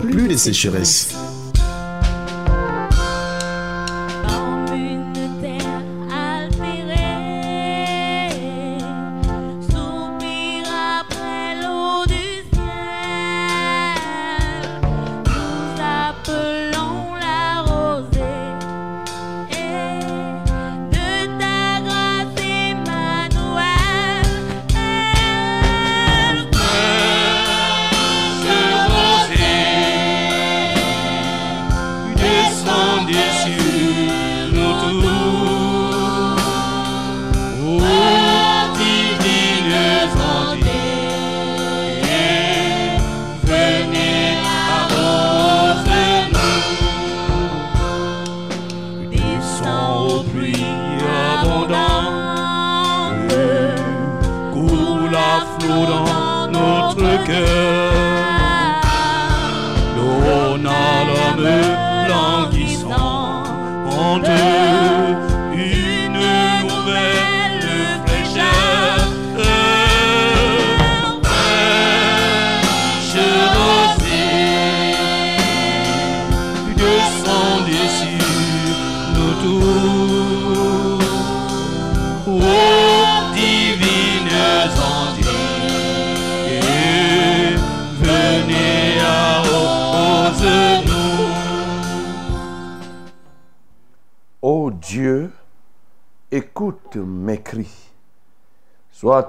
plus 0.00 0.28
de 0.28 0.36
sécheresse. 0.36 1.08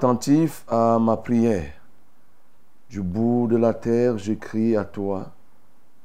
Attentif 0.00 0.64
à 0.66 0.98
ma 0.98 1.18
prière. 1.18 1.74
Du 2.88 3.02
bout 3.02 3.46
de 3.50 3.58
la 3.58 3.74
terre, 3.74 4.16
je 4.16 4.32
crie 4.32 4.74
à 4.74 4.86
toi, 4.86 5.30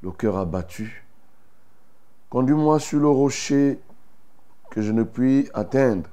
le 0.01 0.11
cœur 0.11 0.35
abattu. 0.35 1.05
Conduis-moi 2.29 2.77
sur 2.81 2.99
le 2.99 3.07
rocher 3.07 3.79
que 4.69 4.81
je 4.81 4.91
ne 4.91 5.03
puis 5.03 5.49
atteindre, 5.53 6.09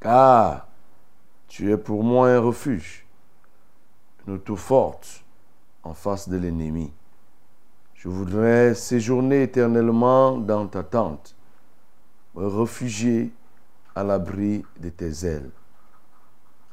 car 0.00 0.68
tu 1.48 1.70
es 1.70 1.76
pour 1.76 2.02
moi 2.02 2.30
un 2.30 2.40
refuge, 2.40 3.04
une 4.26 4.40
tour 4.40 4.58
forte 4.58 5.22
en 5.82 5.92
face 5.92 6.30
de 6.30 6.38
l'ennemi. 6.38 6.90
Je 7.92 8.08
voudrais 8.08 8.74
séjourner 8.74 9.42
éternellement 9.42 10.38
dans 10.38 10.66
ta 10.66 10.82
tente, 10.82 11.36
me 12.34 12.46
réfugier 12.46 13.34
à 13.94 14.02
l'abri 14.02 14.64
de 14.80 14.88
tes 14.88 15.26
ailes. 15.26 15.50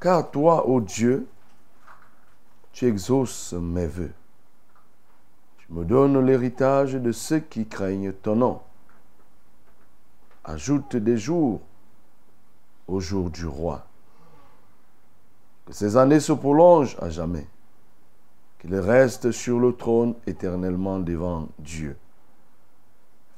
Car 0.05 0.29
toi, 0.29 0.69
ô 0.69 0.81
Dieu, 0.81 1.25
tu 2.73 2.85
exauces 2.85 3.53
mes 3.53 3.87
voeux. 3.87 4.11
Tu 5.57 5.73
me 5.73 5.83
donnes 5.83 6.23
l'héritage 6.23 6.93
de 6.93 7.11
ceux 7.11 7.39
qui 7.39 7.65
craignent 7.65 8.13
ton 8.13 8.35
nom. 8.35 8.61
Ajoute 10.43 10.95
des 10.95 11.17
jours 11.17 11.59
au 12.87 12.99
jour 12.99 13.31
du 13.31 13.47
roi. 13.47 13.83
Que 15.65 15.73
ces 15.73 15.97
années 15.97 16.19
se 16.19 16.33
prolongent 16.33 16.97
à 17.01 17.09
jamais. 17.09 17.47
Qu'il 18.59 18.75
reste 18.75 19.31
sur 19.31 19.57
le 19.57 19.73
trône 19.75 20.13
éternellement 20.27 20.99
devant 20.99 21.47
Dieu. 21.57 21.97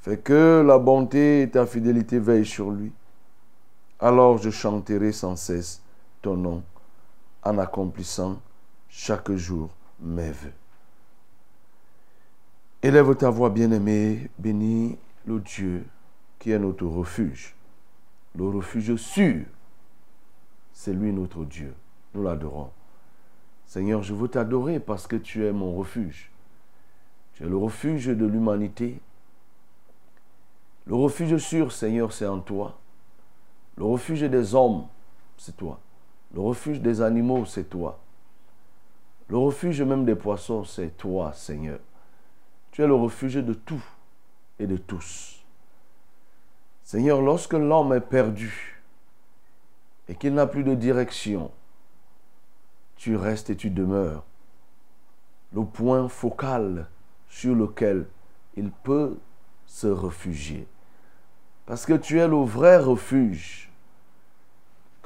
Fais 0.01 0.17
que 0.17 0.65
la 0.67 0.77
bonté 0.77 1.43
et 1.43 1.49
ta 1.49 1.65
fidélité 1.65 2.19
veillent 2.19 2.45
sur 2.45 2.71
lui. 2.71 2.91
Alors 4.01 4.37
je 4.39 4.49
chanterai 4.49 5.13
sans 5.13 5.37
cesse 5.37 5.81
en 6.27 7.57
accomplissant 7.57 8.41
chaque 8.89 9.31
jour 9.33 9.69
mes 9.99 10.31
voeux. 10.31 10.53
Élève 12.83 13.15
ta 13.15 13.29
voix 13.29 13.49
bien-aimée, 13.49 14.29
bénis 14.37 14.97
le 15.25 15.39
Dieu 15.39 15.85
qui 16.39 16.51
est 16.51 16.59
notre 16.59 16.85
refuge. 16.85 17.55
Le 18.35 18.47
refuge 18.47 18.95
sûr, 18.97 19.45
c'est 20.73 20.93
lui 20.93 21.11
notre 21.11 21.43
Dieu. 21.43 21.73
Nous 22.13 22.23
l'adorons. 22.23 22.69
Seigneur, 23.65 24.03
je 24.03 24.13
veux 24.13 24.27
t'adorer 24.27 24.79
parce 24.79 25.07
que 25.07 25.15
tu 25.15 25.45
es 25.45 25.51
mon 25.51 25.75
refuge. 25.75 26.31
Tu 27.33 27.43
es 27.43 27.49
le 27.49 27.57
refuge 27.57 28.07
de 28.07 28.25
l'humanité. 28.25 28.99
Le 30.85 30.95
refuge 30.95 31.37
sûr, 31.37 31.71
Seigneur, 31.71 32.13
c'est 32.13 32.27
en 32.27 32.39
toi. 32.39 32.77
Le 33.75 33.83
refuge 33.83 34.21
des 34.21 34.55
hommes, 34.55 34.85
c'est 35.37 35.57
toi. 35.57 35.79
Le 36.33 36.41
refuge 36.41 36.81
des 36.81 37.01
animaux, 37.01 37.45
c'est 37.45 37.69
toi. 37.69 37.99
Le 39.29 39.37
refuge 39.37 39.81
même 39.81 40.05
des 40.05 40.15
poissons, 40.15 40.63
c'est 40.63 40.95
toi, 40.97 41.33
Seigneur. 41.33 41.79
Tu 42.71 42.81
es 42.81 42.87
le 42.87 42.95
refuge 42.95 43.35
de 43.35 43.53
tout 43.53 43.83
et 44.59 44.67
de 44.67 44.77
tous. 44.77 45.43
Seigneur, 46.83 47.21
lorsque 47.21 47.53
l'homme 47.53 47.93
est 47.93 48.01
perdu 48.01 48.81
et 50.07 50.15
qu'il 50.15 50.33
n'a 50.33 50.47
plus 50.47 50.63
de 50.63 50.73
direction, 50.73 51.51
tu 52.95 53.15
restes 53.15 53.49
et 53.49 53.55
tu 53.55 53.69
demeures 53.69 54.23
le 55.53 55.65
point 55.65 56.07
focal 56.07 56.87
sur 57.29 57.55
lequel 57.55 58.07
il 58.55 58.71
peut 58.71 59.17
se 59.65 59.87
réfugier. 59.87 60.67
Parce 61.65 61.85
que 61.85 61.93
tu 61.93 62.19
es 62.19 62.27
le 62.27 62.37
vrai 62.37 62.77
refuge, 62.77 63.66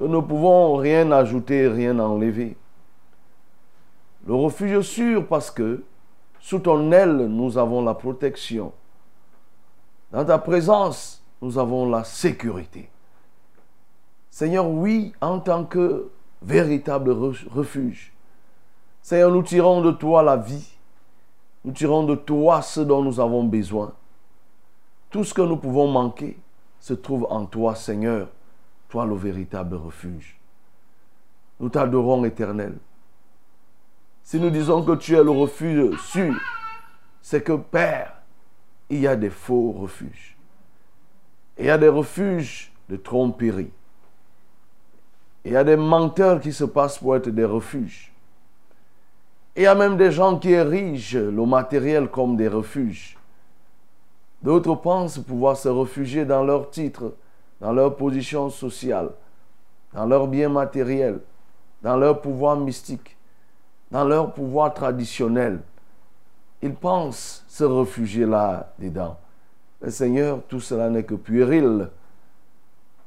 nous 0.02 0.08
ne 0.08 0.20
pouvons 0.20 0.76
rien 0.78 1.12
ajouter, 1.12 1.68
rien 1.68 2.00
enlever. 2.00 2.58
Le 4.26 4.34
refuge 4.34 4.82
sûr 4.82 5.28
parce 5.28 5.52
que 5.52 5.84
sous 6.40 6.60
ton 6.60 6.92
aile, 6.92 7.28
nous 7.28 7.58
avons 7.60 7.84
la 7.84 7.94
protection. 7.94 8.72
Dans 10.12 10.26
ta 10.26 10.40
présence, 10.40 11.24
nous 11.42 11.60
avons 11.60 11.88
la 11.88 12.04
sécurité. 12.04 12.90
Seigneur, 14.32 14.68
oui, 14.68 15.14
en 15.22 15.40
tant 15.40 15.66
que 15.66 16.10
véritable 16.42 17.12
re- 17.12 17.48
refuge. 17.50 18.12
Seigneur, 19.04 19.32
nous 19.32 19.44
tirons 19.44 19.82
de 19.82 19.92
toi 19.92 20.24
la 20.24 20.38
vie. 20.38 20.68
Nous 21.64 21.74
tirons 21.74 22.04
de 22.04 22.16
toi 22.16 22.64
ce 22.64 22.82
dont 22.82 23.04
nous 23.04 23.20
avons 23.20 23.44
besoin. 23.44 23.94
Tout 25.12 25.24
ce 25.24 25.34
que 25.34 25.42
nous 25.42 25.58
pouvons 25.58 25.88
manquer 25.88 26.40
se 26.80 26.94
trouve 26.96 27.28
en 27.30 27.46
toi, 27.46 27.76
Seigneur, 27.76 28.28
toi 28.92 29.06
le 29.06 29.16
véritable 29.16 29.78
refuge. 29.78 30.38
Nous 31.60 31.70
t'adorons, 31.70 32.26
éternel. 32.26 32.78
Si 34.22 34.40
nous 34.40 34.50
disons 34.50 34.84
que 34.84 34.96
tu 34.96 35.16
es 35.16 35.24
le 35.24 35.32
refuge 35.32 35.98
sûr, 36.02 36.36
c'est 37.22 37.42
que, 37.42 37.54
Père, 37.54 38.18
il 38.90 39.00
y 39.00 39.08
a 39.08 39.16
des 39.16 39.30
faux 39.30 39.72
refuges. 39.72 40.36
Il 41.58 41.66
y 41.66 41.70
a 41.70 41.78
des 41.78 41.88
refuges 41.88 42.72
de 42.90 42.98
tromperie. 42.98 43.72
Il 45.46 45.54
y 45.54 45.56
a 45.56 45.64
des 45.64 45.78
menteurs 45.78 46.42
qui 46.42 46.52
se 46.52 46.66
passent 46.66 46.98
pour 46.98 47.16
être 47.16 47.30
des 47.30 47.46
refuges. 47.46 48.12
Il 49.56 49.64
y 49.64 49.68
a 49.68 49.76
même 49.76 49.98
des 49.98 50.12
gens 50.12 50.38
qui 50.38 50.52
érigent 50.52 51.18
le 51.18 51.46
matériel 51.46 52.10
comme 52.10 52.36
des 52.36 52.48
refuges. 52.48 53.18
D'autres 54.42 54.76
pensent 54.76 55.20
pouvoir 55.20 55.56
se 55.56 55.70
réfugier 55.70 56.26
dans 56.26 56.44
leur 56.44 56.70
titre, 56.72 57.14
dans 57.62 57.72
leur 57.72 57.96
position 57.96 58.50
sociale, 58.50 59.12
dans 59.94 60.06
leur 60.06 60.28
bien 60.28 60.50
matériel, 60.50 61.20
dans 61.84 61.96
leur 61.96 62.20
pouvoir 62.20 62.58
mystique, 62.58 63.16
dans 63.92 64.04
leur 64.04 64.34
pouvoir 64.34 64.74
traditionnel. 64.74 65.62
Ils 66.64 66.74
pensent 66.74 67.46
se 67.48 67.64
réfugier 67.64 68.26
là-dedans. 68.26 69.18
Mais 69.82 69.92
Seigneur, 69.92 70.42
tout 70.48 70.60
cela 70.60 70.90
n'est 70.90 71.04
que 71.04 71.16
puéril, 71.16 71.90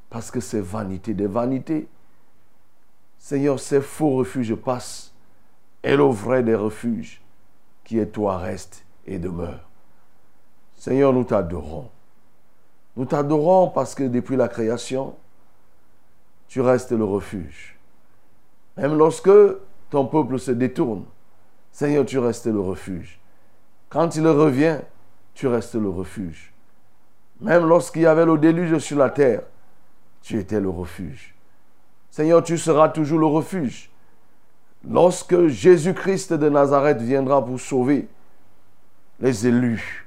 parce 0.08 0.30
que 0.30 0.40
c'est 0.40 0.60
vanité 0.60 1.14
des 1.14 1.26
vanités. 1.26 1.88
Seigneur, 3.18 3.58
ces 3.58 3.80
faux 3.80 4.16
refuges 4.16 4.54
passent, 4.54 5.12
et 5.82 5.96
le 5.96 6.04
vrai 6.04 6.42
des 6.42 6.54
refuges, 6.54 7.20
qui 7.82 7.98
est 7.98 8.06
toi, 8.06 8.38
reste 8.38 8.84
et 9.06 9.18
demeure. 9.18 9.68
Seigneur, 10.76 11.12
nous 11.12 11.24
t'adorons. 11.24 11.90
Nous 12.96 13.04
t'adorons 13.04 13.68
parce 13.68 13.94
que 13.94 14.04
depuis 14.04 14.36
la 14.36 14.48
création, 14.48 15.14
tu 16.48 16.60
restes 16.60 16.92
le 16.92 17.04
refuge. 17.04 17.76
Même 18.76 18.96
lorsque 18.96 19.30
ton 19.90 20.06
peuple 20.06 20.38
se 20.38 20.50
détourne, 20.50 21.04
Seigneur, 21.72 22.06
tu 22.06 22.18
restes 22.18 22.46
le 22.46 22.60
refuge. 22.60 23.18
Quand 23.88 24.14
il 24.16 24.26
revient, 24.26 24.78
tu 25.34 25.46
restes 25.48 25.74
le 25.74 25.88
refuge. 25.88 26.52
Même 27.40 27.66
lorsqu'il 27.66 28.02
y 28.02 28.06
avait 28.06 28.24
le 28.24 28.38
déluge 28.38 28.78
sur 28.78 28.98
la 28.98 29.10
terre, 29.10 29.42
tu 30.22 30.38
étais 30.38 30.60
le 30.60 30.68
refuge. 30.68 31.34
Seigneur, 32.10 32.42
tu 32.42 32.58
seras 32.58 32.88
toujours 32.88 33.18
le 33.18 33.26
refuge. 33.26 33.90
Lorsque 34.88 35.46
Jésus-Christ 35.46 36.32
de 36.32 36.48
Nazareth 36.48 37.00
viendra 37.00 37.44
pour 37.44 37.58
sauver 37.58 38.08
les 39.18 39.46
élus, 39.46 40.06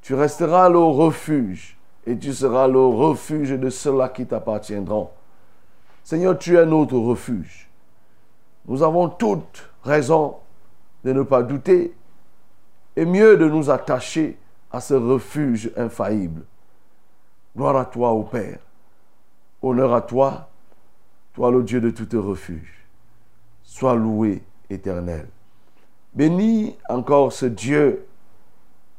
tu 0.00 0.14
resteras 0.14 0.68
le 0.68 0.78
refuge 0.78 1.77
et 2.08 2.16
tu 2.16 2.32
seras 2.32 2.66
le 2.66 2.80
refuge 2.80 3.50
de 3.50 3.68
ceux-là 3.68 4.08
qui 4.08 4.24
t'appartiendront. 4.24 5.10
Seigneur, 6.02 6.38
tu 6.38 6.56
es 6.56 6.64
notre 6.64 6.96
refuge. 6.96 7.68
Nous 8.66 8.82
avons 8.82 9.10
toute 9.10 9.68
raison 9.84 10.36
de 11.04 11.12
ne 11.12 11.22
pas 11.22 11.42
douter 11.42 11.94
et 12.96 13.04
mieux 13.04 13.36
de 13.36 13.46
nous 13.46 13.68
attacher 13.68 14.38
à 14.72 14.80
ce 14.80 14.94
refuge 14.94 15.70
infaillible. 15.76 16.44
Gloire 17.54 17.76
à 17.76 17.84
toi, 17.84 18.12
ô 18.12 18.22
Père. 18.22 18.58
Honneur 19.60 19.92
à 19.92 20.00
toi, 20.00 20.48
toi 21.34 21.50
le 21.50 21.62
Dieu 21.62 21.82
de 21.82 21.90
tout 21.90 22.22
refuge. 22.22 22.86
Sois 23.62 23.94
loué, 23.94 24.42
éternel. 24.70 25.28
Bénis 26.14 26.74
encore 26.88 27.34
ce 27.34 27.44
Dieu, 27.44 28.06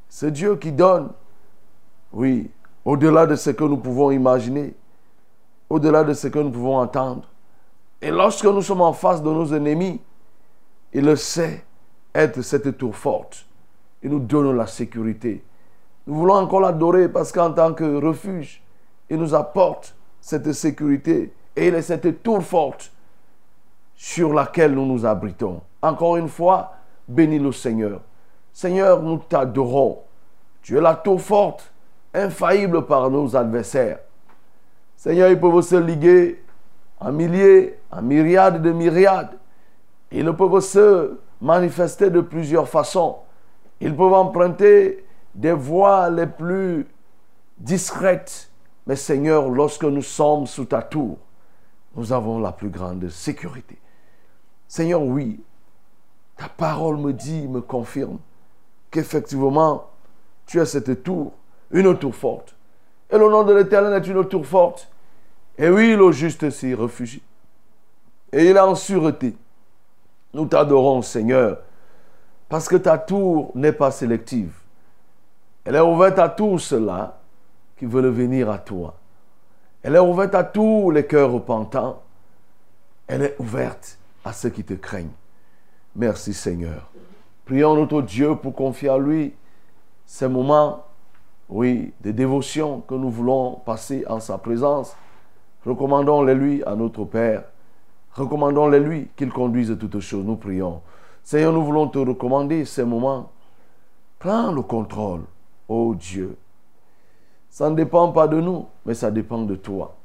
ce 0.09 0.27
Dieu 0.27 0.57
qui 0.57 0.71
donne, 0.71 1.09
oui, 2.13 2.51
au-delà 2.89 3.27
de 3.27 3.36
ce 3.36 3.51
que 3.51 3.63
nous 3.63 3.77
pouvons 3.77 4.09
imaginer, 4.09 4.74
au-delà 5.69 6.03
de 6.03 6.13
ce 6.13 6.27
que 6.27 6.39
nous 6.39 6.50
pouvons 6.50 6.80
entendre. 6.80 7.30
Et 8.01 8.09
lorsque 8.09 8.45
nous 8.45 8.63
sommes 8.63 8.81
en 8.81 8.94
face 8.94 9.21
de 9.21 9.30
nos 9.30 9.53
ennemis, 9.53 10.01
il 10.91 11.06
le 11.06 11.15
sait 11.15 11.63
être 12.15 12.41
cette 12.41 12.80
tour 12.80 12.95
forte. 12.95 13.45
Il 14.01 14.09
nous 14.09 14.19
donne 14.19 14.57
la 14.57 14.65
sécurité. 14.65 15.44
Nous 16.07 16.15
voulons 16.15 16.33
encore 16.33 16.62
l'adorer 16.62 17.09
parce 17.09 17.31
qu'en 17.31 17.51
tant 17.51 17.75
que 17.75 18.03
refuge, 18.03 18.63
il 19.07 19.18
nous 19.18 19.36
apporte 19.36 19.95
cette 20.19 20.51
sécurité 20.51 21.31
et 21.56 21.68
il 21.68 21.75
est 21.75 21.83
cette 21.83 22.24
tour 22.24 22.41
forte 22.41 22.91
sur 23.95 24.33
laquelle 24.33 24.74
nous 24.74 24.88
nous 24.88 25.06
abritons. 25.06 25.62
Encore 25.83 26.18
une 26.18 26.30
fois, 26.30 26.74
bénis 27.07 27.38
le 27.38 27.51
Seigneur. 27.51 28.01
Seigneur, 28.51 29.03
nous 29.03 29.19
t'adorons. 29.19 30.00
Tu 30.63 30.75
es 30.75 30.81
la 30.81 30.95
tour 30.95 31.21
forte, 31.21 31.71
infaillible 32.13 32.85
par 32.85 33.09
nos 33.09 33.35
adversaires. 33.35 34.00
Seigneur, 34.95 35.29
ils 35.29 35.39
peuvent 35.39 35.61
se 35.61 35.75
liguer 35.75 36.44
en 37.00 37.11
milliers, 37.11 37.79
en 37.91 38.01
myriades 38.01 38.61
de 38.61 38.71
myriades. 38.71 39.38
Ils 40.11 40.33
peuvent 40.33 40.59
se 40.59 41.17
manifester 41.39 42.09
de 42.09 42.21
plusieurs 42.21 42.67
façons. 42.67 43.17
Ils 43.79 43.95
peuvent 43.95 44.13
emprunter 44.13 45.06
des 45.33 45.53
voies 45.53 46.09
les 46.09 46.27
plus 46.27 46.88
discrètes. 47.57 48.50
Mais 48.85 48.95
Seigneur, 48.95 49.50
lorsque 49.50 49.83
nous 49.85 50.01
sommes 50.01 50.47
sous 50.47 50.65
ta 50.65 50.81
tour, 50.81 51.17
nous 51.95 52.12
avons 52.12 52.39
la 52.39 52.51
plus 52.51 52.69
grande 52.69 53.07
sécurité. 53.09 53.77
Seigneur, 54.67 55.01
oui, 55.01 55.41
ta 56.35 56.50
parole 56.50 56.97
me 56.97 57.13
dit, 57.13 57.47
me 57.47 57.62
confirme 57.62 58.17
qu'effectivement, 58.91 59.85
tu 60.45 60.59
as 60.59 60.65
cette 60.65 61.03
tour, 61.03 61.33
une 61.71 61.98
tour 61.98 62.16
forte. 62.16 62.56
Et 63.10 63.18
le 63.18 63.30
nom 63.30 63.44
de 63.44 63.54
l'Éternel 63.54 63.94
est 63.94 64.07
une 64.07 64.25
tour 64.25 64.45
forte. 64.45 64.89
Et 65.57 65.69
oui, 65.69 65.95
le 65.95 66.12
juste 66.12 66.50
s'y 66.50 66.74
réfugie. 66.74 67.24
Et 68.31 68.50
il 68.50 68.56
est 68.56 68.60
en 68.60 68.75
sûreté. 68.75 69.36
Nous 70.33 70.45
t'adorons, 70.45 71.01
Seigneur, 71.01 71.60
parce 72.48 72.68
que 72.68 72.75
ta 72.75 72.98
tour 72.98 73.51
n'est 73.56 73.74
pas 73.74 73.92
sélective. 73.92 74.54
Elle 75.66 75.75
est 75.75 75.81
ouverte 75.81 76.19
à 76.19 76.30
tous 76.30 76.60
ceux-là 76.60 77.19
qui 77.77 77.86
veulent 77.86 78.07
venir 78.10 78.50
à 78.50 78.60
toi. 78.60 78.95
Elle 79.81 79.95
est 79.95 80.00
ouverte 80.00 80.36
à 80.36 80.44
tous 80.44 80.92
les 80.92 81.06
cœurs 81.06 81.31
repentants. 81.31 82.01
Elle 83.07 83.24
est 83.24 83.36
ouverte 83.39 83.98
à 84.24 84.33
ceux 84.33 84.50
qui 84.50 84.63
te 84.63 84.74
craignent. 84.74 85.12
Merci 85.95 86.33
Seigneur. 86.33 86.89
Prions 87.45 87.75
notre 87.75 88.01
Dieu 88.01 88.36
pour 88.36 88.54
confier 88.54 88.89
à 88.89 88.98
lui 88.98 89.33
ces 90.06 90.27
moments, 90.27 90.86
oui, 91.50 91.94
de 92.01 92.12
dévotion 92.12 92.81
que 92.81 92.94
nous 92.94 93.10
voulons 93.10 93.56
passer 93.66 94.06
en 94.07 94.19
sa 94.19 94.38
présence. 94.38 94.96
Recommandons-les 95.66 96.36
lui 96.36 96.63
à 96.63 96.75
notre 96.75 97.06
Père. 97.06 97.44
Recommandons-les 98.13 98.80
lui 98.80 99.07
qu'il 99.16 99.31
conduise 99.31 99.75
toutes 99.80 100.00
choses. 100.00 100.24
Nous 100.24 100.36
prions. 100.36 100.81
Seigneur, 101.24 101.51
nous 101.51 101.63
voulons 101.63 101.88
te 101.88 101.98
recommander 101.98 102.66
ces 102.66 102.84
moments. 102.84 103.31
Prends 104.19 104.51
le 104.51 104.62
contrôle, 104.62 105.22
ô 105.68 105.96
Dieu. 105.96 106.38
Ça 107.50 107.69
ne 107.69 107.75
dépend 107.75 108.12
pas 108.12 108.28
de 108.28 108.40
nous, 108.40 108.68
mais 108.86 108.94
ça 108.94 109.10
dépend 109.10 109.42
de 109.42 109.56
toi. 109.56 109.96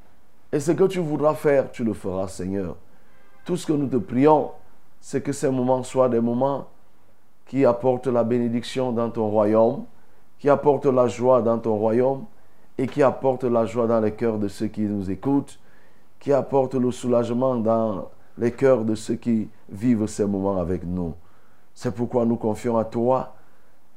Et 0.51 0.61
ce 0.61 0.73
que 0.73 0.85
tu 0.85 1.01
voudras 1.01 1.35
faire, 1.35 1.71
tu 1.73 1.85
le 1.85 1.93
feras, 1.93 2.29
Seigneur. 2.29 2.77
Tout 3.45 3.57
ce 3.57 3.67
que 3.67 3.73
nous 3.73 3.89
te 3.89 3.97
prions, 3.97 4.53
c'est 5.01 5.21
que 5.21 5.33
ces 5.33 5.51
moments 5.51 5.83
soient 5.83 6.09
des 6.09 6.21
moments 6.21 6.69
qui 7.47 7.67
apportent 7.67 8.07
la 8.07 8.25
bénédiction 8.25 8.93
dans 8.93 9.11
ton 9.11 9.29
royaume, 9.29 9.85
qui 10.39 10.49
apportent 10.49 10.87
la 10.87 11.07
joie 11.09 11.43
dans 11.43 11.59
ton 11.59 11.77
royaume 11.77 12.25
et 12.77 12.87
qui 12.87 13.03
apportent 13.03 13.45
la 13.45 13.65
joie 13.67 13.87
dans 13.87 14.01
les 14.01 14.13
cœurs 14.13 14.39
de 14.39 14.49
ceux 14.49 14.67
qui 14.67 14.83
nous 14.83 15.11
écoutent, 15.11 15.59
qui 16.21 16.33
apportent 16.33 16.75
le 16.75 16.91
soulagement 16.91 17.57
dans 17.57 18.09
les 18.39 18.53
cœurs 18.53 18.85
de 18.85 18.95
ceux 18.95 19.15
qui 19.15 19.49
vivent 19.71 20.07
ces 20.07 20.25
moments 20.27 20.59
avec 20.59 20.85
nous. 20.85 21.15
C'est 21.75 21.95
pourquoi 21.95 22.25
nous 22.25 22.37
confions 22.37 22.77
à 22.77 22.85
toi 22.85 23.35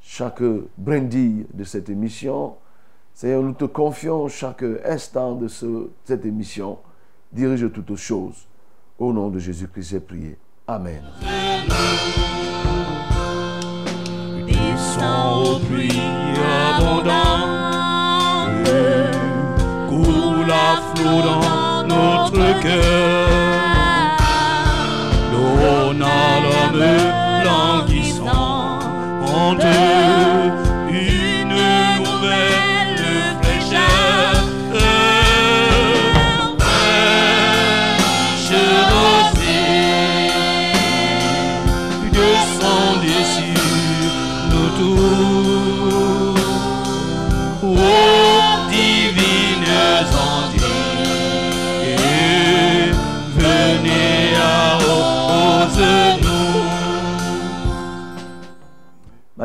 chaque 0.01 0.43
brindille 0.77 1.47
de 1.53 1.63
cette 1.63 1.89
émission. 1.89 2.55
Seigneur, 3.13 3.41
nous 3.41 3.53
te 3.53 3.65
confions 3.65 4.27
chaque 4.27 4.63
instant 4.85 5.33
de 5.35 5.47
ce- 5.47 5.89
cette 6.05 6.25
émission. 6.25 6.77
Dirige 7.31 7.71
toutes 7.73 7.95
choses. 7.95 8.47
Au 8.99 9.11
nom 9.11 9.29
de 9.29 9.39
Jésus-Christ, 9.39 9.89
j'ai 9.89 9.99
prié. 9.99 10.37
Amen. 10.67 11.01
Abondantes, 16.77 18.69
coule 19.89 20.51
à 20.51 20.95
flot 20.95 21.21
dans 21.21 21.83
notre 21.87 22.61
cœur. 22.61 23.36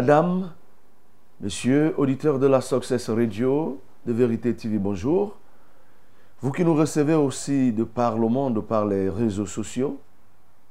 Madame, 0.03 0.51
Monsieur, 1.41 1.95
auditeur 1.97 2.41
de 2.41 2.49
la 2.49 2.61
Success 2.61 3.09
Radio, 3.09 3.81
de 4.05 4.13
Vérité 4.13 4.53
TV, 4.53 4.77
bonjour. 4.79 5.37
Vous 6.41 6.51
qui 6.51 6.65
nous 6.65 6.75
recevez 6.75 7.15
aussi 7.15 7.71
de 7.73 7.85
par 7.85 8.19
le 8.19 8.27
monde, 8.27 8.67
par 8.67 8.85
les 8.85 9.09
réseaux 9.09 9.47
sociaux, 9.47 10.01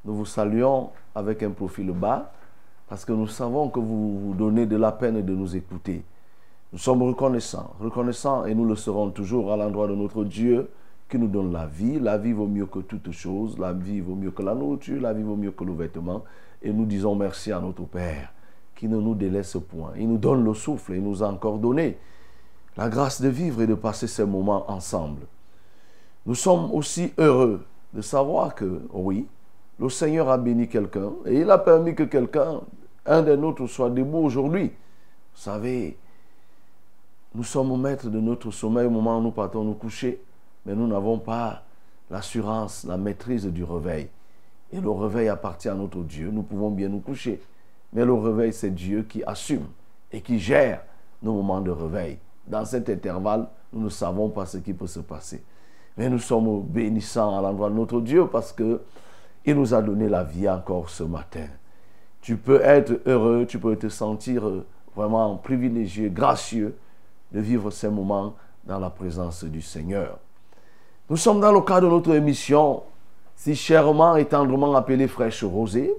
nous 0.03 0.15
vous 0.15 0.25
saluons 0.25 0.89
avec 1.15 1.43
un 1.43 1.51
profil 1.51 1.93
bas, 1.93 2.33
parce 2.89 3.05
que 3.05 3.13
nous 3.13 3.27
savons 3.27 3.69
que 3.69 3.79
vous 3.79 4.19
vous 4.19 4.33
donnez 4.33 4.65
de 4.65 4.75
la 4.75 4.91
peine 4.91 5.21
de 5.21 5.33
nous 5.33 5.55
écouter. 5.55 6.03
Nous 6.73 6.79
sommes 6.79 7.01
reconnaissants, 7.03 7.73
reconnaissants 7.79 8.43
et 8.43 8.53
nous 8.53 8.65
le 8.65 8.75
serons 8.75 9.11
toujours 9.11 9.53
à 9.53 9.55
l'endroit 9.55 9.87
de 9.87 9.95
notre 9.95 10.25
Dieu 10.25 10.69
qui 11.09 11.17
nous 11.17 11.29
donne 11.29 11.53
la 11.53 11.67
vie. 11.67 12.01
La 12.01 12.17
vie 12.17 12.33
vaut 12.33 12.47
mieux 12.47 12.65
que 12.65 12.79
toute 12.79 13.11
chose, 13.11 13.57
la 13.57 13.71
vie 13.71 14.01
vaut 14.01 14.15
mieux 14.15 14.31
que 14.31 14.41
la 14.41 14.55
nourriture, 14.55 14.99
la 14.99 15.13
vie 15.13 15.23
vaut 15.23 15.37
mieux 15.37 15.51
que 15.51 15.63
le 15.63 15.71
vêtement. 15.71 16.25
Et 16.61 16.73
nous 16.73 16.83
disons 16.83 17.15
merci 17.15 17.53
à 17.53 17.61
notre 17.61 17.83
Père 17.83 18.33
qui 18.81 18.87
ne 18.87 18.97
nous 18.97 19.13
délaisse 19.13 19.57
point. 19.69 19.91
Il 19.95 20.09
nous 20.09 20.17
donne 20.17 20.43
le 20.43 20.55
souffle, 20.55 20.93
il 20.93 21.03
nous 21.03 21.21
a 21.21 21.27
encore 21.27 21.59
donné 21.59 21.99
la 22.75 22.89
grâce 22.89 23.21
de 23.21 23.29
vivre 23.29 23.61
et 23.61 23.67
de 23.67 23.75
passer 23.75 24.07
ces 24.07 24.25
moments 24.25 24.65
ensemble. 24.71 25.21
Nous 26.25 26.33
sommes 26.33 26.71
aussi 26.73 27.13
heureux 27.19 27.63
de 27.93 28.01
savoir 28.01 28.55
que, 28.55 28.81
oui, 28.91 29.27
le 29.79 29.87
Seigneur 29.87 30.29
a 30.29 30.37
béni 30.39 30.67
quelqu'un 30.67 31.11
et 31.27 31.41
il 31.41 31.51
a 31.51 31.59
permis 31.59 31.93
que 31.93 32.01
quelqu'un, 32.01 32.61
un 33.05 33.21
des 33.21 33.37
nôtres, 33.37 33.69
soit 33.69 33.91
debout 33.91 34.17
aujourd'hui. 34.17 34.71
Vous 35.35 35.41
savez, 35.41 35.95
nous 37.35 37.43
sommes 37.43 37.79
maîtres 37.79 38.09
de 38.09 38.19
notre 38.19 38.49
sommeil 38.49 38.87
au 38.87 38.89
moment 38.89 39.19
où 39.19 39.21
nous 39.21 39.29
partons 39.29 39.63
nous 39.63 39.75
coucher, 39.75 40.19
mais 40.65 40.73
nous 40.73 40.87
n'avons 40.87 41.19
pas 41.19 41.61
l'assurance, 42.09 42.83
la 42.85 42.97
maîtrise 42.97 43.45
du 43.45 43.63
réveil. 43.63 44.07
Et 44.73 44.81
le 44.81 44.89
réveil 44.89 45.27
appartient 45.27 45.69
à 45.69 45.75
notre 45.75 45.99
Dieu. 45.99 46.31
Nous 46.31 46.41
pouvons 46.41 46.71
bien 46.71 46.89
nous 46.89 47.01
coucher, 47.01 47.39
mais 47.93 48.05
le 48.05 48.13
réveil, 48.13 48.53
c'est 48.53 48.71
Dieu 48.71 49.03
qui 49.03 49.23
assume 49.23 49.65
et 50.11 50.21
qui 50.21 50.39
gère 50.39 50.81
nos 51.21 51.33
moments 51.33 51.61
de 51.61 51.71
réveil. 51.71 52.17
Dans 52.47 52.65
cet 52.65 52.89
intervalle, 52.89 53.47
nous 53.73 53.81
ne 53.81 53.89
savons 53.89 54.29
pas 54.29 54.45
ce 54.45 54.57
qui 54.57 54.73
peut 54.73 54.87
se 54.87 54.99
passer. 54.99 55.43
Mais 55.97 56.09
nous 56.09 56.19
sommes 56.19 56.61
bénissants 56.63 57.37
à 57.37 57.41
l'endroit 57.41 57.69
de 57.69 57.75
notre 57.75 58.01
Dieu 58.01 58.27
parce 58.27 58.51
que 58.51 58.81
il 59.45 59.55
nous 59.55 59.73
a 59.73 59.81
donné 59.81 60.07
la 60.07 60.23
vie 60.23 60.47
encore 60.47 60.89
ce 60.89 61.03
matin. 61.03 61.47
Tu 62.21 62.37
peux 62.37 62.61
être 62.61 63.01
heureux, 63.07 63.45
tu 63.47 63.59
peux 63.59 63.75
te 63.75 63.89
sentir 63.89 64.43
vraiment 64.95 65.35
privilégié, 65.37 66.09
gracieux 66.09 66.75
de 67.31 67.39
vivre 67.39 67.71
ces 67.71 67.89
moments 67.89 68.35
dans 68.65 68.77
la 68.77 68.89
présence 68.89 69.43
du 69.43 69.61
Seigneur. 69.61 70.19
Nous 71.09 71.17
sommes 71.17 71.39
dans 71.39 71.51
le 71.51 71.61
cadre 71.61 71.87
de 71.87 71.93
notre 71.93 72.13
émission, 72.13 72.83
si 73.35 73.55
chèrement 73.55 74.15
et 74.15 74.25
tendrement 74.25 74.75
appelée 74.75 75.07
Fraîche 75.07 75.43
Rosée. 75.43 75.91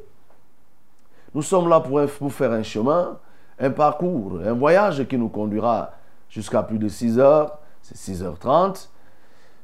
Nous 1.34 1.42
sommes 1.42 1.68
là 1.68 1.80
pour, 1.80 2.32
faire 2.32 2.52
un 2.52 2.62
chemin, 2.62 3.18
un 3.58 3.70
parcours, 3.70 4.40
un 4.44 4.52
voyage 4.52 5.06
qui 5.08 5.16
nous 5.16 5.30
conduira 5.30 5.92
jusqu'à 6.28 6.62
plus 6.62 6.78
de 6.78 6.88
6 6.88 7.18
heures, 7.18 7.58
c'est 7.80 7.96
6h30. 7.96 8.88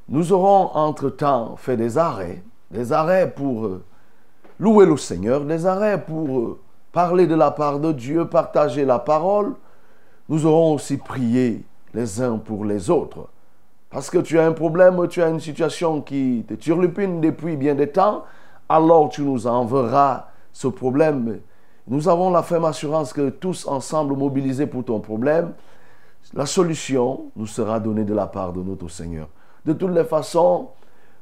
Nous 0.09 0.33
aurons 0.33 0.71
entre-temps 0.75 1.57
fait 1.57 1.77
des 1.77 1.99
arrêts, 1.99 2.43
des 2.71 2.93
arrêts 2.93 3.31
pour 3.31 3.67
euh, 3.67 3.85
louer 4.59 4.87
le 4.87 4.97
Seigneur, 4.97 5.45
des 5.45 5.67
arrêts 5.67 6.03
pour 6.03 6.39
euh, 6.39 6.61
parler 6.93 7.27
de 7.27 7.35
la 7.35 7.51
part 7.51 7.81
de 7.81 7.93
Dieu, 7.93 8.27
partager 8.27 8.87
la 8.87 8.99
parole. 8.99 9.55
Nous 10.31 10.47
aurons 10.47 10.75
aussi 10.75 10.97
prié 10.97 11.65
les 11.93 12.23
uns 12.23 12.39
pour 12.39 12.65
les 12.65 12.89
autres. 12.89 13.29
Parce 13.91 14.09
que 14.09 14.19
tu 14.19 14.39
as 14.39 14.47
un 14.47 14.53
problème, 14.53 15.07
tu 15.09 15.23
as 15.23 15.29
une 15.29 15.41
situation 15.41 16.01
qui 16.01 16.45
te 16.49 16.55
turlupine 16.55 17.21
depuis 17.21 17.57
bien 17.57 17.75
des 17.75 17.89
temps, 17.89 18.25
alors 18.71 19.11
tu 19.11 19.23
nous 19.23 19.47
enverras 19.47 20.29
ce 20.53 20.69
problème. 20.69 21.41
Nous 21.89 22.07
avons 22.07 22.31
la 22.31 22.43
ferme 22.43 22.67
assurance 22.67 23.15
que 23.15 23.31
tous 23.31 23.67
ensemble 23.67 24.15
mobilisés 24.15 24.67
pour 24.67 24.85
ton 24.85 25.01
problème, 25.01 25.53
la 26.35 26.45
solution 26.45 27.31
nous 27.35 27.47
sera 27.47 27.81
donnée 27.81 28.05
de 28.05 28.13
la 28.13 28.27
part 28.27 28.53
de 28.53 28.63
notre 28.63 28.89
Seigneur. 28.89 29.29
De 29.65 29.73
toutes 29.73 29.95
les 29.95 30.05
façons, 30.05 30.69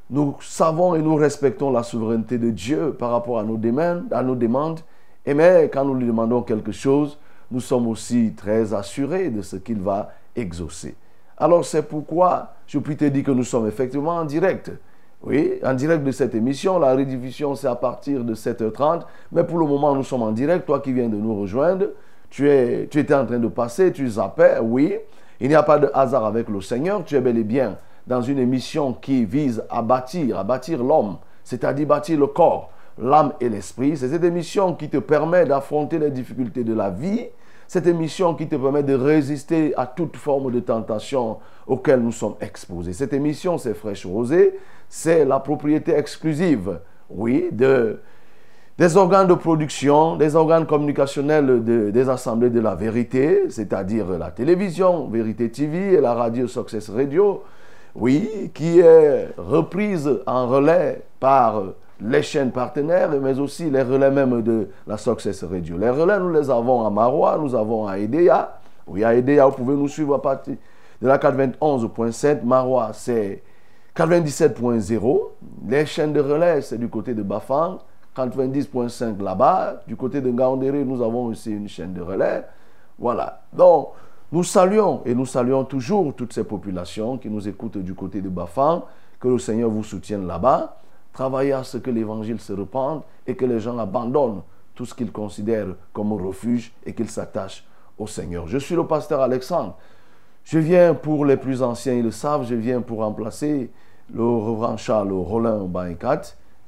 nous 0.09 0.35
savons 0.41 0.95
et 0.95 1.01
nous 1.01 1.15
respectons 1.15 1.71
la 1.71 1.83
souveraineté 1.83 2.37
de 2.37 2.49
Dieu 2.49 2.93
par 2.99 3.11
rapport 3.11 3.39
à 3.39 3.43
nos 3.43 3.55
demandes. 3.55 4.79
Et 5.25 5.33
mais 5.33 5.69
quand 5.71 5.85
nous 5.85 5.93
lui 5.93 6.07
demandons 6.07 6.41
quelque 6.41 6.73
chose, 6.73 7.17
nous 7.49 7.61
sommes 7.61 7.87
aussi 7.87 8.33
très 8.35 8.73
assurés 8.73 9.29
de 9.29 9.41
ce 9.41 9.55
qu'il 9.55 9.79
va 9.79 10.11
exaucer. 10.35 10.95
Alors 11.37 11.63
c'est 11.63 11.83
pourquoi 11.83 12.55
je 12.65 12.79
puis 12.79 12.97
te 12.97 13.05
dire 13.05 13.23
que 13.23 13.31
nous 13.31 13.43
sommes 13.45 13.67
effectivement 13.67 14.17
en 14.17 14.25
direct. 14.25 14.71
Oui, 15.23 15.59
en 15.63 15.73
direct 15.73 16.03
de 16.03 16.11
cette 16.11 16.35
émission. 16.35 16.79
La 16.79 16.93
rediffusion, 16.93 17.55
c'est 17.55 17.67
à 17.67 17.75
partir 17.75 18.23
de 18.23 18.35
7h30. 18.35 19.01
Mais 19.31 19.43
pour 19.43 19.57
le 19.57 19.65
moment, 19.65 19.95
nous 19.95 20.03
sommes 20.03 20.21
en 20.21 20.31
direct. 20.31 20.65
Toi 20.65 20.79
qui 20.79 20.93
viens 20.93 21.09
de 21.09 21.17
nous 21.17 21.39
rejoindre, 21.39 21.87
tu, 22.29 22.49
es, 22.49 22.87
tu 22.89 22.99
étais 22.99 23.13
en 23.13 23.25
train 23.25 23.39
de 23.39 23.47
passer, 23.47 23.91
tu 23.91 24.07
zappais, 24.07 24.59
oui. 24.61 24.95
Il 25.39 25.49
n'y 25.49 25.55
a 25.55 25.63
pas 25.63 25.79
de 25.79 25.89
hasard 25.93 26.25
avec 26.25 26.49
le 26.49 26.61
Seigneur. 26.61 27.03
Tu 27.03 27.15
es 27.15 27.21
bel 27.21 27.37
et 27.37 27.43
bien 27.43 27.77
dans 28.07 28.21
une 28.21 28.39
émission 28.39 28.93
qui 28.93 29.25
vise 29.25 29.63
à 29.69 29.81
bâtir, 29.81 30.39
à 30.39 30.43
bâtir 30.43 30.81
l'homme, 30.83 31.17
c'est-à-dire 31.43 31.87
bâtir 31.87 32.17
le 32.19 32.27
corps, 32.27 32.71
l'âme 32.97 33.33
et 33.41 33.49
l'esprit. 33.49 33.97
C'est 33.97 34.09
cette 34.09 34.23
émission 34.23 34.73
qui 34.73 34.89
te 34.89 34.97
permet 34.97 35.45
d'affronter 35.45 35.99
les 35.99 36.09
difficultés 36.09 36.63
de 36.63 36.73
la 36.73 36.89
vie. 36.89 37.27
Cette 37.67 37.87
émission 37.87 38.33
qui 38.33 38.47
te 38.47 38.55
permet 38.55 38.83
de 38.83 38.93
résister 38.93 39.73
à 39.75 39.85
toute 39.85 40.15
forme 40.15 40.51
de 40.51 40.59
tentation 40.61 41.37
auxquelles 41.67 41.99
nous 41.99 42.13
sommes 42.13 42.35
exposés. 42.39 42.93
Cette 42.93 43.11
émission, 43.13 43.57
c'est 43.57 43.73
Fraîche 43.73 44.05
Rosée, 44.05 44.57
c'est 44.87 45.25
la 45.25 45.39
propriété 45.39 45.91
exclusive, 45.93 46.79
oui, 47.09 47.49
de, 47.51 47.99
des 48.77 48.95
organes 48.95 49.27
de 49.27 49.33
production, 49.33 50.15
des 50.15 50.35
organes 50.37 50.65
communicationnels 50.65 51.63
de- 51.63 51.89
des 51.91 52.09
assemblées 52.09 52.49
de 52.49 52.61
la 52.61 52.73
vérité, 52.75 53.43
c'est-à-dire 53.49 54.07
la 54.17 54.31
télévision, 54.31 55.07
Vérité 55.09 55.49
TV 55.49 55.93
et 55.95 56.01
la 56.01 56.13
radio 56.13 56.47
Success 56.47 56.89
Radio, 56.89 57.43
oui, 57.95 58.49
qui 58.53 58.79
est 58.79 59.27
reprise 59.37 60.09
en 60.25 60.47
relais 60.47 61.01
par 61.19 61.63
les 62.01 62.21
chaînes 62.21 62.51
partenaires, 62.51 63.09
mais 63.21 63.39
aussi 63.39 63.69
les 63.69 63.81
relais 63.81 64.11
même 64.11 64.41
de 64.41 64.69
la 64.85 64.97
Success 64.97 65.43
Radio. 65.43 65.77
Les 65.77 65.89
relais, 65.89 66.19
nous 66.19 66.31
les 66.31 66.49
avons 66.49 66.85
à 66.85 66.89
Marois, 66.89 67.37
nous 67.37 67.55
avons 67.55 67.87
à 67.87 67.97
Edea. 67.97 68.59
Oui, 68.85 69.03
à 69.03 69.15
Edea, 69.15 69.45
vous 69.47 69.55
pouvez 69.55 69.75
nous 69.75 69.87
suivre 69.87 70.15
à 70.15 70.21
partir 70.21 70.55
de 71.01 71.07
la 71.07 71.17
91.7. 71.17 72.43
Marois, 72.43 72.91
c'est 72.93 73.43
97.0. 73.95 75.21
Les 75.67 75.85
chaînes 75.85 76.13
de 76.13 76.19
relais, 76.19 76.61
c'est 76.61 76.77
du 76.77 76.87
côté 76.87 77.13
de 77.13 77.23
Bafang. 77.23 77.79
90.5 78.15 79.21
là-bas. 79.21 79.83
Du 79.87 79.95
côté 79.95 80.21
de 80.21 80.31
Gaondéré, 80.31 80.83
nous 80.83 81.03
avons 81.03 81.25
aussi 81.25 81.51
une 81.51 81.67
chaîne 81.67 81.93
de 81.93 82.01
relais. 82.01 82.43
Voilà. 82.97 83.41
Donc, 83.53 83.89
nous 84.31 84.43
saluons 84.43 85.01
et 85.05 85.13
nous 85.13 85.25
saluons 85.25 85.63
toujours 85.63 86.13
toutes 86.15 86.33
ces 86.33 86.43
populations 86.43 87.17
qui 87.17 87.29
nous 87.29 87.47
écoutent 87.47 87.77
du 87.77 87.93
côté 87.93 88.21
de 88.21 88.29
Bafang. 88.29 88.83
Que 89.19 89.27
le 89.27 89.39
Seigneur 89.39 89.69
vous 89.69 89.83
soutienne 89.83 90.27
là-bas. 90.27 90.77
Travaillez 91.17 91.53
à 91.53 91.63
ce 91.63 91.79
que 91.79 91.89
l'évangile 91.89 92.39
se 92.39 92.53
répande 92.53 93.01
et 93.25 93.35
que 93.35 93.43
les 93.43 93.59
gens 93.59 93.79
abandonnent 93.79 94.43
tout 94.75 94.85
ce 94.85 94.93
qu'ils 94.93 95.11
considèrent 95.11 95.73
comme 95.91 96.13
refuge 96.13 96.71
et 96.85 96.93
qu'ils 96.93 97.09
s'attachent 97.09 97.65
au 97.97 98.05
Seigneur. 98.05 98.47
Je 98.47 98.59
suis 98.59 98.75
le 98.75 98.85
pasteur 98.85 99.21
Alexandre. 99.21 99.75
Je 100.43 100.59
viens 100.59 100.93
pour 100.93 101.25
les 101.25 101.35
plus 101.35 101.63
anciens, 101.63 101.93
ils 101.93 102.03
le 102.03 102.11
savent, 102.11 102.45
je 102.45 102.53
viens 102.53 102.81
pour 102.81 102.99
remplacer 102.99 103.71
le 104.13 104.21
reverend 104.21 104.77
Charles 104.77 105.11
Rollin 105.11 105.65
Baïkat, 105.65 106.21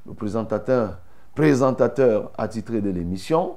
le 0.04 0.14
présentateur, 0.14 0.98
présentateur 1.36 2.32
attitré 2.36 2.80
de 2.80 2.90
l'émission. 2.90 3.54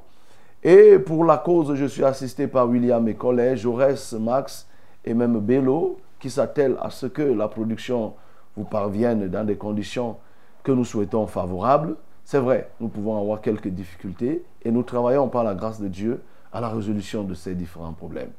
Et 0.61 0.99
pour 0.99 1.25
la 1.25 1.37
cause, 1.37 1.73
je 1.73 1.85
suis 1.85 2.03
assisté 2.03 2.45
par 2.45 2.69
William 2.69 3.07
et 3.07 3.15
collègues, 3.15 3.57
Jaurès, 3.57 4.13
Max 4.13 4.67
et 5.03 5.15
même 5.15 5.39
Bello, 5.39 5.97
qui 6.19 6.29
s'attellent 6.29 6.77
à 6.79 6.91
ce 6.91 7.07
que 7.07 7.23
la 7.23 7.47
production 7.47 8.13
vous 8.55 8.65
parvienne 8.65 9.27
dans 9.27 9.43
des 9.43 9.55
conditions 9.55 10.17
que 10.63 10.71
nous 10.71 10.85
souhaitons 10.85 11.27
favorables. 11.27 11.95
C'est 12.25 12.39
vrai, 12.39 12.69
nous 12.79 12.87
pouvons 12.87 13.19
avoir 13.19 13.41
quelques 13.41 13.67
difficultés 13.67 14.43
et 14.63 14.71
nous 14.71 14.83
travaillons 14.83 15.27
par 15.27 15.43
la 15.43 15.55
grâce 15.55 15.81
de 15.81 15.87
Dieu 15.87 16.21
à 16.51 16.61
la 16.61 16.69
résolution 16.69 17.23
de 17.23 17.33
ces 17.33 17.55
différents 17.55 17.93
problèmes. 17.93 18.31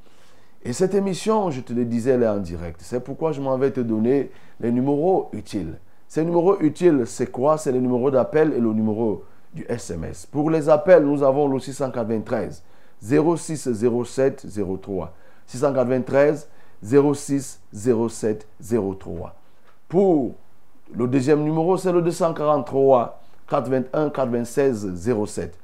Et 0.63 0.73
cette 0.73 0.95
émission, 0.95 1.51
je 1.51 1.61
te 1.61 1.75
le 1.75 1.85
disais, 1.85 2.13
elle 2.13 2.23
est 2.23 2.29
en 2.29 2.39
direct. 2.39 2.81
C'est 2.83 3.01
pourquoi 3.01 3.33
je 3.33 3.43
m'en 3.43 3.59
vais 3.59 3.71
te 3.71 3.81
donner 3.81 4.31
les 4.61 4.73
numéros 4.73 5.29
utiles. 5.33 5.75
Ces 6.09 6.25
numéros 6.25 6.59
utiles, 6.61 7.03
c'est 7.07 7.31
quoi? 7.31 7.59
C'est 7.59 7.73
le 7.73 7.81
numéro 7.81 8.11
d'appel 8.11 8.55
et 8.55 8.61
le 8.61 8.73
numéro 8.73 9.25
du 9.53 9.67
SMS. 9.69 10.27
Pour 10.27 10.51
les 10.51 10.71
appels, 10.71 11.05
nous 11.05 11.23
avons 11.23 11.49
le 11.49 11.59
693 11.59 12.63
06 13.03 13.69
07 13.73 14.47
03. 14.81 15.13
693 15.47 16.49
06 16.83 17.61
07 17.73 18.49
03. 18.61 19.35
Pour 19.89 20.35
le 20.93 21.07
deuxième 21.07 21.43
numéro, 21.43 21.77
c'est 21.77 21.93
le 21.93 22.03
243 22.03 23.21
81 23.49 24.11
96 24.11 25.25
07. 25.27 25.59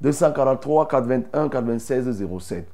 243 0.00 0.88
81 0.88 1.48
96 1.48 2.26
07 2.38 2.68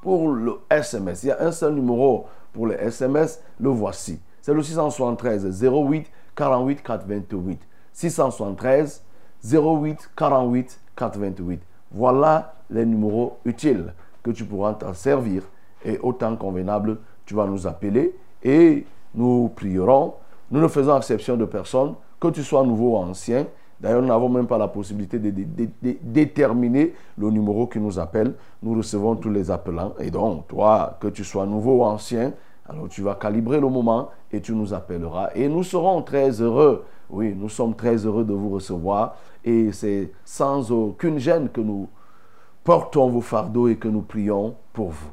pour 0.00 0.32
le 0.32 0.60
SMS. 0.70 1.22
Il 1.22 1.28
y 1.28 1.30
a 1.30 1.42
un 1.42 1.52
seul 1.52 1.74
numéro 1.74 2.26
pour 2.52 2.66
le 2.66 2.80
SMS, 2.80 3.40
le 3.60 3.70
voici. 3.70 4.20
C'est 4.40 4.52
le 4.52 4.62
673 4.62 5.62
08 5.62 6.10
48 6.34 6.82
428. 6.82 7.60
673 7.92 9.02
08 9.44 10.10
48 10.16 10.80
428. 10.96 11.62
Voilà 11.92 12.54
les 12.70 12.86
numéros 12.86 13.38
utiles 13.44 13.92
que 14.22 14.30
tu 14.30 14.44
pourras 14.44 14.74
t'en 14.74 14.94
servir. 14.94 15.42
Et 15.84 15.98
autant 15.98 16.36
convenable, 16.36 16.98
tu 17.26 17.34
vas 17.34 17.46
nous 17.46 17.66
appeler 17.66 18.16
et 18.42 18.86
nous 19.14 19.50
prierons. 19.54 20.14
Nous 20.52 20.60
ne 20.60 20.68
faisons 20.68 20.96
exception 20.96 21.36
de 21.36 21.46
personne, 21.46 21.94
que 22.20 22.28
tu 22.28 22.44
sois 22.44 22.62
nouveau 22.62 22.92
ou 22.92 22.96
ancien, 22.96 23.46
D'ailleurs, 23.82 24.00
nous 24.00 24.08
n'avons 24.08 24.28
même 24.28 24.46
pas 24.46 24.58
la 24.58 24.68
possibilité 24.68 25.18
de, 25.18 25.32
déterminer 26.02 26.94
le 27.18 27.30
numéro 27.30 27.66
qui 27.66 27.80
nous 27.80 27.98
appelle. 27.98 28.34
Nous 28.62 28.76
recevons 28.76 29.16
tous 29.16 29.28
les 29.28 29.50
appelants. 29.50 29.94
Et 29.98 30.08
donc, 30.08 30.46
toi, 30.46 30.96
que 31.00 31.08
tu 31.08 31.24
sois 31.24 31.46
nouveau 31.46 31.78
ou 31.78 31.82
ancien, 31.82 32.32
alors 32.68 32.88
tu 32.88 33.02
vas 33.02 33.16
calibrer 33.16 33.58
le 33.58 33.68
moment 33.68 34.10
et 34.30 34.40
tu 34.40 34.52
nous 34.52 34.72
appelleras. 34.72 35.30
Et 35.34 35.48
nous 35.48 35.64
serons 35.64 36.00
très 36.02 36.40
heureux. 36.40 36.84
Oui, 37.10 37.34
nous 37.36 37.48
sommes 37.48 37.74
très 37.74 37.96
heureux 38.06 38.22
de 38.22 38.32
vous 38.32 38.50
recevoir. 38.50 39.16
Et 39.44 39.72
c'est 39.72 40.12
sans 40.24 40.70
aucune 40.70 41.18
gêne 41.18 41.48
que 41.48 41.60
nous 41.60 41.88
portons 42.62 43.08
vos 43.08 43.20
fardeaux 43.20 43.66
et 43.66 43.74
que 43.74 43.88
nous 43.88 44.02
prions 44.02 44.54
pour 44.72 44.90
vous. 44.90 45.10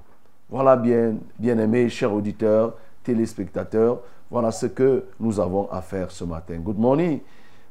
Voilà, 0.47 0.75
bien, 0.75 1.15
bien 1.39 1.57
aimés, 1.57 1.89
chers 1.89 2.13
auditeurs, 2.13 2.73
téléspectateurs, 3.03 3.97
voilà 4.29 4.51
ce 4.51 4.67
que 4.67 5.05
nous 5.19 5.39
avons 5.39 5.67
à 5.71 5.81
faire 5.81 6.11
ce 6.11 6.23
matin. 6.23 6.57
Good 6.59 6.77
morning, 6.77 7.21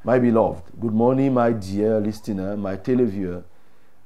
my 0.04 0.18
beloved. 0.18 0.62
Good 0.80 0.92
morning, 0.92 1.32
my 1.32 1.52
dear 1.52 2.00
listener, 2.00 2.56
my 2.56 2.76
televiewer. 2.76 3.42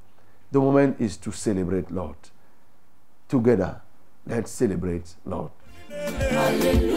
The 0.50 0.60
moment 0.60 1.00
is 1.00 1.16
to 1.18 1.30
celebrate 1.32 1.90
lord. 1.90 2.16
Together 3.28 3.82
let's 4.26 4.50
celebrate 4.50 5.14
lord. 5.24 5.50
Kasi 5.88 6.96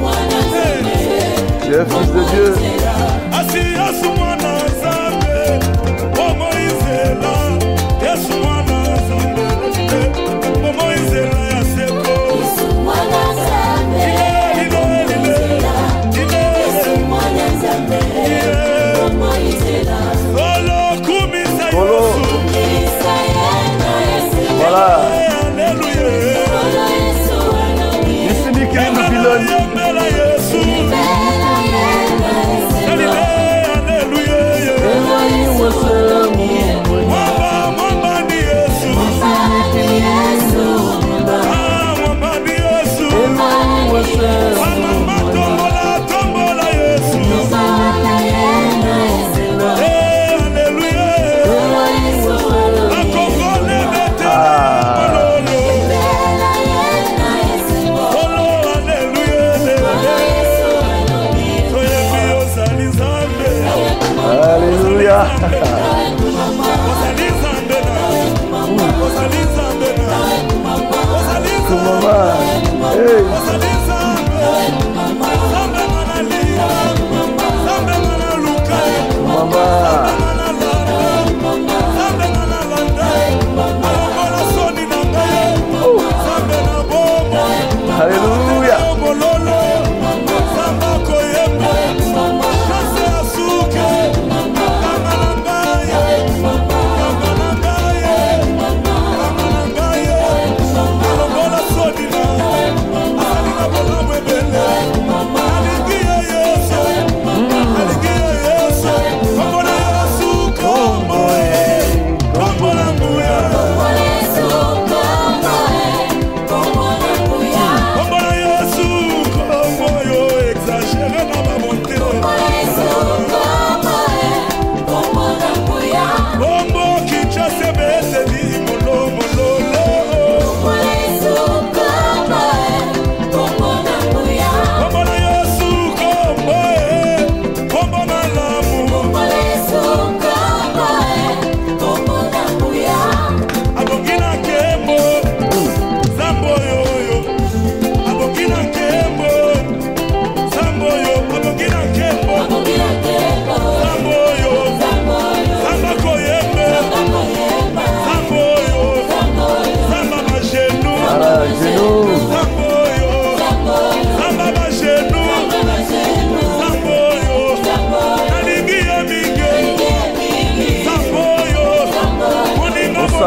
es 1.73 1.87
fils 1.87 2.13
de 2.13 2.23
dieu 2.31 2.80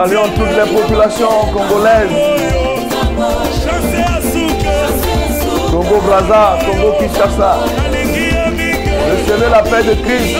saluons 0.05 0.29
congolaises, 1.53 2.11
Chancé 3.65 4.03
à 4.03 4.21
souke, 4.21 5.71
Congo 5.71 6.01
Brazza, 6.03 6.59
Congo 6.67 6.93
Kinshasa. 6.99 7.53
Recevez 9.11 9.51
la 9.51 9.63
paix 9.63 9.83
de 9.83 9.95
Christ. 10.03 10.37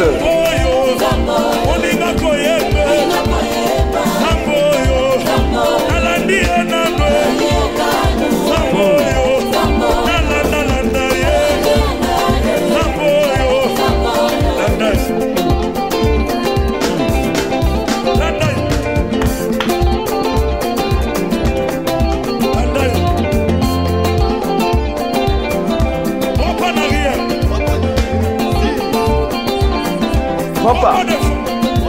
Opa. 30.75 31.05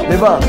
Devant. 0.10 0.40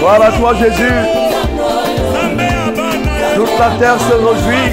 Voilà 0.00 0.32
toi 0.32 0.54
Jésus. 0.54 1.27
Toute 3.38 3.56
la 3.56 3.70
terre 3.78 3.96
se 4.00 4.14
réjouit 4.14 4.72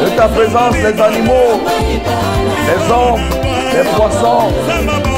de 0.00 0.08
ta 0.16 0.28
présence. 0.28 0.74
Les 0.76 1.02
animaux, 1.02 1.60
les 2.68 2.92
hommes, 2.92 3.20
les 3.74 3.90
poissons 3.96 4.52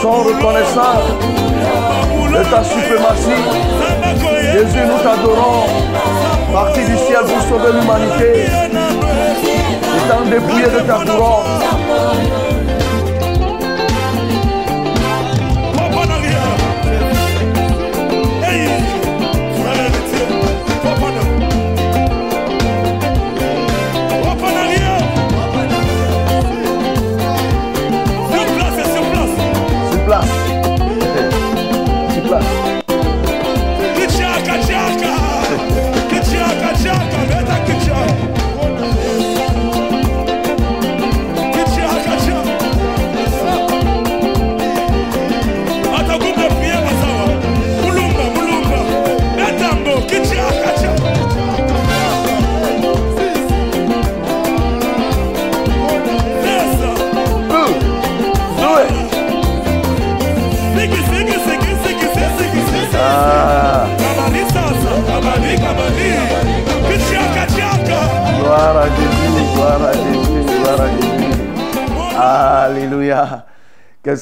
sont 0.01 0.23
reconnaissants 0.23 1.03
de 2.33 2.51
ta 2.51 2.65
suprématie. 2.65 3.45
Jésus, 4.41 4.87
nous 4.87 4.99
t'adorons. 5.03 5.67
Parti 6.51 6.81
du 6.81 6.97
ciel 6.97 7.25
pour 7.27 7.43
sauver 7.43 7.79
l'humanité. 7.79 8.47
Étant 9.99 10.25
dépouillé 10.31 10.65
de 10.65 10.81
ta 10.87 10.95
couronne. 11.05 12.38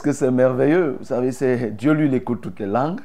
Que 0.07 0.13
c'est 0.13 0.31
merveilleux. 0.31 0.99
Vous 1.01 1.05
savez, 1.07 1.33
Dieu, 1.73 1.93
lui, 1.93 2.15
écoute 2.15 2.41
toutes 2.41 2.61
les 2.61 2.67
langues. 2.67 3.01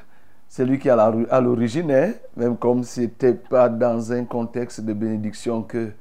C'est 0.47 0.63
lui 0.63 0.77
qui 0.77 0.87
est 0.87 0.91
à 0.91 1.41
l'origine, 1.41 1.91
hein, 1.91 2.11
même 2.37 2.57
comme 2.57 2.83
ce 2.83 3.01
n'était 3.01 3.33
pas 3.33 3.69
dans 3.69 4.13
un 4.13 4.23
contexte 4.25 4.81
de 4.81 4.93
bénédiction 4.93 5.63
que 5.63 5.93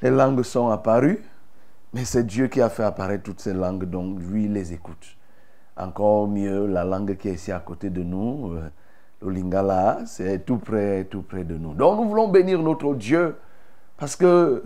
les 0.00 0.08
langues 0.08 0.42
sont 0.42 0.70
apparues. 0.70 1.22
Mais 1.92 2.06
c'est 2.06 2.24
Dieu 2.24 2.46
qui 2.46 2.62
a 2.62 2.70
fait 2.70 2.84
apparaître 2.84 3.24
toutes 3.24 3.40
ces 3.40 3.52
langues, 3.52 3.84
donc 3.84 4.18
lui, 4.18 4.48
les 4.48 4.72
écoute. 4.72 5.14
Encore 5.76 6.26
mieux, 6.26 6.66
la 6.66 6.84
langue 6.84 7.18
qui 7.18 7.28
est 7.28 7.34
ici 7.34 7.52
à 7.52 7.58
côté 7.58 7.90
de 7.90 8.02
nous, 8.02 8.52
euh, 8.54 8.70
le 9.20 9.30
lingala, 9.32 9.98
c'est 10.06 10.46
tout 10.46 10.56
près, 10.56 11.04
tout 11.04 11.20
près 11.20 11.44
de 11.44 11.58
nous. 11.58 11.74
Donc 11.74 11.98
nous 11.98 12.08
voulons 12.08 12.28
bénir 12.28 12.62
notre 12.62 12.94
Dieu, 12.94 13.36
parce 13.98 14.16
que 14.16 14.62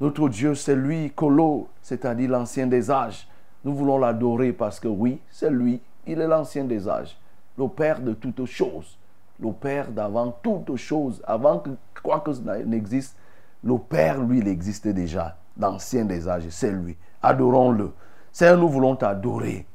notre 0.00 0.28
Dieu, 0.28 0.54
c'est 0.54 0.76
lui, 0.76 1.12
Kolo, 1.12 1.68
c'est-à-dire 1.80 2.28
l'ancien 2.28 2.66
des 2.66 2.90
âges. 2.90 3.26
Nous 3.64 3.74
voulons 3.74 3.98
l'adorer 3.98 4.52
parce 4.52 4.78
que 4.78 4.88
oui, 4.88 5.20
c'est 5.30 5.50
lui, 5.50 5.80
il 6.06 6.20
est 6.20 6.26
l'ancien 6.26 6.64
des 6.64 6.88
âges, 6.88 7.16
le 7.56 7.68
Père 7.68 8.00
de 8.00 8.12
toutes 8.12 8.44
choses, 8.44 8.98
le 9.40 9.52
Père 9.52 9.90
d'avant 9.90 10.36
toutes 10.42 10.76
choses, 10.76 11.22
avant 11.26 11.58
que 11.58 11.70
quoi 12.02 12.20
que 12.20 12.30
n'existe, 12.64 13.16
le 13.62 13.78
Père, 13.78 14.20
lui, 14.20 14.38
il 14.38 14.48
existait 14.48 14.92
déjà, 14.92 15.36
l'ancien 15.58 16.04
des 16.04 16.28
âges, 16.28 16.48
c'est 16.50 16.70
lui. 16.70 16.96
Adorons-le. 17.22 17.92
Seigneur, 18.30 18.58
nous 18.58 18.68
voulons 18.68 18.96
t'adorer. 18.96 19.66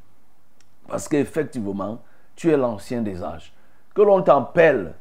Parce 0.87 1.07
qu'effectivement, 1.07 1.99
tu 2.35 2.51
es 2.51 2.57
l'ancien 2.57 3.01
des 3.01 3.23
âges. 3.23 3.53
Que 3.95 4.03
l'on 4.03 4.21
t'appelle 4.21 4.93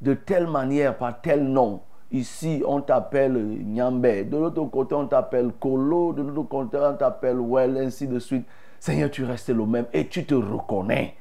de 0.00 0.14
telle 0.14 0.48
manière, 0.48 0.96
par 0.96 1.20
tel 1.20 1.44
nom. 1.44 1.80
Ici, 2.12 2.62
on 2.66 2.82
t'appelle 2.82 3.34
Nyambé. 3.64 4.24
De 4.24 4.36
l'autre 4.36 4.64
côté, 4.66 4.94
on 4.94 5.06
t'appelle 5.06 5.50
Kolo. 5.58 6.12
De 6.12 6.22
l'autre 6.22 6.48
côté, 6.48 6.78
on 6.78 6.94
t'appelle 6.94 7.38
Well, 7.38 7.78
ainsi 7.78 8.06
de 8.06 8.18
suite. 8.18 8.46
Seigneur, 8.78 9.10
tu 9.10 9.24
restes 9.24 9.48
le 9.48 9.64
même 9.64 9.86
et 9.92 10.06
tu 10.06 10.26
te 10.26 10.34
reconnais 10.34 11.14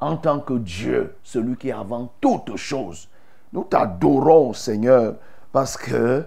en 0.00 0.16
tant 0.16 0.40
que 0.40 0.54
Dieu, 0.54 1.16
celui 1.22 1.56
qui 1.56 1.68
est 1.68 1.72
avant 1.72 2.12
toutes 2.20 2.56
choses. 2.56 3.08
Nous 3.52 3.64
t'adorons, 3.64 4.52
Seigneur, 4.52 5.16
parce 5.52 5.76
que 5.76 6.24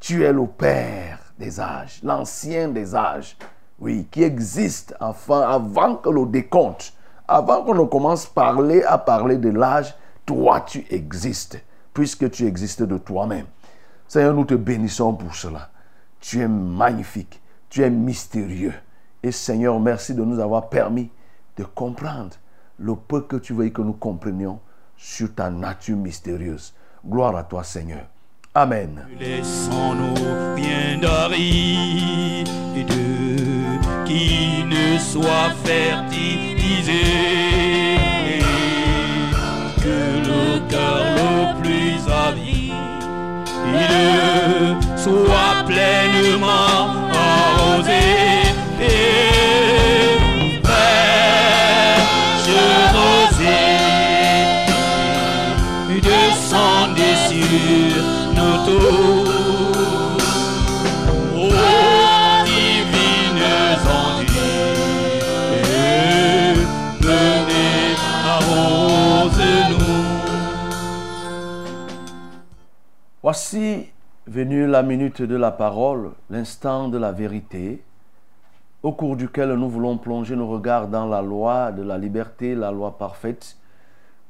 tu 0.00 0.24
es 0.24 0.32
le 0.32 0.46
Père 0.46 1.20
des 1.38 1.60
âges, 1.60 2.00
l'ancien 2.02 2.68
des 2.68 2.94
âges, 2.94 3.36
oui, 3.78 4.06
qui 4.10 4.22
existe 4.22 4.94
enfin 5.00 5.40
avant 5.40 5.96
que 5.96 6.10
le 6.10 6.26
décompte, 6.26 6.92
avant 7.26 7.64
qu'on 7.64 7.86
commence 7.86 8.26
parler 8.26 8.82
à 8.82 8.98
parler 8.98 9.38
de 9.38 9.50
l'âge, 9.50 9.94
toi 10.26 10.60
tu 10.60 10.84
existes, 10.90 11.62
puisque 11.94 12.30
tu 12.30 12.46
existes 12.46 12.82
de 12.82 12.98
toi-même. 12.98 13.46
Seigneur, 14.12 14.34
nous 14.34 14.44
te 14.44 14.52
bénissons 14.52 15.14
pour 15.14 15.34
cela. 15.34 15.70
Tu 16.20 16.40
es 16.40 16.46
magnifique, 16.46 17.40
tu 17.70 17.80
es 17.80 17.88
mystérieux. 17.88 18.74
Et 19.22 19.32
Seigneur, 19.32 19.80
merci 19.80 20.12
de 20.12 20.22
nous 20.22 20.38
avoir 20.38 20.68
permis 20.68 21.08
de 21.56 21.64
comprendre 21.64 22.36
le 22.78 22.94
peu 22.94 23.22
que 23.22 23.36
tu 23.36 23.54
veux 23.54 23.70
que 23.70 23.80
nous 23.80 23.94
comprenions 23.94 24.60
sur 24.98 25.34
ta 25.34 25.48
nature 25.48 25.96
mystérieuse. 25.96 26.74
Gloire 27.02 27.34
à 27.36 27.44
toi, 27.44 27.64
Seigneur. 27.64 28.04
Amen. 28.54 29.06
Laissons-nous 29.18 30.12
rien 30.56 30.98
d'aride 31.00 32.48
qui 34.04 34.62
ne 34.62 34.98
soit 34.98 35.54
fertilisé. 35.64 36.52
Soit 44.96 45.64
pleinement 45.66 47.11
Venue 73.54 74.66
la 74.66 74.82
minute 74.82 75.20
de 75.20 75.36
la 75.36 75.50
parole, 75.50 76.12
l'instant 76.30 76.88
de 76.88 76.96
la 76.96 77.12
vérité. 77.12 77.82
au 78.82 78.92
cours 78.92 79.14
duquel 79.14 79.52
nous 79.52 79.68
voulons 79.68 79.98
plonger 79.98 80.36
nos 80.36 80.48
regards 80.48 80.88
dans 80.88 81.06
la 81.06 81.20
loi 81.20 81.70
de 81.70 81.82
la 81.82 81.98
liberté, 81.98 82.54
la 82.54 82.70
loi 82.70 82.96
parfaite, 82.96 83.56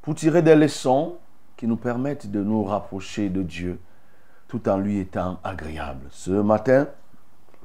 pour 0.02 0.16
tirer 0.16 0.42
des 0.42 0.56
leçons 0.56 1.16
qui 1.56 1.68
nous 1.68 1.76
permettent 1.76 2.30
de 2.30 2.42
nous 2.42 2.64
rapprocher 2.64 3.28
de 3.28 3.42
Dieu 3.42 3.78
tout 4.48 4.68
en 4.68 4.76
lui 4.76 4.98
étant 4.98 5.38
agréable. 5.44 6.06
Ce 6.11 6.32
matin, 6.32 6.88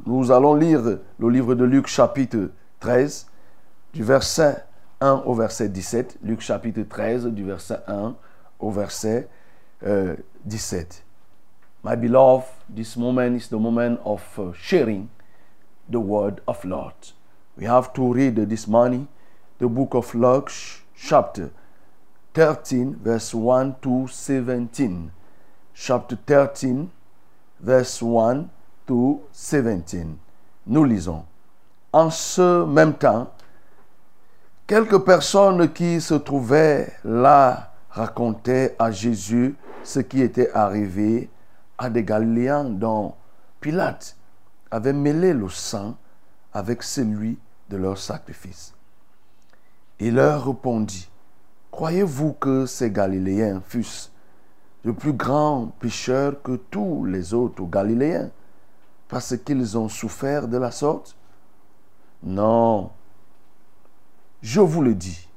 nous 0.06 0.32
allons 0.32 0.54
lire 0.54 1.00
le 1.18 1.30
livre 1.30 1.56
de 1.56 1.66
Luc 1.66 1.88
chapitre 1.88 2.52
13, 2.82 3.28
du 3.94 4.04
verset 4.04 4.64
1 5.02 5.24
au 5.26 5.34
verset 5.34 5.70
17. 5.70 6.20
Luc 6.22 6.42
chapitre 6.42 6.84
13, 6.84 7.26
du 7.28 7.44
verset 7.44 7.80
1 7.88 8.16
au 8.60 8.70
verset 8.70 9.28
euh, 9.84 10.16
17. 10.46 11.07
My 11.88 11.96
beloved, 11.96 12.50
this 12.68 12.98
moment 12.98 13.38
is 13.38 13.48
the 13.48 13.58
moment 13.58 14.02
of 14.04 14.22
uh, 14.38 14.52
sharing 14.52 15.10
the 15.88 16.02
word 16.02 16.42
of 16.46 16.66
Lord. 16.66 16.96
We 17.56 17.64
have 17.64 17.94
to 17.94 18.12
read 18.12 18.36
this 18.36 18.68
morning 18.68 19.08
the 19.58 19.70
book 19.70 19.94
of 19.94 20.14
Luke, 20.14 20.52
chapter 20.98 21.50
13, 22.34 22.96
verse 22.96 23.34
1 23.34 23.78
to 23.84 24.06
17. 24.06 25.14
Chapter 25.74 26.18
13, 26.28 26.92
verse 27.62 28.02
1 28.02 28.50
to 28.86 29.22
17. 29.32 30.20
Nous 30.66 30.84
lisons. 30.84 31.24
En 31.94 32.10
ce 32.10 32.66
même 32.66 32.96
temps, 32.96 33.32
quelques 34.68 35.06
personnes 35.06 35.72
qui 35.72 36.02
se 36.02 36.16
trouvaient 36.16 36.92
là 37.06 37.72
racontaient 37.90 38.76
à 38.78 38.92
Jésus 38.92 39.56
ce 39.86 40.02
qui 40.02 40.22
était 40.22 40.52
arrivé 40.52 41.30
à 41.78 41.90
des 41.90 42.04
Galiléens 42.04 42.66
dont 42.66 43.14
Pilate 43.60 44.18
avait 44.72 44.94
mêlé 44.94 45.34
le 45.34 45.50
sang 45.50 45.96
avec 46.54 46.84
celui 46.84 47.38
de 47.70 47.78
leur 47.78 47.98
sacrifice. 47.98 48.74
Il 50.00 50.16
leur 50.16 50.46
répondit, 50.46 51.10
Croyez-vous 51.72 52.34
que 52.34 52.66
ces 52.66 52.90
Galiléens 52.90 53.62
fussent 53.62 54.12
de 54.84 54.92
plus 54.92 55.14
grands 55.14 55.68
pécheurs 55.80 56.42
que 56.42 56.56
tous 56.56 57.06
les 57.06 57.34
autres 57.34 57.64
Galiléens 57.66 58.32
parce 59.08 59.38
qu'ils 59.38 59.78
ont 59.78 59.90
souffert 59.90 60.48
de 60.48 60.58
la 60.58 60.72
sorte? 60.72 61.16
Non, 62.24 62.90
je 64.42 64.60
vous 64.60 64.82
le 64.82 64.96
dis. 64.96 65.30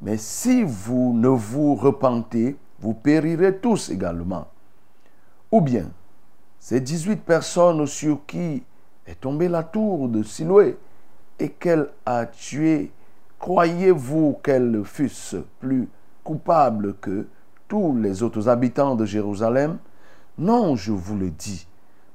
Mais 0.00 0.18
si 0.18 0.62
vous 0.62 1.14
ne 1.14 1.28
vous 1.28 1.74
repentez, 1.74 2.56
vous 2.80 2.92
périrez 2.92 3.56
tous 3.56 3.88
également. 3.88 4.48
Ou 5.52 5.60
bien, 5.60 5.90
ces 6.58 6.80
18 6.80 7.24
personnes 7.24 7.86
sur 7.86 8.20
qui 8.26 8.62
est 9.06 9.20
tombée 9.20 9.48
la 9.48 9.62
tour 9.62 10.08
de 10.08 10.22
Siloé 10.22 10.78
et 11.38 11.50
qu'elle 11.50 11.90
a 12.06 12.24
tué, 12.24 12.90
croyez-vous 13.38 14.38
qu'elles 14.42 14.82
fussent 14.84 15.36
plus 15.60 15.88
coupables 16.24 16.94
que 16.94 17.26
tous 17.68 17.94
les 17.96 18.22
autres 18.22 18.48
habitants 18.48 18.94
de 18.94 19.04
Jérusalem? 19.04 19.76
Non, 20.38 20.74
je 20.74 20.92
vous 20.92 21.18
le 21.18 21.30
dis. 21.30 21.66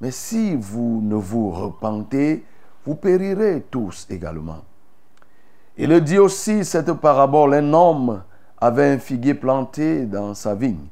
Mais 0.01 0.11
si 0.11 0.55
vous 0.55 1.01
ne 1.03 1.15
vous 1.15 1.51
repentez, 1.51 2.43
vous 2.85 2.95
périrez 2.95 3.65
tous 3.69 4.07
également. 4.09 4.63
Il 5.77 5.99
dit 6.01 6.17
aussi 6.17 6.65
cette 6.65 6.93
parabole, 6.93 7.53
un 7.53 7.73
homme 7.73 8.23
avait 8.59 8.93
un 8.93 8.97
figuier 8.97 9.35
planté 9.35 10.05
dans 10.07 10.33
sa 10.33 10.55
vigne. 10.55 10.87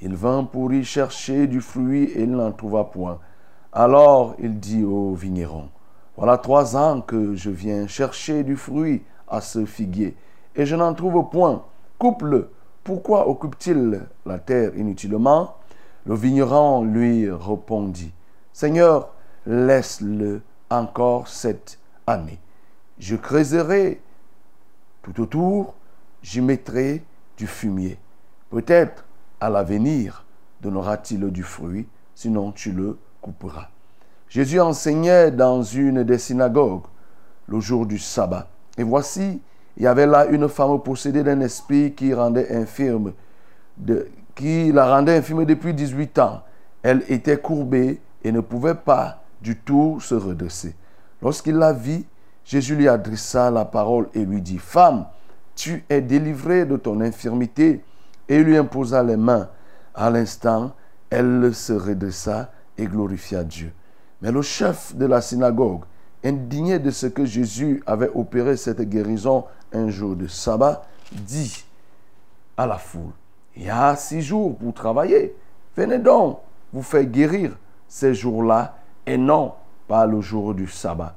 Il 0.00 0.14
vint 0.14 0.44
pour 0.44 0.72
y 0.72 0.84
chercher 0.84 1.46
du 1.46 1.60
fruit 1.60 2.04
et 2.04 2.22
il 2.22 2.30
n'en 2.30 2.52
trouva 2.52 2.84
point. 2.84 3.18
Alors 3.72 4.34
il 4.38 4.58
dit 4.58 4.84
au 4.84 5.14
vigneron, 5.14 5.68
voilà 6.16 6.38
trois 6.38 6.76
ans 6.76 7.00
que 7.00 7.34
je 7.34 7.50
viens 7.50 7.86
chercher 7.86 8.42
du 8.42 8.56
fruit 8.56 9.02
à 9.28 9.40
ce 9.40 9.64
figuier 9.64 10.16
et 10.54 10.66
je 10.66 10.76
n'en 10.76 10.94
trouve 10.94 11.28
point. 11.30 11.64
Coupe-le. 11.98 12.50
Pourquoi 12.84 13.28
occupe-t-il 13.28 14.02
la 14.24 14.38
terre 14.38 14.76
inutilement? 14.76 15.56
Le 16.04 16.14
vigneron 16.14 16.84
lui 16.84 17.28
répondit, 17.30 18.12
Seigneur, 18.52 19.08
laisse-le 19.46 20.42
encore 20.70 21.26
cette 21.26 21.78
année. 22.06 22.38
Je 22.98 23.16
creuserai 23.16 24.00
tout 25.02 25.20
autour, 25.20 25.74
j'y 26.22 26.40
mettrai 26.40 27.02
du 27.36 27.46
fumier. 27.46 27.98
Peut-être 28.50 29.05
à 29.46 29.50
l'avenir 29.50 30.24
donnera-t-il 30.60 31.30
du 31.30 31.42
fruit, 31.42 31.86
sinon 32.14 32.52
tu 32.52 32.72
le 32.72 32.98
couperas. 33.20 33.68
Jésus 34.28 34.60
enseignait 34.60 35.30
dans 35.30 35.62
une 35.62 36.02
des 36.02 36.18
synagogues 36.18 36.86
le 37.46 37.60
jour 37.60 37.86
du 37.86 37.98
sabbat. 37.98 38.48
Et 38.76 38.82
voici, 38.82 39.40
il 39.76 39.82
y 39.84 39.86
avait 39.86 40.06
là 40.06 40.26
une 40.26 40.48
femme 40.48 40.80
possédée 40.82 41.22
d'un 41.22 41.40
esprit 41.40 41.92
qui 41.92 42.12
rendait 42.12 42.54
infirme, 42.54 43.12
qui 44.34 44.72
la 44.72 44.92
rendait 44.92 45.16
infirme 45.18 45.44
depuis 45.44 45.74
18 45.74 46.18
ans. 46.18 46.42
Elle 46.82 47.04
était 47.08 47.38
courbée 47.38 48.00
et 48.24 48.32
ne 48.32 48.40
pouvait 48.40 48.74
pas 48.74 49.22
du 49.40 49.56
tout 49.56 50.00
se 50.00 50.14
redresser. 50.14 50.74
Lorsqu'il 51.22 51.54
la 51.54 51.72
vit, 51.72 52.04
Jésus 52.44 52.74
lui 52.74 52.88
adressa 52.88 53.50
la 53.50 53.64
parole 53.64 54.08
et 54.14 54.24
lui 54.24 54.40
dit, 54.40 54.58
Femme, 54.58 55.06
tu 55.54 55.84
es 55.88 56.00
délivrée 56.00 56.64
de 56.64 56.76
ton 56.76 57.00
infirmité. 57.00 57.82
Et 58.28 58.42
lui 58.42 58.56
imposa 58.56 59.02
les 59.02 59.16
mains. 59.16 59.48
À 59.94 60.10
l'instant, 60.10 60.72
elle 61.10 61.54
se 61.54 61.72
redressa 61.72 62.50
et 62.76 62.86
glorifia 62.86 63.44
Dieu. 63.44 63.72
Mais 64.22 64.32
le 64.32 64.42
chef 64.42 64.94
de 64.94 65.06
la 65.06 65.20
synagogue, 65.20 65.84
indigné 66.24 66.78
de 66.78 66.90
ce 66.90 67.06
que 67.06 67.24
Jésus 67.24 67.82
avait 67.86 68.10
opéré 68.14 68.56
cette 68.56 68.80
guérison 68.82 69.44
un 69.72 69.88
jour 69.88 70.16
de 70.16 70.26
sabbat, 70.26 70.82
dit 71.12 71.64
à 72.56 72.66
la 72.66 72.78
foule, 72.78 73.12
il 73.54 73.64
y 73.64 73.70
a 73.70 73.94
six 73.96 74.22
jours 74.22 74.56
pour 74.56 74.74
travailler. 74.74 75.34
Venez 75.76 75.98
donc 75.98 76.38
vous 76.72 76.82
faire 76.82 77.04
guérir 77.04 77.56
ces 77.88 78.14
jours-là 78.14 78.76
et 79.06 79.16
non 79.16 79.54
pas 79.86 80.06
le 80.06 80.20
jour 80.20 80.54
du 80.54 80.66
sabbat. 80.66 81.14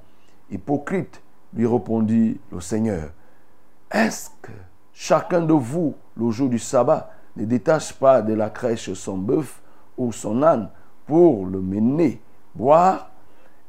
Hypocrite, 0.52 1.22
lui 1.54 1.66
répondit 1.66 2.40
le 2.52 2.62
Seigneur, 2.62 3.10
est-ce 3.92 4.30
que 4.42 4.52
chacun 4.94 5.42
de 5.42 5.54
vous, 5.54 5.96
le 6.20 6.32
jour 6.32 6.50
du 6.50 6.60
sabbat, 6.60 7.12
ne 7.36 7.46
détache 7.46 7.94
pas 7.94 8.22
de 8.22 8.34
la 8.34 8.50
crèche 8.50 8.94
son 8.94 9.18
bœuf 9.18 9.62
ou 9.98 10.12
son 10.12 10.44
âne 10.44 10.70
pour 11.06 11.46
le 11.46 11.62
mener 11.62 12.22
boire 12.56 13.10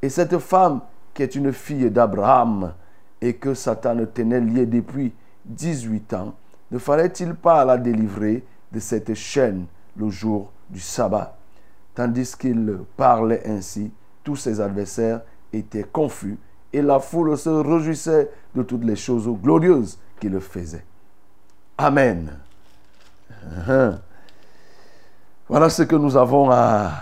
Et 0.03 0.09
cette 0.09 0.39
femme 0.39 0.81
qui 1.15 1.23
est 1.23 1.35
une 1.35 1.53
fille 1.53 1.91
d'Abraham 1.91 2.73
et 3.21 3.35
que 3.35 3.55
Satan 3.55 3.97
tenait 4.13 4.41
liée 4.41 4.67
depuis 4.67 5.13
18 5.45 6.15
ans, 6.15 6.35
ne 6.71 6.79
fallait-il 6.79 7.35
pas 7.35 7.65
la 7.65 7.77
délivrer 7.77 8.45
de 8.73 8.79
cette 8.79 9.15
chaîne 9.15 9.67
le 9.97 10.09
jour 10.09 10.51
du 10.69 10.81
sabbat? 10.81 11.37
Tandis 11.95 12.35
qu'il 12.39 12.79
parlait 12.97 13.43
ainsi, 13.47 13.91
tous 14.23 14.37
ses 14.37 14.61
adversaires 14.61 15.23
étaient 15.53 15.85
confus 15.85 16.39
et 16.73 16.83
la 16.83 17.01
foule 17.01 17.37
se 17.37 17.51
réjouissait 17.51 18.31
de 18.55 18.63
toutes 18.63 18.85
les 18.85 18.97
choses 18.97 19.29
glorieuses 19.43 19.99
qu'il 20.21 20.39
faisait. 20.41 20.85
Amen. 21.83 22.29
Uhum. 23.57 23.99
Voilà 25.49 25.71
ce 25.71 25.83
que 25.85 25.97
nous 25.97 26.15
avons 26.15 26.51
à, 26.51 26.93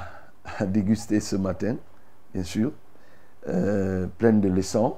déguster 0.61 1.19
ce 1.19 1.35
matin, 1.35 1.75
bien 2.33 2.45
sûr, 2.45 2.71
euh, 3.49 4.07
plein 4.19 4.35
de 4.35 4.49
leçons. 4.49 4.95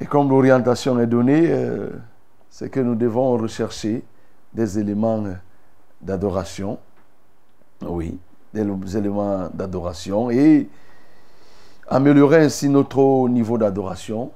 Et 0.00 0.06
comme 0.06 0.28
l'orientation 0.28 0.98
est 0.98 1.06
donnée, 1.06 1.52
euh, 1.52 1.90
c'est 2.50 2.68
que 2.68 2.80
nous 2.80 2.96
devons 2.96 3.38
rechercher 3.38 4.02
des 4.52 4.76
éléments 4.76 5.22
d'adoration. 6.00 6.80
Oui, 7.80 8.18
des 8.52 8.96
éléments 8.96 9.50
d'adoration 9.54 10.32
et 10.32 10.68
améliorer 11.86 12.38
ainsi 12.38 12.68
notre 12.68 13.28
niveau 13.28 13.56
d'adoration 13.56 14.32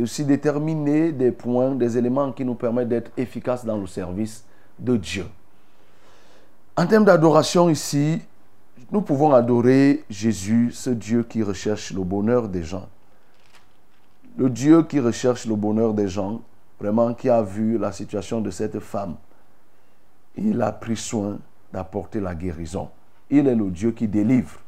aussi 0.00 0.24
déterminer 0.24 1.12
des 1.12 1.32
points, 1.32 1.74
des 1.74 1.98
éléments 1.98 2.32
qui 2.32 2.44
nous 2.44 2.54
permettent 2.54 2.88
d'être 2.88 3.10
efficaces 3.16 3.64
dans 3.64 3.76
le 3.76 3.86
service 3.86 4.44
de 4.78 4.96
Dieu. 4.96 5.26
En 6.76 6.86
termes 6.86 7.04
d'adoration 7.04 7.68
ici, 7.68 8.22
nous 8.90 9.02
pouvons 9.02 9.32
adorer 9.32 10.04
Jésus, 10.08 10.70
ce 10.72 10.90
Dieu 10.90 11.22
qui 11.22 11.42
recherche 11.42 11.92
le 11.92 12.02
bonheur 12.02 12.48
des 12.48 12.62
gens. 12.62 12.88
Le 14.36 14.48
Dieu 14.48 14.82
qui 14.82 15.00
recherche 15.00 15.46
le 15.46 15.56
bonheur 15.56 15.92
des 15.92 16.08
gens, 16.08 16.40
vraiment 16.80 17.12
qui 17.14 17.28
a 17.28 17.42
vu 17.42 17.78
la 17.78 17.92
situation 17.92 18.40
de 18.40 18.50
cette 18.50 18.80
femme. 18.80 19.16
Il 20.36 20.60
a 20.62 20.72
pris 20.72 20.96
soin 20.96 21.38
d'apporter 21.72 22.20
la 22.20 22.34
guérison. 22.34 22.88
Il 23.30 23.48
est 23.48 23.54
le 23.54 23.70
Dieu 23.70 23.92
qui 23.92 24.08
délivre. 24.08 24.58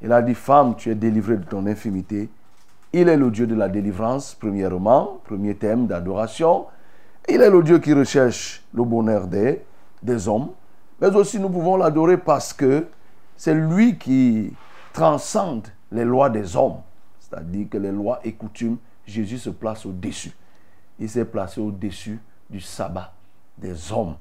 Il 0.00 0.12
a 0.12 0.20
dit, 0.22 0.34
femme, 0.34 0.74
tu 0.76 0.90
es 0.90 0.94
délivrée 0.94 1.36
de 1.36 1.44
ton 1.44 1.66
infimité. 1.66 2.28
Il 2.92 3.08
est 3.08 3.16
le 3.16 3.30
Dieu 3.30 3.46
de 3.46 3.54
la 3.54 3.68
délivrance, 3.68 4.34
premièrement, 4.38 5.20
premier 5.24 5.54
thème 5.54 5.86
d'adoration. 5.86 6.66
Il 7.28 7.40
est 7.40 7.48
le 7.48 7.62
Dieu 7.62 7.78
qui 7.78 7.94
recherche 7.94 8.62
le 8.74 8.84
bonheur 8.84 9.26
des, 9.26 9.64
des 10.02 10.28
hommes. 10.28 10.50
Mais 11.00 11.14
aussi 11.16 11.40
nous 11.40 11.48
pouvons 11.48 11.76
l'adorer 11.76 12.18
parce 12.18 12.52
que 12.52 12.86
c'est 13.36 13.54
lui 13.54 13.96
qui 13.96 14.52
transcende 14.92 15.68
les 15.90 16.04
lois 16.04 16.28
des 16.28 16.54
hommes. 16.56 16.80
c'est-à-dire 17.18 17.68
que 17.70 17.78
les 17.78 17.90
lois 17.90 18.20
et 18.24 18.32
coutumes, 18.32 18.76
Jésus 19.06 19.38
se 19.38 19.50
place 19.50 19.86
au-dessus. 19.86 20.32
Il 20.98 21.08
s'est 21.08 21.24
placé 21.24 21.60
au-dessus 21.60 22.20
du 22.50 22.60
sabbat 22.60 23.12
des 23.56 23.90
hommes. 23.90 24.16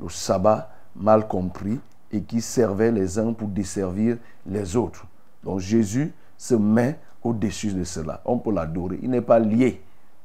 Le 0.00 0.08
sabbat 0.08 0.70
mal 0.94 1.28
compris 1.28 1.78
et 2.10 2.22
qui 2.22 2.40
servait 2.40 2.90
les 2.90 3.18
uns 3.18 3.32
pour 3.32 3.48
desservir 3.48 4.16
les 4.46 4.74
autres. 4.74 5.06
Donc 5.44 5.60
Jésus 5.60 6.12
se 6.38 6.54
met 6.54 6.98
au-dessus 7.26 7.72
de 7.72 7.84
cela. 7.84 8.20
On 8.24 8.38
peut 8.38 8.52
l'adorer. 8.52 8.98
Il 9.02 9.10
n'est 9.10 9.20
pas 9.20 9.38
lié. 9.38 9.82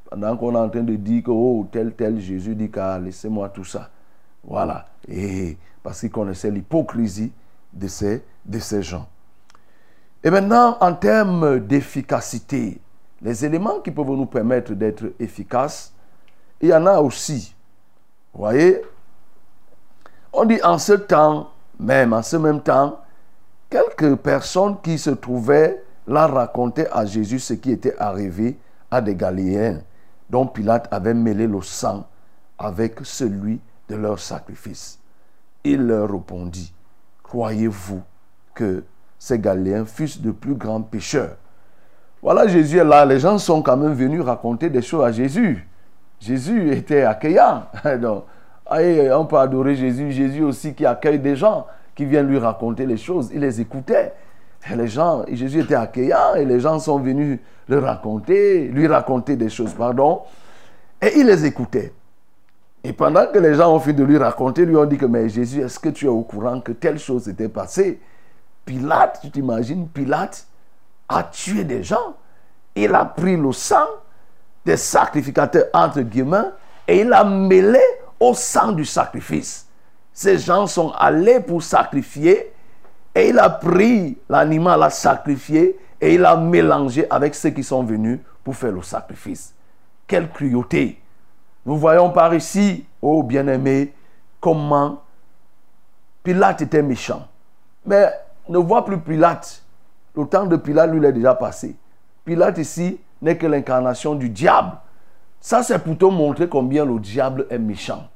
Pendant 0.09 0.35
qu'on 0.35 0.53
est 0.55 0.57
en 0.57 0.69
train 0.69 0.83
de 0.83 0.95
dire 0.95 1.23
que 1.23 1.31
oh, 1.31 1.67
tel, 1.71 1.93
tel, 1.93 2.19
Jésus 2.19 2.55
dit 2.55 2.69
qu'à 2.69 2.99
laissez-moi 2.99 3.49
tout 3.49 3.63
ça. 3.63 3.89
Voilà. 4.43 4.85
Et 5.07 5.57
parce 5.81 5.99
qu'il 5.99 6.11
connaissait 6.11 6.51
l'hypocrisie 6.51 7.31
de 7.71 7.87
ces, 7.87 8.23
de 8.45 8.59
ces 8.59 8.83
gens. 8.83 9.07
Et 10.23 10.29
maintenant, 10.29 10.77
en 10.81 10.93
termes 10.93 11.59
d'efficacité, 11.59 12.79
les 13.21 13.45
éléments 13.45 13.79
qui 13.79 13.91
peuvent 13.91 14.07
nous 14.07 14.25
permettre 14.25 14.73
d'être 14.73 15.13
efficaces, 15.19 15.93
il 16.59 16.69
y 16.69 16.73
en 16.73 16.85
a 16.85 16.99
aussi. 16.99 17.55
Vous 18.33 18.41
voyez? 18.41 18.81
On 20.33 20.45
dit 20.45 20.61
en 20.63 20.77
ce 20.77 20.93
temps, 20.93 21.51
même 21.79 22.13
en 22.13 22.21
ce 22.21 22.37
même 22.37 22.61
temps, 22.61 22.99
quelques 23.69 24.15
personnes 24.17 24.77
qui 24.81 24.97
se 24.97 25.09
trouvaient 25.09 25.83
là 26.07 26.27
racontaient 26.27 26.89
à 26.91 27.05
Jésus 27.05 27.39
ce 27.39 27.53
qui 27.53 27.71
était 27.71 27.97
arrivé 27.97 28.57
à 28.89 29.01
des 29.01 29.15
Galiléens, 29.15 29.79
dont 30.29 30.45
Pilate 30.45 30.87
avait 30.91 31.13
mêlé 31.13 31.47
le 31.47 31.61
sang 31.61 32.07
avec 32.57 32.99
celui 33.03 33.59
de 33.89 33.95
leur 33.95 34.19
sacrifice. 34.19 34.99
Il 35.63 35.87
leur 35.87 36.09
répondit, 36.09 36.73
croyez-vous 37.23 38.01
que 38.53 38.83
ces 39.17 39.39
Galiléens 39.39 39.85
fussent 39.85 40.21
de 40.21 40.31
plus 40.31 40.55
grands 40.55 40.81
pécheurs? 40.81 41.37
Voilà, 42.21 42.47
Jésus 42.47 42.77
est 42.77 42.83
là, 42.83 43.05
les 43.05 43.19
gens 43.19 43.37
sont 43.37 43.61
quand 43.61 43.77
même 43.77 43.93
venus 43.93 44.21
raconter 44.21 44.69
des 44.69 44.81
choses 44.81 45.03
à 45.03 45.11
Jésus. 45.11 45.67
Jésus 46.19 46.71
était 46.71 47.03
accueillant. 47.03 47.63
Donc, 47.99 48.25
on 48.69 49.25
peut 49.25 49.37
adorer 49.37 49.75
Jésus, 49.75 50.11
Jésus 50.11 50.43
aussi 50.43 50.73
qui 50.73 50.85
accueille 50.85 51.19
des 51.19 51.35
gens 51.35 51.65
qui 51.95 52.05
viennent 52.05 52.27
lui 52.27 52.37
raconter 52.37 52.85
les 52.85 52.97
choses. 52.97 53.31
Il 53.33 53.41
les 53.41 53.59
écoutait. 53.59 54.13
Et 54.69 54.75
les 54.75 54.87
gens, 54.87 55.23
Jésus 55.31 55.61
était 55.61 55.75
accueillant 55.75 56.35
et 56.35 56.45
les 56.45 56.59
gens 56.59 56.79
sont 56.79 56.99
venus 56.99 57.39
le 57.67 57.79
raconter, 57.79 58.67
lui 58.67 58.87
raconter 58.87 59.35
des 59.35 59.49
choses, 59.49 59.73
pardon. 59.73 60.21
Et 61.01 61.17
il 61.17 61.25
les 61.25 61.45
écoutait. 61.45 61.93
Et 62.83 62.93
pendant 62.93 63.27
que 63.27 63.37
les 63.37 63.55
gens 63.55 63.73
ont 63.73 63.79
fini 63.79 63.95
de 63.95 64.03
lui 64.03 64.17
raconter, 64.17 64.65
lui 64.65 64.75
ont 64.75 64.85
dit 64.85 64.97
que, 64.97 65.05
mais 65.05 65.29
Jésus, 65.29 65.61
est-ce 65.61 65.79
que 65.79 65.89
tu 65.89 66.05
es 66.05 66.09
au 66.09 66.21
courant 66.21 66.59
que 66.61 66.71
telle 66.71 66.99
chose 66.99 67.23
s'était 67.23 67.49
passée? 67.49 67.99
Pilate, 68.65 69.19
tu 69.21 69.31
t'imagines, 69.31 69.87
Pilate 69.87 70.45
a 71.09 71.23
tué 71.23 71.63
des 71.63 71.83
gens. 71.83 72.15
Il 72.75 72.93
a 72.95 73.05
pris 73.05 73.37
le 73.37 73.51
sang 73.51 73.87
des 74.65 74.77
sacrificateurs, 74.77 75.65
entre 75.73 76.01
guillemets, 76.01 76.49
et 76.87 77.01
il 77.01 77.09
l'a 77.09 77.23
mêlé 77.23 77.81
au 78.19 78.33
sang 78.33 78.71
du 78.71 78.85
sacrifice. 78.85 79.67
Ces 80.13 80.37
gens 80.37 80.67
sont 80.67 80.91
allés 80.91 81.39
pour 81.39 81.63
sacrifier, 81.63 82.51
et 83.13 83.29
il 83.29 83.39
a 83.39 83.49
pris 83.49 84.17
l'animal 84.29 84.83
à 84.83 84.89
sacrifier, 84.89 85.77
et 85.99 86.15
il 86.15 86.25
a 86.25 86.35
mélangé 86.35 87.05
avec 87.09 87.35
ceux 87.35 87.49
qui 87.51 87.63
sont 87.63 87.83
venus 87.83 88.19
pour 88.43 88.55
faire 88.55 88.71
le 88.71 88.81
sacrifice. 88.81 89.53
Quelle 90.07 90.29
cruauté 90.31 91.01
nous 91.65 91.77
voyons 91.77 92.09
par 92.09 92.33
ici, 92.33 92.85
oh 93.01 93.23
bien-aimé, 93.23 93.93
comment 94.39 95.03
Pilate 96.23 96.61
était 96.61 96.81
méchant. 96.81 97.27
Mais 97.85 98.11
ne 98.49 98.57
vois 98.57 98.83
plus 98.83 98.99
Pilate. 98.99 99.63
Le 100.15 100.25
temps 100.25 100.45
de 100.45 100.55
Pilate, 100.55 100.91
lui, 100.91 100.97
il 100.97 101.05
est 101.05 101.13
déjà 101.13 101.35
passé. 101.35 101.75
Pilate 102.25 102.57
ici 102.57 102.99
n'est 103.21 103.37
que 103.37 103.47
l'incarnation 103.47 104.15
du 104.15 104.29
diable. 104.29 104.77
Ça, 105.39 105.63
c'est 105.63 105.79
pour 105.79 105.97
te 105.97 106.05
montrer 106.05 106.49
combien 106.49 106.85
le 106.85 106.99
diable 106.99 107.45
est 107.49 107.59
méchant. 107.59 108.07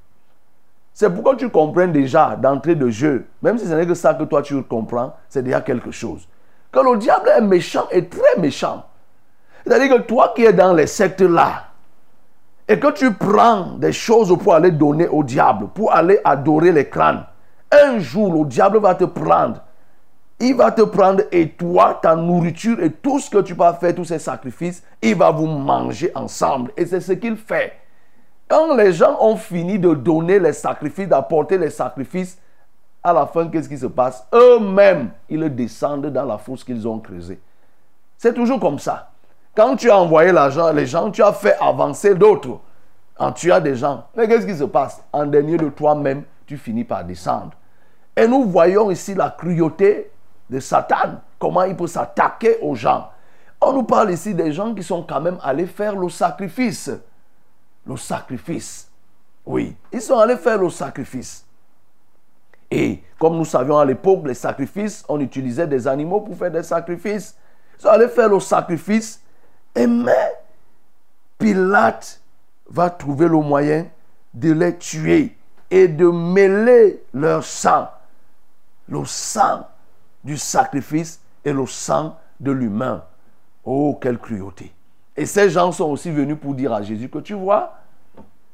C'est 0.96 1.10
pourquoi 1.10 1.36
tu 1.36 1.50
comprends 1.50 1.88
déjà 1.88 2.38
d'entrée 2.38 2.74
de 2.74 2.90
jeu, 2.90 3.28
même 3.42 3.58
si 3.58 3.68
ce 3.68 3.74
n'est 3.74 3.86
que 3.86 3.94
ça 3.94 4.14
que 4.14 4.24
toi 4.24 4.42
tu 4.42 4.64
comprends, 4.64 5.14
c'est 5.28 5.44
déjà 5.44 5.60
quelque 5.60 5.92
chose. 5.92 6.26
Que 6.72 6.80
le 6.80 6.98
diable 6.98 7.30
est 7.38 7.42
méchant 7.42 7.86
et 7.92 8.08
très 8.08 8.40
méchant. 8.40 8.86
C'est-à-dire 9.68 9.98
que 9.98 10.02
toi 10.04 10.32
qui 10.34 10.46
es 10.46 10.54
dans 10.54 10.74
les 10.74 10.88
sectes 10.88 11.20
là, 11.20 11.66
et 12.66 12.80
que 12.80 12.92
tu 12.94 13.14
prends 13.14 13.74
des 13.78 13.92
choses 13.92 14.34
pour 14.42 14.54
aller 14.54 14.72
donner 14.72 15.10
au 15.10 15.22
diable, 15.22 15.68
pour 15.74 15.94
aller 15.94 16.22
adorer 16.24 16.72
les 16.72 16.88
crânes, 16.88 17.26
un 17.70 18.00
jour 18.00 18.34
le 18.34 18.46
diable 18.46 18.80
va 18.80 18.96
te 18.96 19.04
prendre. 19.04 19.62
Il 20.40 20.56
va 20.56 20.72
te 20.72 20.82
prendre 20.82 21.24
et 21.30 21.50
toi, 21.50 22.00
ta 22.02 22.16
nourriture 22.16 22.82
et 22.82 22.92
tout 22.92 23.20
ce 23.20 23.30
que 23.30 23.40
tu 23.40 23.54
vas 23.54 23.74
faire, 23.74 23.94
tous 23.94 24.06
ces 24.06 24.20
sacrifices, 24.20 24.82
il 25.02 25.16
va 25.16 25.30
vous 25.30 25.46
manger 25.46 26.10
ensemble. 26.16 26.72
Et 26.78 26.86
c'est 26.86 27.02
ce 27.02 27.12
qu'il 27.12 27.36
fait. 27.36 27.74
Quand 28.48 28.76
les 28.76 28.94
gens 28.94 29.18
ont 29.22 29.36
fini 29.36 29.80
de 29.80 29.94
donner 29.94 30.40
les 30.40 30.54
sacrifices, 30.54 31.08
d'apporter 31.08 31.58
les 31.58 31.70
sacrifices, 31.70 32.40
à 33.04 33.14
la 33.14 33.26
fin, 33.26 33.48
qu'est-ce 33.48 33.70
qui 33.70 33.78
se 33.78 33.86
passe? 33.86 34.26
Eux-mêmes, 34.34 35.12
ils 35.30 35.54
descendent 35.54 36.08
dans 36.08 36.26
la 36.26 36.38
fosse 36.38 36.64
qu'ils 36.64 36.88
ont 36.88 37.00
creusée. 37.00 37.40
C'est 38.18 38.34
toujours 38.34 38.60
comme 38.60 38.80
ça. 38.80 39.12
Quand 39.56 39.76
tu 39.76 39.90
as 39.90 39.98
envoyé 39.98 40.32
l'argent, 40.32 40.72
les 40.72 40.86
gens, 40.86 41.12
tu 41.12 41.22
as 41.24 41.34
fait 41.34 41.56
avancer 41.62 42.16
d'autres 42.16 42.60
en 43.18 43.32
tuant 43.32 43.62
des 43.62 43.76
gens. 43.76 44.06
Mais 44.16 44.28
qu'est-ce 44.28 44.46
qui 44.46 44.56
se 44.56 44.64
passe? 44.64 45.04
En 45.14 45.26
dernier 45.26 45.58
de 45.58 45.70
toi-même, 45.70 46.24
tu 46.46 46.58
finis 46.58 46.84
par 46.84 47.04
descendre. 47.04 47.52
Et 48.16 48.28
nous 48.28 48.46
voyons 48.46 48.92
ici 48.92 49.14
la 49.14 49.30
cruauté 49.30 50.12
de 50.50 50.60
Satan, 50.60 51.22
comment 51.40 51.64
il 51.64 51.76
peut 51.76 51.88
s'attaquer 51.88 52.60
aux 52.62 52.76
gens? 52.76 53.10
On 53.62 53.74
nous 53.74 53.84
parle 53.84 54.12
ici 54.12 54.34
des 54.34 54.52
gens 54.52 54.74
qui 54.74 54.84
sont 54.84 55.04
quand 55.04 55.22
même 55.22 55.38
allés 55.42 55.66
faire 55.66 55.96
le 55.96 56.10
sacrifice. 56.10 56.92
Le 57.86 57.98
sacrifice. 57.98 58.89
Oui, 59.45 59.76
ils 59.91 60.02
sont 60.02 60.17
allés 60.17 60.38
faire 60.38 60.58
le 60.58 60.69
sacrifice. 60.69 61.45
Et 62.71 63.04
comme 63.19 63.38
nous 63.38 63.45
savions 63.45 63.78
à 63.78 63.86
l'époque, 63.86 64.24
les 64.26 64.34
sacrifices, 64.34 65.06
on 65.08 65.19
utilisait 65.19 65.67
des 65.67 65.88
animaux 65.88 66.21
pour 66.21 66.36
faire 66.36 66.52
des 66.52 66.63
sacrifices. 66.63 67.36
Ils 67.78 67.82
sont 67.82 67.89
allés 67.89 68.08
faire 68.08 68.30
le 68.30 68.39
sacrifice 68.39 69.21
et 69.76 69.86
mais 69.86 70.34
Pilate 71.38 72.21
va 72.67 72.89
trouver 72.89 73.28
le 73.28 73.39
moyen 73.39 73.88
de 74.34 74.52
les 74.52 74.78
tuer 74.78 75.38
et 75.69 75.88
de 75.88 76.08
mêler 76.08 77.04
leur 77.14 77.43
sang, 77.43 77.89
le 78.88 79.05
sang 79.05 79.68
du 80.24 80.38
sacrifice 80.38 81.20
et 81.43 81.53
le 81.53 81.66
sang 81.66 82.18
de 82.39 82.51
l'humain. 82.51 83.03
Oh, 83.64 83.97
quelle 84.01 84.18
cruauté. 84.18 84.74
Et 85.18 85.26
ces 85.26 85.49
gens 85.49 85.72
sont 85.72 85.89
aussi 85.89 86.11
venus 86.11 86.38
pour 86.39 86.53
dire 86.53 86.74
à 86.74 86.82
Jésus 86.82 87.09
que 87.09 87.20
tu 87.20 87.34
vois, 87.34 87.78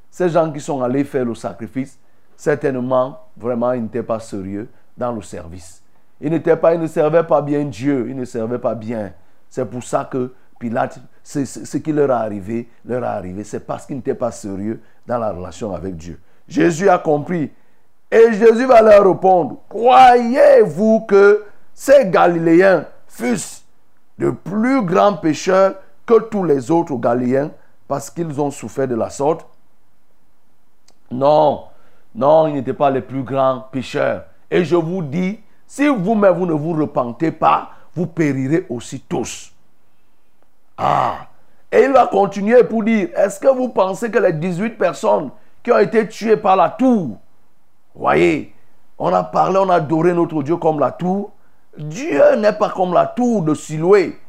ces 0.09 0.30
gens 0.30 0.51
qui 0.51 0.59
sont 0.59 0.82
allés 0.82 1.03
faire 1.03 1.26
le 1.26 1.34
sacrifice, 1.34 1.97
certainement, 2.36 3.20
vraiment, 3.36 3.72
ils 3.72 3.82
n'étaient 3.82 4.03
pas 4.03 4.20
sérieux 4.20 4.70
dans 4.97 5.12
le 5.12 5.22
service. 5.22 5.82
Ils 6.20 6.41
pas, 6.41 6.76
ils 6.76 6.82
ne 6.82 6.88
servaient 6.88 7.26
pas 7.26 7.41
bien 7.41 7.64
Dieu, 7.66 8.07
ils 8.09 8.16
ne 8.16 8.26
servaient 8.26 8.59
pas 8.59 8.76
bien. 8.76 9.14
C'est 9.49 9.66
pour 9.66 9.84
ça 9.84 10.07
que 10.09 10.34
Pilate, 10.59 10.99
ce 11.24 11.78
qui 11.78 11.91
leur 11.91 12.12
est 12.12 12.14
arrivé, 12.14 12.70
leur 12.86 13.03
est 13.03 13.07
arrivé. 13.07 13.43
C'est 13.43 13.62
parce 13.62 13.88
qu'ils 13.88 13.95
n'étaient 13.95 14.14
pas 14.14 14.32
sérieux 14.32 14.80
dans 15.07 15.18
la 15.18 15.32
relation 15.32 15.74
avec 15.74 15.95
Dieu. 15.95 16.20
Jésus 16.47 16.89
a 16.89 16.99
compris. 16.99 17.51
Et 18.12 18.34
Jésus 18.34 18.66
va 18.66 18.82
leur 18.82 19.07
répondre, 19.07 19.62
croyez-vous 19.70 21.05
que 21.07 21.45
ces 21.74 22.07
Galiléens 22.07 22.86
fussent 23.07 23.64
de 24.20 24.30
plus 24.30 24.84
grands 24.84 25.16
pécheurs 25.16 25.76
que 26.06 26.20
tous 26.20 26.43
les 26.43 26.72
autres 26.72 26.95
Galiléens 26.95 27.52
parce 27.88 28.10
qu'ils 28.10 28.39
ont 28.39 28.52
souffert 28.52 28.88
de 28.88 28.95
la 28.95 29.10
sorte 29.10 29.45
Non, 31.12 31.66
non, 32.16 32.47
ils 32.47 32.54
n'étaient 32.54 32.74
pas 32.74 32.89
les 32.89 33.02
plus 33.02 33.24
grands 33.24 33.66
pécheurs. 33.72 34.24
Et 34.49 34.64
je 34.64 34.76
vous 34.76 35.02
dis, 35.02 35.39
si 35.68 35.88
vous-même 35.88 36.36
vous 36.36 36.45
ne 36.45 36.54
vous 36.54 36.74
repentez 36.74 37.32
pas, 37.32 37.72
vous 37.95 38.08
périrez 38.08 38.66
aussi 38.70 39.02
tous. 39.02 39.52
Ah 40.78 41.28
Et 41.72 41.84
il 41.84 41.91
va 41.91 42.08
continuer 42.08 42.64
pour 42.64 42.84
dire, 42.84 43.10
est-ce 43.16 43.39
que 43.39 43.47
vous 43.47 43.70
pensez 43.70 44.10
que 44.10 44.20
les 44.20 44.34
18 44.34 44.78
personnes 44.78 45.30
qui 45.64 45.72
ont 45.72 45.78
été 45.78 46.08
tuées 46.08 46.38
par 46.38 46.56
la 46.56 46.70
tour, 46.70 47.18
voyez, 47.93 48.54
on 48.97 49.14
a 49.14 49.24
parlé, 49.24 49.58
on 49.58 49.70
a 49.70 49.76
adoré 49.76 50.14
notre 50.14 50.43
Dieu 50.43 50.58
comme 50.58 50.80
la 50.80 50.91
tour. 50.91 51.32
Dieu 51.78 52.36
n'est 52.38 52.54
pas 52.54 52.70
comme 52.70 52.93
la 52.93 53.08
tour 53.08 53.41
de 53.41 53.54
Siloé. 53.54 54.20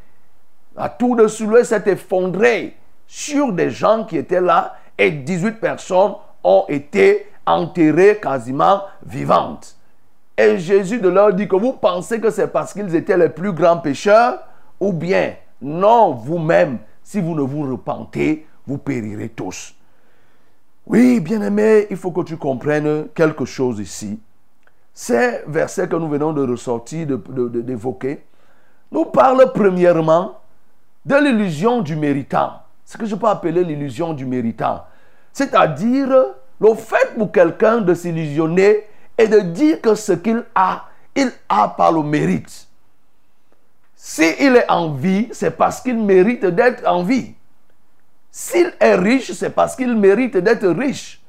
La 0.76 0.88
tour 0.88 1.16
de 1.16 1.26
Siloé 1.26 1.64
s'est 1.64 1.84
effondrée 1.86 2.76
sur 3.06 3.52
des 3.52 3.70
gens 3.70 4.04
qui 4.04 4.16
étaient 4.16 4.40
là 4.40 4.76
et 4.96 5.10
18 5.10 5.60
personnes 5.60 6.14
ont 6.42 6.64
été 6.68 7.26
enterrées 7.46 8.18
quasiment 8.22 8.82
vivantes. 9.04 9.76
Et 10.36 10.58
Jésus 10.58 10.98
de 10.98 11.08
leur 11.08 11.34
dit 11.34 11.46
que 11.46 11.56
vous 11.56 11.74
pensez 11.74 12.20
que 12.20 12.30
c'est 12.30 12.48
parce 12.48 12.72
qu'ils 12.72 12.94
étaient 12.94 13.18
les 13.18 13.28
plus 13.28 13.52
grands 13.52 13.78
pécheurs 13.78 14.40
ou 14.80 14.92
bien 14.92 15.34
non, 15.60 16.12
vous-même, 16.12 16.78
si 17.02 17.20
vous 17.20 17.34
ne 17.34 17.42
vous 17.42 17.70
repentez, 17.70 18.46
vous 18.66 18.78
périrez 18.78 19.28
tous. 19.28 19.74
Oui, 20.86 21.20
bien-aimé, 21.20 21.86
il 21.90 21.96
faut 21.96 22.10
que 22.10 22.22
tu 22.22 22.36
comprennes 22.36 23.08
quelque 23.14 23.44
chose 23.44 23.78
ici. 23.78 24.18
Ces 24.92 25.42
versets 25.46 25.88
que 25.88 25.96
nous 25.96 26.08
venons 26.08 26.32
de 26.32 26.44
ressortir, 26.44 27.06
d'évoquer, 27.06 28.24
nous 28.90 29.04
parlent 29.04 29.52
premièrement 29.54 30.41
de 31.04 31.16
l'illusion 31.16 31.80
du 31.80 31.96
méritant. 31.96 32.62
Ce 32.84 32.96
que 32.96 33.06
je 33.06 33.14
peux 33.14 33.26
appeler 33.26 33.64
l'illusion 33.64 34.12
du 34.12 34.26
méritant. 34.26 34.84
C'est-à-dire 35.32 36.08
le 36.60 36.74
fait 36.74 37.14
pour 37.16 37.32
quelqu'un 37.32 37.78
de 37.80 37.94
s'illusionner 37.94 38.84
et 39.18 39.28
de 39.28 39.40
dire 39.40 39.80
que 39.80 39.94
ce 39.94 40.12
qu'il 40.12 40.44
a, 40.54 40.84
il 41.14 41.30
a 41.48 41.68
par 41.68 41.92
le 41.92 42.02
mérite. 42.02 42.68
S'il 43.96 44.56
est 44.56 44.68
en 44.68 44.92
vie, 44.92 45.28
c'est 45.32 45.56
parce 45.56 45.80
qu'il 45.80 45.96
mérite 45.96 46.44
d'être 46.44 46.86
en 46.86 47.02
vie. 47.02 47.34
S'il 48.30 48.72
est 48.80 48.96
riche, 48.96 49.32
c'est 49.32 49.50
parce 49.50 49.76
qu'il 49.76 49.96
mérite 49.96 50.36
d'être 50.36 50.66
riche. 50.68 51.21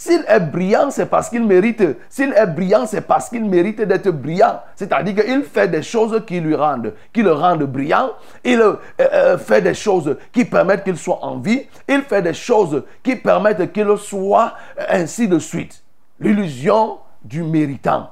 S'il 0.00 0.24
est 0.28 0.38
brillant, 0.38 0.92
c'est 0.92 1.06
parce 1.06 1.28
qu'il 1.28 1.44
mérite. 1.44 1.82
S'il 2.08 2.32
est 2.32 2.46
brillant, 2.46 2.86
c'est 2.86 3.00
parce 3.00 3.28
qu'il 3.28 3.44
mérite 3.44 3.80
d'être 3.82 4.10
brillant. 4.12 4.60
C'est-à-dire 4.76 5.24
qu'il 5.24 5.42
fait 5.42 5.66
des 5.66 5.82
choses 5.82 6.22
qui 6.24 6.38
lui 6.38 6.54
rendent, 6.54 6.94
qui 7.12 7.20
le 7.20 7.32
rendent 7.32 7.64
brillant. 7.64 8.10
Il 8.44 8.60
euh, 8.60 8.74
euh, 9.00 9.36
fait 9.38 9.60
des 9.60 9.74
choses 9.74 10.16
qui 10.32 10.44
permettent 10.44 10.84
qu'il 10.84 10.96
soit 10.96 11.18
en 11.24 11.40
vie. 11.40 11.66
Il 11.88 12.02
fait 12.02 12.22
des 12.22 12.32
choses 12.32 12.84
qui 13.02 13.16
permettent 13.16 13.72
qu'il 13.72 13.92
soit 13.98 14.52
euh, 14.78 14.84
ainsi 14.88 15.26
de 15.26 15.40
suite. 15.40 15.82
L'illusion 16.20 16.98
du 17.24 17.42
méritant. 17.42 18.08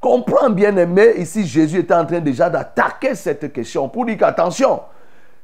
Comprends 0.00 0.50
bien 0.50 0.76
aimé, 0.76 1.12
ici 1.18 1.46
Jésus 1.46 1.78
est 1.78 1.92
en 1.92 2.04
train 2.04 2.18
déjà 2.18 2.50
d'attaquer 2.50 3.14
cette 3.14 3.52
question 3.52 3.88
pour 3.88 4.04
dire 4.04 4.18
qu'attention, 4.18 4.80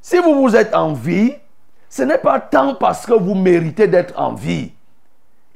si 0.03 0.19
vous 0.19 0.35
vous 0.35 0.57
êtes 0.57 0.75
en 0.75 0.95
vie, 0.95 1.33
ce 1.89 2.03
n'est 2.03 2.19
pas 2.19 2.41
tant 2.41 2.75
parce 2.75 3.07
que 3.07 3.13
vous 3.13 3.37
méritez 3.37 3.87
d'être 3.87 4.15
en 4.21 4.35
vie. 4.35 4.73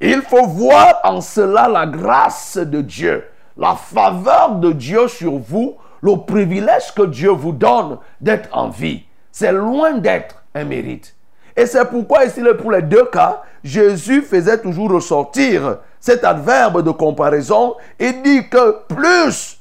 Il 0.00 0.22
faut 0.22 0.46
voir 0.46 1.00
en 1.04 1.20
cela 1.20 1.68
la 1.68 1.86
grâce 1.86 2.56
de 2.56 2.80
Dieu, 2.80 3.24
la 3.58 3.74
faveur 3.74 4.52
de 4.56 4.72
Dieu 4.72 5.08
sur 5.08 5.36
vous, 5.36 5.76
le 6.00 6.16
privilège 6.16 6.94
que 6.94 7.02
Dieu 7.02 7.30
vous 7.30 7.52
donne 7.52 7.98
d'être 8.20 8.48
en 8.52 8.70
vie. 8.70 9.04
C'est 9.30 9.52
loin 9.52 9.92
d'être 9.92 10.36
un 10.54 10.64
mérite. 10.64 11.14
Et 11.54 11.66
c'est 11.66 11.84
pourquoi 11.84 12.24
ici, 12.24 12.40
pour 12.58 12.72
les 12.72 12.80
deux 12.80 13.04
cas, 13.06 13.42
Jésus 13.62 14.22
faisait 14.22 14.58
toujours 14.58 14.90
ressortir 14.90 15.78
cet 16.00 16.24
adverbe 16.24 16.82
de 16.82 16.90
comparaison 16.90 17.74
et 17.98 18.12
dit 18.12 18.48
que 18.48 18.78
plus 18.88 19.58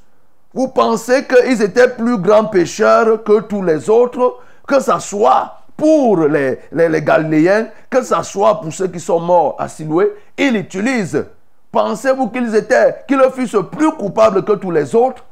vous 0.53 0.69
pensez 0.69 1.25
qu'ils 1.25 1.61
étaient 1.61 1.89
plus 1.89 2.17
grands 2.17 2.45
pécheurs 2.45 3.23
que 3.23 3.41
tous 3.41 3.61
les 3.61 3.89
autres, 3.89 4.37
que 4.65 4.79
ce 4.79 4.97
soit 4.99 5.58
pour 5.79 6.27
les, 6.27 6.59
Galiléens, 7.01 7.67
que 7.89 8.03
ce 8.03 8.21
soit 8.23 8.59
pour 8.59 8.71
ceux 8.73 8.89
qui 8.89 8.99
sont 8.99 9.21
morts 9.21 9.55
à 9.57 9.69
Siloué, 9.69 10.13
il 10.37 10.57
utilise. 10.57 11.25
Pensez-vous 11.71 12.27
qu'ils 12.29 12.53
étaient, 12.53 12.97
qu'ils 13.07 13.21
fussent 13.33 13.63
plus 13.71 13.91
coupables 13.93 14.43
que 14.43 14.51
tous 14.53 14.71
les 14.71 14.93
autres? 14.93 15.23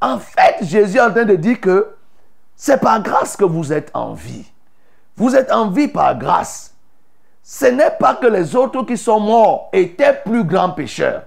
En 0.00 0.18
fait, 0.18 0.56
Jésus 0.62 0.98
est 0.98 1.00
en 1.00 1.12
train 1.12 1.24
de 1.24 1.36
dire 1.36 1.60
que 1.60 1.94
c'est 2.56 2.80
par 2.80 3.00
grâce 3.02 3.36
que 3.36 3.44
vous 3.44 3.72
êtes 3.72 3.90
en 3.94 4.14
vie. 4.14 4.44
Vous 5.16 5.36
êtes 5.36 5.52
en 5.52 5.70
vie 5.70 5.88
par 5.88 6.18
grâce. 6.18 6.74
Ce 7.44 7.66
n'est 7.66 7.90
pas 7.98 8.14
que 8.14 8.26
les 8.26 8.56
autres 8.56 8.82
qui 8.82 8.96
sont 8.96 9.20
morts 9.20 9.68
étaient 9.72 10.20
plus 10.24 10.42
grands 10.42 10.70
pécheurs. 10.70 11.22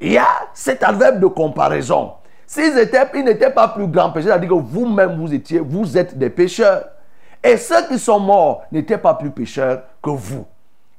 Il 0.00 0.12
y 0.12 0.18
a 0.18 0.28
cet 0.52 0.82
adverbe 0.82 1.20
de 1.20 1.26
comparaison. 1.26 2.12
S'ils 2.46 2.76
étaient, 2.78 3.06
ils 3.14 3.24
n'étaient 3.24 3.50
pas 3.50 3.68
plus 3.68 3.86
grands 3.86 4.10
pécheurs, 4.10 4.32
c'est-à-dire 4.32 4.50
que 4.50 4.62
vous-même 4.62 5.18
vous 5.18 5.32
étiez, 5.32 5.60
vous 5.60 5.96
êtes 5.96 6.18
des 6.18 6.30
pécheurs. 6.30 6.84
Et 7.42 7.56
ceux 7.56 7.86
qui 7.86 7.98
sont 7.98 8.20
morts 8.20 8.62
n'étaient 8.72 8.98
pas 8.98 9.14
plus 9.14 9.30
pécheurs 9.30 9.82
que 10.02 10.10
vous. 10.10 10.46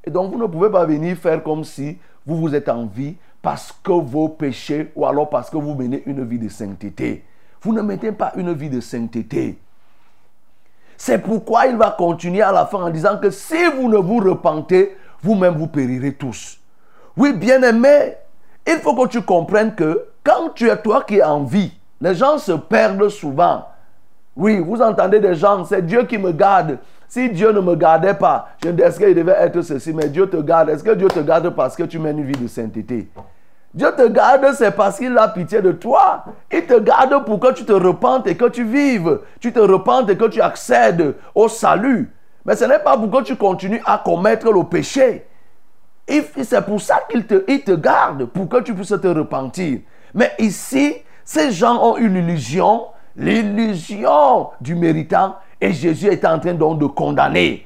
Et 0.04 0.10
donc 0.10 0.32
vous 0.32 0.40
ne 0.40 0.48
pouvez 0.48 0.70
pas 0.70 0.86
venir 0.86 1.18
faire 1.18 1.44
comme 1.44 1.64
si 1.64 1.98
vous 2.26 2.38
vous 2.38 2.56
êtes 2.56 2.70
en 2.70 2.86
vie 2.86 3.16
parce 3.42 3.72
que 3.84 3.92
vos 3.92 4.30
péchés 4.30 4.92
ou 4.96 5.06
alors 5.06 5.30
parce 5.30 5.50
que 5.50 5.58
vous 5.58 5.74
menez 5.74 6.04
une 6.06 6.24
vie 6.26 6.40
de 6.40 6.50
sainteté. 6.50 7.24
Vous 7.62 7.74
ne 7.74 7.82
mettez 7.82 8.12
pas 8.12 8.32
une 8.36 8.54
vie 8.54 8.70
de 8.70 8.80
sainteté. 8.80 9.60
C'est 10.98 11.20
pourquoi 11.20 11.68
il 11.68 11.78
va 11.78 11.92
continuer 11.92 12.42
à 12.42 12.52
la 12.52 12.66
fin 12.66 12.84
en 12.84 12.90
disant 12.90 13.18
que 13.18 13.32
si 13.32 13.66
vous 13.76 13.90
ne 13.90 13.98
vous 13.98 14.18
repentez, 14.18 14.98
vous-même 15.22 15.56
vous 15.58 15.68
périrez 15.68 16.14
tous. 16.14 16.60
Oui, 17.16 17.34
bien-aimé, 17.34 18.16
il 18.68 18.80
faut 18.80 18.96
que 18.96 19.08
tu 19.08 19.22
comprennes 19.22 19.76
que 19.76 20.08
quand 20.24 20.50
tu 20.54 20.70
es 20.70 20.82
toi 20.82 21.04
qui 21.04 21.18
es 21.18 21.24
en 21.24 21.44
vie, 21.44 21.72
les 22.02 22.16
gens 22.16 22.38
se 22.38 22.52
perdent 22.52 23.10
souvent. 23.10 23.66
Oui, 24.36 24.60
vous 24.60 24.82
entendez 24.82 25.20
des 25.20 25.36
gens, 25.36 25.66
c'est 25.66 25.86
Dieu 25.86 26.04
qui 26.04 26.18
me 26.18 26.32
garde. 26.32 26.78
Si 27.08 27.30
Dieu 27.30 27.52
ne 27.52 27.60
me 27.60 27.76
gardait 27.76 28.14
pas, 28.14 28.50
est-ce 28.64 29.00
qu'il 29.00 29.16
devait 29.16 29.36
être 29.40 29.62
ceci, 29.62 29.94
mais 29.94 30.10
Dieu 30.10 30.30
te 30.30 30.38
garde. 30.38 30.70
Est-ce 30.70 30.84
que 30.84 30.94
Dieu 30.94 31.08
te 31.08 31.20
garde 31.20 31.50
parce 31.50 31.76
que 31.76 31.84
tu 31.84 31.98
mènes 31.98 32.20
une 32.20 32.26
vie 32.26 32.40
de 32.40 32.48
sainteté? 32.48 33.10
Dieu 33.74 33.92
te 33.96 34.08
garde, 34.08 34.54
c'est 34.54 34.72
parce 34.72 34.98
qu'il 34.98 35.18
a 35.18 35.28
pitié 35.28 35.62
de 35.62 35.72
toi. 35.72 36.24
Il 36.52 36.66
te 36.66 36.80
garde 36.80 37.26
pour 37.26 37.40
que 37.40 37.54
tu 37.54 37.66
te 37.66 37.72
repentes 37.72 38.28
et 38.28 38.36
que 38.36 38.46
tu 38.50 38.64
vives. 38.64 39.20
Tu 39.40 39.52
te 39.52 39.60
repentes 39.60 40.10
et 40.10 40.18
que 40.18 40.26
tu 40.26 40.42
accèdes 40.42 41.16
au 41.34 41.48
salut. 41.48 42.12
Mais 42.46 42.56
ce 42.56 42.66
n'est 42.66 42.80
pas 42.80 42.98
pour 42.98 43.10
que 43.12 43.24
tu 43.24 43.36
continues 43.36 43.82
à 43.86 44.02
commettre 44.04 44.52
le 44.52 44.64
péché. 44.64 45.28
C'est 46.08 46.66
pour 46.66 46.82
ça 46.82 47.02
qu'il 47.10 47.26
te, 47.28 47.36
te 47.36 47.72
garde, 47.72 48.26
pour 48.26 48.50
que 48.50 48.62
tu 48.62 48.74
puisses 48.74 48.90
te 48.90 49.08
repentir. 49.08 49.80
Mais 50.14 50.32
ici, 50.40 50.96
ces 51.24 51.52
gens 51.52 51.84
ont 51.84 51.98
une 51.98 52.16
illusion 52.16 52.86
l'illusion 53.16 54.50
du 54.62 54.76
méritant. 54.76 55.36
Et 55.62 55.74
Jésus 55.74 56.08
est 56.08 56.26
en 56.26 56.40
train 56.40 56.54
donc 56.54 56.80
de 56.80 56.86
condamner. 56.86 57.66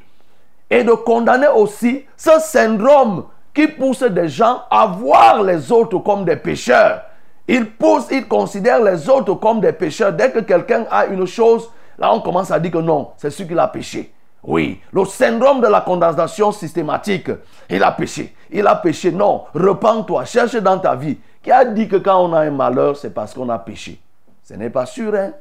Et 0.69 0.83
de 0.83 0.91
condamner 0.91 1.47
aussi 1.47 2.05
ce 2.17 2.39
syndrome 2.39 3.25
qui 3.53 3.67
pousse 3.67 4.03
des 4.03 4.29
gens 4.29 4.63
à 4.71 4.87
voir 4.87 5.43
les 5.43 5.71
autres 5.71 5.99
comme 5.99 6.25
des 6.25 6.35
pécheurs. 6.35 7.03
Il 7.47 7.71
pousse, 7.71 8.07
il 8.09 8.27
considère 8.27 8.81
les 8.81 9.09
autres 9.09 9.35
comme 9.35 9.59
des 9.59 9.73
pécheurs. 9.73 10.13
Dès 10.13 10.31
que 10.31 10.39
quelqu'un 10.39 10.85
a 10.89 11.05
une 11.05 11.27
chose, 11.27 11.69
là 11.97 12.13
on 12.13 12.21
commence 12.21 12.51
à 12.51 12.59
dire 12.59 12.71
que 12.71 12.77
non, 12.79 13.11
c'est 13.17 13.29
celui 13.29 13.49
qui 13.49 13.55
l'a 13.55 13.67
péché. 13.67 14.11
Oui, 14.45 14.81
le 14.91 15.05
syndrome 15.05 15.61
de 15.61 15.67
la 15.67 15.81
condamnation 15.81 16.51
systématique. 16.51 17.29
Il 17.69 17.81
a 17.81 17.91
péché. 17.91 18.35
Il 18.51 18.67
a 18.67 18.75
péché. 18.75 19.11
Non, 19.11 19.45
repens-toi, 19.53 20.25
cherche 20.25 20.55
dans 20.55 20.79
ta 20.79 20.95
vie. 20.95 21.17
Qui 21.41 21.51
a 21.51 21.63
dit 21.63 21.87
que 21.87 21.95
quand 21.95 22.25
on 22.25 22.33
a 22.33 22.41
un 22.41 22.51
malheur, 22.51 22.97
c'est 22.97 23.13
parce 23.13 23.33
qu'on 23.33 23.47
a 23.49 23.59
péché? 23.59 23.99
Ce 24.43 24.53
n'est 24.55 24.69
pas 24.69 24.85
sûr, 24.85 25.15
hein? 25.15 25.31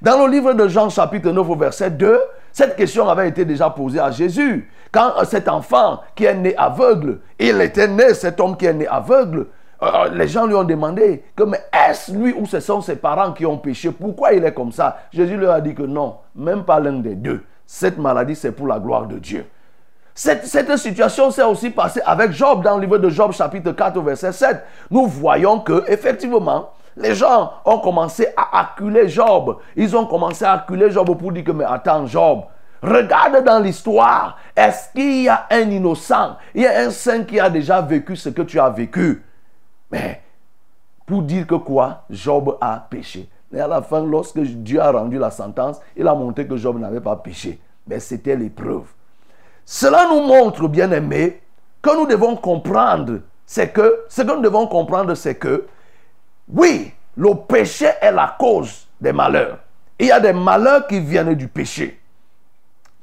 Dans 0.00 0.24
le 0.24 0.30
livre 0.30 0.52
de 0.52 0.68
Jean 0.68 0.88
chapitre 0.88 1.30
9 1.30 1.50
au 1.50 1.56
verset 1.56 1.90
2, 1.90 2.20
cette 2.52 2.76
question 2.76 3.08
avait 3.08 3.28
été 3.28 3.44
déjà 3.44 3.70
posée 3.70 3.98
à 3.98 4.12
Jésus. 4.12 4.70
Quand 4.92 5.12
cet 5.24 5.48
enfant 5.48 6.00
qui 6.14 6.26
est 6.26 6.34
né 6.34 6.56
aveugle, 6.56 7.20
il 7.40 7.60
était 7.60 7.88
né, 7.88 8.14
cet 8.14 8.38
homme 8.38 8.56
qui 8.56 8.66
est 8.66 8.72
né 8.72 8.86
aveugle, 8.86 9.46
euh, 9.82 10.10
les 10.12 10.28
gens 10.28 10.46
lui 10.46 10.54
ont 10.54 10.64
demandé 10.64 11.24
que 11.34 11.42
est-ce 11.72 12.12
lui 12.12 12.32
ou 12.32 12.46
ce 12.46 12.60
sont 12.60 12.80
ses 12.80 12.96
parents 12.96 13.32
qui 13.32 13.44
ont 13.46 13.58
péché? 13.58 13.90
Pourquoi 13.90 14.32
il 14.32 14.44
est 14.44 14.54
comme 14.54 14.70
ça? 14.70 14.98
Jésus 15.12 15.36
leur 15.36 15.54
a 15.54 15.60
dit 15.60 15.74
que 15.74 15.82
non, 15.82 16.18
même 16.36 16.64
pas 16.64 16.78
l'un 16.78 17.00
des 17.00 17.16
deux. 17.16 17.42
Cette 17.66 17.98
maladie, 17.98 18.36
c'est 18.36 18.52
pour 18.52 18.68
la 18.68 18.78
gloire 18.78 19.06
de 19.06 19.18
Dieu. 19.18 19.44
Cette, 20.14 20.46
cette 20.46 20.76
situation 20.76 21.30
s'est 21.30 21.42
aussi 21.42 21.70
passée 21.70 22.02
avec 22.04 22.30
Job 22.32 22.62
dans 22.62 22.76
le 22.76 22.82
livre 22.82 22.98
de 22.98 23.08
Job 23.08 23.32
chapitre 23.32 23.72
4 23.72 24.00
verset 24.02 24.32
7. 24.32 24.62
Nous 24.90 25.06
voyons 25.06 25.60
que 25.60 25.84
effectivement, 25.88 26.70
les 26.96 27.14
gens 27.14 27.52
ont 27.64 27.78
commencé 27.78 28.28
à 28.36 28.60
acculer 28.60 29.08
Job. 29.08 29.58
Ils 29.76 29.96
ont 29.96 30.06
commencé 30.06 30.44
à 30.44 30.52
acculer 30.52 30.90
Job 30.90 31.16
pour 31.16 31.32
dire 31.32 31.44
que, 31.44 31.52
mais 31.52 31.64
attends, 31.64 32.06
Job, 32.06 32.42
regarde 32.82 33.44
dans 33.44 33.60
l'histoire. 33.60 34.36
Est-ce 34.56 34.92
qu'il 34.92 35.22
y 35.22 35.28
a 35.28 35.46
un 35.50 35.70
innocent? 35.70 36.36
Il 36.54 36.62
y 36.62 36.66
a 36.66 36.80
un 36.80 36.90
saint 36.90 37.24
qui 37.24 37.38
a 37.38 37.48
déjà 37.48 37.80
vécu 37.80 38.16
ce 38.16 38.28
que 38.28 38.42
tu 38.42 38.58
as 38.58 38.70
vécu. 38.70 39.22
Mais 39.90 40.22
pour 41.06 41.22
dire 41.22 41.46
que 41.46 41.56
quoi? 41.56 42.04
Job 42.10 42.56
a 42.60 42.86
péché. 42.88 43.28
Et 43.52 43.60
à 43.60 43.66
la 43.66 43.82
fin, 43.82 44.04
lorsque 44.04 44.38
Dieu 44.38 44.80
a 44.80 44.92
rendu 44.92 45.18
la 45.18 45.30
sentence, 45.30 45.80
il 45.96 46.06
a 46.06 46.14
montré 46.14 46.46
que 46.46 46.56
Job 46.56 46.78
n'avait 46.78 47.00
pas 47.00 47.16
péché. 47.16 47.60
Mais 47.86 47.98
c'était 47.98 48.36
l'épreuve. 48.36 48.84
Cela 49.64 50.06
nous 50.08 50.22
montre, 50.22 50.68
bien 50.68 50.90
aimé, 50.92 51.40
que 51.82 51.96
nous 51.96 52.06
devons 52.06 52.36
comprendre, 52.36 53.20
c'est 53.46 53.70
que, 53.70 54.04
ce 54.08 54.22
que 54.22 54.32
nous 54.32 54.40
devons 54.40 54.66
comprendre, 54.66 55.14
c'est 55.14 55.34
que 55.34 55.66
oui, 56.52 56.92
le 57.16 57.34
péché 57.48 57.88
est 58.00 58.12
la 58.12 58.36
cause 58.38 58.88
des 59.00 59.12
malheurs. 59.12 59.58
Il 59.98 60.06
y 60.06 60.12
a 60.12 60.20
des 60.20 60.32
malheurs 60.32 60.86
qui 60.86 61.00
viennent 61.00 61.34
du 61.34 61.48
péché. 61.48 62.00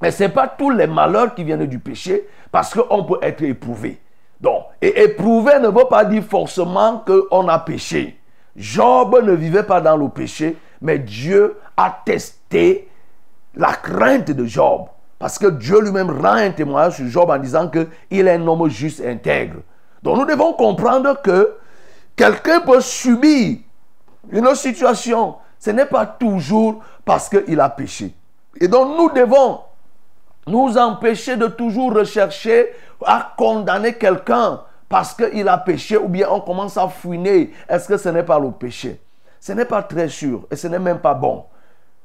Mais 0.01 0.11
ce 0.11 0.23
n'est 0.23 0.29
pas 0.29 0.47
tous 0.47 0.69
les 0.69 0.87
malheurs 0.87 1.33
qui 1.33 1.43
viennent 1.43 1.65
du 1.65 1.79
péché 1.79 2.27
parce 2.51 2.73
qu'on 2.73 3.03
peut 3.03 3.19
être 3.21 3.41
éprouvé. 3.43 3.99
Donc, 4.39 4.63
et 4.81 5.03
éprouvé 5.03 5.59
ne 5.59 5.67
veut 5.67 5.87
pas 5.89 6.05
dire 6.05 6.23
forcément 6.23 7.03
qu'on 7.05 7.47
a 7.47 7.59
péché. 7.59 8.19
Job 8.55 9.19
ne 9.23 9.33
vivait 9.33 9.63
pas 9.63 9.81
dans 9.81 9.97
le 9.97 10.09
péché, 10.09 10.57
mais 10.81 10.99
Dieu 10.99 11.57
a 11.75 12.01
testé 12.05 12.89
la 13.55 13.73
crainte 13.73 14.31
de 14.31 14.45
Job. 14.45 14.85
Parce 15.19 15.39
que 15.39 15.47
Dieu 15.47 15.81
lui-même 15.81 16.11
rend 16.11 16.33
un 16.33 16.51
témoignage 16.51 16.97
sur 16.97 17.07
Job 17.07 17.29
en 17.29 17.37
disant 17.37 17.69
qu'il 17.69 18.27
est 18.27 18.31
un 18.31 18.47
homme 18.47 18.69
juste 18.69 18.99
et 18.99 19.09
intègre. 19.09 19.57
Donc 20.03 20.17
nous 20.17 20.25
devons 20.25 20.53
comprendre 20.53 21.19
que 21.23 21.55
Quelqu'un 22.17 22.59
peut 22.61 22.81
subir 22.81 23.59
une 24.31 24.55
situation. 24.55 25.35
Ce 25.59 25.69
n'est 25.69 25.85
pas 25.85 26.05
toujours 26.05 26.83
parce 27.05 27.29
qu'il 27.29 27.59
a 27.59 27.69
péché. 27.69 28.13
Et 28.59 28.67
donc 28.67 28.97
nous 28.97 29.09
devons 29.11 29.61
nous 30.47 30.77
empêcher 30.77 31.37
de 31.37 31.47
toujours 31.47 31.93
rechercher 31.93 32.73
à 33.05 33.33
condamner 33.37 33.93
quelqu'un 33.93 34.61
parce 34.89 35.13
qu'il 35.13 35.47
a 35.47 35.57
péché 35.57 35.97
ou 35.97 36.07
bien 36.07 36.27
on 36.29 36.41
commence 36.41 36.75
à 36.77 36.87
fouiner. 36.87 37.53
Est-ce 37.69 37.87
que 37.87 37.97
ce 37.97 38.09
n'est 38.09 38.23
pas 38.23 38.39
le 38.39 38.51
péché? 38.51 38.99
Ce 39.39 39.51
n'est 39.51 39.65
pas 39.65 39.83
très 39.83 40.09
sûr 40.09 40.47
et 40.49 40.55
ce 40.55 40.67
n'est 40.67 40.79
même 40.79 40.99
pas 40.99 41.13
bon. 41.13 41.45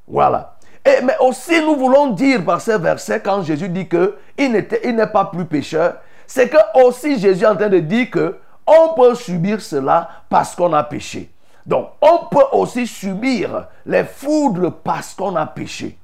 Voilà. 0.07 0.55
Et, 0.85 1.01
mais 1.01 1.15
aussi, 1.21 1.59
nous 1.61 1.75
voulons 1.75 2.07
dire 2.11 2.43
par 2.45 2.61
ces 2.61 2.77
versets, 2.77 3.21
quand 3.21 3.41
Jésus 3.41 3.69
dit 3.69 3.87
que 3.87 4.17
il 4.37 4.51
n'est 4.51 5.07
pas 5.07 5.25
plus 5.25 5.45
pécheur, 5.45 5.95
c'est 6.27 6.49
que 6.49 6.57
aussi 6.85 7.17
Jésus 7.19 7.45
est 7.45 7.47
en 7.47 7.55
train 7.55 7.69
de 7.69 7.79
dire 7.79 8.11
que 8.11 8.37
on 8.65 8.93
peut 8.95 9.15
subir 9.15 9.61
cela 9.61 10.09
parce 10.29 10.55
qu'on 10.55 10.73
a 10.73 10.83
péché. 10.83 11.31
Donc, 11.65 11.89
on 12.01 12.25
peut 12.29 12.45
aussi 12.51 12.85
subir 12.87 13.67
les 13.85 14.03
foudres 14.03 14.73
parce 14.83 15.13
qu'on 15.13 15.35
a 15.35 15.45
péché. 15.45 15.97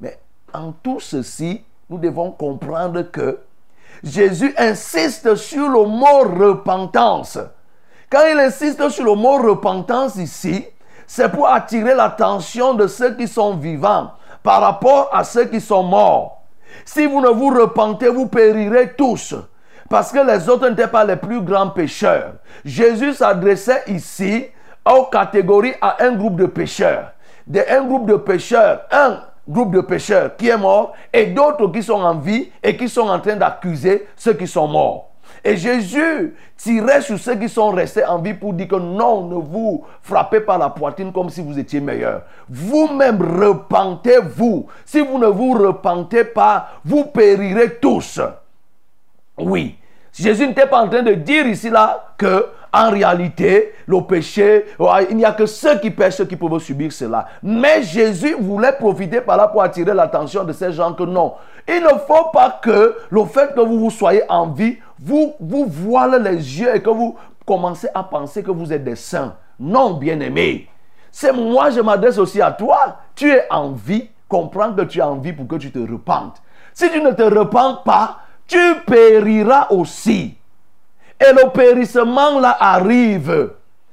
Mais 0.00 0.18
en 0.52 0.72
tout 0.72 1.00
ceci, 1.00 1.62
nous 1.90 1.98
devons 1.98 2.30
comprendre 2.30 3.02
que 3.02 3.40
Jésus 4.04 4.54
insiste 4.56 5.34
sur 5.34 5.68
le 5.68 5.84
mot 5.84 6.20
repentance. 6.20 7.38
Quand 8.10 8.24
il 8.30 8.38
insiste 8.38 8.88
sur 8.88 9.04
le 9.04 9.14
mot 9.14 9.38
repentance 9.38 10.16
ici, 10.16 10.64
c'est 11.06 11.30
pour 11.30 11.48
attirer 11.48 11.94
l'attention 11.94 12.74
de 12.74 12.86
ceux 12.86 13.14
qui 13.14 13.26
sont 13.26 13.56
vivants 13.56 14.12
par 14.42 14.60
rapport 14.60 15.10
à 15.12 15.24
ceux 15.24 15.46
qui 15.46 15.60
sont 15.60 15.82
morts. 15.82 16.42
Si 16.84 17.06
vous 17.06 17.20
ne 17.20 17.28
vous 17.28 17.48
repentez, 17.48 18.08
vous 18.08 18.26
périrez 18.26 18.94
tous. 18.94 19.34
Parce 19.88 20.12
que 20.12 20.18
les 20.18 20.48
autres 20.48 20.68
n'étaient 20.68 20.86
pas 20.86 21.04
les 21.04 21.16
plus 21.16 21.40
grands 21.40 21.70
pécheurs. 21.70 22.34
Jésus 22.64 23.14
s'adressait 23.14 23.84
ici 23.86 24.46
aux 24.84 25.04
catégories 25.04 25.74
à 25.80 26.04
un 26.04 26.12
groupe 26.14 26.36
de 26.36 26.46
pécheurs. 26.46 27.12
De 27.46 27.60
un 27.68 27.84
groupe 27.84 28.06
de 28.06 28.16
pécheurs, 28.16 28.82
un 28.90 29.20
groupe 29.48 29.72
de 29.72 29.80
pécheurs 29.80 30.36
qui 30.36 30.48
est 30.48 30.58
mort 30.58 30.92
et 31.12 31.26
d'autres 31.26 31.68
qui 31.68 31.82
sont 31.82 31.94
en 32.02 32.16
vie 32.16 32.50
et 32.62 32.76
qui 32.76 32.88
sont 32.88 33.08
en 33.08 33.18
train 33.18 33.36
d'accuser 33.36 34.06
ceux 34.14 34.34
qui 34.34 34.46
sont 34.46 34.68
morts. 34.68 35.08
Et 35.44 35.56
Jésus 35.56 36.34
tirait 36.56 37.00
sur 37.00 37.18
ceux 37.18 37.36
qui 37.36 37.48
sont 37.48 37.70
restés 37.70 38.04
en 38.04 38.18
vie 38.18 38.34
pour 38.34 38.52
dire 38.52 38.68
que 38.68 38.76
non, 38.76 39.26
ne 39.26 39.36
vous 39.36 39.84
frappez 40.02 40.40
pas 40.40 40.58
la 40.58 40.68
poitrine 40.68 41.12
comme 41.12 41.30
si 41.30 41.42
vous 41.42 41.58
étiez 41.58 41.80
meilleur. 41.80 42.22
Vous-même 42.48 43.22
repentez-vous. 43.22 44.66
Si 44.84 45.00
vous 45.00 45.18
ne 45.18 45.26
vous 45.26 45.52
repentez 45.52 46.24
pas, 46.24 46.68
vous 46.84 47.04
périrez 47.04 47.76
tous. 47.76 48.20
Oui. 49.38 49.77
Jésus 50.18 50.46
n'était 50.46 50.66
pas 50.66 50.82
en 50.82 50.88
train 50.88 51.02
de 51.02 51.14
dire 51.14 51.46
ici 51.46 51.70
là 51.70 52.12
que 52.16 52.46
en 52.72 52.90
réalité, 52.90 53.72
le 53.86 54.02
péché, 54.02 54.66
il 55.10 55.16
n'y 55.16 55.24
a 55.24 55.32
que 55.32 55.46
ceux 55.46 55.78
qui 55.78 55.90
pêchent 55.90 56.24
qui 56.26 56.36
peuvent 56.36 56.58
subir 56.58 56.92
cela. 56.92 57.26
Mais 57.42 57.82
Jésus 57.82 58.36
voulait 58.38 58.72
profiter 58.72 59.20
par 59.20 59.36
là 59.36 59.48
pour 59.48 59.62
attirer 59.62 59.94
l'attention 59.94 60.44
de 60.44 60.52
ces 60.52 60.72
gens 60.72 60.92
que 60.92 61.04
non. 61.04 61.34
Il 61.66 61.82
ne 61.82 61.98
faut 62.06 62.30
pas 62.32 62.58
que 62.62 62.96
le 63.08 63.24
fait 63.24 63.54
que 63.54 63.60
vous, 63.60 63.78
vous 63.78 63.90
soyez 63.90 64.22
en 64.28 64.48
vie, 64.48 64.78
vous, 64.98 65.34
vous 65.40 65.64
voile 65.66 66.22
les 66.22 66.60
yeux 66.60 66.74
et 66.74 66.82
que 66.82 66.90
vous 66.90 67.16
commencez 67.46 67.88
à 67.94 68.02
penser 68.02 68.42
que 68.42 68.50
vous 68.50 68.72
êtes 68.72 68.84
des 68.84 68.96
saints. 68.96 69.34
Non, 69.58 69.94
bien-aimé. 69.94 70.68
C'est 71.10 71.32
moi, 71.32 71.70
je 71.70 71.80
m'adresse 71.80 72.18
aussi 72.18 72.40
à 72.42 72.50
toi. 72.52 72.98
Tu 73.14 73.30
es 73.30 73.46
en 73.50 73.72
vie. 73.72 74.10
Comprends 74.28 74.74
que 74.74 74.82
tu 74.82 74.98
es 74.98 75.02
en 75.02 75.16
vie 75.16 75.32
pour 75.32 75.48
que 75.48 75.56
tu 75.56 75.70
te 75.70 75.78
repentes. 75.78 76.36
Si 76.74 76.90
tu 76.90 77.00
ne 77.00 77.12
te 77.12 77.22
repens 77.22 77.78
pas, 77.84 78.18
tu 78.48 78.74
périras 78.86 79.68
aussi. 79.70 80.36
Et 81.20 81.32
le 81.32 81.50
périssement 81.50 82.40
là 82.40 82.56
arrive. 82.58 83.50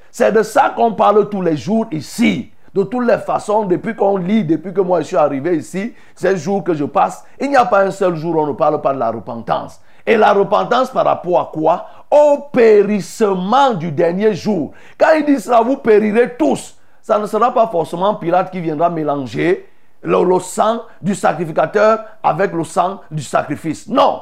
C'est 0.09 0.31
de 0.31 0.41
ça 0.41 0.71
qu'on 0.75 0.93
parle 0.93 1.29
tous 1.29 1.41
les 1.41 1.57
jours 1.57 1.85
ici. 1.91 2.51
De 2.73 2.83
toutes 2.83 3.07
les 3.07 3.17
façons, 3.17 3.65
depuis 3.65 3.95
qu'on 3.95 4.17
lit, 4.17 4.43
depuis 4.43 4.73
que 4.73 4.81
moi 4.81 5.01
je 5.01 5.07
suis 5.07 5.15
arrivé 5.15 5.57
ici, 5.57 5.93
ces 6.13 6.35
jours 6.35 6.63
que 6.63 6.73
je 6.73 6.83
passe, 6.83 7.23
il 7.39 7.49
n'y 7.49 7.55
a 7.55 7.65
pas 7.65 7.83
un 7.83 7.91
seul 7.91 8.15
jour 8.15 8.35
où 8.35 8.39
on 8.39 8.47
ne 8.47 8.53
parle 8.53 8.81
pas 8.81 8.93
de 8.93 8.99
la 8.99 9.11
repentance. 9.11 9.79
Et 10.05 10.17
la 10.17 10.33
repentance 10.33 10.89
par 10.89 11.05
rapport 11.05 11.39
à 11.39 11.51
quoi? 11.53 11.87
Au 12.11 12.49
périssement 12.51 13.73
du 13.73 13.91
dernier 13.91 14.33
jour. 14.33 14.71
Quand 14.97 15.13
il 15.17 15.25
dit 15.25 15.39
ça, 15.39 15.61
vous 15.61 15.77
périrez 15.77 16.35
tous. 16.37 16.77
Ça 17.01 17.17
ne 17.17 17.25
sera 17.25 17.53
pas 17.53 17.67
forcément 17.67 18.15
Pilate 18.15 18.51
qui 18.51 18.61
viendra 18.61 18.89
mélanger 18.89 19.67
le 20.01 20.39
sang 20.39 20.81
du 21.01 21.15
sacrificateur 21.15 21.99
avec 22.21 22.51
le 22.53 22.63
sang 22.63 23.01
du 23.09 23.23
sacrifice. 23.23 23.87
Non. 23.87 24.21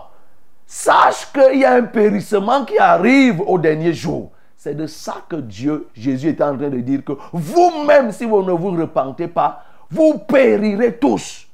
Sache 0.76 1.32
qu'il 1.32 1.60
y 1.60 1.66
a 1.66 1.76
un 1.76 1.84
périssement 1.84 2.66
qui 2.66 2.80
arrive 2.80 3.40
au 3.42 3.60
dernier 3.60 3.94
jour. 3.94 4.32
C'est 4.58 4.74
de 4.74 4.88
ça 4.88 5.18
que 5.30 5.36
Dieu, 5.36 5.88
Jésus 5.94 6.30
est 6.30 6.42
en 6.42 6.58
train 6.58 6.70
de 6.70 6.80
dire 6.80 7.04
que 7.06 7.14
vous-même, 7.32 8.12
si 8.12 8.26
vous 8.26 8.42
ne 8.42 8.54
vous 8.54 8.72
repentez 8.72 9.28
pas, 9.28 9.64
vous 9.92 10.18
périrez 10.18 10.96
tous. 10.96 11.46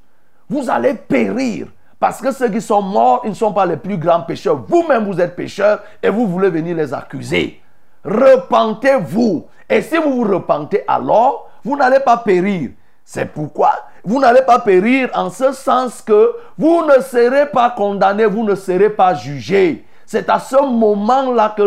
Vous 0.49 0.69
allez 0.69 0.93
périr. 0.93 1.67
Parce 1.99 2.21
que 2.21 2.31
ceux 2.31 2.47
qui 2.47 2.61
sont 2.61 2.81
morts, 2.81 3.23
ils 3.25 3.31
ne 3.31 3.35
sont 3.35 3.51
pas 3.51 3.65
les 3.65 3.75
plus 3.75 3.97
grands 3.97 4.21
pécheurs. 4.21 4.63
Vous-même, 4.65 5.03
vous 5.03 5.19
êtes 5.19 5.35
pécheurs 5.35 5.83
et 6.01 6.09
vous 6.09 6.25
voulez 6.25 6.49
venir 6.49 6.77
les 6.77 6.93
accuser. 6.93 7.61
Repentez-vous. 8.05 9.47
Et 9.69 9.81
si 9.81 9.97
vous 9.97 10.13
vous 10.13 10.33
repentez 10.33 10.85
alors, 10.87 11.49
vous 11.61 11.75
n'allez 11.75 11.99
pas 11.99 12.15
périr. 12.15 12.69
C'est 13.03 13.25
pourquoi 13.25 13.71
vous 14.03 14.19
n'allez 14.19 14.41
pas 14.41 14.59
périr 14.59 15.09
en 15.13 15.29
ce 15.29 15.51
sens 15.51 16.01
que 16.01 16.31
vous 16.57 16.85
ne 16.85 17.01
serez 17.01 17.47
pas 17.47 17.71
condamné, 17.71 18.25
vous 18.25 18.43
ne 18.43 18.55
serez 18.55 18.89
pas 18.89 19.13
jugé. 19.13 19.85
C'est 20.05 20.29
à 20.29 20.39
ce 20.39 20.55
moment-là 20.55 21.53
que 21.55 21.63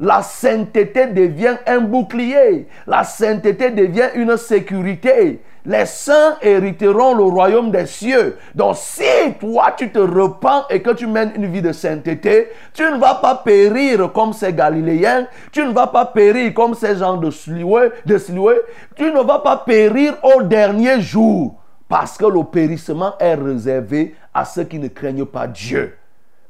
la 0.00 0.22
sainteté 0.22 1.06
devient 1.06 1.56
un 1.66 1.80
bouclier. 1.80 2.66
La 2.86 3.04
sainteté 3.04 3.70
devient 3.70 4.08
une 4.14 4.36
sécurité. 4.36 5.42
Les 5.66 5.86
saints 5.86 6.36
hériteront 6.42 7.14
le 7.14 7.24
royaume 7.24 7.70
des 7.70 7.86
cieux. 7.86 8.36
Donc 8.54 8.76
si 8.76 9.04
toi 9.40 9.74
tu 9.76 9.90
te 9.90 9.98
repens 9.98 10.64
et 10.68 10.82
que 10.82 10.90
tu 10.90 11.06
mènes 11.06 11.32
une 11.36 11.46
vie 11.46 11.62
de 11.62 11.72
sainteté, 11.72 12.50
tu 12.74 12.82
ne 12.82 12.98
vas 12.98 13.14
pas 13.14 13.36
périr 13.36 14.12
comme 14.12 14.34
ces 14.34 14.52
Galiléens, 14.52 15.26
tu 15.52 15.64
ne 15.64 15.72
vas 15.72 15.86
pas 15.86 16.04
périr 16.04 16.52
comme 16.52 16.74
ces 16.74 16.96
gens 16.96 17.16
de 17.16 17.30
Siloué, 17.30 17.92
de 18.04 18.18
tu 18.94 19.04
ne 19.04 19.22
vas 19.22 19.38
pas 19.38 19.58
périr 19.58 20.14
au 20.22 20.42
dernier 20.42 21.00
jour. 21.00 21.54
Parce 21.94 22.18
que 22.18 22.26
le 22.26 22.42
périssement 22.42 23.12
est 23.20 23.36
réservé 23.36 24.16
à 24.34 24.44
ceux 24.44 24.64
qui 24.64 24.80
ne 24.80 24.88
craignent 24.88 25.26
pas 25.26 25.46
Dieu. 25.46 25.96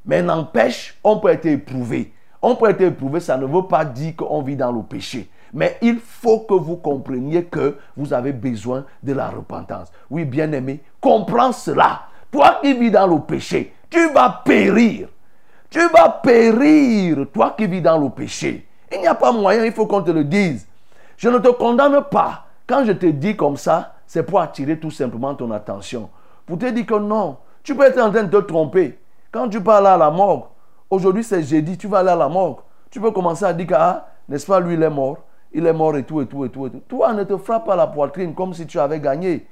Mais 0.06 0.22
n'empêche, 0.22 0.98
on 1.04 1.18
peut 1.18 1.28
être 1.28 1.44
éprouvé. 1.44 2.14
On 2.40 2.56
peut 2.56 2.70
être 2.70 2.80
éprouvé, 2.80 3.20
ça 3.20 3.36
ne 3.36 3.44
veut 3.44 3.68
pas 3.68 3.84
dire 3.84 4.16
qu'on 4.16 4.40
vit 4.40 4.56
dans 4.56 4.72
le 4.72 4.82
péché. 4.82 5.28
Mais 5.52 5.76
il 5.82 5.98
faut 5.98 6.40
que 6.48 6.54
vous 6.54 6.76
compreniez 6.76 7.44
que 7.44 7.76
vous 7.94 8.14
avez 8.14 8.32
besoin 8.32 8.86
de 9.02 9.12
la 9.12 9.28
repentance. 9.28 9.92
Oui, 10.08 10.24
bien-aimé, 10.24 10.80
comprends 10.98 11.52
cela. 11.52 12.04
Toi 12.30 12.60
qui 12.62 12.72
vis 12.72 12.90
dans 12.90 13.06
le 13.06 13.20
péché, 13.20 13.74
tu 13.90 14.14
vas 14.14 14.40
périr. 14.46 15.08
Tu 15.68 15.86
vas 15.90 16.08
périr, 16.08 17.26
toi 17.34 17.54
qui 17.54 17.66
vis 17.66 17.82
dans 17.82 17.98
le 17.98 18.08
péché. 18.08 18.66
Il 18.90 19.02
n'y 19.02 19.06
a 19.06 19.14
pas 19.14 19.30
moyen, 19.30 19.62
il 19.62 19.72
faut 19.72 19.84
qu'on 19.84 20.00
te 20.00 20.10
le 20.10 20.24
dise. 20.24 20.66
Je 21.18 21.28
ne 21.28 21.36
te 21.36 21.48
condamne 21.48 22.02
pas. 22.10 22.46
Quand 22.66 22.86
je 22.86 22.92
te 22.92 23.04
dis 23.04 23.36
comme 23.36 23.58
ça, 23.58 23.93
c'est 24.06 24.22
pour 24.22 24.40
attirer 24.40 24.78
tout 24.78 24.90
simplement 24.90 25.34
ton 25.34 25.50
attention. 25.50 26.10
Pour 26.46 26.58
te 26.58 26.66
dire 26.66 26.86
que 26.86 26.94
non, 26.94 27.38
tu 27.62 27.74
peux 27.74 27.84
être 27.84 28.00
en 28.00 28.10
train 28.10 28.24
de 28.24 28.30
te 28.40 28.44
tromper. 28.44 28.98
Quand 29.32 29.48
tu 29.48 29.60
parles 29.60 29.86
à 29.86 29.96
la 29.96 30.10
morgue, 30.10 30.44
aujourd'hui 30.90 31.24
c'est 31.24 31.42
jeudi, 31.42 31.76
tu 31.78 31.88
vas 31.88 31.98
aller 31.98 32.10
à 32.10 32.16
la 32.16 32.28
morgue. 32.28 32.58
Tu 32.90 33.00
peux 33.00 33.10
commencer 33.10 33.44
à 33.44 33.52
dire 33.52 33.66
que, 33.66 33.74
ah, 33.74 34.08
n'est-ce 34.28 34.46
pas, 34.46 34.60
lui 34.60 34.74
il 34.74 34.82
est 34.82 34.90
mort. 34.90 35.18
Il 35.52 35.66
est 35.66 35.72
mort 35.72 35.96
et 35.96 36.04
tout, 36.04 36.20
et 36.20 36.26
tout, 36.26 36.44
et 36.44 36.50
tout. 36.50 36.70
Toi, 36.88 37.12
ne 37.12 37.24
te 37.24 37.36
frappe 37.36 37.66
pas 37.66 37.76
la 37.76 37.86
poitrine 37.86 38.34
comme 38.34 38.54
si 38.54 38.66
tu 38.66 38.78
avais 38.78 39.00
gagné. 39.00 39.46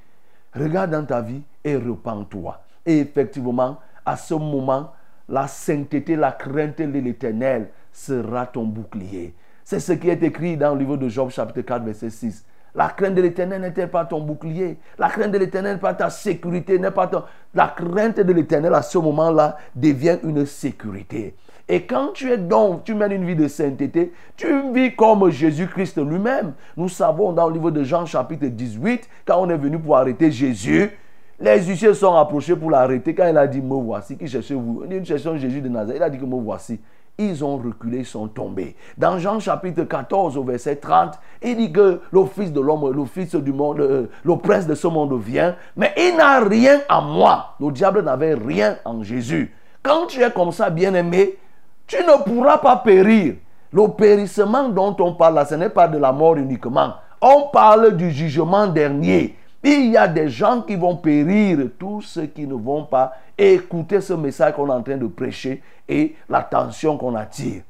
Regarde 0.53 0.91
dans 0.91 1.05
ta 1.05 1.21
vie 1.21 1.41
et 1.63 1.75
repens-toi. 1.75 2.61
Et 2.85 2.99
effectivement, 2.99 3.77
à 4.05 4.17
ce 4.17 4.33
moment, 4.33 4.91
la 5.29 5.47
sainteté, 5.47 6.15
la 6.15 6.31
crainte 6.31 6.77
de 6.77 6.99
l'éternel 6.99 7.69
sera 7.91 8.45
ton 8.45 8.65
bouclier. 8.65 9.33
C'est 9.63 9.79
ce 9.79 9.93
qui 9.93 10.09
est 10.09 10.21
écrit 10.23 10.57
dans 10.57 10.73
le 10.73 10.79
livre 10.79 10.97
de 10.97 11.07
Job, 11.07 11.29
chapitre 11.29 11.61
4, 11.61 11.83
verset 11.83 12.09
6. 12.09 12.45
La 12.75 12.89
crainte 12.89 13.15
de 13.15 13.21
l'éternel 13.21 13.61
n'est 13.61 13.87
pas 13.87 14.05
ton 14.05 14.19
bouclier. 14.19 14.77
La 14.97 15.09
crainte 15.09 15.31
de 15.31 15.37
l'éternel 15.37 15.75
n'est 15.75 15.79
pas 15.79 15.93
ta 15.93 16.09
sécurité. 16.09 16.79
N'est 16.79 16.91
pas 16.91 17.07
ton... 17.07 17.23
La 17.53 17.67
crainte 17.67 18.19
de 18.19 18.33
l'éternel 18.33 18.73
à 18.73 18.81
ce 18.81 18.97
moment-là 18.97 19.57
devient 19.75 20.17
une 20.23 20.45
sécurité. 20.45 21.35
Et 21.69 21.83
quand 21.83 22.09
tu 22.13 22.31
es 22.31 22.37
donc, 22.37 22.83
tu 22.83 22.93
mènes 22.93 23.13
une 23.13 23.25
vie 23.25 23.35
de 23.35 23.47
sainteté, 23.47 24.11
tu 24.35 24.73
vis 24.73 24.95
comme 24.95 25.29
Jésus-Christ 25.29 25.97
lui-même. 25.97 26.53
Nous 26.75 26.89
savons 26.89 27.31
dans 27.31 27.47
le 27.47 27.53
livre 27.53 27.71
de 27.71 27.83
Jean 27.83 28.05
chapitre 28.05 28.47
18, 28.47 29.07
quand 29.25 29.37
on 29.39 29.49
est 29.49 29.57
venu 29.57 29.79
pour 29.79 29.95
arrêter 29.95 30.29
Jésus, 30.29 30.91
les 31.39 31.61
huissiers 31.63 31.93
sont 31.93 32.15
approchés 32.15 32.55
pour 32.55 32.69
l'arrêter. 32.69 33.15
Quand 33.15 33.27
il 33.27 33.37
a 33.37 33.47
dit, 33.47 33.61
me 33.61 33.75
voici, 33.75 34.17
qui 34.17 34.27
cherchez-vous? 34.27 34.85
Nous 34.89 35.05
cherchons 35.05 35.37
Jésus 35.37 35.61
de 35.61 35.69
Nazareth. 35.69 35.97
Il 35.97 36.03
a 36.03 36.09
dit 36.09 36.17
que 36.17 36.25
me 36.25 36.41
voici. 36.41 36.79
Ils 37.19 37.45
ont 37.45 37.57
reculé, 37.57 37.99
ils 37.99 38.05
sont 38.05 38.27
tombés. 38.27 38.75
Dans 38.97 39.19
Jean 39.19 39.39
chapitre 39.39 39.83
14 39.83 40.35
au 40.35 40.43
verset 40.43 40.77
30, 40.77 41.19
il 41.43 41.57
dit 41.57 41.71
que 41.71 42.01
le 42.11 42.25
Fils 42.25 42.51
de 42.51 42.59
l'homme, 42.59 42.91
le 42.91 43.05
Fils 43.05 43.35
du 43.35 43.53
monde, 43.53 43.81
euh, 43.81 44.07
le 44.23 44.35
prince 44.37 44.65
de 44.65 44.73
ce 44.73 44.87
monde 44.87 45.13
vient, 45.21 45.55
mais 45.75 45.93
il 45.95 46.15
n'a 46.17 46.39
rien 46.39 46.79
à 46.89 47.01
moi. 47.01 47.53
Le 47.59 47.71
diable 47.71 48.01
n'avait 48.01 48.33
rien 48.33 48.77
en 48.83 49.03
Jésus. 49.03 49.55
Quand 49.83 50.07
tu 50.07 50.21
es 50.23 50.31
comme 50.31 50.51
ça, 50.51 50.71
bien-aimé, 50.71 51.37
tu 51.85 51.97
ne 51.97 52.23
pourras 52.23 52.57
pas 52.57 52.77
périr. 52.77 53.35
Le 53.71 53.87
périssement 53.89 54.69
dont 54.69 54.95
on 54.99 55.13
parle 55.13 55.35
là, 55.35 55.45
ce 55.45 55.53
n'est 55.53 55.69
pas 55.69 55.87
de 55.87 55.99
la 55.99 56.11
mort 56.11 56.37
uniquement. 56.37 56.93
On 57.21 57.49
parle 57.53 57.95
du 57.95 58.09
jugement 58.09 58.65
dernier. 58.65 59.35
Il 59.63 59.91
y 59.91 59.97
a 59.97 60.07
des 60.07 60.29
gens 60.29 60.61
qui 60.61 60.75
vont 60.75 60.97
périr, 60.97 61.59
tous 61.79 62.01
ceux 62.01 62.25
qui 62.25 62.45
ne 62.47 62.55
vont 62.55 62.85
pas 62.85 63.13
écouter 63.37 64.01
ce 64.01 64.13
message 64.13 64.53
qu'on 64.53 64.67
est 64.67 64.73
en 64.73 64.83
train 64.83 64.97
de 64.97 65.07
prêcher 65.07 65.61
et 65.87 66.15
l'attention 66.29 66.97
qu'on 66.97 67.15
attire. 67.15 67.63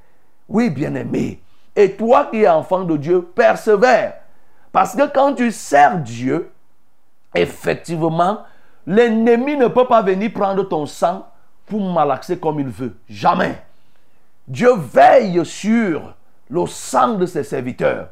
Oui, 0.47 0.69
bien-aimé. 0.69 1.41
Et 1.75 1.93
toi 1.93 2.27
qui 2.31 2.41
es 2.41 2.47
enfant 2.47 2.83
de 2.83 2.97
Dieu, 2.97 3.21
persévère. 3.21 4.15
Parce 4.71 4.95
que 4.95 5.07
quand 5.11 5.33
tu 5.35 5.51
sers 5.51 5.97
Dieu, 5.99 6.51
effectivement, 7.33 8.39
l'ennemi 8.85 9.55
ne 9.55 9.67
peut 9.67 9.87
pas 9.87 10.01
venir 10.01 10.31
prendre 10.33 10.63
ton 10.63 10.85
sang 10.85 11.27
pour 11.65 11.81
malaxer 11.81 12.37
comme 12.37 12.59
il 12.59 12.67
veut. 12.67 12.95
Jamais. 13.07 13.61
Dieu 14.47 14.71
veille 14.75 15.45
sur 15.45 16.13
le 16.49 16.65
sang 16.67 17.15
de 17.15 17.25
ses 17.25 17.43
serviteurs. 17.43 18.09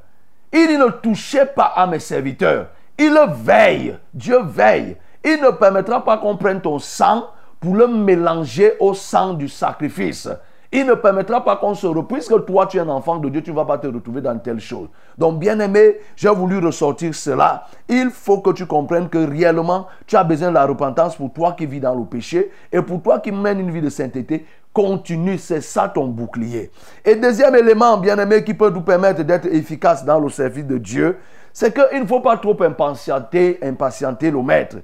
Il 0.54 0.78
ne 0.80 0.90
touchez 0.90 1.46
pas 1.46 1.74
à 1.76 1.88
mes 1.88 2.00
serviteurs. 2.00 2.68
Il 2.98 3.18
veille. 3.30 3.98
Dieu 4.14 4.42
veille. 4.44 4.98
Il 5.24 5.42
ne 5.42 5.52
permettra 5.52 6.04
pas 6.04 6.18
qu'on 6.18 6.38
prenne 6.38 6.62
ton 6.62 6.80
sang 6.80 7.28
pour 7.62 7.76
le 7.76 7.88
mélanger 7.88 8.74
au 8.80 8.94
sang 8.94 9.34
du 9.34 9.48
sacrifice. 9.48 10.28
Il 10.74 10.86
ne 10.86 10.94
permettra 10.94 11.44
pas 11.44 11.58
qu'on 11.58 11.76
se 11.76 11.86
retrouve. 11.86 12.08
Puisque 12.08 12.46
toi, 12.46 12.66
tu 12.66 12.78
es 12.78 12.80
un 12.80 12.88
enfant 12.88 13.18
de 13.18 13.28
Dieu, 13.30 13.42
tu 13.42 13.52
ne 13.52 13.56
vas 13.56 13.66
pas 13.66 13.78
te 13.78 13.88
retrouver 13.88 14.22
dans 14.22 14.38
telle 14.40 14.60
chose. 14.60 14.88
Donc, 15.18 15.38
bien 15.38 15.60
aimé, 15.60 15.98
j'ai 16.16 16.30
voulu 16.30 16.60
ressortir 16.60 17.14
cela. 17.14 17.66
Il 17.90 18.10
faut 18.10 18.40
que 18.40 18.52
tu 18.52 18.66
comprennes 18.66 19.10
que 19.10 19.18
réellement, 19.18 19.88
tu 20.08 20.16
as 20.16 20.24
besoin 20.24 20.50
de 20.50 20.54
la 20.54 20.66
repentance 20.66 21.18
pour 21.18 21.34
toi 21.34 21.54
qui 21.58 21.66
vis 21.66 21.82
dans 21.82 21.94
le 21.94 22.06
péché 22.06 22.52
et 22.72 22.82
pour 22.82 23.02
toi 23.02 23.20
qui 23.20 23.34
mène 23.34 23.60
une 23.60 23.72
vie 23.72 23.82
de 23.82 23.90
sainteté. 23.90 24.46
Continue, 24.74 25.38
c'est 25.38 25.60
ça 25.60 25.90
ton 25.90 26.08
bouclier. 26.08 26.72
Et 27.04 27.16
deuxième 27.16 27.56
élément, 27.56 27.98
bien 27.98 28.18
aimé, 28.18 28.42
qui 28.44 28.54
peut 28.54 28.70
nous 28.70 28.82
permettre 28.82 29.24
d'être 29.24 29.48
efficace 29.48 30.06
dans 30.06 30.22
le 30.22 30.30
service 30.30 30.66
de 30.66 30.78
Dieu, 30.78 31.18
c'est 31.52 31.74
qu'il 31.74 32.02
ne 32.02 32.08
faut 32.08 32.22
pas 32.22 32.38
trop 32.38 32.56
impatienter, 32.64 33.60
impatienter 33.62 34.32
le 34.32 34.42
maître. 34.42 34.78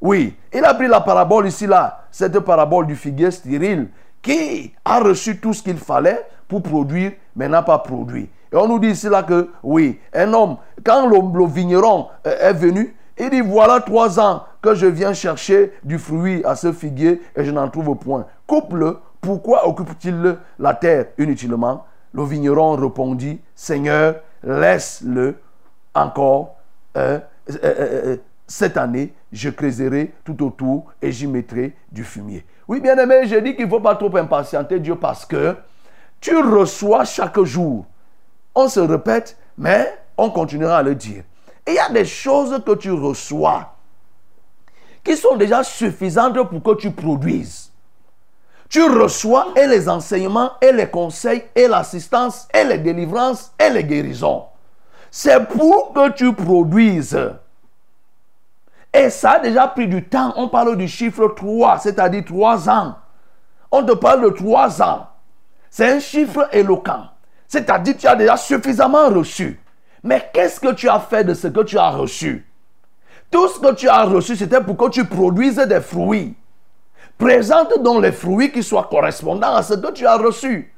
Oui, 0.00 0.36
il 0.52 0.64
a 0.64 0.74
pris 0.74 0.88
la 0.88 1.00
parabole 1.00 1.46
ici, 1.46 1.66
là, 1.66 2.04
cette 2.10 2.38
parabole 2.40 2.86
du 2.86 2.96
figuier 2.96 3.30
stérile 3.30 3.88
qui 4.22 4.72
a 4.84 5.00
reçu 5.00 5.38
tout 5.38 5.52
ce 5.52 5.62
qu'il 5.62 5.76
fallait 5.76 6.26
pour 6.48 6.62
produire, 6.62 7.12
mais 7.36 7.48
n'a 7.48 7.62
pas 7.62 7.78
produit. 7.78 8.28
Et 8.52 8.56
on 8.56 8.68
nous 8.68 8.78
dit 8.78 8.88
ici 8.88 9.08
là 9.08 9.22
que, 9.22 9.50
oui, 9.62 9.98
un 10.12 10.32
homme, 10.32 10.56
quand 10.84 11.08
le, 11.08 11.46
vigneron 11.46 12.08
euh, 12.26 12.50
est 12.50 12.52
venu, 12.52 12.94
il 13.18 13.30
dit, 13.30 13.40
voilà 13.40 13.80
trois 13.80 14.18
ans 14.18 14.44
que 14.62 14.74
je 14.74 14.86
viens 14.86 15.12
chercher 15.12 15.72
du 15.84 15.98
fruit 15.98 16.42
à 16.44 16.54
ce 16.56 16.72
figuier 16.72 17.20
et 17.36 17.44
je 17.44 17.50
n'en 17.50 17.68
trouve 17.68 17.96
point. 17.96 18.26
Coupe-le, 18.46 18.98
pourquoi 19.20 19.68
occupe-t-il 19.68 20.36
la 20.58 20.74
terre 20.74 21.06
inutilement? 21.18 21.84
Le 22.12 22.24
vigneron 22.24 22.76
répondit, 22.76 23.40
Seigneur, 23.54 24.16
laisse-le 24.42 25.36
encore 25.94 26.56
euh, 26.96 27.18
euh, 27.64 28.16
cette 28.46 28.76
année, 28.76 29.14
je 29.32 29.50
creuserai 29.50 30.14
tout 30.24 30.44
autour 30.44 30.92
et 31.00 31.12
j'y 31.12 31.26
mettrai 31.26 31.74
du 31.90 32.04
fumier. 32.04 32.44
Oui, 32.68 32.80
bien 32.80 32.96
aimé, 32.96 33.26
je 33.26 33.36
dis 33.36 33.54
qu'il 33.54 33.66
ne 33.66 33.70
faut 33.70 33.80
pas 33.80 33.94
trop 33.94 34.14
impatienter 34.16 34.80
Dieu 34.80 34.96
parce 34.96 35.24
que 35.24 35.56
tu 36.20 36.36
reçois 36.36 37.04
chaque 37.04 37.40
jour. 37.42 37.86
On 38.54 38.68
se 38.68 38.80
répète, 38.80 39.36
mais 39.58 39.98
on 40.16 40.30
continuera 40.30 40.78
à 40.78 40.82
le 40.82 40.94
dire. 40.94 41.24
Il 41.66 41.74
y 41.74 41.78
a 41.78 41.88
des 41.88 42.04
choses 42.04 42.62
que 42.64 42.74
tu 42.74 42.90
reçois 42.90 43.74
qui 45.02 45.16
sont 45.16 45.36
déjà 45.36 45.62
suffisantes 45.62 46.42
pour 46.48 46.62
que 46.62 46.80
tu 46.80 46.90
produises. 46.90 47.70
Tu 48.70 48.82
reçois 48.82 49.48
et 49.56 49.66
les 49.66 49.88
enseignements, 49.88 50.52
et 50.60 50.72
les 50.72 50.88
conseils, 50.88 51.44
et 51.54 51.68
l'assistance, 51.68 52.48
et 52.52 52.64
les 52.64 52.78
délivrances, 52.78 53.52
et 53.60 53.70
les 53.70 53.84
guérisons. 53.84 54.44
C'est 55.10 55.46
pour 55.46 55.92
que 55.92 56.10
tu 56.10 56.32
produises. 56.32 57.18
Et 58.94 59.10
ça 59.10 59.32
a 59.32 59.38
déjà 59.40 59.66
pris 59.66 59.88
du 59.88 60.04
temps. 60.04 60.32
On 60.36 60.48
parle 60.48 60.76
du 60.76 60.86
chiffre 60.86 61.26
3, 61.26 61.78
c'est-à-dire 61.78 62.24
3 62.24 62.70
ans. 62.70 62.94
On 63.72 63.82
te 63.82 63.92
parle 63.92 64.22
de 64.22 64.28
3 64.28 64.80
ans. 64.82 65.08
C'est 65.68 65.90
un 65.90 65.98
chiffre 65.98 66.48
éloquent. 66.52 67.08
C'est-à-dire 67.48 67.96
tu 67.98 68.06
as 68.06 68.14
déjà 68.14 68.36
suffisamment 68.36 69.08
reçu. 69.08 69.60
Mais 70.04 70.30
qu'est-ce 70.32 70.60
que 70.60 70.72
tu 70.72 70.88
as 70.88 71.00
fait 71.00 71.24
de 71.24 71.34
ce 71.34 71.48
que 71.48 71.62
tu 71.62 71.76
as 71.76 71.90
reçu? 71.90 72.46
Tout 73.32 73.48
ce 73.48 73.58
que 73.58 73.74
tu 73.74 73.88
as 73.88 74.04
reçu, 74.04 74.36
c'était 74.36 74.60
pour 74.60 74.76
que 74.76 74.88
tu 74.90 75.04
produises 75.04 75.56
des 75.56 75.80
fruits. 75.80 76.36
Présente 77.18 77.82
donc 77.82 78.00
les 78.00 78.12
fruits 78.12 78.52
qui 78.52 78.62
soient 78.62 78.88
correspondants 78.88 79.56
à 79.56 79.62
ce 79.64 79.74
que 79.74 79.90
tu 79.90 80.06
as 80.06 80.16
reçu. 80.16 80.72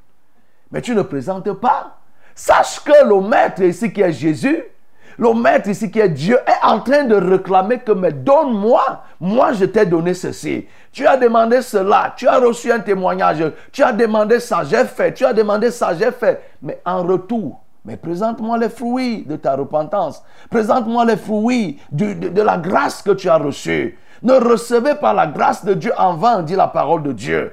Mais 0.70 0.80
tu 0.80 0.94
ne 0.94 1.02
présentes 1.02 1.52
pas. 1.52 1.98
Sache 2.34 2.80
que 2.80 3.04
le 3.04 3.20
maître 3.20 3.62
ici 3.62 3.92
qui 3.92 4.00
est 4.00 4.12
Jésus, 4.12 4.62
le 5.18 5.32
maître 5.34 5.68
ici 5.68 5.90
qui 5.90 6.00
est 6.00 6.08
Dieu 6.08 6.38
est 6.46 6.64
en 6.64 6.80
train 6.80 7.04
de 7.04 7.14
réclamer 7.14 7.78
que 7.78 7.92
mais 7.92 8.12
donne-moi, 8.12 9.04
moi 9.20 9.52
je 9.52 9.64
t'ai 9.64 9.86
donné 9.86 10.14
ceci. 10.14 10.66
Tu 10.92 11.06
as 11.06 11.16
demandé 11.16 11.62
cela, 11.62 12.14
tu 12.16 12.28
as 12.28 12.38
reçu 12.38 12.70
un 12.70 12.80
témoignage, 12.80 13.44
tu 13.72 13.82
as 13.82 13.92
demandé 13.92 14.40
ça, 14.40 14.62
j'ai 14.64 14.84
fait, 14.84 15.14
tu 15.14 15.24
as 15.24 15.32
demandé 15.32 15.70
ça, 15.70 15.94
j'ai 15.94 16.12
fait. 16.12 16.42
Mais 16.62 16.80
en 16.84 17.02
retour, 17.02 17.60
mais 17.86 17.96
présente-moi 17.96 18.58
les 18.58 18.68
fruits 18.68 19.24
de 19.24 19.36
ta 19.36 19.54
repentance. 19.54 20.22
Présente-moi 20.50 21.04
les 21.04 21.16
fruits 21.16 21.78
de, 21.92 22.42
la 22.42 22.58
grâce 22.58 23.00
que 23.00 23.12
tu 23.12 23.28
as 23.28 23.36
reçue. 23.36 23.96
Ne 24.22 24.32
recevez 24.32 24.96
pas 24.96 25.12
la 25.12 25.28
grâce 25.28 25.64
de 25.64 25.72
Dieu 25.72 25.92
en 25.96 26.14
vain, 26.14 26.42
dit 26.42 26.56
la 26.56 26.66
parole 26.66 27.04
de 27.04 27.12
Dieu. 27.12 27.52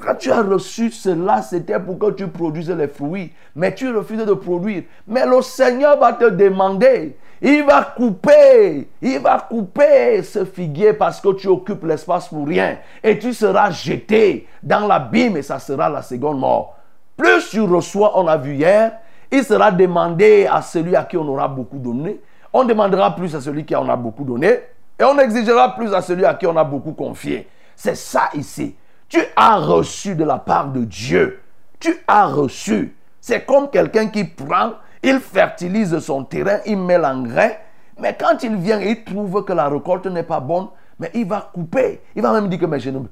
Quand 0.00 0.16
tu 0.16 0.30
as 0.30 0.42
reçu 0.42 0.90
cela, 0.90 1.40
c'était 1.40 1.78
pour 1.78 1.98
que 1.98 2.10
tu 2.10 2.26
produises 2.26 2.70
les 2.70 2.88
fruits. 2.88 3.32
Mais 3.54 3.74
tu 3.74 3.94
refuses 3.94 4.26
de 4.26 4.34
produire. 4.34 4.82
Mais 5.06 5.24
le 5.24 5.40
Seigneur 5.40 5.98
va 5.98 6.12
te 6.12 6.28
demander. 6.28 7.16
Il 7.40 7.62
va 7.64 7.82
couper. 7.96 8.88
Il 9.00 9.18
va 9.20 9.46
couper 9.48 10.22
ce 10.22 10.44
figuier 10.44 10.94
parce 10.94 11.20
que 11.20 11.32
tu 11.34 11.46
occupes 11.46 11.84
l'espace 11.84 12.28
pour 12.28 12.46
rien. 12.46 12.78
Et 13.02 13.18
tu 13.18 13.32
seras 13.32 13.70
jeté 13.70 14.48
dans 14.62 14.86
l'abîme 14.86 15.36
et 15.36 15.42
ça 15.42 15.58
sera 15.58 15.88
la 15.88 16.02
seconde 16.02 16.40
mort. 16.40 16.76
Plus 17.16 17.48
tu 17.50 17.60
reçois, 17.60 18.18
on 18.18 18.26
a 18.26 18.36
vu 18.36 18.54
hier, 18.54 18.92
il 19.30 19.44
sera 19.44 19.70
demandé 19.70 20.48
à 20.50 20.60
celui 20.62 20.96
à 20.96 21.04
qui 21.04 21.16
on 21.16 21.28
aura 21.28 21.46
beaucoup 21.46 21.78
donné. 21.78 22.20
On 22.52 22.64
demandera 22.64 23.14
plus 23.14 23.34
à 23.36 23.40
celui 23.40 23.64
qui 23.64 23.76
en 23.76 23.88
a 23.88 23.96
beaucoup 23.96 24.24
donné. 24.24 24.60
Et 24.98 25.04
on 25.04 25.18
exigera 25.18 25.74
plus 25.74 25.92
à 25.94 26.02
celui 26.02 26.24
à 26.24 26.34
qui 26.34 26.46
on 26.46 26.56
a 26.56 26.64
beaucoup 26.64 26.92
confié. 26.92 27.48
C'est 27.76 27.96
ça 27.96 28.30
ici. 28.34 28.74
Tu 29.14 29.22
as 29.36 29.58
reçu 29.58 30.16
de 30.16 30.24
la 30.24 30.38
part 30.38 30.72
de 30.72 30.82
Dieu. 30.82 31.40
Tu 31.78 31.96
as 32.08 32.26
reçu. 32.26 32.96
C'est 33.20 33.46
comme 33.46 33.70
quelqu'un 33.70 34.08
qui 34.08 34.24
prend, 34.24 34.72
il 35.04 35.20
fertilise 35.20 35.96
son 36.00 36.24
terrain, 36.24 36.58
il 36.66 36.78
met 36.78 36.98
l'engrais. 36.98 37.60
Mais 37.96 38.16
quand 38.18 38.42
il 38.42 38.56
vient 38.56 38.80
il 38.80 39.04
trouve 39.04 39.44
que 39.44 39.52
la 39.52 39.68
récolte 39.68 40.06
n'est 40.06 40.24
pas 40.24 40.40
bonne, 40.40 40.66
mais 40.98 41.12
il 41.14 41.28
va 41.28 41.48
couper. 41.54 42.00
Il 42.16 42.22
va 42.22 42.32
même 42.32 42.48
dire 42.48 42.58
que 42.58 42.78
je 42.80 42.90
ne 42.90 43.02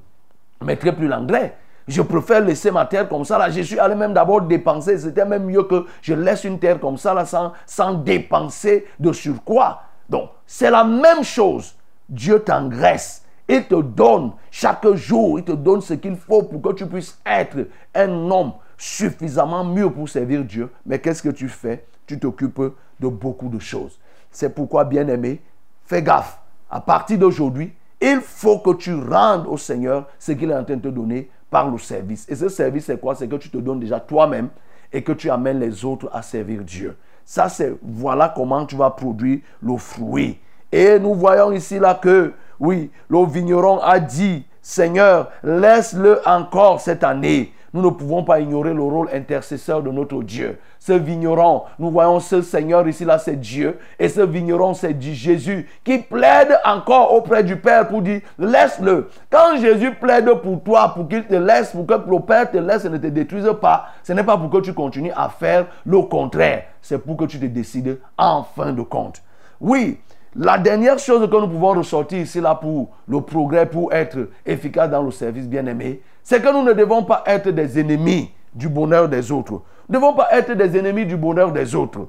mettrai 0.61 0.93
plus 0.93 1.07
l'engrais. 1.07 1.55
Je 1.87 2.01
préfère 2.01 2.41
laisser 2.41 2.69
ma 2.69 2.85
terre 2.85 3.07
comme 3.07 3.23
ça. 3.23 3.49
Je 3.49 3.61
suis 3.61 3.79
allé 3.79 3.95
même 3.95 4.13
d'abord 4.13 4.41
dépenser. 4.41 4.97
C'était 4.97 5.23
même 5.23 5.45
mieux 5.45 5.63
que 5.63 5.85
je 6.01 6.13
laisse 6.13 6.43
une 6.43 6.59
terre 6.59 6.81
comme 6.81 6.97
ça 6.97 7.13
là, 7.13 7.23
sans, 7.23 7.53
sans 7.65 7.93
dépenser 7.93 8.87
de 8.99 9.13
surcroît. 9.13 9.83
Donc, 10.09 10.31
c'est 10.45 10.69
la 10.69 10.83
même 10.83 11.23
chose. 11.23 11.75
Dieu 12.09 12.39
t'engraisse. 12.39 13.22
Il 13.53 13.65
te 13.65 13.79
donne 13.79 14.31
chaque 14.49 14.87
jour, 14.95 15.37
il 15.37 15.45
te 15.45 15.51
donne 15.51 15.79
ce 15.81 15.93
qu'il 15.93 16.15
faut 16.15 16.41
pour 16.41 16.59
que 16.59 16.73
tu 16.73 16.87
puisses 16.87 17.19
être 17.23 17.67
un 17.93 18.09
homme 18.31 18.53
suffisamment 18.79 19.63
mieux 19.63 19.91
pour 19.91 20.09
servir 20.09 20.43
Dieu. 20.43 20.71
Mais 20.87 20.97
qu'est-ce 20.97 21.21
que 21.21 21.29
tu 21.29 21.47
fais? 21.47 21.85
Tu 22.07 22.17
t'occupes 22.17 22.73
de 22.99 23.07
beaucoup 23.07 23.49
de 23.49 23.59
choses. 23.59 23.99
C'est 24.31 24.49
pourquoi, 24.49 24.85
bien-aimé, 24.85 25.39
fais 25.85 26.01
gaffe. 26.01 26.39
À 26.67 26.81
partir 26.81 27.19
d'aujourd'hui, 27.19 27.71
il 28.01 28.21
faut 28.21 28.57
que 28.57 28.71
tu 28.71 28.95
rendes 28.95 29.45
au 29.45 29.57
Seigneur 29.57 30.07
ce 30.17 30.31
qu'il 30.31 30.49
est 30.49 30.55
en 30.55 30.63
train 30.63 30.77
de 30.77 30.81
te 30.81 30.87
donner 30.87 31.29
par 31.51 31.69
le 31.69 31.77
service. 31.77 32.27
Et 32.29 32.35
ce 32.35 32.49
service, 32.49 32.85
c'est 32.85 32.99
quoi? 32.99 33.13
C'est 33.13 33.27
que 33.27 33.35
tu 33.35 33.51
te 33.51 33.57
donnes 33.57 33.79
déjà 33.79 33.99
toi-même 33.99 34.49
et 34.91 35.03
que 35.03 35.11
tu 35.11 35.29
amènes 35.29 35.59
les 35.59 35.85
autres 35.85 36.09
à 36.11 36.23
servir 36.23 36.63
Dieu. 36.63 36.97
Ça, 37.23 37.49
c'est 37.49 37.75
voilà 37.83 38.33
comment 38.35 38.65
tu 38.65 38.75
vas 38.75 38.89
produire 38.89 39.41
le 39.61 39.77
fruit. 39.77 40.39
Et 40.73 40.97
nous 40.97 41.13
voyons 41.13 41.51
ici 41.51 41.77
là 41.77 41.93
que, 41.93 42.33
oui, 42.59 42.89
le 43.07 43.23
vigneron 43.27 43.77
a 43.77 43.99
dit, 43.99 44.43
Seigneur, 44.59 45.29
laisse-le 45.43 46.19
encore 46.25 46.81
cette 46.81 47.03
année. 47.03 47.53
Nous 47.73 47.83
ne 47.83 47.91
pouvons 47.91 48.23
pas 48.23 48.39
ignorer 48.39 48.73
le 48.73 48.81
rôle 48.81 49.07
intercesseur 49.13 49.83
de 49.83 49.91
notre 49.91 50.23
Dieu. 50.23 50.57
Ce 50.79 50.93
vigneron, 50.93 51.61
nous 51.77 51.91
voyons 51.91 52.19
ce 52.19 52.41
Seigneur 52.41 52.87
ici 52.87 53.05
là, 53.05 53.19
c'est 53.19 53.35
Dieu. 53.35 53.77
Et 53.99 54.09
ce 54.09 54.21
vigneron, 54.21 54.73
c'est 54.73 54.99
Jésus 54.99 55.69
qui 55.83 55.99
plaide 55.99 56.57
encore 56.65 57.13
auprès 57.13 57.43
du 57.43 57.55
Père 57.57 57.87
pour 57.87 58.01
dire, 58.01 58.21
laisse-le. 58.39 59.11
Quand 59.29 59.57
Jésus 59.57 59.93
plaide 59.93 60.25
pour 60.41 60.63
toi, 60.63 60.91
pour 60.95 61.07
qu'il 61.07 61.23
te 61.23 61.35
laisse, 61.35 61.69
pour 61.69 61.85
que 61.85 61.93
le 61.93 62.19
Père 62.19 62.49
te 62.49 62.57
laisse 62.57 62.85
et 62.85 62.89
ne 62.89 62.97
te 62.97 63.07
détruise 63.07 63.47
pas, 63.61 63.89
ce 64.01 64.11
n'est 64.13 64.23
pas 64.23 64.37
pour 64.37 64.49
que 64.49 64.61
tu 64.65 64.73
continues 64.73 65.13
à 65.15 65.29
faire 65.29 65.67
le 65.85 66.01
contraire. 66.01 66.63
C'est 66.81 66.97
pour 66.97 67.15
que 67.15 67.25
tu 67.25 67.39
te 67.39 67.45
décides 67.45 67.99
en 68.17 68.41
fin 68.41 68.73
de 68.73 68.81
compte. 68.81 69.21
Oui, 69.61 69.99
la 70.35 70.57
dernière 70.57 70.97
chose 70.97 71.29
que 71.29 71.35
nous 71.35 71.47
pouvons 71.47 71.73
ressortir 71.73 72.19
ici 72.19 72.41
là 72.41 72.55
pour 72.55 72.89
le 73.07 73.21
progrès, 73.21 73.67
pour 73.67 73.93
être 73.93 74.29
efficace 74.45 74.89
dans 74.89 75.03
le 75.03 75.11
service 75.11 75.47
bien-aimé, 75.47 76.01
c'est 76.23 76.41
que 76.41 76.51
nous 76.51 76.63
ne 76.63 76.73
devons 76.73 77.03
pas 77.03 77.23
être 77.27 77.49
des 77.49 77.79
ennemis 77.79 78.31
du 78.53 78.67
bonheur 78.69 79.07
des 79.07 79.31
autres. 79.31 79.61
Nous 79.89 79.95
ne 79.95 79.95
devons 79.99 80.13
pas 80.13 80.29
être 80.31 80.53
des 80.53 80.77
ennemis 80.77 81.05
du 81.05 81.17
bonheur 81.17 81.51
des 81.51 81.75
autres. 81.75 82.07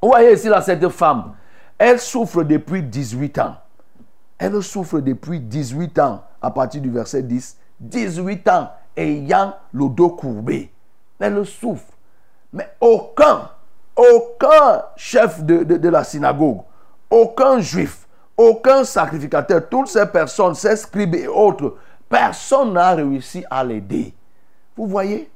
Vous 0.00 0.08
voyez 0.08 0.32
ici 0.32 0.48
là 0.48 0.60
cette 0.62 0.88
femme, 0.88 1.34
elle 1.76 2.00
souffre 2.00 2.42
depuis 2.42 2.82
18 2.82 3.38
ans. 3.38 3.56
Elle 4.38 4.60
souffre 4.62 5.00
depuis 5.00 5.40
18 5.40 5.98
ans 5.98 6.22
à 6.40 6.50
partir 6.50 6.80
du 6.80 6.90
verset 6.90 7.22
10. 7.22 7.56
18 7.80 8.48
ans 8.48 8.70
ayant 8.96 9.54
le 9.72 9.88
dos 9.88 10.10
courbé. 10.10 10.72
Elle 11.20 11.44
souffre. 11.46 11.92
Mais 12.52 12.68
aucun, 12.80 13.50
aucun 13.96 14.82
chef 14.96 15.42
de, 15.44 15.62
de, 15.64 15.76
de 15.76 15.88
la 15.88 16.02
synagogue, 16.02 16.60
aucun 17.10 17.60
juif, 17.60 18.06
aucun 18.36 18.84
sacrificateur, 18.84 19.68
toutes 19.68 19.88
ces 19.88 20.06
personnes, 20.06 20.54
ces 20.54 20.76
scribes 20.76 21.14
et 21.14 21.28
autres, 21.28 21.76
personne 22.08 22.72
n'a 22.72 22.94
réussi 22.94 23.44
à 23.50 23.64
l'aider. 23.64 24.14
Vous 24.76 24.86
voyez? 24.86 25.30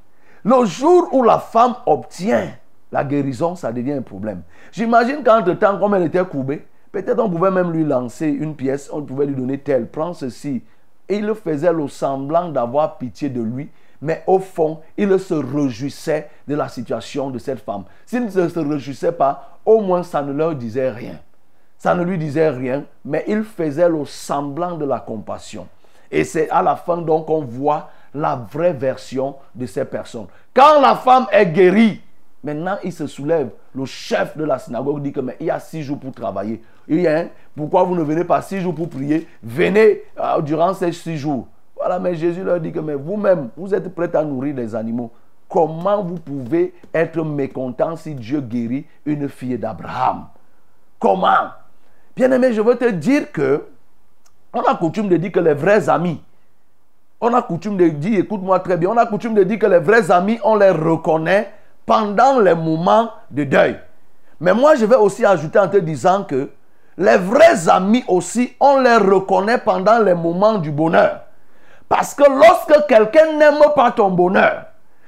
Le 0.44 0.64
jour 0.64 1.08
où 1.12 1.22
la 1.22 1.38
femme 1.38 1.76
obtient 1.86 2.48
la 2.90 3.04
guérison, 3.04 3.56
ça 3.56 3.72
devient 3.72 3.92
un 3.92 4.02
problème. 4.02 4.42
J'imagine 4.70 5.22
qu'entre-temps, 5.24 5.78
comme 5.78 5.94
elle 5.94 6.04
était 6.04 6.24
courbée, 6.24 6.66
peut-être 6.90 7.20
on 7.20 7.30
pouvait 7.30 7.50
même 7.50 7.72
lui 7.72 7.84
lancer 7.84 8.26
une 8.26 8.54
pièce, 8.54 8.90
on 8.92 9.02
pouvait 9.02 9.26
lui 9.26 9.34
donner 9.34 9.58
tel, 9.58 9.88
prends 9.88 10.12
ceci. 10.12 10.62
Et 11.08 11.16
il 11.16 11.34
faisait 11.34 11.72
le 11.72 11.88
semblant 11.88 12.50
d'avoir 12.50 12.98
pitié 12.98 13.28
de 13.28 13.40
lui, 13.40 13.70
mais 14.00 14.22
au 14.26 14.38
fond, 14.38 14.80
il 14.96 15.18
se 15.18 15.34
réjouissait 15.34 16.28
de 16.46 16.54
la 16.54 16.68
situation 16.68 17.30
de 17.30 17.38
cette 17.38 17.60
femme. 17.60 17.84
S'il 18.04 18.24
ne 18.24 18.30
se 18.30 18.58
réjouissait 18.58 19.12
pas, 19.12 19.58
au 19.64 19.80
moins 19.80 20.02
ça 20.02 20.22
ne 20.22 20.32
leur 20.32 20.54
disait 20.54 20.90
rien. 20.90 21.18
Ça 21.82 21.96
ne 21.96 22.04
lui 22.04 22.16
disait 22.16 22.48
rien, 22.48 22.84
mais 23.04 23.24
il 23.26 23.42
faisait 23.42 23.88
le 23.88 24.04
semblant 24.04 24.76
de 24.76 24.84
la 24.84 25.00
compassion. 25.00 25.66
Et 26.12 26.22
c'est 26.22 26.48
à 26.48 26.62
la 26.62 26.76
fin 26.76 26.98
donc 26.98 27.26
qu'on 27.26 27.40
voit 27.40 27.90
la 28.14 28.36
vraie 28.36 28.72
version 28.72 29.34
de 29.52 29.66
ces 29.66 29.84
personnes. 29.84 30.28
Quand 30.54 30.80
la 30.80 30.94
femme 30.94 31.26
est 31.32 31.46
guérie, 31.46 32.00
maintenant 32.44 32.76
il 32.84 32.92
se 32.92 33.08
soulève. 33.08 33.50
Le 33.74 33.84
chef 33.84 34.36
de 34.36 34.44
la 34.44 34.60
synagogue 34.60 35.02
dit 35.02 35.10
que 35.10 35.18
mais 35.18 35.36
il 35.40 35.46
y 35.46 35.50
a 35.50 35.58
six 35.58 35.82
jours 35.82 35.98
pour 35.98 36.12
travailler. 36.12 36.62
Il 36.86 37.00
y 37.00 37.08
a, 37.08 37.18
un, 37.18 37.26
pourquoi 37.56 37.82
vous 37.82 37.96
ne 37.96 38.04
venez 38.04 38.22
pas 38.22 38.42
six 38.42 38.60
jours 38.60 38.76
pour 38.76 38.88
prier? 38.88 39.26
Venez 39.42 40.02
euh, 40.20 40.40
durant 40.40 40.74
ces 40.74 40.92
six 40.92 41.16
jours. 41.16 41.48
Voilà, 41.74 41.98
mais 41.98 42.14
Jésus 42.14 42.44
leur 42.44 42.60
dit 42.60 42.70
que 42.70 42.78
mais 42.78 42.94
vous-même, 42.94 43.48
vous 43.56 43.74
êtes 43.74 43.92
prêts 43.92 44.14
à 44.14 44.22
nourrir 44.22 44.54
les 44.54 44.72
animaux. 44.76 45.10
Comment 45.48 46.00
vous 46.00 46.20
pouvez 46.20 46.74
être 46.94 47.24
mécontent 47.24 47.96
si 47.96 48.14
Dieu 48.14 48.40
guérit 48.40 48.86
une 49.04 49.28
fille 49.28 49.58
d'Abraham? 49.58 50.26
Comment? 51.00 51.61
Bien-aimé, 52.14 52.52
je 52.52 52.60
veux 52.60 52.76
te 52.76 52.90
dire 52.90 53.32
que 53.32 53.64
on 54.52 54.60
a 54.62 54.74
coutume 54.74 55.08
de 55.08 55.16
dire 55.16 55.32
que 55.32 55.40
les 55.40 55.54
vrais 55.54 55.88
amis, 55.88 56.20
on 57.20 57.32
a 57.32 57.40
coutume 57.40 57.76
de 57.76 57.88
dire, 57.88 58.20
écoute-moi 58.20 58.60
très 58.60 58.76
bien, 58.76 58.90
on 58.90 58.96
a 58.96 59.06
coutume 59.06 59.34
de 59.34 59.44
dire 59.44 59.58
que 59.58 59.66
les 59.66 59.78
vrais 59.78 60.10
amis, 60.10 60.38
on 60.44 60.56
les 60.56 60.70
reconnaît 60.70 61.52
pendant 61.86 62.38
les 62.40 62.54
moments 62.54 63.10
de 63.30 63.44
deuil. 63.44 63.78
Mais 64.40 64.52
moi, 64.52 64.74
je 64.74 64.84
vais 64.84 64.96
aussi 64.96 65.24
ajouter 65.24 65.58
en 65.58 65.68
te 65.68 65.76
disant 65.76 66.24
que 66.24 66.50
les 66.98 67.16
vrais 67.16 67.68
amis 67.68 68.04
aussi, 68.08 68.52
on 68.60 68.80
les 68.80 68.96
reconnaît 68.96 69.58
pendant 69.58 70.00
les 70.00 70.14
moments 70.14 70.58
du 70.58 70.70
bonheur. 70.70 71.20
Parce 71.88 72.14
que 72.14 72.24
lorsque 72.28 72.86
quelqu'un 72.88 73.34
n'aime 73.38 73.62
pas 73.74 73.92
ton 73.92 74.10
bonheur, 74.10 74.64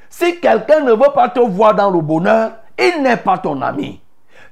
si 0.09 0.39
quelqu'un 0.41 0.81
ne 0.81 0.93
veut 0.93 1.13
pas 1.15 1.29
te 1.29 1.41
voir 1.41 1.75
dans 1.75 1.91
le 1.91 2.01
bonheur, 2.01 2.53
il 2.79 3.03
n'est 3.03 3.17
pas 3.17 3.39
ton 3.39 3.61
ami. 3.61 4.01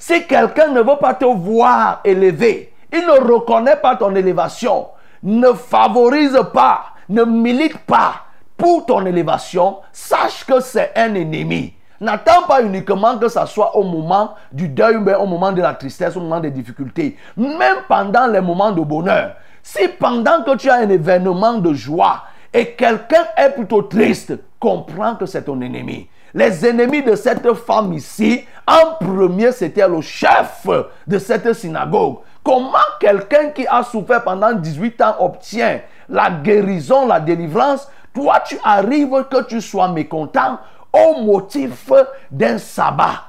Si 0.04 0.26
quelqu'un 0.26 0.66
ne 0.72 0.80
veut 0.80 0.96
pas 1.00 1.14
te 1.14 1.24
voir 1.24 2.00
élevé, 2.02 2.72
il 2.92 3.06
ne 3.06 3.32
reconnaît 3.32 3.76
pas 3.76 3.94
ton 3.94 4.12
élévation, 4.16 4.88
ne 5.22 5.52
favorise 5.52 6.40
pas, 6.52 6.86
ne 7.08 7.22
milite 7.22 7.78
pas 7.86 8.14
pour 8.56 8.84
ton 8.84 9.06
élévation, 9.06 9.76
sache 9.92 10.44
que 10.44 10.58
c'est 10.58 10.90
un 10.96 11.14
ennemi. 11.14 11.74
N'attends 12.00 12.42
pas 12.48 12.64
uniquement 12.64 13.16
que 13.16 13.28
ça 13.28 13.46
soit 13.46 13.76
au 13.76 13.84
moment 13.84 14.34
du 14.50 14.68
deuil, 14.68 14.98
mais 14.98 15.14
au 15.14 15.26
moment 15.26 15.52
de 15.52 15.62
la 15.62 15.74
tristesse, 15.74 16.16
au 16.16 16.20
moment 16.20 16.40
des 16.40 16.50
difficultés. 16.50 17.16
Même 17.36 17.84
pendant 17.86 18.26
les 18.26 18.40
moments 18.40 18.72
de 18.72 18.80
bonheur. 18.80 19.36
Si 19.62 19.86
pendant 20.00 20.42
que 20.42 20.56
tu 20.56 20.68
as 20.68 20.78
un 20.78 20.88
événement 20.88 21.58
de 21.58 21.72
joie 21.74 22.24
et 22.52 22.72
quelqu'un 22.72 23.24
est 23.36 23.50
plutôt 23.50 23.82
triste, 23.82 24.34
comprends 24.58 25.14
que 25.14 25.26
c'est 25.26 25.44
ton 25.44 25.60
ennemi. 25.60 26.08
Les 26.34 26.66
ennemis 26.66 27.02
de 27.02 27.14
cette 27.14 27.52
femme 27.54 27.92
ici, 27.92 28.44
en 28.66 29.04
premier, 29.04 29.52
c'était 29.52 29.86
le 29.86 30.00
chef 30.00 30.66
de 31.06 31.18
cette 31.18 31.52
synagogue. 31.52 32.18
Comment 32.42 32.78
quelqu'un 33.00 33.50
qui 33.50 33.66
a 33.66 33.82
souffert 33.82 34.24
pendant 34.24 34.52
18 34.52 35.00
ans 35.02 35.16
obtient 35.20 35.80
la 36.08 36.30
guérison, 36.30 37.06
la 37.06 37.20
délivrance? 37.20 37.88
Toi, 38.14 38.40
tu 38.46 38.58
arrives 38.64 39.24
que 39.30 39.42
tu 39.44 39.60
sois 39.60 39.88
mécontent 39.88 40.58
au 40.92 41.22
motif 41.22 41.90
d'un 42.30 42.58
sabbat. 42.58 43.24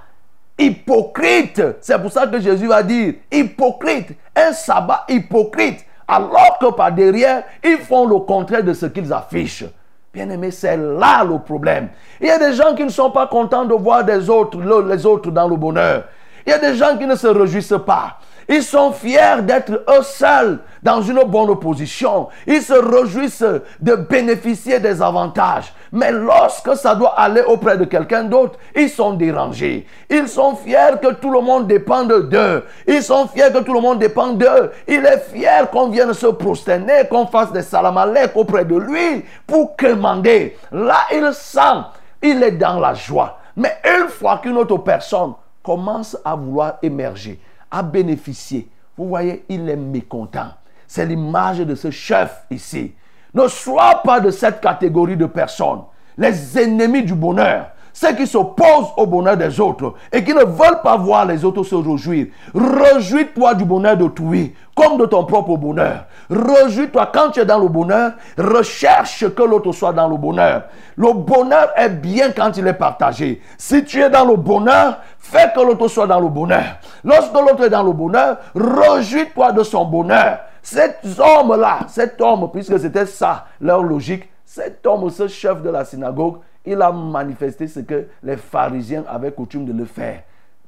Hypocrite. 0.58 1.62
C'est 1.82 2.00
pour 2.00 2.12
ça 2.12 2.28
que 2.28 2.40
Jésus 2.40 2.68
va 2.68 2.84
dire, 2.84 3.16
hypocrite, 3.32 4.18
un 4.36 4.54
sabbat 4.54 5.06
hypocrite. 5.10 5.86
Alors 6.08 6.58
que 6.60 6.72
par 6.72 6.92
derrière, 6.92 7.44
ils 7.64 7.78
font 7.78 8.06
le 8.06 8.20
contraire 8.20 8.64
de 8.64 8.74
ce 8.74 8.86
qu'ils 8.86 9.12
affichent. 9.12 9.66
Bien 10.14 10.30
aimé, 10.30 10.52
c'est 10.52 10.78
là 10.78 11.24
le 11.24 11.40
problème. 11.40 11.90
Il 12.22 12.28
y 12.28 12.30
a 12.30 12.38
des 12.38 12.54
gens 12.54 12.76
qui 12.76 12.84
ne 12.84 12.90
sont 12.90 13.10
pas 13.10 13.26
contents 13.26 13.66
de 13.66 13.74
voir 13.74 14.06
les 14.06 14.30
autres 14.30 15.32
dans 15.32 15.48
le 15.48 15.56
bonheur. 15.56 16.04
Il 16.46 16.52
y 16.52 16.54
a 16.54 16.60
des 16.60 16.76
gens 16.76 16.96
qui 17.00 17.08
ne 17.08 17.16
se 17.16 17.26
réjouissent 17.26 17.74
pas. 17.84 18.20
Ils 18.50 18.64
sont 18.64 18.92
fiers 18.92 19.42
d'être 19.42 19.72
eux 19.72 20.04
seuls 20.04 20.60
dans 20.82 21.02
une 21.02 21.24
bonne 21.24 21.58
position. 21.60 22.28
Ils 22.46 22.62
se 22.62 22.74
réjouissent 22.74 23.46
de 23.80 23.96
bénéficier 23.96 24.80
des 24.80 25.02
avantages. 25.02 25.74
Mais 25.92 26.12
lorsque 26.12 26.76
ça 26.76 26.96
doit 26.96 27.14
aller 27.20 27.42
auprès 27.42 27.78
de 27.78 27.86
quelqu'un 27.86 28.24
d'autre, 28.24 28.58
ils 28.76 28.90
sont 28.90 29.14
dérangés. 29.14 29.86
Ils 30.10 30.28
sont 30.28 30.56
fiers 30.56 30.98
que 31.02 31.14
tout 31.14 31.32
le 31.32 31.40
monde 31.42 31.68
dépende 31.68 32.30
d'eux. 32.30 32.64
Ils 32.88 33.04
sont 33.04 33.28
fiers 33.28 33.52
que 33.54 33.60
tout 33.60 33.74
le 33.74 33.80
monde 33.80 34.00
dépend 34.00 34.34
d'eux. 34.34 34.72
Il 34.88 35.06
est 35.06 35.24
fier 35.32 35.70
qu'on 35.70 35.90
vienne 35.90 36.14
se 36.14 36.28
prosterner, 36.28 37.08
qu'on 37.10 37.28
fasse 37.28 37.52
des 37.52 37.62
salamalek 37.62 38.32
auprès 38.36 38.66
de 38.66 38.76
lui 38.76 39.24
pour 39.46 39.76
commander. 39.76 40.58
Là, 40.72 40.98
il 41.14 41.32
sent, 41.34 41.84
il 42.22 42.42
est 42.44 42.52
dans 42.52 42.80
la 42.80 42.94
joie. 42.94 43.38
Mais 43.56 43.78
une 43.86 44.10
fois 44.10 44.40
qu'une 44.40 44.58
autre 44.58 44.78
personne 44.78 45.34
commence 45.62 46.18
à 46.26 46.36
vouloir 46.36 46.78
émerger, 46.82 47.40
à 47.74 47.82
bénéficier, 47.84 48.70
vous 48.96 49.08
voyez, 49.08 49.44
il 49.50 49.68
est 49.68 49.76
mécontent. 49.76 50.52
C'est 50.88 51.06
l'image 51.06 51.60
de 51.60 51.74
ce 51.74 51.90
chef 51.90 52.46
ici. 52.52 52.94
Ne 53.34 53.48
sois 53.48 54.02
pas 54.04 54.20
de 54.20 54.30
cette 54.30 54.62
catégorie 54.62 55.18
de 55.18 55.26
personnes. 55.26 55.82
Les 56.16 56.60
ennemis 56.60 57.04
du 57.04 57.16
bonheur. 57.16 57.72
Ceux 57.94 58.14
qui 58.16 58.26
s'opposent 58.26 58.92
au 58.98 59.06
bonheur 59.06 59.38
des 59.38 59.60
autres 59.60 59.94
et 60.12 60.24
qui 60.24 60.34
ne 60.34 60.44
veulent 60.44 60.82
pas 60.84 60.98
voir 60.98 61.26
les 61.28 61.46
autres 61.46 61.64
se 61.64 61.76
réjouir. 61.76 62.28
Réjouis-toi 62.56 63.54
du 63.54 63.66
bonheur 63.66 63.96
d'autrui 63.96 64.56
comme 64.76 64.98
de 64.98 65.06
ton 65.06 65.24
propre 65.26 65.56
bonheur. 65.56 66.06
Réjouis-toi 66.32 67.12
quand 67.14 67.30
tu 67.30 67.40
es 67.40 67.46
dans 67.46 67.60
le 67.60 67.68
bonheur. 67.68 68.14
Recherche 68.36 69.30
que 69.36 69.44
l'autre 69.44 69.72
soit 69.72 69.94
dans 69.94 70.08
le 70.08 70.18
bonheur. 70.18 70.64
Le 70.96 71.14
bonheur 71.14 71.70
est 71.76 71.90
bien 71.90 72.32
quand 72.32 72.58
il 72.58 72.66
est 72.66 72.74
partagé. 72.74 73.42
Si 73.60 73.86
tu 73.86 74.02
es 74.02 74.10
dans 74.10 74.26
le 74.26 74.38
bonheur, 74.38 74.98
fais 75.20 75.52
que 75.56 75.62
l'autre 75.62 75.88
soit 75.88 76.08
dans 76.08 76.20
le 76.20 76.30
bonheur. 76.30 76.78
Lorsque 77.04 77.34
l'autre 77.34 77.64
est 77.64 77.70
dans 77.70 77.84
le 77.84 77.92
bonheur, 77.92 78.38
réjouis-toi 78.56 79.52
de 79.52 79.62
son 79.62 79.86
bonheur. 79.86 80.40
Cet 80.64 81.06
homme-là, 81.20 81.80
cet 81.90 82.20
homme, 82.22 82.50
puisque 82.52 82.80
c'était 82.80 83.06
ça, 83.06 83.46
leur 83.62 83.84
logique, 83.84 84.30
cet 84.46 84.86
homme, 84.86 85.10
ce 85.10 85.28
chef 85.28 85.62
de 85.62 85.70
la 85.70 85.86
synagogue, 85.86 86.38
il 86.66 86.82
a 86.82 86.92
manifesté 86.92 87.68
ce 87.68 87.82
que 87.82 88.08
les 88.24 88.38
pharisiens 88.38 89.04
avaient 89.08 89.32
coutume 89.32 89.66
de 89.66 89.74
le 89.74 89.86
faire. 89.86 90.24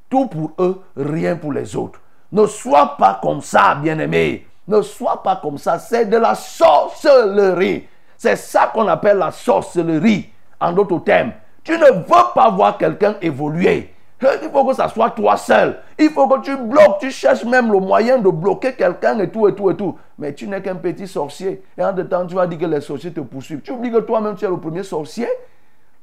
Tout 0.10 0.28
pour 0.28 0.52
eux, 0.60 0.82
rien 0.96 1.36
pour 1.36 1.54
les 1.54 1.76
autres. 1.76 2.00
Ne 2.32 2.46
sois 2.48 2.98
pas 2.98 3.20
comme 3.22 3.42
ça, 3.42 3.76
bien-aimé. 3.76 4.46
Ne 4.68 4.82
sois 4.82 5.22
pas 5.24 5.38
comme 5.38 5.58
ça. 5.58 5.80
C'est 5.80 6.06
de 6.06 6.18
la 6.18 6.36
sorcellerie. 6.36 7.88
C'est 8.18 8.36
ça 8.36 8.72
qu'on 8.74 8.88
appelle 8.88 9.18
la 9.18 9.32
sorcellerie, 9.32 10.30
en 10.60 10.74
d'autres 10.74 11.00
termes. 11.00 11.32
Tu 11.64 11.74
ne 11.74 11.86
veux 11.86 12.34
pas 12.34 12.50
voir 12.50 12.78
quelqu'un 12.78 13.16
évoluer. 13.22 13.92
Il 14.22 14.50
faut 14.50 14.66
que 14.66 14.74
ça 14.74 14.88
soit 14.88 15.12
toi 15.12 15.36
seul. 15.38 15.78
Il 16.00 16.10
faut 16.10 16.28
que 16.28 16.42
tu 16.42 16.56
bloques, 16.56 17.00
tu 17.00 17.12
cherches 17.12 17.44
même 17.44 17.72
le 17.72 17.80
moyen 17.80 18.18
de 18.18 18.30
bloquer 18.30 18.74
quelqu'un 18.74 19.20
et 19.20 19.30
tout, 19.30 19.48
et 19.48 19.54
tout, 19.54 19.70
et 19.70 19.76
tout. 19.76 19.98
Mais 20.18 20.34
tu 20.34 20.48
n'es 20.48 20.62
qu'un 20.62 20.76
petit 20.76 21.08
sorcier. 21.08 21.64
Et 21.78 21.84
en 21.84 21.92
deux 21.92 22.08
temps, 22.08 22.26
tu 22.26 22.36
vas 22.36 22.48
dire 22.48 22.58
que 22.58 22.66
les 22.66 22.82
sorciers 22.82 23.12
te 23.12 23.20
poursuivent. 23.20 23.62
Tu 23.62 23.72
oublies 23.72 23.92
que 23.92 24.00
toi-même, 24.00 24.36
tu 24.36 24.46
es 24.46 24.50
le 24.50 24.58
premier 24.58 24.84
sorcier. 24.84 25.28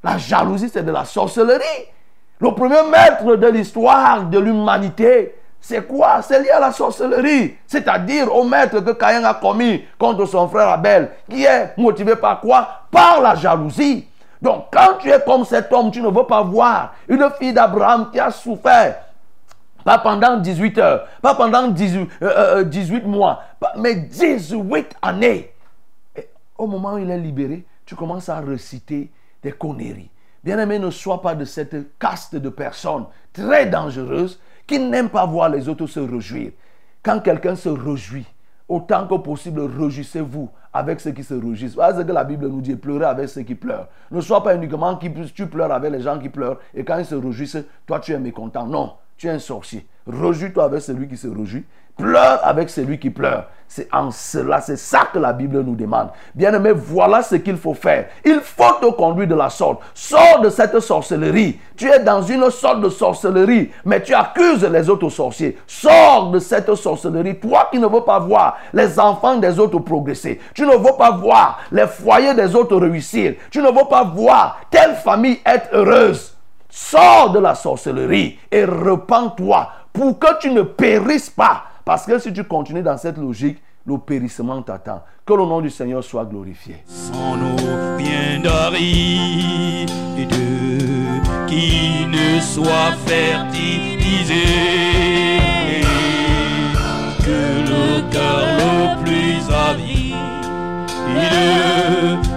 La 0.02 0.18
jalousie, 0.18 0.68
c'est 0.68 0.82
de 0.82 0.90
la 0.90 1.04
sorcellerie. 1.04 1.86
Le 2.40 2.52
premier 2.54 2.82
maître 2.90 3.36
de 3.36 3.46
l'histoire 3.46 4.24
de 4.24 4.38
l'humanité, 4.38 5.36
c'est 5.60 5.86
quoi? 5.86 6.22
C'est 6.22 6.42
lié 6.42 6.50
à 6.50 6.58
la 6.58 6.72
sorcellerie. 6.72 7.56
C'est-à-dire 7.68 8.34
au 8.34 8.42
maître 8.42 8.80
que 8.80 8.90
Caïn 8.90 9.24
a 9.24 9.34
commis 9.34 9.84
contre 9.96 10.26
son 10.26 10.48
frère 10.48 10.68
Abel, 10.70 11.10
qui 11.30 11.44
est 11.44 11.72
motivé 11.78 12.16
par 12.16 12.40
quoi? 12.40 12.68
Par 12.90 13.20
la 13.20 13.36
jalousie. 13.36 14.08
Donc 14.40 14.64
quand 14.72 14.98
tu 14.98 15.08
es 15.08 15.20
comme 15.24 15.44
cet 15.44 15.72
homme, 15.72 15.92
tu 15.92 16.02
ne 16.02 16.08
veux 16.08 16.26
pas 16.26 16.42
voir 16.42 16.94
une 17.06 17.30
fille 17.38 17.52
d'Abraham 17.52 18.10
qui 18.10 18.18
a 18.18 18.32
souffert. 18.32 18.96
Pas 19.84 19.98
pendant 19.98 20.36
18 20.36 20.78
heures, 20.78 21.06
pas 21.20 21.34
pendant 21.36 21.68
18, 21.68 22.08
18 22.08 22.22
euh, 22.22 22.64
euh, 23.04 23.06
mois, 23.06 23.42
mais 23.76 23.94
18 23.94 24.96
années. 25.00 25.52
Et 26.16 26.28
au 26.58 26.66
moment 26.66 26.94
où 26.94 26.98
il 26.98 27.10
est 27.10 27.18
libéré, 27.18 27.64
tu 27.86 27.94
commences 27.94 28.28
à 28.28 28.40
réciter 28.40 29.10
des 29.42 29.52
conneries. 29.52 30.10
Bien-aimé, 30.44 30.78
ne 30.78 30.90
sois 30.90 31.22
pas 31.22 31.34
de 31.34 31.44
cette 31.44 31.98
caste 31.98 32.34
de 32.34 32.48
personnes 32.48 33.06
très 33.32 33.66
dangereuses 33.66 34.40
qui 34.66 34.78
n'aiment 34.78 35.08
pas 35.08 35.26
voir 35.26 35.48
les 35.48 35.68
autres 35.68 35.86
se 35.86 36.00
réjouir. 36.00 36.52
Quand 37.02 37.20
quelqu'un 37.20 37.54
se 37.56 37.68
réjouit, 37.68 38.26
autant 38.68 39.06
que 39.06 39.14
possible, 39.16 39.60
réjouissez-vous 39.60 40.50
avec 40.72 41.00
ceux 41.00 41.12
qui 41.12 41.22
se 41.22 41.34
réjouissent. 41.34 41.74
Voilà 41.74 41.98
ce 41.98 42.02
que 42.02 42.12
la 42.12 42.24
Bible 42.24 42.48
nous 42.48 42.60
dit, 42.60 42.74
pleurer 42.74 43.04
avec 43.04 43.28
ceux 43.28 43.42
qui 43.42 43.54
pleurent. 43.54 43.88
Ne 44.10 44.20
sois 44.20 44.42
pas 44.42 44.54
uniquement 44.54 44.96
qui 44.96 45.12
tu 45.34 45.46
pleures 45.46 45.72
avec 45.72 45.92
les 45.92 46.00
gens 46.00 46.18
qui 46.18 46.28
pleurent 46.28 46.58
et 46.74 46.84
quand 46.84 46.98
ils 46.98 47.04
se 47.04 47.14
réjouissent, 47.14 47.58
toi 47.86 48.00
tu 48.00 48.12
es 48.12 48.18
mécontent. 48.18 48.66
Non, 48.66 48.94
tu 49.16 49.28
es 49.28 49.30
un 49.30 49.38
sorcier. 49.38 49.86
Rejouis-toi 50.06 50.64
avec 50.64 50.82
celui 50.82 51.08
qui 51.08 51.16
se 51.16 51.28
réjouit. 51.28 51.64
Pleure 51.96 52.40
avec 52.42 52.70
celui 52.70 52.98
qui 52.98 53.10
pleure. 53.10 53.48
C'est 53.68 53.88
en 53.92 54.10
cela, 54.10 54.60
c'est 54.60 54.76
ça 54.76 55.08
que 55.12 55.18
la 55.18 55.32
Bible 55.32 55.60
nous 55.60 55.74
demande. 55.74 56.08
Bien-aimé, 56.34 56.72
voilà 56.72 57.22
ce 57.22 57.36
qu'il 57.36 57.56
faut 57.56 57.74
faire. 57.74 58.06
Il 58.24 58.40
faut 58.40 58.74
te 58.80 58.90
conduire 58.92 59.28
de 59.28 59.34
la 59.34 59.48
sorte. 59.48 59.80
Sors 59.94 60.40
de 60.42 60.50
cette 60.50 60.78
sorcellerie. 60.80 61.58
Tu 61.76 61.90
es 61.90 62.00
dans 62.00 62.22
une 62.22 62.50
sorte 62.50 62.80
de 62.80 62.88
sorcellerie, 62.88 63.70
mais 63.84 64.02
tu 64.02 64.14
accuses 64.14 64.64
les 64.64 64.90
autres 64.90 65.08
sorciers. 65.10 65.58
Sors 65.66 66.30
de 66.30 66.38
cette 66.38 66.74
sorcellerie. 66.74 67.38
Toi 67.38 67.68
qui 67.70 67.78
ne 67.78 67.86
veux 67.86 68.04
pas 68.04 68.18
voir 68.18 68.58
les 68.72 68.98
enfants 68.98 69.36
des 69.36 69.58
autres 69.58 69.78
progresser. 69.78 70.40
Tu 70.54 70.66
ne 70.66 70.76
veux 70.76 70.96
pas 70.98 71.12
voir 71.12 71.60
les 71.70 71.86
foyers 71.86 72.34
des 72.34 72.54
autres 72.54 72.76
réussir. 72.76 73.34
Tu 73.50 73.60
ne 73.60 73.68
veux 73.68 73.88
pas 73.88 74.04
voir 74.04 74.60
telle 74.70 74.94
famille 74.96 75.40
être 75.46 75.68
heureuse. 75.72 76.36
Sors 76.68 77.32
de 77.32 77.38
la 77.38 77.54
sorcellerie 77.54 78.38
et 78.50 78.64
repens-toi 78.64 79.68
pour 79.92 80.18
que 80.18 80.38
tu 80.40 80.50
ne 80.50 80.62
périsses 80.62 81.30
pas. 81.30 81.64
Parce 81.84 82.06
que 82.06 82.18
si 82.18 82.32
tu 82.32 82.44
continues 82.44 82.82
dans 82.82 82.96
cette 82.96 83.18
logique, 83.18 83.62
le 83.86 83.98
périssement 83.98 84.62
t'attend. 84.62 85.02
Que 85.26 85.34
le 85.34 85.44
nom 85.44 85.60
du 85.60 85.70
Seigneur 85.70 86.02
soit 86.04 86.24
glorifié. 86.24 86.82
sans 86.86 87.36
nous 87.36 87.56
rien 87.96 88.40
d'aride 88.42 89.90
qui 91.48 92.06
ne 92.06 92.40
soit 92.40 92.92
fertilisé. 93.06 94.44
Que 97.24 97.62
le 97.70 98.10
cœur 98.10 98.46
le 98.58 99.04
plus 99.04 99.42
avide 99.52 100.02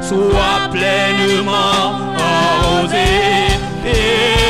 soit 0.02 0.70
pleinement 0.72 1.88
arrosé. 2.18 3.08
Et 3.86 4.45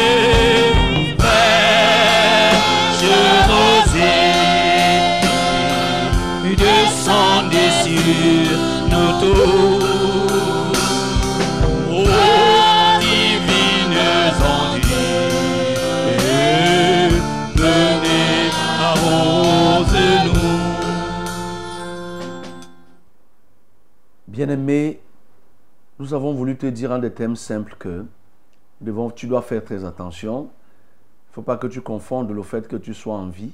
Bien-aimé, 24.27 24.99
nous 25.99 26.13
avons 26.13 26.33
voulu 26.33 26.57
te 26.57 26.65
dire 26.65 26.91
en 26.91 26.99
des 26.99 27.11
thèmes 27.11 27.35
simples 27.35 27.75
que 27.79 28.05
devons- 28.81 29.09
tu 29.11 29.27
dois 29.27 29.41
faire 29.41 29.63
très 29.63 29.85
attention. 29.85 30.49
Il 30.49 31.31
ne 31.31 31.33
faut 31.35 31.41
pas 31.41 31.57
que 31.57 31.67
tu 31.67 31.81
confondes 31.81 32.31
le 32.31 32.43
fait 32.43 32.67
que 32.67 32.75
tu 32.75 32.93
sois 32.93 33.15
en 33.15 33.27
vie, 33.27 33.53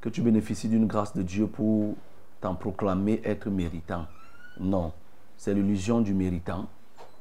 que 0.00 0.08
tu 0.08 0.20
bénéficies 0.20 0.68
d'une 0.68 0.86
grâce 0.86 1.14
de 1.14 1.22
Dieu 1.22 1.46
pour 1.46 1.94
t'en 2.40 2.54
proclamer 2.54 3.22
être 3.24 3.48
méritant. 3.48 4.06
Non, 4.60 4.92
c'est 5.36 5.54
l'illusion 5.54 6.00
du 6.00 6.14
méritant 6.14 6.66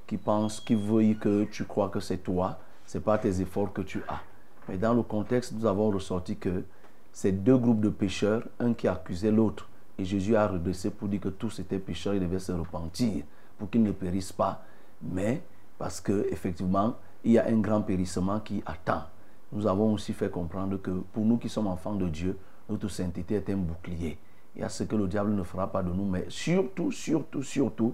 qui 0.06 0.18
pense, 0.18 0.60
qui 0.60 0.76
veut 0.76 1.14
que 1.14 1.46
tu 1.46 1.66
crois 1.66 1.90
que 1.90 2.00
c'est 2.00 2.18
toi, 2.18 2.60
ce 2.86 2.98
n'est 2.98 3.04
pas 3.04 3.18
tes 3.18 3.42
efforts 3.42 3.74
que 3.74 3.82
tu 3.82 4.02
as. 4.08 4.22
Mais 4.70 4.78
dans 4.78 4.94
le 4.94 5.02
contexte, 5.02 5.54
nous 5.54 5.66
avons 5.66 5.90
ressorti 5.90 6.38
que 6.38 6.64
c'est 7.12 7.32
deux 7.32 7.58
groupes 7.58 7.82
de 7.82 7.90
pécheurs, 7.90 8.44
un 8.60 8.74
qui 8.74 8.88
accusait 8.88 9.32
l'autre. 9.32 9.70
Et 9.98 10.06
Jésus 10.06 10.36
a 10.36 10.48
redressé 10.48 10.90
pour 10.90 11.08
dire 11.08 11.22
que 11.22 11.30
tous 11.30 11.60
étaient 11.60 11.80
pécheurs, 11.80 12.16
ils 12.16 12.22
devaient 12.22 12.40
se 12.40 12.52
repentir 12.52 13.24
pour 13.58 13.70
qu'ils 13.70 13.84
ne 13.84 13.92
périssent 13.92 14.34
pas. 14.34 14.64
Mais 15.02 15.42
parce 15.78 16.02
que 16.02 16.28
effectivement, 16.32 16.96
il 17.24 17.34
y 17.34 17.40
a 17.40 17.46
un 17.48 17.60
grand 17.60 17.82
périssement 17.82 18.40
qui 18.40 18.64
attend. 18.66 19.04
Nous 19.52 19.68
avons 19.68 19.94
aussi 19.94 20.14
fait 20.14 20.30
comprendre 20.30 20.78
que 20.78 20.92
pour 20.92 21.26
nous 21.26 21.38
qui 21.38 21.50
sommes 21.50 21.68
enfants 21.68 21.96
de 21.96 22.08
Dieu, 22.08 22.38
notre 22.70 22.88
sainteté 22.88 23.36
est 23.36 23.50
un 23.50 23.58
bouclier. 23.58 24.18
Il 24.56 24.62
y 24.62 24.64
a 24.64 24.70
ce 24.70 24.84
que 24.84 24.96
le 24.96 25.08
diable 25.08 25.32
ne 25.32 25.44
fera 25.44 25.72
pas 25.72 25.82
de 25.82 25.92
nous, 25.92 26.06
mais 26.06 26.26
surtout, 26.30 26.92
surtout, 26.92 27.44
surtout, 27.44 27.94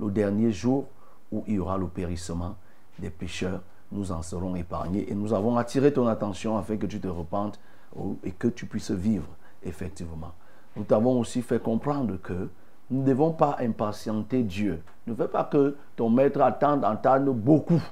le 0.00 0.10
dernier 0.10 0.52
jour 0.52 0.86
où 1.30 1.44
il 1.46 1.54
y 1.54 1.58
aura 1.58 1.76
le 1.76 1.86
périssement 1.86 2.56
des 2.98 3.10
pécheurs, 3.10 3.60
nous 3.92 4.12
en 4.12 4.22
serons 4.22 4.54
épargnés. 4.56 5.10
Et 5.10 5.14
nous 5.14 5.32
avons 5.34 5.56
attiré 5.56 5.92
ton 5.92 6.06
attention 6.06 6.56
afin 6.56 6.76
que 6.76 6.86
tu 6.86 7.00
te 7.00 7.08
repentes 7.08 7.60
oh, 7.96 8.16
et 8.24 8.32
que 8.32 8.48
tu 8.48 8.66
puisses 8.66 8.90
vivre, 8.90 9.28
effectivement. 9.62 10.32
Nous 10.76 10.84
t'avons 10.84 11.18
aussi 11.18 11.42
fait 11.42 11.62
comprendre 11.62 12.16
que 12.22 12.48
nous 12.90 13.02
ne 13.02 13.06
devons 13.06 13.32
pas 13.32 13.56
impatienter 13.60 14.42
Dieu. 14.42 14.82
Ne 15.06 15.14
fais 15.14 15.28
pas 15.28 15.44
que 15.44 15.76
ton 15.96 16.08
maître 16.08 16.40
attende, 16.40 16.84
attende 16.84 17.28
beaucoup. 17.28 17.82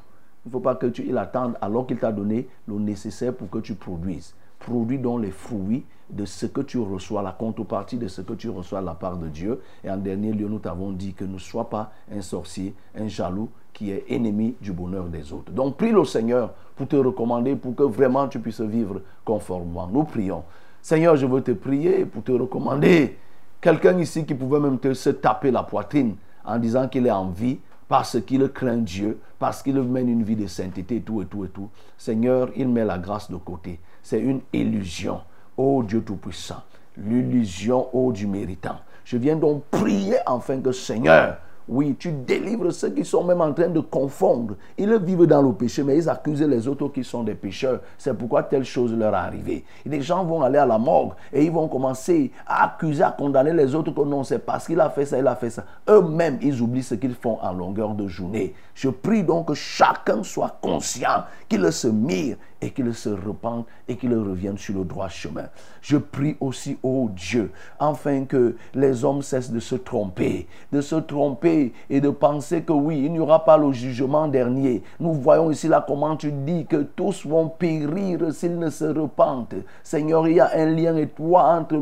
Il 0.44 0.48
ne 0.48 0.52
faut 0.52 0.60
pas 0.60 0.76
que 0.76 0.86
tu 0.86 1.04
il 1.06 1.18
attende 1.18 1.56
alors 1.60 1.86
qu'il 1.86 1.98
t'a 1.98 2.12
donné 2.12 2.48
le 2.66 2.76
nécessaire 2.76 3.34
pour 3.34 3.50
que 3.50 3.58
tu 3.58 3.74
produises. 3.74 4.34
Produis 4.58 4.98
donc 4.98 5.22
les 5.22 5.32
fruits 5.32 5.84
de 6.10 6.24
ce 6.24 6.46
que 6.46 6.60
tu 6.60 6.78
reçois, 6.78 7.22
la 7.22 7.32
contrepartie 7.32 7.96
de 7.96 8.08
ce 8.08 8.22
que 8.22 8.34
tu 8.34 8.48
reçois 8.48 8.80
de 8.80 8.86
la 8.86 8.94
part 8.94 9.16
de 9.16 9.28
Dieu. 9.28 9.60
Et 9.84 9.90
en 9.90 9.96
dernier 9.96 10.32
lieu, 10.32 10.48
nous 10.48 10.58
t'avons 10.58 10.92
dit 10.92 11.14
que 11.14 11.24
ne 11.24 11.38
sois 11.38 11.68
pas 11.68 11.92
un 12.14 12.22
sorcier, 12.22 12.74
un 12.98 13.08
jaloux 13.08 13.48
qui 13.72 13.90
est 13.90 14.04
ennemi 14.08 14.54
du 14.60 14.72
bonheur 14.72 15.04
des 15.04 15.32
autres. 15.32 15.52
Donc 15.52 15.76
prie 15.76 15.92
le 15.92 16.04
Seigneur 16.04 16.54
pour 16.74 16.88
te 16.88 16.96
recommander, 16.96 17.56
pour 17.56 17.74
que 17.74 17.82
vraiment 17.82 18.28
tu 18.28 18.38
puisses 18.38 18.60
vivre 18.60 19.02
conformément. 19.24 19.86
Nous 19.86 20.04
prions. 20.04 20.44
Seigneur, 20.80 21.16
je 21.16 21.26
veux 21.26 21.42
te 21.42 21.50
prier 21.50 22.06
pour 22.06 22.22
te 22.22 22.32
recommander. 22.32 23.18
Quelqu'un 23.60 23.98
ici 23.98 24.24
qui 24.24 24.34
pouvait 24.34 24.60
même 24.60 24.78
te, 24.78 24.94
se 24.94 25.10
taper 25.10 25.50
la 25.50 25.62
poitrine 25.62 26.16
en 26.44 26.58
disant 26.58 26.88
qu'il 26.88 27.06
est 27.06 27.10
en 27.10 27.28
vie 27.28 27.58
parce 27.88 28.20
qu'il 28.20 28.48
craint 28.50 28.78
Dieu, 28.78 29.18
parce 29.38 29.62
qu'il 29.62 29.80
mène 29.80 30.08
une 30.08 30.22
vie 30.22 30.36
de 30.36 30.46
sainteté 30.46 30.96
et 30.96 31.00
tout 31.00 31.22
et 31.22 31.26
tout 31.26 31.44
et 31.44 31.48
tout. 31.48 31.68
Seigneur, 31.96 32.50
il 32.56 32.68
met 32.68 32.84
la 32.84 32.98
grâce 32.98 33.30
de 33.30 33.36
côté. 33.36 33.80
C'est 34.02 34.20
une 34.20 34.40
illusion. 34.52 35.20
Oh 35.56 35.82
Dieu 35.82 36.02
Tout-Puissant, 36.02 36.62
l'illusion, 36.98 37.88
oh 37.92 38.12
du 38.12 38.26
méritant. 38.26 38.76
Je 39.04 39.16
viens 39.16 39.36
donc 39.36 39.64
prier 39.70 40.16
enfin 40.26 40.60
que 40.60 40.72
Seigneur, 40.72 41.38
oui, 41.68 41.96
tu 41.98 42.12
délivres 42.12 42.70
ceux 42.72 42.90
qui 42.90 43.04
sont 43.04 43.24
même 43.24 43.40
en 43.40 43.52
train 43.52 43.68
de 43.68 43.80
confondre. 43.80 44.54
Ils 44.78 44.94
vivent 44.98 45.26
dans 45.26 45.42
le 45.42 45.52
péché, 45.52 45.82
mais 45.82 45.96
ils 45.96 46.08
accusent 46.08 46.42
les 46.42 46.68
autres 46.68 46.88
qui 46.88 47.02
sont 47.02 47.24
des 47.24 47.34
pécheurs. 47.34 47.80
C'est 47.98 48.16
pourquoi 48.16 48.44
telle 48.44 48.64
chose 48.64 48.92
leur 48.94 49.14
est 49.14 49.16
arrivée. 49.16 49.64
Les 49.84 50.00
gens 50.00 50.24
vont 50.24 50.42
aller 50.42 50.58
à 50.58 50.66
la 50.66 50.78
morgue 50.78 51.14
et 51.32 51.44
ils 51.44 51.50
vont 51.50 51.66
commencer 51.66 52.30
à 52.46 52.66
accuser, 52.66 53.02
à 53.02 53.10
condamner 53.10 53.52
les 53.52 53.74
autres 53.74 53.92
que 53.92 54.02
non, 54.02 54.22
c'est 54.22 54.38
parce 54.38 54.66
qu'il 54.66 54.78
a 54.78 54.90
fait 54.90 55.06
ça, 55.06 55.18
il 55.18 55.26
a 55.26 55.34
fait 55.34 55.50
ça. 55.50 55.64
Eux-mêmes, 55.88 56.38
ils 56.40 56.60
oublient 56.60 56.84
ce 56.84 56.94
qu'ils 56.94 57.14
font 57.14 57.38
en 57.42 57.52
longueur 57.52 57.94
de 57.94 58.06
journée. 58.06 58.54
Je 58.76 58.90
prie 58.90 59.24
donc 59.24 59.48
que 59.48 59.54
chacun 59.54 60.22
soit 60.22 60.58
conscient 60.60 61.24
qu'il 61.48 61.72
se 61.72 61.88
mire 61.88 62.36
et 62.60 62.70
qu'il 62.70 62.92
se 62.94 63.08
repente 63.08 63.66
et 63.88 63.96
qu'il 63.96 64.14
revienne 64.14 64.58
sur 64.58 64.74
le 64.78 64.84
droit 64.84 65.08
chemin. 65.08 65.46
Je 65.80 65.96
prie 65.96 66.36
aussi, 66.40 66.78
oh 66.82 67.08
Dieu, 67.14 67.52
afin 67.78 68.24
que 68.24 68.56
les 68.74 69.04
hommes 69.04 69.22
cessent 69.22 69.50
de 69.50 69.60
se 69.60 69.76
tromper, 69.76 70.46
de 70.72 70.80
se 70.80 70.96
tromper 70.96 71.72
et 71.88 72.00
de 72.00 72.10
penser 72.10 72.62
que 72.62 72.72
oui, 72.72 73.02
il 73.04 73.12
n'y 73.12 73.18
aura 73.18 73.44
pas 73.44 73.56
le 73.56 73.72
jugement 73.72 74.28
dernier. 74.28 74.82
Nous 75.00 75.12
voyons 75.14 75.50
ici 75.50 75.68
là 75.68 75.84
comment 75.86 76.16
tu 76.16 76.32
dis 76.32 76.66
que 76.66 76.82
tous 76.82 77.26
vont 77.26 77.48
périr 77.48 78.32
s'ils 78.32 78.58
ne 78.58 78.68
se 78.68 78.84
repentent. 78.84 79.54
Seigneur, 79.82 80.26
il 80.28 80.36
y 80.36 80.40
a 80.40 80.50
un 80.54 80.66
lien 80.66 80.96
étroit 80.96 81.44
entre 81.44 81.76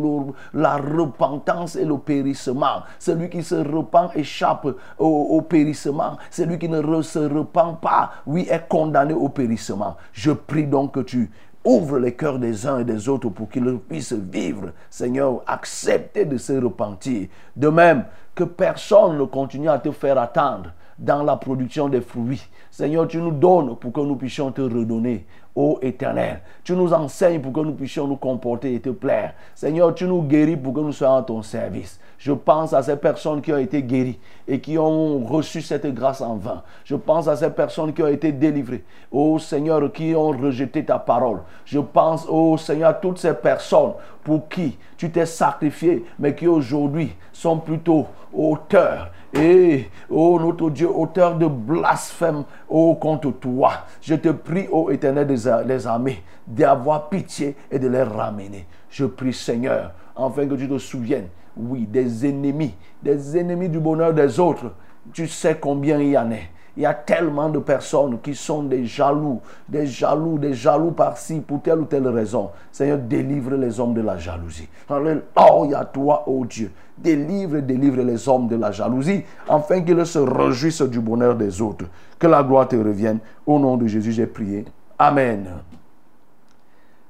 la 0.53 0.76
repentance 0.76 1.74
et 1.76 1.84
le 1.84 1.99
périssement. 1.99 2.82
Celui 2.99 3.30
qui 3.30 3.42
se 3.42 3.55
repent 3.55 4.11
échappe 4.14 4.66
au, 4.99 5.07
au 5.07 5.42
périssement. 5.42 6.18
Celui 6.30 6.59
qui 6.59 6.68
ne 6.68 6.84
re- 6.85 7.03
se 7.03 7.18
repent 7.18 7.78
pas, 7.80 8.12
oui, 8.26 8.47
est 8.51 8.68
condamné 8.68 9.14
au 9.14 9.28
périssement. 9.28 9.97
Je 10.12 10.32
prie 10.32 10.66
donc 10.66 10.93
que 10.95 11.01
tu 11.01 11.30
Ouvre 11.66 11.99
les 11.99 12.12
cœurs 12.12 12.39
des 12.39 12.66
uns 12.66 12.80
et 12.80 12.85
des 12.85 13.09
autres 13.09 13.30
pour 13.30 13.49
qu'ils 13.49 13.78
puissent 13.78 14.12
vivre. 14.12 14.72
Seigneur, 14.91 15.41
accepter 15.47 16.26
de 16.26 16.37
se 16.37 16.53
repentir. 16.53 17.28
De 17.57 17.68
même 17.68 18.05
que 18.35 18.45
personne 18.45 19.16
ne 19.16 19.24
continue 19.24 19.70
à 19.70 19.78
te 19.78 19.91
faire 19.91 20.18
attendre 20.18 20.72
dans 20.99 21.22
la 21.22 21.37
production 21.37 21.89
des 21.89 22.03
fruits. 22.03 22.47
Seigneur, 22.70 23.09
tu 23.09 23.16
nous 23.16 23.30
donnes 23.30 23.76
pour 23.76 23.95
que 23.95 24.01
nous 24.01 24.16
puissions 24.16 24.53
te 24.53 24.61
redonner. 24.61 25.24
Ô 25.57 25.78
éternel, 25.82 26.40
tu 26.64 26.72
nous 26.72 26.92
enseignes 26.92 27.40
pour 27.40 27.52
que 27.52 27.61
nous 27.61 27.74
puissions 27.74 28.09
nous 28.09 28.16
comporter 28.16 28.74
et 28.74 28.80
te 28.80 28.90
plaire. 28.90 29.34
Seigneur, 29.55 29.94
tu 29.94 30.05
nous 30.05 30.22
guéris 30.22 30.57
pour 30.57 30.74
que 30.74 30.80
nous 30.80 30.90
soyons 30.90 31.14
à 31.14 31.22
ton 31.22 31.42
service. 31.42 32.00
Je 32.18 32.32
pense 32.32 32.72
à 32.72 32.82
ces 32.82 32.96
personnes 32.96 33.40
qui 33.40 33.52
ont 33.52 33.59
été 33.59 33.82
guéries 33.82 34.18
et 34.48 34.59
qui 34.59 34.78
ont 34.78 35.24
reçu 35.24 35.62
cette 35.62 35.86
grâce 35.94 36.20
en 36.20 36.36
vain. 36.36 36.62
Je 36.84 36.96
pense 36.96 37.28
à 37.28 37.36
ces 37.36 37.50
personnes 37.50 37.92
qui 37.92 38.02
ont 38.02 38.09
été 38.09 38.32
délivrées. 38.32 38.82
Ô 39.12 39.38
Seigneur, 39.38 39.92
qui 39.92 40.12
ont 40.16 40.30
rejeté 40.30 40.84
ta 40.84 40.98
parole. 40.98 41.42
Je 41.64 41.78
pense, 41.78 42.26
ô 42.28 42.57
Seigneur, 42.57 42.90
à 42.90 42.94
toutes 42.94 43.18
ces 43.18 43.34
personnes 43.34 43.92
pour 44.24 44.48
qui 44.48 44.76
tu 44.96 45.11
t'es 45.11 45.26
sacrifié, 45.26 46.05
mais 46.18 46.34
qui 46.34 46.48
aujourd'hui 46.48 47.14
sont 47.32 47.59
plutôt 47.59 48.07
auteurs 48.32 49.11
et, 49.35 49.91
oh 50.11 50.39
notre 50.41 50.70
Dieu, 50.70 50.89
auteur 50.89 51.37
de 51.37 51.47
blasphème, 51.47 52.45
oh 52.68 52.95
contre 52.95 53.32
toi, 53.32 53.72
je 54.01 54.14
te 54.14 54.28
prie, 54.28 54.68
ô 54.70 54.91
éternel 54.91 55.26
des 55.26 55.87
armées, 55.87 56.22
d'avoir 56.47 57.09
pitié 57.09 57.57
et 57.70 57.78
de 57.78 57.89
les 57.89 58.03
ramener. 58.03 58.66
Je 58.91 59.05
prie, 59.05 59.32
Seigneur, 59.32 59.93
afin 60.16 60.47
que 60.47 60.55
tu 60.55 60.68
te 60.68 60.78
souviennes, 60.78 61.28
oui, 61.57 61.87
des 61.87 62.26
ennemis, 62.26 62.74
des 63.03 63.39
ennemis 63.39 63.68
du 63.68 63.80
bonheur 63.80 64.12
des 64.12 64.39
autres. 64.39 64.72
Tu 65.12 65.28
sais 65.28 65.57
combien 65.61 65.99
il 65.99 66.11
y 66.11 66.18
en 66.18 66.30
a. 66.32 66.37
Il 66.76 66.82
y 66.82 66.86
a 66.86 66.94
tellement 66.94 67.48
de 67.48 67.60
personnes 67.60 68.18
qui 68.20 68.34
sont 68.34 68.64
des 68.64 68.84
jaloux, 68.84 69.40
des 69.68 69.86
jaloux, 69.86 70.38
des 70.38 70.54
jaloux 70.54 70.90
par-ci 70.90 71.40
pour 71.40 71.62
telle 71.62 71.78
ou 71.78 71.84
telle 71.84 72.08
raison. 72.08 72.50
Seigneur, 72.72 72.98
délivre 72.98 73.54
les 73.54 73.78
hommes 73.78 73.94
de 73.94 74.00
la 74.00 74.18
jalousie. 74.18 74.68
Alléluia, 74.88 75.84
toi, 75.84 76.24
ô 76.26 76.44
Dieu. 76.44 76.72
Délivre, 76.98 77.60
délivre 77.60 78.02
les 78.02 78.28
hommes 78.28 78.48
de 78.48 78.56
la 78.56 78.72
jalousie, 78.72 79.22
afin 79.48 79.82
qu'ils 79.82 80.04
se 80.04 80.18
réjouissent 80.18 80.82
du 80.82 81.00
bonheur 81.00 81.36
des 81.36 81.60
autres. 81.62 81.86
Que 82.18 82.26
la 82.26 82.42
gloire 82.42 82.66
te 82.66 82.76
revienne. 82.76 83.18
Au 83.46 83.58
nom 83.58 83.76
de 83.76 83.86
Jésus, 83.86 84.12
j'ai 84.12 84.26
prié. 84.26 84.64
Amen. 84.98 85.46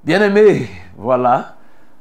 Bien-aimé, 0.02 0.68
voilà. 0.96 1.56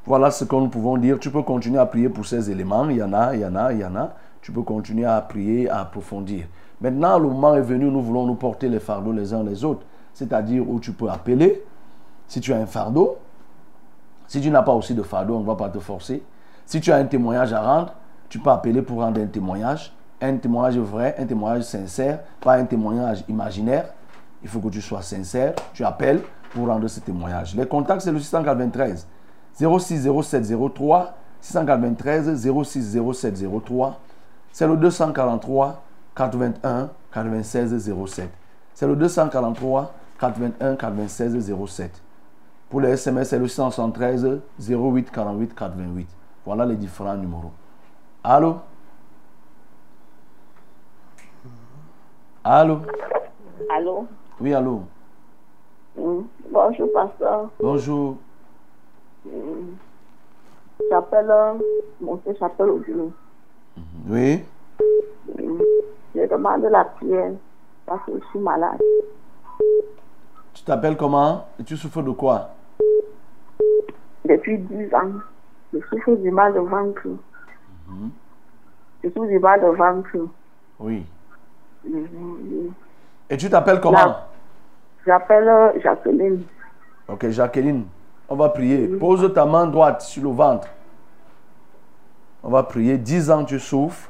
Voilà 0.05 0.31
ce 0.31 0.43
que 0.43 0.55
nous 0.55 0.67
pouvons 0.67 0.97
dire. 0.97 1.17
Tu 1.17 1.29
peux 1.29 1.43
continuer 1.43 1.79
à 1.79 1.85
prier 1.85 2.09
pour 2.09 2.25
ces 2.25 2.51
éléments. 2.51 2.89
Il 2.89 2.97
y 2.97 3.03
en 3.03 3.13
a, 3.13 3.33
il 3.33 3.39
y 3.39 3.45
en 3.45 3.55
a, 3.55 3.71
il 3.71 3.79
y 3.79 3.85
en 3.85 3.95
a. 3.95 4.13
Tu 4.41 4.51
peux 4.51 4.63
continuer 4.63 5.05
à 5.05 5.21
prier, 5.21 5.69
à 5.69 5.79
approfondir. 5.79 6.45
Maintenant, 6.83 7.17
le 7.17 7.29
moment 7.29 7.55
est 7.55 7.61
venu, 7.61 7.85
nous 7.85 8.01
voulons 8.01 8.25
nous 8.25 8.35
porter 8.35 8.67
les 8.67 8.81
fardeaux 8.81 9.13
les 9.13 9.33
uns 9.33 9.41
les 9.41 9.63
autres. 9.63 9.85
C'est-à-dire 10.13 10.69
où 10.69 10.81
tu 10.81 10.91
peux 10.91 11.09
appeler. 11.09 11.63
Si 12.27 12.41
tu 12.41 12.51
as 12.51 12.57
un 12.57 12.65
fardeau, 12.65 13.19
si 14.27 14.41
tu 14.41 14.51
n'as 14.51 14.63
pas 14.63 14.73
aussi 14.73 14.93
de 14.93 15.01
fardeau, 15.01 15.35
on 15.35 15.39
ne 15.39 15.45
va 15.45 15.55
pas 15.55 15.69
te 15.69 15.79
forcer. 15.79 16.21
Si 16.65 16.81
tu 16.81 16.91
as 16.91 16.97
un 16.97 17.05
témoignage 17.05 17.53
à 17.53 17.61
rendre, 17.61 17.93
tu 18.27 18.37
peux 18.37 18.49
appeler 18.49 18.81
pour 18.81 18.99
rendre 18.99 19.21
un 19.21 19.27
témoignage. 19.27 19.93
Un 20.21 20.35
témoignage 20.35 20.77
vrai, 20.77 21.15
un 21.17 21.25
témoignage 21.25 21.63
sincère, 21.63 22.19
pas 22.41 22.55
un 22.55 22.65
témoignage 22.65 23.23
imaginaire. 23.29 23.85
Il 24.41 24.49
faut 24.49 24.59
que 24.59 24.67
tu 24.67 24.81
sois 24.81 25.01
sincère. 25.01 25.53
Tu 25.73 25.85
appelles 25.85 26.21
pour 26.53 26.67
rendre 26.67 26.89
ce 26.89 26.99
témoignage. 26.99 27.55
Les 27.55 27.65
contacts, 27.65 28.01
c'est 28.01 28.11
le 28.11 28.19
693 28.19 29.07
06 29.53 30.09
07 30.21 30.53
03 30.75 31.13
693 31.39 32.51
06 32.63 32.99
07 33.13 33.45
03. 33.65 33.99
C'est 34.51 34.67
le 34.67 34.75
243 34.75 35.82
81 36.15 36.89
96 37.11 37.91
07. 38.07 38.29
C'est 38.73 38.87
le 38.87 38.95
243 38.95 39.93
81 40.19 40.75
96 40.75 41.53
07. 41.67 42.01
Pour 42.69 42.81
les 42.81 42.89
SMS, 42.89 43.29
c'est 43.29 43.39
le 43.39 43.47
673 43.47 44.41
08 44.59 45.11
48 45.11 45.55
88. 45.55 46.07
Voilà 46.45 46.65
les 46.65 46.75
différents 46.75 47.15
numéros. 47.15 47.51
Allô? 48.23 48.57
Allô? 52.43 52.79
Allô? 53.69 54.07
Oui, 54.39 54.53
allô? 54.53 54.81
Mm. 55.97 56.21
Bonjour, 56.51 56.91
pasteur. 56.93 57.49
Bonjour. 57.59 58.17
J'appelle, 60.89 61.29
euh, 61.29 61.53
mon 62.01 62.17
fils 62.17 62.37
s'appelle 62.37 62.69
Odile. 62.69 63.11
Oui? 64.07 64.43
Je 66.15 66.27
demande 66.27 66.63
la 66.63 66.83
prière 66.85 67.31
parce 67.85 68.05
que 68.05 68.11
je 68.19 68.25
suis 68.29 68.39
malade. 68.39 68.79
Tu 70.53 70.63
t'appelles 70.63 70.95
comment? 70.97 71.47
Et 71.59 71.63
tu 71.63 71.75
souffres 71.75 72.01
de 72.03 72.11
quoi? 72.11 72.49
Depuis 74.25 74.57
10 74.59 74.93
ans, 74.93 75.11
je 75.73 75.79
souffre 75.89 76.15
du 76.15 76.31
mal 76.31 76.53
de 76.53 76.59
ventre. 76.59 77.01
Je 79.03 79.09
souffre 79.09 79.27
du 79.27 79.39
mal 79.39 79.59
de 79.61 79.67
ventre. 79.67 80.09
Oui. 80.79 81.05
Mhm. 81.83 82.71
Et 83.29 83.37
tu 83.37 83.49
t'appelles 83.49 83.81
comment? 83.81 84.15
J'appelle 85.05 85.47
euh, 85.47 85.79
Jacqueline. 85.81 86.43
Ok, 87.07 87.27
Jacqueline, 87.29 87.85
on 88.29 88.35
va 88.35 88.49
prier. 88.49 88.87
Pose 88.87 89.33
ta 89.33 89.45
main 89.45 89.65
droite 89.67 90.01
sur 90.01 90.23
le 90.23 90.29
ventre. 90.29 90.67
On 92.43 92.49
va 92.49 92.63
prier. 92.63 92.97
10 92.97 93.31
ans 93.31 93.43
tu 93.43 93.59
souffres. 93.59 94.09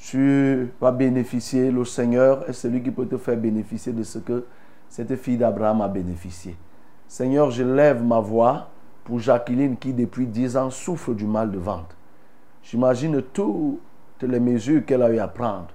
Tu 0.00 0.68
vas 0.80 0.92
bénéficier. 0.92 1.70
Le 1.70 1.84
Seigneur 1.84 2.48
est 2.48 2.52
celui 2.52 2.82
qui 2.82 2.90
peut 2.90 3.06
te 3.06 3.16
faire 3.16 3.36
bénéficier 3.36 3.92
de 3.92 4.02
ce 4.02 4.18
que 4.18 4.44
cette 4.88 5.14
fille 5.16 5.36
d'Abraham 5.36 5.80
a 5.82 5.88
bénéficié. 5.88 6.56
Seigneur, 7.06 7.50
je 7.50 7.62
lève 7.62 8.02
ma 8.02 8.20
voix 8.20 8.68
pour 9.04 9.18
Jacqueline 9.18 9.76
qui 9.76 9.92
depuis 9.92 10.26
10 10.26 10.56
ans 10.56 10.70
souffre 10.70 11.14
du 11.14 11.26
mal 11.26 11.50
de 11.50 11.58
ventre. 11.58 11.96
J'imagine 12.62 13.22
toutes 13.32 13.80
les 14.22 14.40
mesures 14.40 14.84
qu'elle 14.84 15.02
a 15.02 15.10
eu 15.10 15.18
à 15.18 15.28
prendre, 15.28 15.68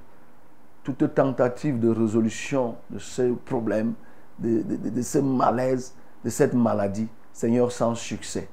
toute 0.84 1.14
tentative 1.14 1.80
de 1.80 1.90
résolution 1.90 2.76
de 2.90 3.00
ce 3.00 3.34
problème, 3.34 3.94
de- 4.40 4.62
de- 4.62 4.90
de 4.90 5.02
ce 5.02 5.18
malaise, 5.20 5.94
de 6.24 6.30
cette 6.30 6.54
maladie. 6.54 7.08
Seigneur, 7.32 7.72
sans 7.72 7.96
succès. 7.96 8.48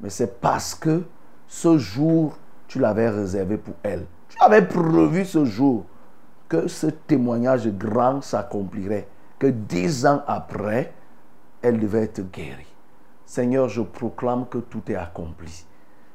Mais 0.00 0.10
c'est 0.10 0.40
parce 0.40 0.74
que 0.74 1.02
ce 1.46 1.78
jour, 1.78 2.36
tu 2.66 2.80
l'avais 2.80 3.08
réservé 3.08 3.56
pour 3.56 3.74
elle. 3.84 4.04
Tu 4.36 4.44
avais 4.44 4.66
prévu 4.66 5.24
ce 5.24 5.44
jour 5.44 5.86
que 6.48 6.68
ce 6.68 6.88
témoignage 6.88 7.68
grand 7.68 8.22
s'accomplirait. 8.22 9.08
Que 9.38 9.46
dix 9.46 10.06
ans 10.06 10.22
après, 10.26 10.92
elle 11.62 11.80
devait 11.80 12.04
être 12.04 12.30
guérie. 12.30 12.74
Seigneur, 13.24 13.68
je 13.68 13.82
proclame 13.82 14.46
que 14.48 14.58
tout 14.58 14.82
est 14.88 14.94
accompli. 14.94 15.64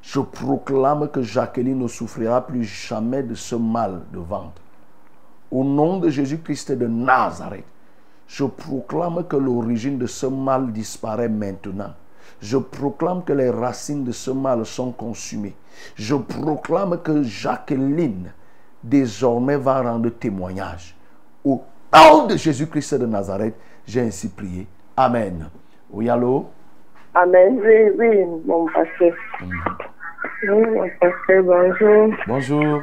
Je 0.00 0.20
proclame 0.20 1.08
que 1.08 1.22
Jacqueline 1.22 1.78
ne 1.78 1.88
souffrira 1.88 2.46
plus 2.46 2.64
jamais 2.64 3.22
de 3.22 3.34
ce 3.34 3.54
mal 3.54 4.02
de 4.12 4.18
ventre. 4.18 4.62
Au 5.50 5.62
nom 5.64 5.98
de 5.98 6.08
Jésus-Christ 6.08 6.72
de 6.72 6.86
Nazareth, 6.86 7.64
je 8.26 8.44
proclame 8.44 9.24
que 9.26 9.36
l'origine 9.36 9.98
de 9.98 10.06
ce 10.06 10.26
mal 10.26 10.72
disparaît 10.72 11.28
maintenant. 11.28 11.92
Je 12.42 12.56
proclame 12.58 13.22
que 13.22 13.32
les 13.32 13.50
racines 13.50 14.02
de 14.02 14.10
ce 14.10 14.32
mal 14.32 14.66
sont 14.66 14.90
consumées. 14.90 15.54
Je 15.94 16.16
proclame 16.16 17.00
que 17.00 17.22
Jacqueline 17.22 18.32
désormais 18.82 19.56
va 19.56 19.80
rendre 19.80 20.10
témoignage. 20.10 20.96
Au 21.44 21.62
nom 21.94 22.26
de 22.26 22.36
Jésus-Christ 22.36 22.94
de 22.96 23.06
Nazareth, 23.06 23.54
j'ai 23.86 24.00
ainsi 24.00 24.28
prié. 24.28 24.66
Amen. 24.96 25.48
Oui, 25.88 26.08
allô? 26.10 26.46
Amen. 27.14 27.60
Oui, 27.62 27.90
oui, 27.96 28.24
mon 28.44 28.66
pasteur. 28.66 29.14
Oui, 29.40 30.48
mon 30.48 30.88
pasteur, 31.00 31.44
bonjour. 31.44 32.14
Bonjour. 32.26 32.82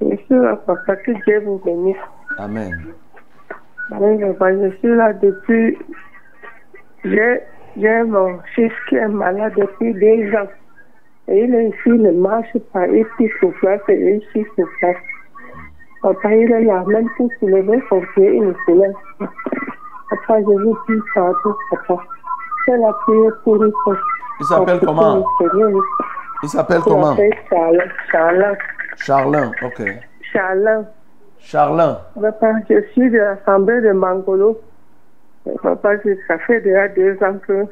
Je 0.00 0.16
suis 0.16 0.34
là, 0.34 0.56
papa, 0.56 0.96
que 0.96 1.10
Dieu 1.24 1.40
vous 1.44 1.60
bénisse. 1.62 1.96
Amen. 2.38 2.94
Oui, 3.90 4.20
papa, 4.20 4.52
je 4.54 4.70
suis 4.78 4.94
là 4.94 5.12
depuis. 5.12 5.76
J'ai 7.04 8.02
mon 8.04 8.38
fils 8.54 8.72
qui 8.88 8.96
est 8.96 9.08
malade 9.08 9.52
depuis 9.56 9.94
deux 9.94 10.34
ans. 10.36 10.48
Et 11.28 11.44
il 11.44 11.54
est 11.54 11.68
ici, 11.68 11.76
il 11.86 12.02
ne 12.02 12.12
marche 12.12 12.56
pas, 12.72 12.86
il 12.88 13.04
pisse 13.16 13.30
sur 13.38 13.52
place 13.60 13.80
et 13.88 13.94
il 13.94 14.22
chie 14.32 14.46
sur 14.56 14.66
place. 14.80 14.96
Papa, 16.02 16.34
il 16.34 16.50
est 16.50 16.64
là, 16.64 16.82
même 16.86 17.08
pour 17.16 17.30
soulever 17.38 17.82
son 17.88 18.00
pied, 18.14 18.36
il 18.36 18.48
ne 18.48 18.52
se 18.52 18.70
lève 18.70 18.92
pas. 19.18 19.30
Papa, 20.10 20.40
je 20.40 20.62
vous 20.62 20.74
prie 20.86 20.94
pardon, 21.14 21.54
papa. 21.70 22.02
Fais 22.64 22.78
la 22.78 22.92
prière 22.92 23.32
pour 23.44 23.62
lui. 23.62 23.70
Il 24.40 24.46
s'appelle 24.46 24.80
comment? 24.80 25.24
Il 26.42 26.48
s'appelle 26.48 26.78
Il 26.78 26.82
comment 26.84 27.10
s'appelle 27.10 27.34
Charlin. 27.50 27.84
Charlin. 28.10 28.54
Charlin, 28.96 29.52
ok. 29.62 29.82
Charlin. 30.32 30.84
Charlin, 31.40 31.98
Papa, 32.20 32.52
je 32.68 32.80
suis 32.92 33.10
de 33.10 33.18
l'Assemblée 33.18 33.80
de 33.80 33.92
Mangolo. 33.92 34.60
Papa, 35.62 35.96
ça 36.26 36.38
fait 36.38 36.60
déjà 36.60 36.88
deux 36.88 37.16
ans 37.22 37.38
que 37.46 37.64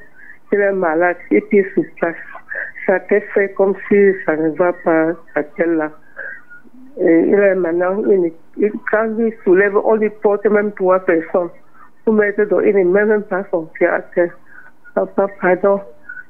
il 0.53 0.61
est 0.61 0.73
malade 0.73 1.17
et 1.31 1.41
puis 1.41 1.65
place. 1.97 2.15
Ça 2.87 3.01
te 3.01 3.19
fait 3.35 3.53
comme 3.55 3.75
si 3.89 4.13
ça 4.25 4.37
ne 4.37 4.51
va 4.51 4.73
pas 4.73 5.09
à 5.35 5.43
tel 5.43 5.73
là. 5.77 5.91
Et 7.01 7.21
il 7.27 7.35
est 7.35 7.55
maintenant, 7.57 8.03
il, 8.09 8.33
il- 8.57 8.73
quand 8.91 9.09
il 9.19 9.35
soulève, 9.45 9.77
on 9.77 9.97
lui 9.97 10.09
porte 10.11 10.47
même 10.47 10.73
trois 10.73 11.01
personnes. 11.01 11.51
Pour 12.05 12.15
mettre 12.15 12.45
dans, 12.45 12.61
il 12.61 12.75
ne 12.77 12.85
met 12.85 13.05
même 13.05 13.25
pas 13.25 13.45
son 13.51 13.65
pied 13.67 13.87
à 13.89 14.01
terre. 14.01 14.31
Papa, 14.95 15.27
pardon, 15.41 15.81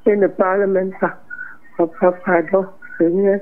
il 0.06 0.18
ne 0.18 0.26
parle 0.26 0.66
même 0.66 0.90
pas. 1.00 1.16
Papa, 1.76 2.12
pardon, 2.24 2.66
Seigneur, 2.98 3.40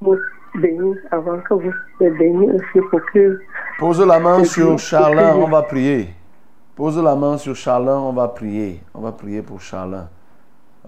vous 0.00 0.18
bénis 0.54 0.98
avant 1.10 1.38
que 1.40 1.54
vous 1.54 1.72
le 2.00 2.10
bénis 2.10 2.50
aussi 2.50 2.80
pour 2.90 3.04
que 3.12 3.38
pose 3.78 4.04
la 4.06 4.18
main 4.18 4.42
sur 4.44 4.78
Charlin, 4.78 5.34
on 5.36 5.48
va 5.48 5.62
prier. 5.62 6.08
Pose 6.74 6.98
la 6.98 7.14
main 7.16 7.36
sur 7.36 7.54
Charlin, 7.54 7.98
on 7.98 8.12
va 8.12 8.28
prier. 8.28 8.82
On 8.94 9.00
va 9.00 9.12
prier 9.12 9.42
pour 9.42 9.60
Charlin. 9.60 10.08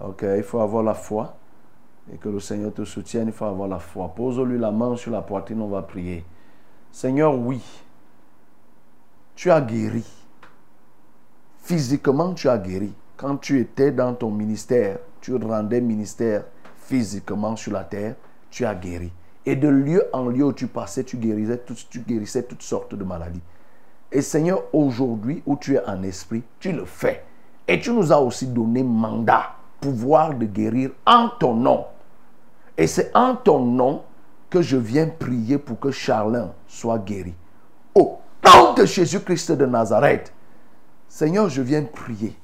Ok, 0.01 0.25
il 0.37 0.43
faut 0.43 0.59
avoir 0.59 0.81
la 0.83 0.95
foi. 0.95 1.37
Et 2.11 2.17
que 2.17 2.29
le 2.29 2.39
Seigneur 2.39 2.73
te 2.73 2.83
soutienne, 2.85 3.27
il 3.27 3.33
faut 3.33 3.45
avoir 3.45 3.67
la 3.67 3.79
foi. 3.79 4.11
Pose-lui 4.15 4.57
la 4.57 4.71
main 4.71 4.95
sur 4.95 5.11
la 5.11 5.21
poitrine, 5.21 5.61
on 5.61 5.67
va 5.67 5.81
prier. 5.81 6.25
Seigneur, 6.91 7.37
oui, 7.37 7.61
tu 9.35 9.51
as 9.51 9.61
guéri. 9.61 10.05
Physiquement, 11.61 12.33
tu 12.33 12.49
as 12.49 12.57
guéri. 12.57 12.93
Quand 13.17 13.37
tu 13.37 13.59
étais 13.59 13.91
dans 13.91 14.13
ton 14.13 14.31
ministère, 14.31 14.99
tu 15.21 15.35
rendais 15.35 15.81
ministère 15.81 16.45
physiquement 16.77 17.55
sur 17.55 17.73
la 17.73 17.83
terre, 17.83 18.15
tu 18.49 18.65
as 18.65 18.75
guéri. 18.75 19.11
Et 19.45 19.55
de 19.55 19.67
lieu 19.67 20.03
en 20.13 20.27
lieu 20.27 20.45
où 20.45 20.53
tu 20.53 20.67
passais, 20.67 21.03
tu 21.03 21.17
guérissais, 21.17 21.61
tu 21.89 21.99
guérissais 21.99 22.43
toutes 22.43 22.63
sortes 22.63 22.95
de 22.95 23.03
maladies. 23.03 23.41
Et 24.15 24.21
Seigneur, 24.21 24.63
aujourd'hui 24.71 25.43
où 25.45 25.57
tu 25.57 25.75
es 25.75 25.85
en 25.85 26.01
esprit, 26.01 26.41
tu 26.61 26.71
le 26.71 26.85
fais. 26.85 27.25
Et 27.67 27.81
tu 27.81 27.91
nous 27.91 28.13
as 28.13 28.17
aussi 28.17 28.47
donné 28.47 28.81
mandat, 28.81 29.55
pouvoir 29.81 30.33
de 30.33 30.45
guérir 30.45 30.91
en 31.05 31.27
ton 31.37 31.53
nom. 31.53 31.83
Et 32.77 32.87
c'est 32.87 33.11
en 33.13 33.35
ton 33.35 33.59
nom 33.59 34.03
que 34.49 34.61
je 34.61 34.77
viens 34.77 35.07
prier 35.07 35.57
pour 35.57 35.81
que 35.81 35.91
Charlin 35.91 36.53
soit 36.65 36.99
guéri. 36.99 37.33
Au 37.93 38.19
nom 38.45 38.73
de 38.73 38.85
Jésus-Christ 38.85 39.51
de 39.51 39.65
Nazareth, 39.65 40.31
Seigneur, 41.09 41.49
je 41.49 41.61
viens 41.61 41.83
prier 41.83 42.39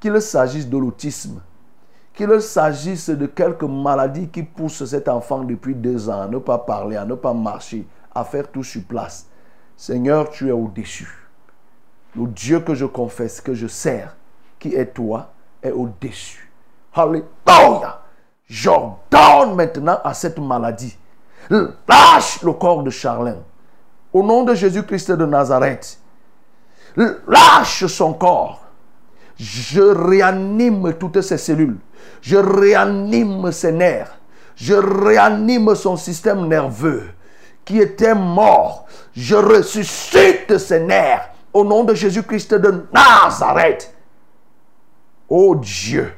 qu'il 0.00 0.18
s'agisse 0.22 0.70
de 0.70 0.78
l'autisme, 0.78 1.42
qu'il 2.14 2.40
s'agisse 2.40 3.10
de 3.10 3.26
quelque 3.26 3.66
maladie 3.66 4.30
qui 4.30 4.42
pousse 4.42 4.86
cet 4.86 5.06
enfant 5.06 5.44
depuis 5.44 5.74
deux 5.74 6.08
ans 6.08 6.22
à 6.22 6.28
ne 6.28 6.38
pas 6.38 6.56
parler, 6.56 6.96
à 6.96 7.04
ne 7.04 7.14
pas 7.14 7.34
marcher, 7.34 7.86
à 8.14 8.24
faire 8.24 8.50
tout 8.50 8.64
sur 8.64 8.84
place. 8.84 9.27
Seigneur, 9.78 10.28
tu 10.30 10.48
es 10.48 10.50
au-dessus. 10.50 11.08
Le 12.16 12.26
Dieu 12.26 12.58
que 12.58 12.74
je 12.74 12.84
confesse, 12.84 13.40
que 13.40 13.54
je 13.54 13.68
sers, 13.68 14.16
qui 14.58 14.74
est 14.74 14.86
toi, 14.86 15.30
est 15.62 15.70
au-dessus. 15.70 16.50
Alléluia. 16.92 18.02
J'ordonne 18.48 19.54
maintenant 19.54 20.00
à 20.02 20.14
cette 20.14 20.40
maladie. 20.40 20.98
Lâche 21.48 22.42
le 22.42 22.52
corps 22.54 22.82
de 22.82 22.90
Charlin. 22.90 23.36
Au 24.12 24.24
nom 24.24 24.42
de 24.42 24.52
Jésus-Christ 24.52 25.12
de 25.12 25.24
Nazareth. 25.24 26.00
Lâche 26.96 27.86
son 27.86 28.14
corps. 28.14 28.64
Je 29.36 29.80
réanime 29.80 30.92
toutes 30.94 31.20
ses 31.20 31.38
cellules. 31.38 31.78
Je 32.20 32.36
réanime 32.36 33.52
ses 33.52 33.70
nerfs. 33.70 34.18
Je 34.56 34.74
réanime 34.74 35.72
son 35.76 35.96
système 35.96 36.48
nerveux 36.48 37.10
était 37.76 38.14
mort. 38.14 38.86
Je 39.14 39.36
ressuscite 39.36 40.56
ses 40.56 40.80
nerfs 40.80 41.30
au 41.52 41.64
nom 41.64 41.84
de 41.84 41.94
Jésus-Christ 41.94 42.54
de 42.54 42.86
Nazareth. 42.92 43.94
Oh 45.28 45.54
Dieu, 45.56 46.14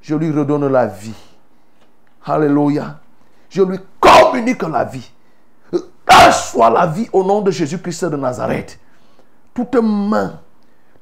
je 0.00 0.14
lui 0.14 0.30
redonne 0.30 0.66
la 0.68 0.86
vie. 0.86 1.14
Alléluia. 2.24 2.98
Je 3.48 3.62
lui 3.62 3.78
communique 4.00 4.62
la 4.62 4.84
vie. 4.84 5.10
Soit 6.32 6.70
la 6.70 6.86
vie 6.86 7.08
au 7.12 7.22
nom 7.22 7.42
de 7.42 7.50
Jésus-Christ 7.50 8.06
de 8.06 8.16
Nazareth. 8.16 8.78
Toute 9.52 9.76
main, 9.76 10.40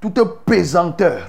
toute 0.01 0.21
pesanteur 0.45 1.23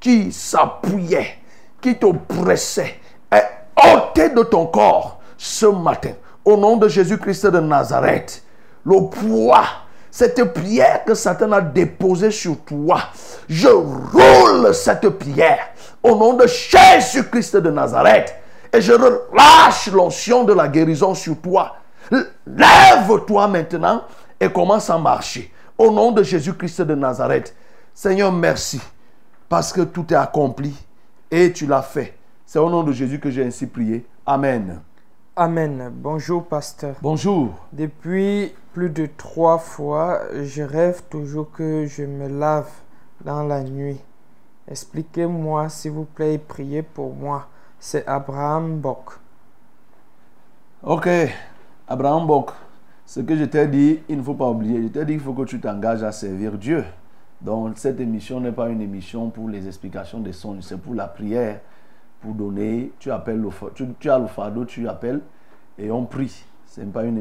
qui 0.00 0.32
s'appuyait, 0.32 1.38
qui 1.80 1.96
t'oppressait, 1.98 3.00
est 3.30 3.48
ôtée 3.94 4.30
de 4.30 4.42
ton 4.42 4.66
corps 4.66 5.20
ce 5.38 5.66
matin. 5.66 6.12
Au 6.44 6.56
nom 6.56 6.76
de 6.76 6.88
Jésus-Christ 6.88 7.46
de 7.46 7.60
Nazareth. 7.60 8.42
Le 8.84 9.08
poids, 9.08 9.64
cette 10.10 10.52
pierre 10.52 11.04
que 11.04 11.14
Satan 11.14 11.52
a 11.52 11.60
déposée 11.60 12.30
sur 12.30 12.58
toi, 12.64 13.00
je 13.48 13.68
roule 13.68 14.74
cette 14.74 15.08
pierre 15.10 15.68
au 16.02 16.16
nom 16.16 16.34
de 16.34 16.46
Jésus-Christ 16.46 17.56
de 17.56 17.70
Nazareth 17.70 18.34
et 18.72 18.80
je 18.80 18.92
relâche 18.92 19.90
l'onction 19.92 20.44
de 20.44 20.52
la 20.52 20.68
guérison 20.68 21.14
sur 21.14 21.40
toi. 21.40 21.76
Lève-toi 22.10 23.48
maintenant 23.48 24.02
et 24.40 24.50
commence 24.50 24.90
à 24.90 24.98
marcher. 24.98 25.52
Au 25.78 25.90
nom 25.90 26.12
de 26.12 26.22
Jésus-Christ 26.22 26.82
de 26.82 26.94
Nazareth. 26.94 27.54
Seigneur, 27.94 28.32
merci. 28.32 28.80
Parce 29.48 29.72
que 29.72 29.82
tout 29.82 30.06
est 30.12 30.16
accompli 30.16 30.74
et 31.30 31.52
tu 31.52 31.66
l'as 31.66 31.82
fait. 31.82 32.14
C'est 32.44 32.58
au 32.58 32.68
nom 32.68 32.82
de 32.82 32.92
Jésus 32.92 33.18
que 33.18 33.30
j'ai 33.30 33.44
ainsi 33.44 33.66
prié. 33.66 34.04
Amen. 34.26 34.80
Amen. 35.34 35.90
Bonjour, 35.94 36.44
pasteur. 36.44 36.96
Bonjour. 37.00 37.54
Depuis 37.72 38.52
plus 38.74 38.90
de 38.90 39.08
trois 39.16 39.56
fois, 39.56 40.20
je 40.42 40.62
rêve 40.62 41.04
toujours 41.08 41.50
que 41.50 41.86
je 41.86 42.02
me 42.02 42.28
lave 42.28 42.68
dans 43.24 43.42
la 43.42 43.62
nuit. 43.62 43.98
Expliquez-moi, 44.68 45.70
s'il 45.70 45.92
vous 45.92 46.04
plaît, 46.04 46.34
et 46.34 46.38
priez 46.38 46.82
pour 46.82 47.14
moi. 47.14 47.48
C'est 47.80 48.06
Abraham 48.06 48.78
Bock. 48.78 49.12
Ok, 50.82 51.08
Abraham 51.88 52.26
Bock, 52.26 52.50
ce 53.06 53.20
que 53.20 53.34
je 53.34 53.44
t'ai 53.44 53.66
dit, 53.68 54.00
il 54.10 54.18
ne 54.18 54.22
faut 54.22 54.34
pas 54.34 54.50
oublier. 54.50 54.82
Je 54.82 54.88
t'ai 54.88 55.06
dit 55.06 55.12
qu'il 55.14 55.22
faut 55.22 55.32
que 55.32 55.44
tu 55.44 55.58
t'engages 55.58 56.02
à 56.02 56.12
servir 56.12 56.58
Dieu. 56.58 56.84
Donc, 57.40 57.78
cette 57.78 58.00
émission 58.00 58.38
n'est 58.38 58.52
pas 58.52 58.68
une 58.68 58.82
émission 58.82 59.30
pour 59.30 59.48
les 59.48 59.66
explications 59.66 60.20
des 60.20 60.34
songes, 60.34 60.60
c'est 60.60 60.76
pour 60.76 60.94
la 60.94 61.08
prière, 61.08 61.60
pour 62.22 62.34
donner. 62.34 62.92
Tu 62.98 63.10
appelles 63.10 63.40
le, 63.40 63.50
tu, 63.74 63.86
tu 63.98 64.10
as 64.10 64.18
le 64.18 64.26
fardeau, 64.26 64.64
tu 64.64 64.88
appelles 64.88 65.20
et 65.78 65.90
on 65.90 66.04
prie. 66.04 66.44
Ce 66.66 66.80
n'est 66.80 66.86
pas 66.86 67.04
une, 67.04 67.18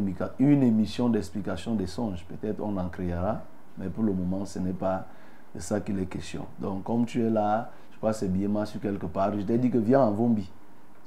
émission 0.64 1.10
d'explication 1.10 1.76
des 1.76 1.88
songes. 1.88 2.26
Peut-être 2.26 2.62
on 2.62 2.78
en 2.78 2.88
créera, 2.88 3.42
mais 3.78 3.90
pour 3.90 4.04
le 4.04 4.14
moment, 4.14 4.46
ce 4.46 4.60
n'est 4.60 4.72
pas 4.72 5.08
de 5.54 5.60
ça 5.60 5.82
qu'il 5.82 6.00
est 6.00 6.06
question. 6.06 6.46
Donc, 6.60 6.86
comme 6.86 7.06
tu 7.06 7.22
es 7.22 7.30
là, 7.30 7.70
je 7.92 7.98
crois 7.98 8.12
que 8.12 8.18
c'est 8.18 8.32
bien 8.32 8.64
sur 8.64 8.80
quelque 8.80 9.08
part, 9.08 9.34
je 9.38 9.42
t'ai 9.42 9.58
dit 9.58 9.70
que 9.70 9.78
viens 9.78 10.00
en 10.00 10.12
Vombi. 10.12 10.50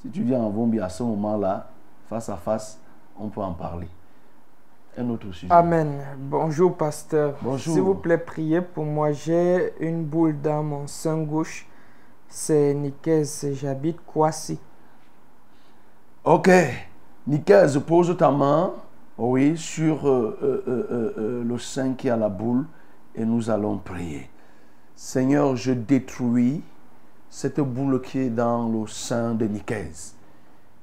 Si 0.03 0.11
tu 0.11 0.23
viens 0.23 0.41
en 0.41 0.51
Vombi 0.51 0.79
à 0.79 0.91
ce 0.91 1.03
moment-là, 1.05 1.71
face 2.07 2.29
à 2.29 2.37
face, 2.37 2.79
on 3.19 3.29
peut 3.29 3.41
en 3.41 3.55
parler. 3.55 3.89
Un 4.99 5.09
autre 5.09 5.33
sujet. 5.33 5.51
Amen. 5.51 6.03
Bonjour, 6.19 6.77
pasteur. 6.77 7.37
Bonjour. 7.41 7.73
S'il 7.75 7.83
vous 7.83 7.95
plaît, 7.95 8.19
priez 8.19 8.61
pour 8.61 8.85
moi. 8.85 9.13
J'ai 9.13 9.73
une 9.81 10.05
boule 10.05 10.39
dans 10.41 10.63
mon 10.63 10.87
sein 10.87 11.23
gauche. 11.23 11.67
C'est 12.37 12.75
Nicaise. 12.75 13.47
J'habite 13.53 14.01
Kwasi. 14.05 14.59
Ok. 16.25 16.51
Nickel, 17.29 17.81
pose 17.87 18.17
ta 18.17 18.33
main, 18.33 18.73
oui, 19.17 19.57
sur 19.57 20.09
euh, 20.09 20.37
euh, 20.43 21.13
euh, 21.17 21.45
le 21.45 21.59
sein 21.59 21.95
qui 21.95 22.11
a 22.11 22.17
la 22.17 22.29
boule 22.29 22.67
et 23.15 23.25
nous 23.25 23.51
allons 23.51 23.79
prier. 23.79 24.29
Seigneur, 24.97 25.55
je 25.55 25.71
détruis 25.71 26.61
cette 27.31 27.61
boule 27.61 28.03
qui 28.03 28.19
est 28.19 28.31
dans 28.31 28.69
le 28.69 28.89
sein 28.89 29.35
de 29.35 29.47
Nicaise. 29.47 30.17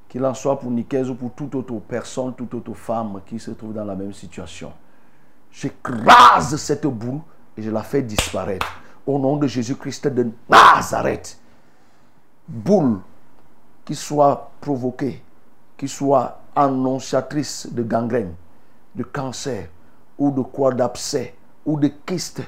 Qu'il 0.07 0.23
en 0.25 0.33
soit 0.33 0.57
pour 0.57 0.71
Nicaise 0.71 1.09
ou 1.09 1.15
pour 1.15 1.33
toute 1.33 1.53
autre 1.53 1.73
personne, 1.85 2.33
toute 2.33 2.53
autre 2.53 2.73
femme 2.75 3.19
qui 3.25 3.37
se 3.39 3.51
trouve 3.51 3.73
dans 3.73 3.85
la 3.85 3.95
même 3.95 4.13
situation. 4.13 4.71
J'écrase 5.51 6.55
cette 6.55 6.87
boule 6.87 7.19
et 7.57 7.61
je 7.61 7.69
la 7.69 7.83
fais 7.83 8.01
disparaître. 8.01 8.67
Au 9.05 9.19
nom 9.19 9.35
de 9.35 9.47
Jésus-Christ 9.47 10.07
de 10.07 10.31
Nazareth. 10.49 11.40
Boule 12.51 12.99
qui 13.85 13.95
soit 13.95 14.51
provoquée, 14.59 15.23
qui 15.77 15.87
soit 15.87 16.41
annonciatrice 16.53 17.69
de 17.71 17.81
gangrène, 17.81 18.33
de 18.93 19.03
cancer 19.03 19.69
ou 20.17 20.31
de 20.31 20.41
quoi 20.41 20.73
d'abcès 20.73 21.33
ou 21.65 21.79
de 21.79 21.87
kyste, 22.05 22.41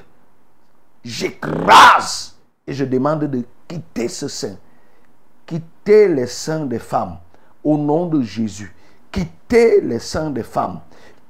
j'écrase 1.02 2.36
et 2.66 2.74
je 2.74 2.84
demande 2.84 3.24
de 3.24 3.44
quitter 3.66 4.08
ce 4.08 4.28
sein. 4.28 4.56
Quittez 5.46 6.08
les 6.08 6.26
seins 6.26 6.66
des 6.66 6.78
femmes 6.78 7.16
au 7.62 7.78
nom 7.78 8.06
de 8.06 8.20
Jésus. 8.20 8.74
Quittez 9.10 9.80
les 9.80 10.00
seins 10.00 10.30
des 10.30 10.42
femmes. 10.42 10.80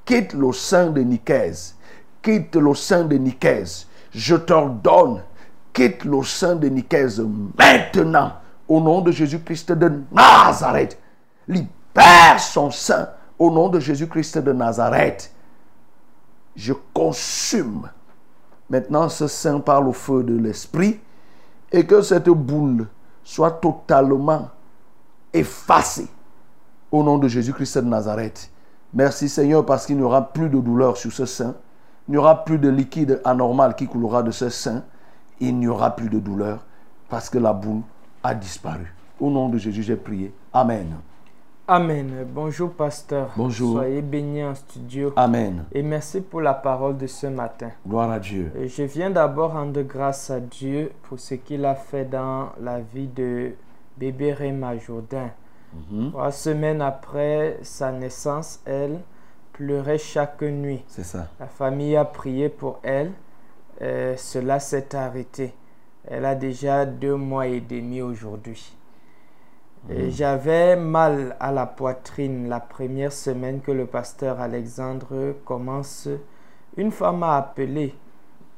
Quitte 0.05 0.32
le 0.32 0.52
sein 0.52 0.90
de 0.90 1.01
Nicaise. 1.01 1.76
Quitte 2.20 2.56
le 2.56 2.74
sein 2.74 3.05
de 3.05 3.16
Nicaise. 3.18 3.86
Je 4.10 4.34
t'ordonne, 4.34 5.22
quitte 5.72 6.05
le 6.05 6.24
sein 6.24 6.56
de 6.56 6.68
Nicaise 6.68 7.24
maintenant 7.56 8.32
au 8.69 8.81
nom 8.81 9.01
de 9.01 9.11
Jésus-Christ 9.11 9.73
de 9.73 10.01
Nazareth. 10.12 10.99
Libère 11.49 12.39
son 12.39 12.70
sein 12.70 13.09
au 13.39 13.51
nom 13.51 13.69
de 13.69 13.81
Jésus-Christ 13.81 14.39
de 14.39 14.53
Nazareth. 14.53 15.32
Je 16.57 16.73
consume 16.93 17.89
maintenant 18.70 19.09
ce 19.09 19.27
sein 19.27 19.61
par 19.61 19.82
le 19.82 19.93
feu 19.93 20.23
de 20.23 20.36
l'Esprit 20.36 21.01
et 21.73 21.85
que 21.86 22.01
cette 22.03 22.28
boule 22.28 22.86
soit 23.23 23.51
totalement 23.51 24.49
effacée 25.32 26.09
au 26.93 27.03
nom 27.03 27.19
de 27.19 27.27
Jésus-Christ 27.28 27.78
de 27.78 27.89
Nazareth. 27.89 28.51
Merci 28.93 29.28
Seigneur 29.28 29.66
parce 29.66 29.86
qu'il 29.86 29.97
n'y 29.97 30.03
aura 30.03 30.32
plus 30.32 30.49
de 30.49 30.61
douleur 30.61 30.97
sur 30.97 31.12
ce 31.12 31.27
sein. 31.27 31.55
Il 32.07 32.12
n'y 32.12 32.16
aura 32.16 32.45
plus 32.45 32.59
de 32.59 32.69
liquide 32.69 33.20
anormal 33.24 33.74
qui 33.74 33.89
coulera 33.89 34.23
de 34.23 34.31
ce 34.31 34.49
sein. 34.51 34.85
Il 35.41 35.59
n'y 35.59 35.66
aura 35.66 35.97
plus 35.97 36.09
de 36.09 36.20
douleur 36.20 36.61
parce 37.09 37.28
que 37.28 37.39
la 37.39 37.53
boule 37.53 37.82
a 38.24 38.34
disparu. 38.34 38.92
Au 39.20 39.30
nom 39.30 39.48
de 39.48 39.59
Jésus, 39.59 39.82
j'ai 39.82 39.96
prié. 39.96 40.32
Amen. 40.52 40.96
Amen. 41.68 42.26
Bonjour, 42.26 42.72
pasteur. 42.72 43.30
Bonjour. 43.36 43.76
Soyez 43.76 44.02
bénis 44.02 44.42
en 44.42 44.55
studio. 44.55 45.12
Amen. 45.16 45.64
Et 45.72 45.82
merci 45.82 46.20
pour 46.20 46.40
la 46.40 46.55
parole 46.55 46.96
de 46.96 47.06
ce 47.06 47.26
matin. 47.26 47.70
Gloire 47.86 48.10
à 48.10 48.18
Dieu. 48.18 48.51
Et 48.59 48.68
Je 48.68 48.82
viens 48.82 49.10
d'abord 49.10 49.52
rendre 49.52 49.82
grâce 49.82 50.30
à 50.30 50.40
Dieu 50.40 50.90
pour 51.02 51.20
ce 51.20 51.34
qu'il 51.34 51.64
a 51.64 51.74
fait 51.74 52.06
dans 52.06 52.48
la 52.60 52.80
vie 52.80 53.09
de 53.09 53.52
bébé 53.96 54.32
Réma 54.32 54.76
Jourdain. 54.78 55.30
Mhm. 55.90 56.10
Trois 56.10 56.32
semaines 56.32 56.82
après 56.82 57.59
sa 57.62 57.92
naissance, 57.92 58.60
elle 58.64 59.01
pleurait 59.52 59.98
chaque 59.98 60.42
nuit. 60.42 60.82
C'est 60.88 61.05
ça. 61.05 61.28
La 61.38 61.46
famille 61.46 61.96
a 61.96 62.05
prié 62.05 62.48
pour 62.48 62.80
elle. 62.82 63.12
Euh, 63.82 64.14
cela 64.16 64.60
s'est 64.60 64.94
arrêté. 64.94 65.52
Elle 66.06 66.24
a 66.24 66.35
déjà 66.35 66.86
deux 66.86 67.16
mois 67.16 67.47
et 67.47 67.60
demi 67.60 68.02
aujourd'hui. 68.02 68.76
Et 69.90 70.10
J'avais 70.10 70.76
mal 70.76 71.36
à 71.40 71.52
la 71.52 71.66
poitrine 71.66 72.48
la 72.48 72.60
première 72.60 73.12
semaine 73.12 73.60
que 73.60 73.70
le 73.70 73.86
pasteur 73.86 74.40
Alexandre 74.40 75.35
commence. 75.44 76.09
Une 76.76 76.90
femme 76.90 77.22
a 77.22 77.36
appelé 77.36 77.94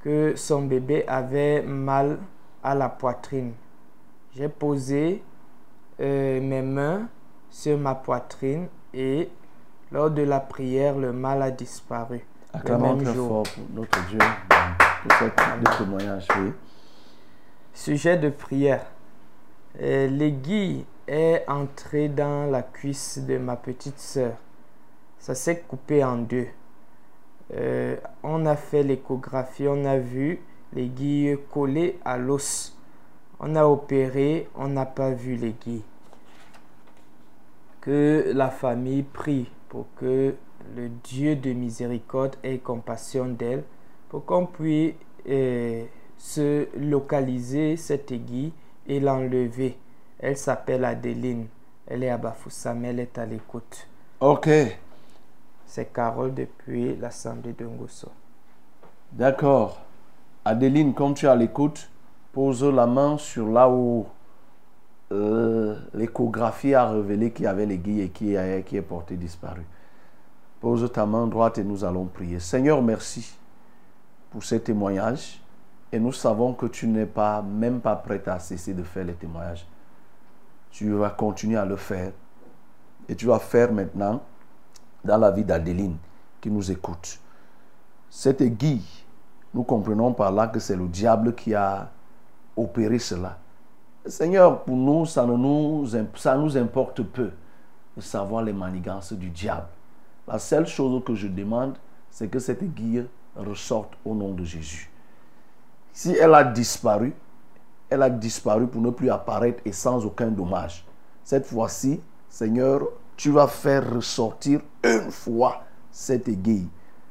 que 0.03 0.35
son 0.37 0.63
bébé 0.63 1.05
avait 1.09 1.63
mal 1.63 2.19
à 2.63 2.75
la 2.75 2.89
poitrine. 2.89 3.53
J'ai 4.37 4.49
posé 4.49 5.23
euh, 6.01 6.41
mes 6.41 6.63
mains 6.63 7.09
sur 7.51 7.77
ma 7.79 7.95
poitrine 7.95 8.69
et 8.95 9.29
Lors 9.93 10.11
de 10.11 10.23
la 10.23 10.41
prière, 10.41 10.97
le 10.99 11.13
mal 11.13 11.43
a 11.43 11.51
disparu. 11.51 12.25
Le 12.53 12.59
Acclamons 12.59 12.97
même 12.97 13.05
très 13.05 13.15
jour. 13.15 13.29
fort 13.29 13.43
pour 13.55 13.65
notre 13.75 14.07
Dieu 14.09 14.19
pour 14.19 15.13
ce 15.13 15.79
témoignage. 15.79 16.27
Oui. 16.39 16.53
Sujet 17.77 18.17
de 18.17 18.31
prière. 18.31 18.87
Euh, 19.83 20.09
L'aiguille 20.09 20.87
est 21.07 21.45
entrée 21.47 22.09
dans 22.09 22.51
la 22.51 22.63
cuisse 22.63 23.19
de 23.19 23.37
ma 23.37 23.55
petite 23.55 23.99
sœur. 23.99 24.33
Ça 25.19 25.35
s'est 25.35 25.61
coupé 25.61 26.03
en 26.03 26.17
deux. 26.17 26.47
Euh, 27.53 27.97
on 28.23 28.47
a 28.47 28.57
fait 28.57 28.83
l'échographie, 28.83 29.69
on 29.69 29.85
a 29.85 29.99
vu 29.99 30.41
l'aiguille 30.73 31.39
collée 31.53 31.99
à 32.03 32.17
l'os. 32.17 32.75
On 33.41 33.55
a 33.55 33.67
opéré, 33.67 34.49
on 34.55 34.69
n'a 34.69 34.87
pas 34.87 35.11
vu 35.11 35.37
l'aiguille. 35.37 35.85
Que 37.83 38.33
la 38.35 38.49
famille 38.49 39.03
prie 39.03 39.53
pour 39.69 39.85
que 39.97 40.35
le 40.75 40.89
Dieu 41.05 41.37
de 41.37 41.53
miséricorde 41.53 42.37
ait 42.43 42.57
compassion 42.57 43.27
d'elle, 43.27 43.65
pour 44.09 44.25
qu'on 44.25 44.47
puisse 44.47 44.95
euh, 45.29 45.85
se 46.19 46.69
localiser 46.79 47.77
cette 47.77 48.11
aiguille 48.13 48.53
et 48.87 49.01
l'enlever. 49.01 49.79
Elle 50.19 50.37
s'appelle 50.37 50.85
Adeline. 50.85 51.49
Elle 51.87 52.03
est 52.05 52.11
à 52.11 52.19
Bafoussam, 52.19 52.85
elle 52.85 53.01
est 53.01 53.19
à 53.19 53.27
l'écoute. 53.27 53.89
Ok, 54.21 54.49
C'est 55.67 55.93
Carole 55.93 56.35
depuis 56.35 56.97
l'Assemblée 56.97 57.53
de 57.53 57.67
Ngosso. 57.67 58.11
d'accord. 59.13 59.83
Adeline, 60.45 60.95
comme 60.95 61.15
tu 61.15 61.27
es 61.27 61.29
à 61.29 61.37
l'écoute, 61.37 61.91
pose 62.33 62.63
la 62.65 62.87
main 62.87 63.19
sur 63.19 63.49
là 63.49 63.69
où 63.69 64.07
euh, 65.13 65.77
l'échographie 65.95 66.75
a 66.75 66.91
révélé 66.91 67.33
qu'il 67.33 67.45
y 67.45 67.49
avait 67.49 67.67
l'aiguille 67.67 68.03
et 68.03 68.11
qui 68.11 68.35
est, 68.35 68.65
qui 68.67 68.77
est 68.77 68.83
portée 68.83 69.17
disparue. 69.17 69.67
Pose 70.61 70.91
ta 70.93 71.07
main 71.07 71.27
droite 71.27 71.59
et 71.59 71.65
nous 71.65 71.85
allons 71.85 72.07
prier. 72.07 72.41
Seigneur, 72.41 72.83
merci 72.83 73.37
pour 74.31 74.45
ces 74.45 74.61
témoignages. 74.63 75.41
Et 75.93 75.99
nous 75.99 76.13
savons 76.13 76.53
que 76.53 76.67
tu 76.67 76.87
n'es 76.87 77.07
pas, 77.07 77.43
même 77.43 77.81
pas 77.81 77.97
prête 77.97 78.27
à 78.29 78.39
cesser 78.39 78.75
de 78.75 78.83
faire 78.83 79.05
les 79.05 79.15
témoignages. 79.15 79.67
Tu 80.71 80.93
vas 80.93 81.11
continuer 81.11 81.57
à 81.57 81.65
le 81.65 81.77
faire. 81.77 82.13
Et 83.09 83.15
tu 83.15 83.27
vas 83.27 83.39
faire 83.39 83.73
maintenant 83.73 84.21
dans 85.05 85.17
la 85.17 85.31
vie 85.31 85.45
d'Adeline 85.45 85.97
qui 86.41 86.51
nous 86.51 86.71
écoute. 86.71 87.21
Cette 88.11 88.41
aiguille, 88.41 88.85
nous 89.55 89.63
comprenons 89.63 90.13
par 90.13 90.33
là 90.33 90.49
que 90.49 90.59
c'est 90.59 90.77
le 90.77 90.89
diable 90.89 91.35
qui 91.35 91.55
a 91.55 91.89
opéré 92.57 92.99
cela. 92.99 93.39
Seigneur, 94.05 94.63
pour 94.65 94.77
nous, 94.77 95.07
ça, 95.07 95.25
ne 95.25 95.37
nous, 95.37 95.87
ça 96.15 96.37
nous 96.37 96.57
importe 96.57 97.03
peu 97.03 97.31
de 97.97 98.01
savoir 98.01 98.43
les 98.43 98.53
manigances 98.53 99.13
du 99.13 99.31
diable. 99.31 99.69
La 100.29 100.39
seule 100.39 100.67
chose 100.67 101.03
que 101.05 101.15
je 101.15 101.29
demande, 101.29 101.77
c'est 102.11 102.29
que 102.29 102.39
cette 102.39 102.63
aiguille 102.63 103.07
ressorte 103.37 103.95
au 104.05 104.15
nom 104.15 104.33
de 104.33 104.45
Jésus. 104.45 104.91
Si 105.97 106.11
elle 106.11 106.35
a 106.35 106.45
disparu, 106.45 107.15
elle 107.89 108.03
a 108.03 108.11
disparu 108.11 108.67
pour 108.67 108.83
ne 108.83 108.91
plus 108.91 109.09
apparaître 109.09 109.63
et 109.65 109.73
sans 109.73 110.05
aucun 110.05 110.27
dommage. 110.27 110.85
Cette 111.25 111.47
fois-ci, 111.47 112.03
Seigneur, 112.29 112.83
tu 113.17 113.31
vas 113.31 113.47
faire 113.47 113.95
ressortir 113.95 114.61
une 114.85 115.11
fois 115.11 115.63
cette 115.91 116.29
aiguille. 116.29 116.69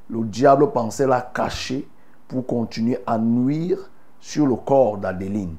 Le 0.07 0.23
diable 0.25 0.71
pensait 0.71 1.07
la 1.07 1.21
cacher 1.21 1.87
pour 2.27 2.45
continuer 2.45 2.99
à 3.07 3.17
nuire 3.17 3.89
sur 4.19 4.45
le 4.45 4.55
corps 4.55 4.99
d'Adeline. 4.99 5.55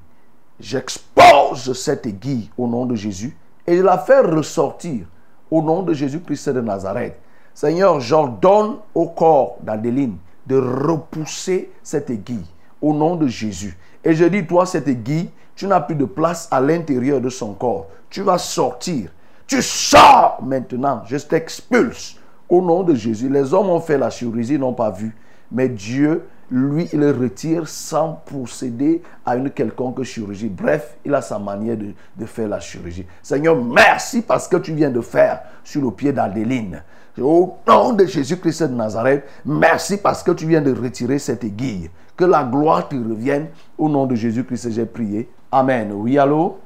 J'expose 0.60 1.72
cette 1.72 2.06
aiguille 2.06 2.48
au 2.56 2.68
nom 2.68 2.86
de 2.86 2.94
Jésus 2.94 3.36
et 3.66 3.76
je 3.76 3.82
la 3.82 3.98
fais 3.98 4.20
ressortir 4.20 5.04
au 5.50 5.62
nom 5.62 5.82
de 5.82 5.92
Jésus-Christ 5.92 6.50
de 6.50 6.60
Nazareth. 6.60 7.18
Seigneur, 7.52 7.98
j'ordonne 7.98 8.76
au 8.94 9.08
corps 9.08 9.56
d'Adeline 9.62 10.16
de 10.46 10.58
repousser 10.58 11.72
cette 11.82 12.08
aiguille 12.08 12.46
au 12.86 12.94
nom 12.94 13.16
de 13.16 13.26
Jésus. 13.26 13.76
Et 14.04 14.14
je 14.14 14.24
dis, 14.26 14.46
toi, 14.46 14.64
cette 14.64 14.86
aiguille, 14.86 15.28
tu 15.56 15.66
n'as 15.66 15.80
plus 15.80 15.96
de 15.96 16.04
place 16.04 16.46
à 16.52 16.60
l'intérieur 16.60 17.20
de 17.20 17.28
son 17.28 17.52
corps. 17.52 17.88
Tu 18.08 18.22
vas 18.22 18.38
sortir. 18.38 19.10
Tu 19.48 19.60
sors 19.60 20.38
maintenant. 20.40 21.02
Je 21.04 21.16
t'expulse 21.16 22.16
au 22.48 22.62
nom 22.62 22.84
de 22.84 22.94
Jésus. 22.94 23.28
Les 23.28 23.52
hommes 23.52 23.70
ont 23.70 23.80
fait 23.80 23.98
la 23.98 24.08
chirurgie, 24.08 24.56
n'ont 24.56 24.72
pas 24.72 24.90
vu. 24.90 25.16
Mais 25.50 25.68
Dieu, 25.68 26.28
lui, 26.48 26.88
il 26.92 27.00
le 27.00 27.10
retire 27.10 27.66
sans 27.66 28.20
procéder 28.24 29.02
à 29.24 29.34
une 29.34 29.50
quelconque 29.50 30.04
chirurgie. 30.04 30.48
Bref, 30.48 30.96
il 31.04 31.12
a 31.12 31.22
sa 31.22 31.40
manière 31.40 31.76
de, 31.76 31.92
de 32.16 32.24
faire 32.24 32.48
la 32.48 32.60
chirurgie. 32.60 33.06
Seigneur, 33.20 33.60
merci 33.60 34.22
parce 34.22 34.46
que 34.46 34.58
tu 34.58 34.72
viens 34.72 34.90
de 34.90 35.00
faire 35.00 35.40
sur 35.64 35.82
le 35.82 35.90
pied 35.90 36.12
d'Adeline. 36.12 36.82
Au 37.20 37.56
nom 37.66 37.94
de 37.94 38.04
Jésus-Christ 38.04 38.62
de 38.64 38.74
Nazareth, 38.74 39.24
merci 39.44 39.96
parce 39.96 40.22
que 40.22 40.30
tu 40.30 40.46
viens 40.46 40.60
de 40.60 40.72
retirer 40.72 41.18
cette 41.18 41.42
aiguille. 41.42 41.90
Que 42.16 42.24
la 42.24 42.44
gloire 42.44 42.88
te 42.88 42.96
revienne. 42.96 43.48
Au 43.78 43.88
nom 43.88 44.06
de 44.06 44.14
Jésus-Christ, 44.14 44.70
j'ai 44.72 44.86
prié. 44.86 45.28
Amen. 45.52 45.92
Oui, 45.94 46.16
allô? 46.18 46.56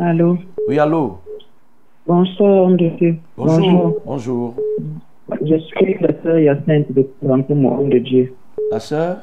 Allô, 0.00 0.36
Oui, 0.68 0.78
allô? 0.78 1.18
bonsoir, 2.06 2.62
homme 2.64 2.76
de 2.76 2.88
Dieu. 2.90 3.16
Bonjour. 3.36 3.96
Bonjour. 4.06 4.54
Je 5.44 5.58
suis 5.58 5.96
la 6.00 6.08
sœur 6.22 6.38
Yacinthe 6.38 6.92
de 6.92 7.04
mon 7.22 7.78
homme 7.80 7.88
de 7.90 7.98
Dieu. 7.98 8.32
La 8.70 8.78
sœur? 8.80 9.16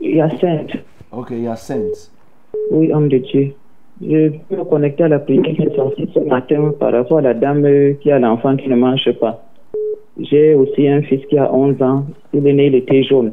Yacinthe, 0.00 0.72
Ok, 1.12 1.30
Yacinthe. 1.30 2.10
oui, 2.72 2.92
homme 2.92 3.08
de 3.08 3.18
Dieu. 3.18 3.54
Je 4.02 4.30
peux 4.48 4.56
me 4.56 4.64
connecter 4.64 5.04
à 5.04 5.08
la 5.08 5.20
prière 5.20 5.44
qui 5.44 5.62
est 5.62 5.76
sortie 5.76 6.10
ce 6.12 6.18
matin 6.20 6.72
par 6.80 6.92
rapport 6.92 7.18
à 7.18 7.22
la 7.22 7.34
dame 7.34 7.64
euh, 7.64 7.94
qui 8.02 8.10
a 8.10 8.18
l'enfant 8.18 8.56
qui 8.56 8.68
ne 8.68 8.74
mange 8.76 9.08
pas. 9.20 9.44
J'ai 10.18 10.54
aussi 10.54 10.88
un 10.88 11.02
fils 11.02 11.24
qui 11.26 11.38
a 11.38 11.52
11 11.54 11.80
ans. 11.82 12.04
Il 12.32 12.44
est 12.46 12.52
né, 12.52 12.66
il 12.66 12.74
était 12.74 13.04
jaune. 13.04 13.32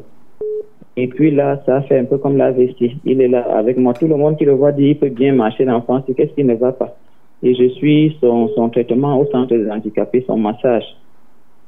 Et 0.97 1.07
puis 1.07 1.31
là, 1.31 1.61
ça 1.65 1.81
fait 1.84 1.99
un 1.99 2.05
peu 2.05 2.18
comme 2.18 2.38
la 2.38 2.51
vessie. 2.51 2.97
Il 3.05 3.22
est 3.22 3.27
là 3.27 3.41
avec 3.57 3.77
moi. 3.77 3.93
Tout 3.93 4.07
le 4.07 4.18
monde 4.18 4.38
qui 4.38 4.45
le 4.45 4.53
voit 4.53 4.72
dit 4.72 4.89
il 4.89 4.97
peut 4.97 5.09
bien 5.09 5.34
marcher 5.34 5.65
l'enfant. 5.65 6.03
C'est 6.05 6.13
qu'est-ce 6.13 6.34
qui 6.34 6.43
ne 6.43 6.55
va 6.55 6.73
pas. 6.73 6.95
Et 7.43 7.55
je 7.55 7.69
suis 7.69 8.18
son, 8.19 8.69
traitement 8.69 9.19
au 9.19 9.26
centre 9.31 9.55
des 9.55 9.69
handicapés, 9.69 10.23
son 10.27 10.38
massage. 10.38 10.84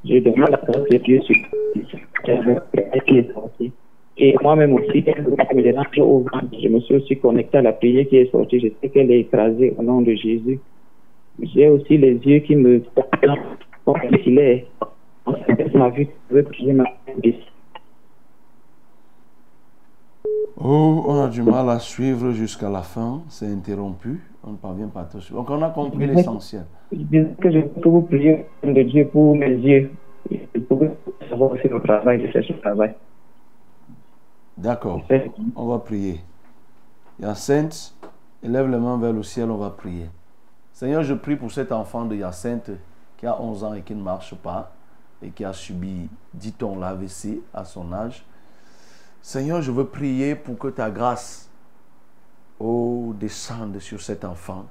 Je 0.06 0.20
demande 0.20 0.50
la 0.50 0.58
grâce 0.58 0.88
de 0.90 0.98
Dieu 0.98 1.22
sur. 1.22 1.36
Et 4.18 4.36
moi-même 4.44 4.74
aussi. 4.74 5.04
Je 5.06 6.68
me 6.68 6.80
suis 6.82 6.95
aussi 6.95 7.18
connecté 7.18 7.58
à 7.58 7.62
la 7.62 7.74
prière 7.74 8.08
qui 8.08 8.18
est 8.18 8.32
sortie. 8.32 8.60
Je 8.60 8.68
sais 8.82 8.90
qu'elle 8.90 9.10
est 9.10 9.22
écrasée 9.22 9.74
au 9.78 9.84
nom 9.84 10.02
de 10.02 10.14
Jésus. 10.14 10.60
J'ai 11.41 11.70
aussi 11.70 11.98
les 11.98 12.16
yeux 12.18 12.40
qui 12.40 12.56
me 12.56 12.82
comme 13.86 13.98
s'il 14.24 14.38
est. 14.38 14.66
M'a 15.74 15.90
vu, 15.90 16.08
je 16.30 16.36
veux 16.36 16.44
prier 16.44 16.74
ma 16.74 16.86
Oh, 20.65 21.03
on 21.07 21.22
a 21.22 21.27
du 21.27 21.44
mal 21.44 21.69
à 21.69 21.77
suivre 21.77 22.31
jusqu'à 22.31 22.69
la 22.69 22.84
fin. 22.84 23.22
C'est 23.27 23.48
interrompu. 23.48 24.22
On 24.45 24.52
ne 24.52 24.56
parvient 24.56 24.88
pas 24.88 25.02
à 25.02 25.03
tout 25.03 25.19
suivre. 25.19 25.41
Donc, 25.41 25.49
on 25.49 25.61
a 25.61 25.69
compris 25.69 26.07
l'essentiel. 26.07 26.65
Je 26.90 26.99
disais 26.99 27.35
que 27.41 27.52
je 27.52 27.60
peux 27.60 27.90
vous 27.90 28.03
prier 28.03 28.45
de 28.64 28.84
Dieu 28.84 29.10
pour 29.11 29.35
mes 29.35 29.49
yeux. 29.49 29.91
Je 30.31 30.60
pourrais 30.61 30.95
savoir 31.30 31.52
aussi 31.52 31.68
le 31.68 31.81
travail, 31.81 32.22
de 32.22 32.27
faire 32.27 32.45
ce 32.48 32.53
travail. 32.53 32.95
D'accord. 34.57 35.02
On 35.57 35.68
va 35.68 35.80
prier. 35.80 36.22
Yacinthe, 37.19 37.94
élève 38.41 38.69
les 38.69 38.77
mains 38.77 38.98
vers 38.98 39.11
le 39.11 39.23
ciel, 39.23 39.52
on 39.52 39.57
va 39.57 39.69
prier. 39.69 40.10
Seigneur, 40.72 41.03
je 41.03 41.14
prie 41.14 41.35
pour 41.35 41.52
cet 41.52 41.73
enfant 41.73 42.06
de 42.06 42.15
Yacinthe 42.15 42.72
qui 43.18 43.27
a 43.27 43.40
11 43.41 43.64
ans 43.65 43.73
et 43.73 43.81
qui 43.81 43.95
ne 43.95 44.02
marche 44.02 44.34
pas 44.35 44.72
et 45.22 45.30
qui 45.30 45.44
a 45.44 45.52
subi, 45.52 46.10
dit-on, 46.34 46.80
l'AVC 46.80 47.41
à 47.53 47.65
son 47.65 47.91
âge. 47.91 48.26
Seigneur, 49.26 49.62
je 49.62 49.72
veux 49.72 49.86
prier 49.86 50.36
pour 50.36 50.58
que 50.58 50.68
ta 50.68 50.91
grâce 50.91 51.50
oh, 52.60 53.16
descende 53.18 53.80
sur 53.80 54.02
cet 54.02 54.26
enfant, 54.26 54.66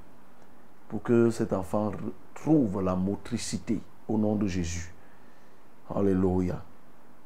pour 0.87 1.01
que 1.01 1.31
cet 1.31 1.53
enfant 1.53 1.91
trouve 2.35 2.79
la 2.83 2.95
motricité 2.95 3.81
au 4.07 4.15
nom 4.19 4.35
de 4.35 4.45
Jésus. 4.45 4.93
Alléluia. 5.93 6.63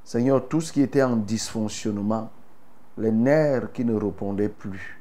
Seigneur, 0.06 0.48
tout 0.48 0.62
ce 0.62 0.72
qui 0.72 0.82
était 0.82 1.04
en 1.04 1.18
dysfonctionnement, 1.18 2.32
les 2.98 3.12
nerfs 3.12 3.74
qui 3.74 3.84
ne 3.84 3.96
répondaient 3.96 4.48
plus, 4.48 4.98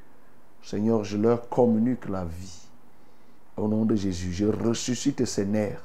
Seigneur, 0.65 1.05
je 1.05 1.19
leur 1.19 1.49
communique 1.49 2.09
la 2.09 2.25
vie. 2.25 2.69
Au 3.57 3.69
nom 3.69 3.85
de 3.85 3.95
Jésus, 3.95 4.33
je 4.33 4.47
ressuscite 4.47 5.25
ces 5.27 5.47
nerfs. 5.47 5.85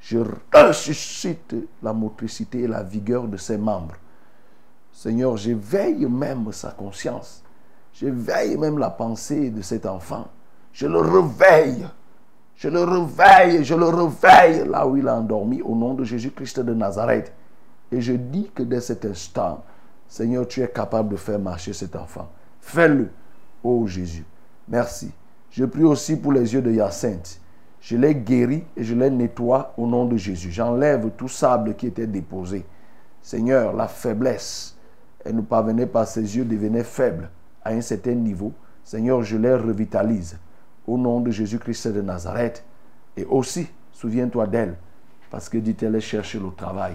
Je 0.00 0.18
ressuscite 0.52 1.54
la 1.80 1.92
motricité 1.92 2.62
et 2.62 2.66
la 2.66 2.82
vigueur 2.82 3.28
de 3.28 3.36
ses 3.36 3.56
membres. 3.56 3.94
Seigneur, 4.96 5.36
j'éveille 5.36 6.06
même 6.06 6.50
sa 6.52 6.70
conscience. 6.70 7.44
J'éveille 7.92 8.56
même 8.56 8.78
la 8.78 8.88
pensée 8.88 9.50
de 9.50 9.60
cet 9.60 9.84
enfant. 9.84 10.26
Je 10.72 10.86
le 10.86 10.98
réveille. 10.98 11.86
Je 12.54 12.70
le 12.70 12.82
réveille, 12.82 13.62
je 13.62 13.74
le 13.74 13.84
réveille 13.84 14.66
là 14.66 14.86
où 14.86 14.96
il 14.96 15.06
a 15.06 15.16
endormi 15.16 15.60
au 15.60 15.74
nom 15.74 15.92
de 15.92 16.02
Jésus-Christ 16.02 16.60
de 16.60 16.72
Nazareth. 16.72 17.30
Et 17.92 18.00
je 18.00 18.14
dis 18.14 18.50
que 18.54 18.62
dès 18.62 18.80
cet 18.80 19.04
instant, 19.04 19.62
Seigneur, 20.08 20.48
tu 20.48 20.62
es 20.62 20.68
capable 20.68 21.10
de 21.10 21.16
faire 21.16 21.38
marcher 21.38 21.74
cet 21.74 21.94
enfant. 21.94 22.30
Fais-le, 22.62 23.10
ô 23.62 23.86
Jésus. 23.86 24.24
Merci. 24.66 25.12
Je 25.50 25.66
prie 25.66 25.84
aussi 25.84 26.16
pour 26.16 26.32
les 26.32 26.54
yeux 26.54 26.62
de 26.62 26.72
Hyacinthe. 26.72 27.38
Je 27.82 27.98
les 27.98 28.14
guéris 28.14 28.64
et 28.74 28.82
je 28.82 28.94
les 28.94 29.10
nettoie 29.10 29.74
au 29.76 29.86
nom 29.86 30.06
de 30.06 30.16
Jésus. 30.16 30.52
J'enlève 30.52 31.10
tout 31.18 31.28
sable 31.28 31.74
qui 31.74 31.86
était 31.86 32.06
déposé. 32.06 32.64
Seigneur, 33.20 33.74
la 33.74 33.88
faiblesse, 33.88 34.75
elle 35.26 35.36
ne 35.36 35.40
parvenait 35.42 35.86
pas, 35.86 36.06
ses 36.06 36.36
yeux 36.36 36.44
devenaient 36.44 36.84
faibles 36.84 37.30
à 37.64 37.70
un 37.70 37.80
certain 37.80 38.14
niveau. 38.14 38.52
Seigneur, 38.84 39.22
je 39.22 39.36
les 39.36 39.54
revitalise 39.54 40.38
au 40.86 40.96
nom 40.96 41.20
de 41.20 41.30
Jésus-Christ 41.30 41.88
de 41.88 42.00
Nazareth. 42.00 42.64
Et 43.16 43.24
aussi, 43.24 43.66
souviens-toi 43.92 44.46
d'elle, 44.46 44.76
parce 45.30 45.48
que 45.48 45.58
dit-elle 45.58 46.00
chercher 46.00 46.38
le 46.38 46.50
travail. 46.56 46.94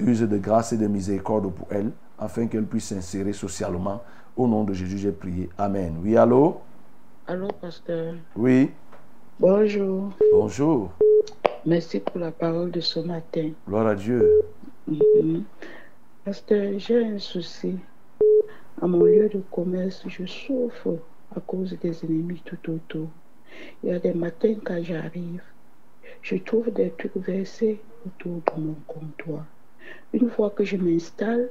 Use 0.00 0.20
de 0.22 0.38
grâce 0.38 0.72
et 0.72 0.76
de 0.76 0.86
miséricorde 0.86 1.52
pour 1.52 1.66
elle, 1.70 1.90
afin 2.18 2.46
qu'elle 2.46 2.64
puisse 2.64 2.86
s'insérer 2.86 3.32
socialement. 3.32 4.02
Au 4.36 4.46
nom 4.46 4.64
de 4.64 4.72
Jésus, 4.72 4.98
j'ai 4.98 5.12
prié. 5.12 5.50
Amen. 5.58 5.96
Oui, 6.02 6.16
allô? 6.16 6.60
Allô, 7.26 7.48
pasteur? 7.60 8.14
Oui. 8.36 8.70
Bonjour. 9.38 10.12
Bonjour. 10.32 10.90
Merci 11.66 12.00
pour 12.00 12.20
la 12.20 12.30
parole 12.30 12.70
de 12.70 12.80
ce 12.80 13.00
matin. 13.00 13.50
Gloire 13.66 13.88
à 13.88 13.94
Dieu. 13.94 14.24
Mhm. 14.86 15.42
Pasteur, 16.28 16.78
j'ai 16.78 17.02
un 17.06 17.18
souci. 17.18 17.78
À 18.82 18.86
mon 18.86 19.02
lieu 19.04 19.30
de 19.30 19.42
commerce, 19.50 20.02
je 20.08 20.26
souffre 20.26 20.98
à 21.34 21.40
cause 21.40 21.74
des 21.80 22.04
ennemis 22.04 22.42
tout 22.44 22.70
autour. 22.70 23.08
Il 23.82 23.88
y 23.88 23.92
a 23.92 23.98
des 23.98 24.12
matins 24.12 24.56
quand 24.62 24.82
j'arrive, 24.82 25.40
je 26.20 26.36
trouve 26.36 26.70
des 26.70 26.90
trucs 26.90 27.16
versés 27.16 27.80
autour 28.04 28.42
de 28.42 28.60
mon 28.60 28.74
comptoir. 28.86 29.46
Une 30.12 30.28
fois 30.28 30.50
que 30.50 30.64
je 30.64 30.76
m'installe, 30.76 31.48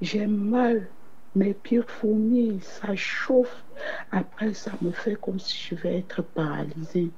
j'ai 0.00 0.26
mal. 0.26 0.88
Mes 1.34 1.52
pieds 1.52 1.82
fourmillent, 1.86 2.62
ça 2.62 2.96
chauffe. 2.96 3.62
Après, 4.10 4.54
ça 4.54 4.72
me 4.80 4.90
fait 4.90 5.16
comme 5.16 5.38
si 5.38 5.54
je 5.68 5.74
vais 5.74 5.98
être 5.98 6.22
paralysée, 6.22 7.10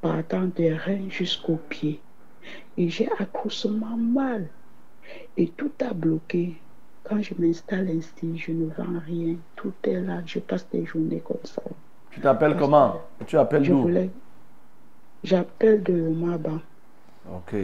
partant 0.00 0.46
des 0.46 0.72
reins 0.72 1.10
jusqu'aux 1.10 1.60
pieds. 1.68 2.00
Et 2.78 2.88
j'ai 2.88 3.10
accroussement 3.18 3.98
mal. 3.98 4.48
Et 5.36 5.48
tout 5.48 5.72
a 5.80 5.92
bloqué. 5.92 6.56
Quand 7.04 7.20
je 7.22 7.34
m'installe 7.38 7.88
ainsi, 7.88 8.38
je 8.38 8.52
ne 8.52 8.66
vends 8.66 9.00
rien. 9.06 9.36
Tout 9.56 9.72
est 9.84 10.00
là. 10.00 10.20
Je 10.26 10.38
passe 10.38 10.66
des 10.70 10.84
journées 10.84 11.22
comme 11.24 11.44
ça. 11.44 11.62
Tu 12.10 12.20
t'appelles 12.20 12.56
comment? 12.56 13.00
Tu 13.26 13.36
appelles 13.36 13.64
Je. 13.64 14.08
J'appelle 15.22 15.82
de 15.82 16.08
Maba. 16.08 16.60
Ok. 17.30 17.54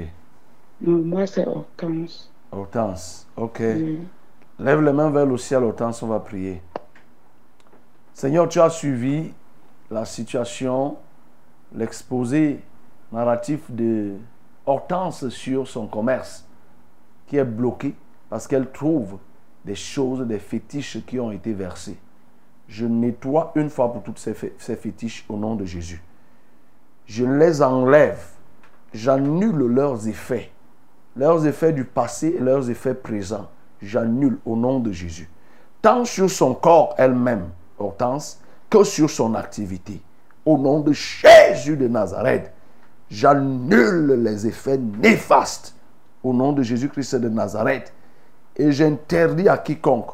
Non, 0.81 0.99
moi, 0.99 1.27
c'est 1.27 1.47
Hortense. 1.47 2.31
Hortense. 2.53 3.27
Ok. 3.37 3.61
Oui. 3.61 3.99
Lève 4.59 4.83
les 4.83 4.93
mains 4.93 5.11
vers 5.11 5.27
le 5.27 5.37
ciel, 5.37 5.63
Hortense, 5.65 6.03
on 6.03 6.07
va 6.09 6.21
prier. 6.21 6.63
Seigneur, 8.15 8.49
tu 8.49 8.61
as 8.61 8.71
suivi 8.71 9.33
la 9.91 10.05
situation, 10.05 10.97
l'exposé 11.75 12.61
narratif 13.13 13.71
de 13.71 14.15
Hortense 14.65 15.29
sur 15.29 15.69
son 15.69 15.87
commerce 15.87 16.46
qui 17.27 17.37
est 17.37 17.45
bloqué 17.45 17.95
parce 18.31 18.47
qu'elle 18.47 18.71
trouve 18.71 19.19
des 19.65 19.75
choses, 19.75 20.27
des 20.27 20.39
fétiches 20.39 21.05
qui 21.07 21.19
ont 21.21 21.33
été 21.33 21.53
versés. 21.53 21.97
Je 22.69 22.87
nettoie 22.87 23.53
une 23.55 23.71
fois 23.71 23.93
pour 23.93 24.03
toutes 24.03 24.19
ces 24.19 24.35
fétiches 24.77 25.25
au 25.29 25.37
nom 25.37 25.55
de 25.55 25.65
Jésus. 25.65 26.03
Je 27.07 27.25
les 27.25 27.63
enlève. 27.63 28.25
J'annule 28.93 29.67
leurs 29.67 30.09
effets. 30.09 30.51
Leurs 31.17 31.47
effets 31.47 31.73
du 31.73 31.85
passé 31.85 32.35
et 32.37 32.41
leurs 32.41 32.69
effets 32.71 32.95
présents. 32.95 33.49
J'annule 33.81 34.39
au 34.45 34.57
nom 34.57 34.81
de 34.81 34.91
Jésus. 34.91 35.29
Tant 35.83 36.05
sur 36.05 36.29
son 36.29 36.55
corps 36.55 36.95
elle-même, 36.99 37.49
Hortense, 37.79 38.41
que 38.69 38.83
sur 38.83 39.09
son 39.09 39.35
activité. 39.35 40.03
Au 40.45 40.59
nom 40.59 40.81
de 40.81 40.93
Jésus 40.93 41.77
de 41.77 41.87
Nazareth, 41.87 42.53
j'annule 43.11 44.23
les 44.23 44.47
effets 44.47 44.79
néfastes. 44.79 45.76
Au 46.27 46.33
nom 46.33 46.53
de 46.53 46.65
Jésus-Christ 46.65 47.15
de 47.15 47.29
Nazareth. 47.29 47.93
Et 48.57 48.73
j'interdis 48.73 49.49
à 49.49 49.59
quiconque 49.59 50.11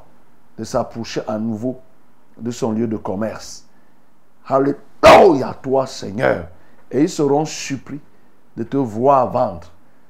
de 0.59 0.63
s'approcher 0.63 1.23
à 1.27 1.39
nouveau 1.39 1.81
de 2.39 2.51
son 2.51 2.73
lieu 2.73 2.87
de 2.87 2.99
commerce. 2.99 3.65
Alléluia, 4.47 5.57
toi 5.63 5.87
Seigneur. 5.87 6.49
Et 6.91 7.01
ils 7.01 7.09
seront 7.09 7.47
surpris 7.47 7.99
de 8.55 8.63
te 8.63 8.77
voir 8.77 9.31
vendre. 9.31 9.69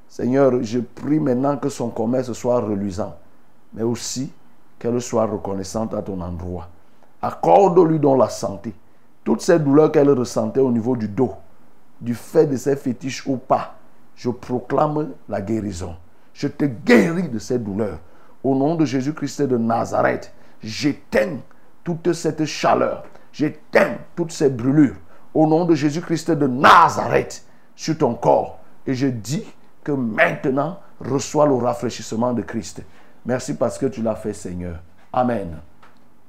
Seigneur, 0.09 0.61
je 0.65 0.81
prie 0.81 1.21
maintenant 1.21 1.57
que 1.57 1.69
son 1.69 1.91
commerce 1.91 2.33
soit 2.33 2.59
reluisant, 2.59 3.15
mais 3.73 3.85
aussi 3.85 4.33
qu'elle 4.81 5.01
soit 5.01 5.27
reconnaissante 5.27 5.95
à 5.95 6.03
ton 6.03 6.21
endroit. 6.21 6.69
Accorde-lui 7.21 8.01
donc 8.01 8.19
la 8.19 8.29
santé. 8.29 8.75
Toutes 9.23 9.41
ces 9.41 9.61
douleurs 9.61 9.93
qu'elle 9.93 10.11
ressentait 10.11 10.59
au 10.59 10.73
niveau 10.73 10.97
du 10.97 11.07
dos, 11.07 11.35
du 12.01 12.17
fait 12.17 12.49
de 12.49 12.57
ses 12.57 12.75
fétiches 12.75 13.25
ou 13.25 13.37
pas, 13.37 13.77
je 14.23 14.31
proclame 14.31 15.15
la 15.29 15.41
guérison. 15.41 15.97
Je 16.33 16.47
te 16.47 16.65
guéris 16.65 17.29
de 17.29 17.41
ces 17.41 17.59
douleurs. 17.59 17.99
Au 18.45 18.55
nom 18.55 18.77
de 18.77 18.85
Jésus-Christ 18.85 19.43
de 19.43 19.57
Nazareth, 19.57 20.33
j'éteins 20.63 21.39
toute 21.83 22.13
cette 22.13 22.45
chaleur. 22.45 23.03
J'éteins 23.33 23.97
toutes 24.15 24.31
ces 24.31 24.49
brûlures. 24.49 24.95
Au 25.35 25.49
nom 25.49 25.65
de 25.65 25.75
Jésus-Christ 25.75 26.31
de 26.31 26.47
Nazareth, 26.47 27.45
sur 27.75 27.99
ton 27.99 28.15
corps. 28.15 28.61
Et 28.87 28.95
je 28.95 29.09
dis 29.09 29.45
que 29.83 29.91
maintenant, 29.91 30.79
reçois 31.01 31.47
le 31.47 31.55
rafraîchissement 31.55 32.33
de 32.33 32.43
Christ. 32.43 32.81
Merci 33.27 33.55
parce 33.55 33.77
que 33.77 33.87
tu 33.87 34.03
l'as 34.03 34.15
fait, 34.15 34.35
Seigneur. 34.35 34.77
Amen. 35.13 35.59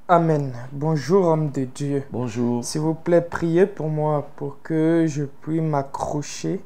Amen. 0.08 0.52
Bonjour, 0.72 1.28
homme 1.28 1.52
de 1.52 1.66
Dieu. 1.66 2.04
Bonjour. 2.12 2.66
S'il 2.66 2.82
vous 2.82 2.96
plaît, 2.96 3.22
priez 3.22 3.68
pour 3.68 3.90
moi 3.90 4.28
pour 4.36 4.64
que 4.64 5.06
je 5.08 5.26
puisse 5.26 5.62
m'accrocher, 5.62 6.60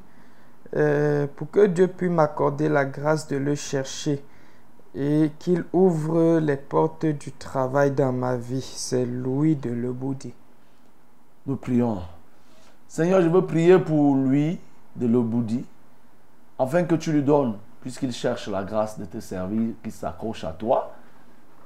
euh, 0.76 1.28
pour 1.36 1.50
que 1.50 1.66
Dieu 1.66 1.88
puisse 1.88 2.12
m'accorder 2.12 2.70
la 2.70 2.86
grâce 2.86 3.28
de 3.28 3.38
le 3.38 3.56
chercher 3.56 4.24
et 4.96 5.32
qu'il 5.40 5.64
ouvre 5.74 6.40
les 6.40 6.58
portes 6.58 7.06
du 7.06 7.32
travail 7.32 7.92
dans 7.92 8.12
ma 8.12 8.36
vie. 8.36 8.62
C'est 8.62 9.06
Louis 9.06 9.56
de 9.56 9.70
Leboudi. 9.70 10.34
Nous 11.46 11.56
prions. 11.56 12.02
Seigneur, 12.88 13.22
je 13.22 13.28
veux 13.28 13.46
prier 13.46 13.80
pour 13.80 14.16
lui 14.16 14.60
de 14.96 15.08
l'Oboudi, 15.08 15.64
afin 16.58 16.84
que 16.84 16.96
tu 16.96 17.12
lui 17.12 17.22
donnes, 17.22 17.58
puisqu'il 17.82 18.12
cherche 18.12 18.48
la 18.48 18.64
grâce 18.64 18.98
de 18.98 19.06
te 19.06 19.20
servir, 19.20 19.74
qu'il 19.84 19.92
s'accroche 19.92 20.44
à 20.44 20.52
toi. 20.52 20.94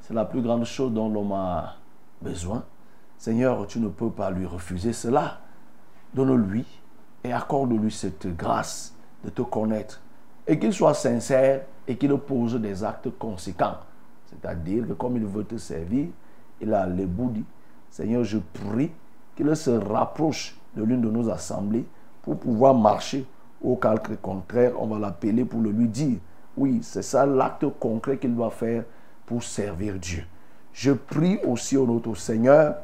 C'est 0.01 0.13
la 0.13 0.25
plus 0.25 0.41
grande 0.41 0.65
chose 0.65 0.91
dont 0.91 1.09
l'homme 1.09 1.31
a 1.31 1.75
besoin. 2.21 2.63
Seigneur, 3.17 3.65
tu 3.67 3.79
ne 3.79 3.87
peux 3.87 4.09
pas 4.09 4.31
lui 4.31 4.45
refuser 4.45 4.93
cela. 4.93 5.39
Donne-lui 6.13 6.65
et 7.23 7.31
accorde-lui 7.31 7.91
cette 7.91 8.27
grâce 8.35 8.90
de 9.23 9.29
te 9.29 9.41
connaître. 9.41 10.01
Et 10.47 10.57
qu'il 10.57 10.73
soit 10.73 10.93
sincère 10.93 11.61
et 11.87 11.95
qu'il 11.95 12.15
pose 12.17 12.55
des 12.55 12.83
actes 12.83 13.09
conséquents. 13.17 13.77
C'est-à-dire 14.25 14.87
que 14.87 14.93
comme 14.93 15.17
il 15.17 15.25
veut 15.25 15.43
te 15.43 15.57
servir, 15.57 16.07
il 16.59 16.73
a 16.73 16.85
les 16.87 17.05
bouddhis. 17.05 17.45
Seigneur, 17.89 18.23
je 18.23 18.37
prie 18.37 18.91
qu'il 19.35 19.55
se 19.55 19.71
rapproche 19.71 20.57
de 20.75 20.83
l'une 20.83 21.01
de 21.01 21.09
nos 21.09 21.29
assemblées 21.29 21.85
pour 22.21 22.37
pouvoir 22.37 22.73
marcher. 22.73 23.25
Au 23.61 23.75
calque 23.75 24.19
contraire, 24.21 24.73
on 24.79 24.87
va 24.87 24.97
l'appeler 24.97 25.45
pour 25.45 25.61
le 25.61 25.71
lui 25.71 25.87
dire. 25.87 26.17
Oui, 26.57 26.79
c'est 26.81 27.01
ça 27.01 27.25
l'acte 27.25 27.65
concret 27.79 28.17
qu'il 28.17 28.35
doit 28.35 28.49
faire 28.49 28.83
pour 29.25 29.43
servir 29.43 29.95
Dieu. 29.99 30.23
Je 30.73 30.91
prie 30.91 31.39
aussi 31.45 31.77
au 31.77 31.85
notre 31.85 32.15
Seigneur 32.15 32.75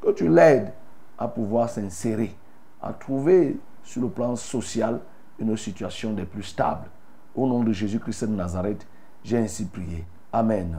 que 0.00 0.10
tu 0.10 0.28
l'aides 0.28 0.72
à 1.18 1.28
pouvoir 1.28 1.70
s'insérer, 1.70 2.34
à 2.82 2.92
trouver 2.92 3.56
sur 3.82 4.02
le 4.02 4.08
plan 4.08 4.36
social 4.36 5.00
une 5.38 5.56
situation 5.56 6.12
des 6.12 6.24
plus 6.24 6.42
stables. 6.42 6.88
Au 7.34 7.46
nom 7.46 7.62
de 7.62 7.72
Jésus-Christ 7.72 8.24
de 8.24 8.34
Nazareth, 8.34 8.86
j'ai 9.22 9.38
ainsi 9.38 9.66
prié. 9.66 10.04
Amen. 10.32 10.78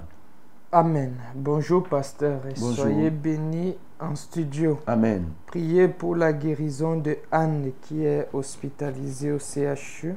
Amen. 0.71 1.13
Bonjour, 1.35 1.83
pasteur, 1.87 2.45
et 2.47 2.53
Bonjour. 2.59 2.85
soyez 2.85 3.09
bénis 3.09 3.77
en 3.99 4.15
studio. 4.15 4.79
Amen. 4.85 5.25
Priez 5.45 5.87
pour 5.87 6.15
la 6.15 6.33
guérison 6.33 6.97
de 6.97 7.17
Anne 7.31 7.71
qui 7.81 8.05
est 8.05 8.27
hospitalisée 8.33 9.31
au 9.31 9.39
CHU 9.39 10.15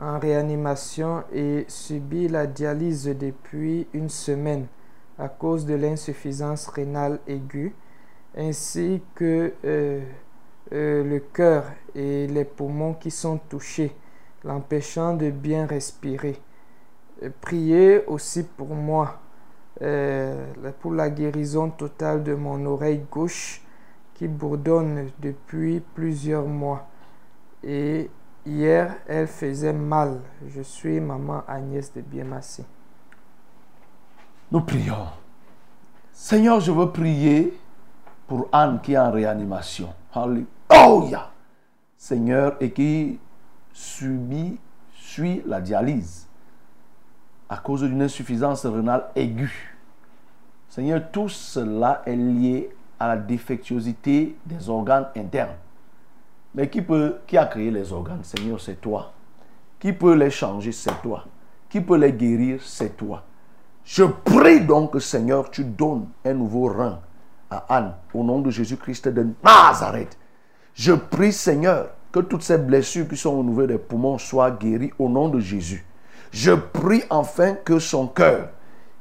en 0.00 0.18
réanimation 0.18 1.24
et 1.32 1.64
subit 1.68 2.28
la 2.28 2.46
dialyse 2.46 3.06
depuis 3.18 3.86
une 3.92 4.08
semaine 4.08 4.66
à 5.18 5.28
cause 5.28 5.66
de 5.66 5.74
l'insuffisance 5.74 6.68
rénale 6.68 7.18
aiguë, 7.26 7.74
ainsi 8.36 9.02
que 9.14 9.52
euh, 9.64 10.00
euh, 10.72 11.02
le 11.02 11.20
cœur 11.20 11.64
et 11.94 12.26
les 12.26 12.44
poumons 12.44 12.94
qui 12.94 13.10
sont 13.10 13.38
touchés, 13.48 13.94
l'empêchant 14.44 15.14
de 15.14 15.30
bien 15.30 15.66
respirer. 15.66 16.38
Euh, 17.22 17.30
Priez 17.40 18.04
aussi 18.06 18.42
pour 18.42 18.74
moi, 18.74 19.18
euh, 19.80 20.44
pour 20.80 20.92
la 20.92 21.08
guérison 21.08 21.70
totale 21.70 22.22
de 22.22 22.34
mon 22.34 22.64
oreille 22.66 23.02
gauche 23.10 23.62
qui 24.14 24.28
bourdonne 24.28 25.08
depuis 25.20 25.80
plusieurs 25.94 26.46
mois. 26.46 26.86
Et 27.64 28.10
hier, 28.44 28.96
elle 29.06 29.26
faisait 29.26 29.72
mal. 29.72 30.20
Je 30.48 30.62
suis 30.62 31.00
maman 31.00 31.44
Agnès 31.48 31.92
de 31.94 32.00
Biémassi. 32.00 32.64
Nous 34.50 34.60
prions. 34.60 35.06
Seigneur, 36.12 36.60
je 36.60 36.72
veux 36.72 36.90
prier 36.90 37.56
pour 38.26 38.48
Anne 38.52 38.80
qui 38.82 38.94
est 38.94 38.98
en 38.98 39.10
réanimation. 39.10 39.94
Alléluia. 40.68 41.30
Seigneur, 41.96 42.56
et 42.60 42.70
qui 42.70 43.18
subit, 43.72 44.58
suit 44.94 45.42
la 45.46 45.60
dialyse 45.60 46.26
à 47.48 47.56
cause 47.56 47.82
d'une 47.82 48.02
insuffisance 48.02 48.66
rénale 48.66 49.06
aiguë. 49.16 49.74
Seigneur, 50.68 51.02
tout 51.10 51.28
cela 51.28 52.02
est 52.04 52.16
lié 52.16 52.70
à 53.00 53.08
la 53.08 53.16
défectuosité 53.16 54.36
des 54.44 54.68
organes 54.68 55.08
internes. 55.16 55.56
Mais 56.54 56.68
qui, 56.68 56.82
peut, 56.82 57.18
qui 57.26 57.38
a 57.38 57.46
créé 57.46 57.70
les 57.70 57.92
organes 57.92 58.24
Seigneur, 58.24 58.60
c'est 58.60 58.80
toi. 58.80 59.12
Qui 59.78 59.92
peut 59.92 60.14
les 60.14 60.30
changer? 60.30 60.72
C'est 60.72 61.00
toi. 61.02 61.24
Qui 61.68 61.80
peut 61.80 61.96
les 61.96 62.12
guérir? 62.12 62.60
C'est 62.62 62.96
toi. 62.96 63.22
Je 63.84 64.04
prie 64.04 64.60
donc, 64.60 65.00
Seigneur, 65.00 65.50
tu 65.50 65.64
donnes 65.64 66.08
un 66.24 66.34
nouveau 66.34 66.66
rein 66.66 67.00
à 67.50 67.64
Anne 67.68 67.94
au 68.12 68.22
nom 68.22 68.40
de 68.40 68.50
Jésus-Christ 68.50 69.08
de 69.08 69.28
Nazareth. 69.42 70.18
Je 70.78 70.92
prie, 70.92 71.32
Seigneur, 71.32 71.88
que 72.12 72.20
toutes 72.20 72.44
ces 72.44 72.56
blessures 72.56 73.08
qui 73.08 73.16
sont 73.16 73.30
au 73.30 73.42
niveau 73.42 73.66
des 73.66 73.78
poumons 73.78 74.16
soient 74.16 74.52
guéries 74.52 74.92
au 74.96 75.08
nom 75.08 75.28
de 75.28 75.40
Jésus. 75.40 75.84
Je 76.30 76.52
prie 76.52 77.02
enfin 77.10 77.54
que 77.64 77.80
son 77.80 78.06
cœur, 78.06 78.50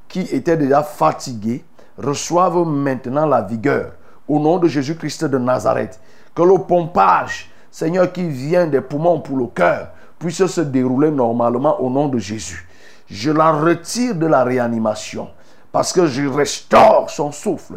qui 0.07 0.21
était 0.21 0.57
déjà 0.57 0.81
fatigué, 0.81 1.63
reçoive 1.95 2.65
maintenant 2.65 3.27
la 3.27 3.43
vigueur 3.43 3.91
au 4.27 4.39
nom 4.39 4.57
de 4.57 4.67
Jésus-Christ 4.67 5.25
de 5.25 5.37
Nazareth. 5.37 5.99
Que 6.33 6.41
le 6.41 6.57
pompage, 6.57 7.51
Seigneur, 7.69 8.11
qui 8.11 8.27
vient 8.27 8.65
des 8.65 8.81
poumons 8.81 9.19
pour 9.19 9.37
le 9.37 9.45
cœur, 9.45 9.89
puisse 10.17 10.43
se 10.47 10.61
dérouler 10.61 11.11
normalement 11.11 11.79
au 11.79 11.91
nom 11.91 12.07
de 12.07 12.17
Jésus. 12.17 12.67
Je 13.05 13.29
la 13.29 13.51
retire 13.51 14.15
de 14.15 14.25
la 14.25 14.43
réanimation 14.43 15.29
parce 15.71 15.93
que 15.93 16.07
je 16.07 16.27
restaure 16.27 17.11
son 17.11 17.31
souffle. 17.31 17.75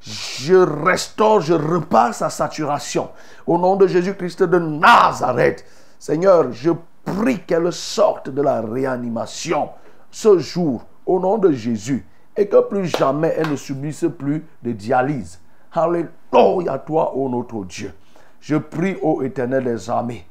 Je 0.00 0.54
restaure, 0.54 1.40
je 1.40 1.54
repars 1.54 2.14
sa 2.14 2.30
saturation. 2.30 3.10
Au 3.46 3.58
nom 3.58 3.76
de 3.76 3.86
Jésus-Christ 3.86 4.42
de 4.44 4.58
Nazareth. 4.58 5.64
Seigneur, 5.98 6.52
je 6.52 6.70
prie 7.04 7.40
qu'elle 7.40 7.72
sorte 7.72 8.30
de 8.30 8.42
la 8.42 8.60
réanimation 8.60 9.70
ce 10.10 10.38
jour 10.38 10.84
au 11.06 11.18
nom 11.18 11.38
de 11.38 11.52
Jésus 11.52 12.06
et 12.36 12.46
que 12.48 12.60
plus 12.68 12.86
jamais 12.86 13.34
elle 13.36 13.50
ne 13.50 13.56
subisse 13.56 14.04
plus 14.16 14.44
de 14.62 14.72
dialyse. 14.72 15.40
Alléluia 15.72 16.78
toi, 16.78 17.16
ô 17.16 17.28
notre 17.28 17.64
Dieu. 17.64 17.92
Je 18.40 18.56
prie, 18.56 18.96
ô 19.02 19.22
éternel 19.22 19.64
des 19.64 19.90
armées, 19.90 20.24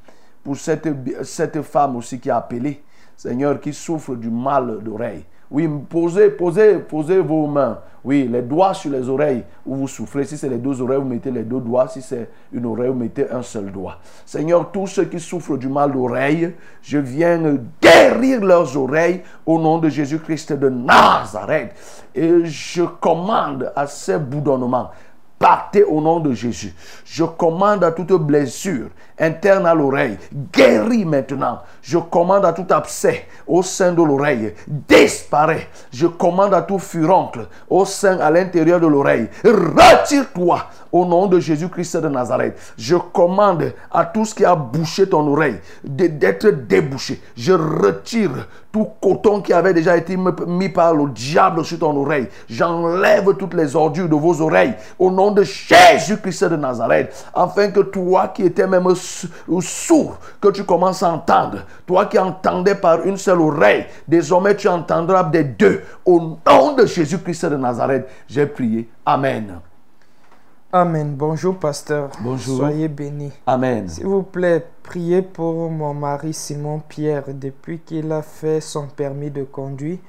pour 0.44 0.56
cette, 0.56 0.88
cette 1.24 1.62
femme 1.62 1.98
aussi 1.98 2.20
qui 2.20 2.30
a 2.30 2.38
appelé, 2.38 2.82
Seigneur, 3.18 3.60
qui 3.60 3.74
souffre 3.74 4.16
du 4.16 4.30
mal 4.30 4.82
d'oreille. 4.82 5.26
Oui, 5.50 5.70
posez, 5.90 6.30
posez, 6.30 6.80
posez 6.80 7.20
vos 7.20 7.48
mains. 7.48 7.80
Oui, 8.04 8.28
les 8.32 8.42
doigts 8.42 8.74
sur 8.74 8.92
les 8.92 9.10
oreilles 9.10 9.44
où 9.66 9.76
vous 9.76 9.88
souffrez. 9.88 10.24
Si 10.24 10.38
c'est 10.38 10.50
les 10.50 10.58
deux 10.58 10.82
oreilles, 10.82 11.00
vous 11.00 11.08
mettez 11.08 11.32
les 11.32 11.44
deux 11.44 11.60
doigts. 11.60 11.88
Si 11.88 12.02
c'est 12.02 12.30
une 12.54 12.66
oreille, 12.66 12.90
vous 12.90 12.94
mettez 12.94 13.30
un 13.30 13.42
seul 13.42 13.72
doigt. 13.72 13.98
Seigneur, 14.26 14.72
tous 14.72 14.88
ceux 14.88 15.06
qui 15.06 15.20
souffrent 15.20 15.58
du 15.58 15.68
mal 15.68 15.92
d'oreille, 15.92 16.54
je 16.82 16.98
viens 16.98 17.58
guérir 17.82 18.44
leurs 18.44 18.78
oreilles 18.78 19.24
au 19.46 19.60
nom 19.60 19.78
de 19.78 19.90
Jésus-Christ 19.90 20.54
de 20.54 20.70
Nazareth. 20.70 21.76
Et 22.16 22.46
je 22.46 22.84
commande 22.84 23.72
à 23.76 23.88
ces 23.88 24.18
boudonnements 24.20 24.92
partez 25.40 25.84
au 25.84 26.02
nom 26.02 26.20
de 26.20 26.34
Jésus. 26.34 26.74
Je 27.06 27.24
commande 27.24 27.84
à 27.84 27.92
toute 27.92 28.14
blessure 28.14 28.88
interne 29.20 29.66
à 29.66 29.74
l'oreille, 29.74 30.18
guéris 30.54 31.06
maintenant. 31.06 31.60
Je 31.82 31.98
commande 31.98 32.46
à 32.46 32.54
tout 32.54 32.66
abcès 32.70 33.26
au 33.48 33.64
sein 33.64 33.92
de 33.92 34.04
l'oreille, 34.04 34.54
disparaît. 34.68 35.68
Je 35.92 36.08
commande 36.08 36.54
à 36.54 36.62
tout 36.62 36.80
furoncle 36.80 37.48
au 37.70 37.86
sein, 37.86 38.20
à 38.20 38.30
l'intérieur 38.30 38.80
de 38.80 38.88
l'oreille, 38.88 39.28
retire-toi 39.44 40.66
au 40.92 41.06
nom 41.06 41.28
de 41.28 41.40
Jésus-Christ 41.40 41.98
de 41.98 42.10
Nazareth. 42.10 42.74
Je 42.78 42.96
commande 42.96 43.74
à 43.92 44.06
tout 44.06 44.26
ce 44.26 44.36
qui 44.36 44.46
a 44.46 44.56
bouché 44.56 45.08
ton 45.10 45.28
oreille 45.28 45.60
d'être 45.84 46.48
débouché. 46.50 47.22
Je 47.36 47.54
retire 47.54 48.48
tout 48.72 48.88
coton 49.02 49.42
qui 49.42 49.54
avait 49.54 49.74
déjà 49.74 49.98
été 49.98 50.18
mis 50.48 50.70
par 50.70 50.94
le 50.94 51.10
diable 51.10 51.66
sur 51.66 51.80
ton 51.80 51.96
oreille. 51.96 52.28
J'enlève 52.50 53.34
toutes 53.38 53.54
les 53.54 53.76
ordures 53.76 54.10
de 54.10 54.16
vos 54.16 54.42
oreilles 54.42 54.76
au 55.00 55.10
nom 55.10 55.27
de 55.32 55.44
Jésus-Christ 55.44 56.46
de 56.46 56.56
Nazareth, 56.56 57.26
afin 57.34 57.72
que 57.72 57.82
toi 57.82 58.30
qui 58.30 58.44
étais 58.44 58.68
même 58.68 58.88
sourd, 58.96 60.18
que 60.42 60.50
tu 60.50 60.64
commences 60.64 61.04
à 61.04 61.12
entendre, 61.12 61.60
toi 61.86 62.06
qui 62.06 62.18
entendais 62.18 62.76
par 62.76 63.06
une 63.06 63.18
seule 63.18 63.42
oreille, 63.42 63.86
désormais 64.08 64.56
tu 64.56 64.68
entendras 64.68 65.24
des 65.24 65.44
deux. 65.44 65.82
Au 66.06 66.38
nom 66.46 66.74
de 66.74 66.86
Jésus-Christ 66.86 67.46
de 67.46 67.58
Nazareth, 67.58 68.08
j'ai 68.28 68.46
prié. 68.46 68.90
Amen. 69.06 69.60
Amen. 70.72 71.16
Bonjour, 71.16 71.58
pasteur. 71.58 72.10
Bonjour. 72.20 72.58
Soyez 72.58 72.90
bénis. 72.90 73.32
Amen. 73.46 73.88
S'il 73.88 74.06
vous 74.06 74.24
plaît, 74.24 74.68
priez 74.84 75.22
pour 75.22 75.72
mon 75.72 75.94
mari 75.94 76.34
Simon 76.34 76.82
Pierre 76.88 77.24
depuis 77.28 77.80
qu'il 77.80 78.12
a 78.12 78.22
fait 78.22 78.60
son 78.60 78.88
permis 78.88 79.32
de 79.32 79.44
conduire 79.44 80.00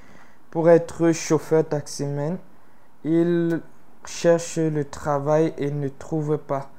pour 0.51 0.69
être 0.69 1.13
chauffeur 1.13 1.65
taximan. 1.65 2.39
Il 3.05 3.61
cherche 4.09 4.59
le 4.59 4.85
travail 4.85 5.53
et 5.59 5.71
ne 5.71 5.89
trouve 5.89 6.39
pas. 6.39 6.71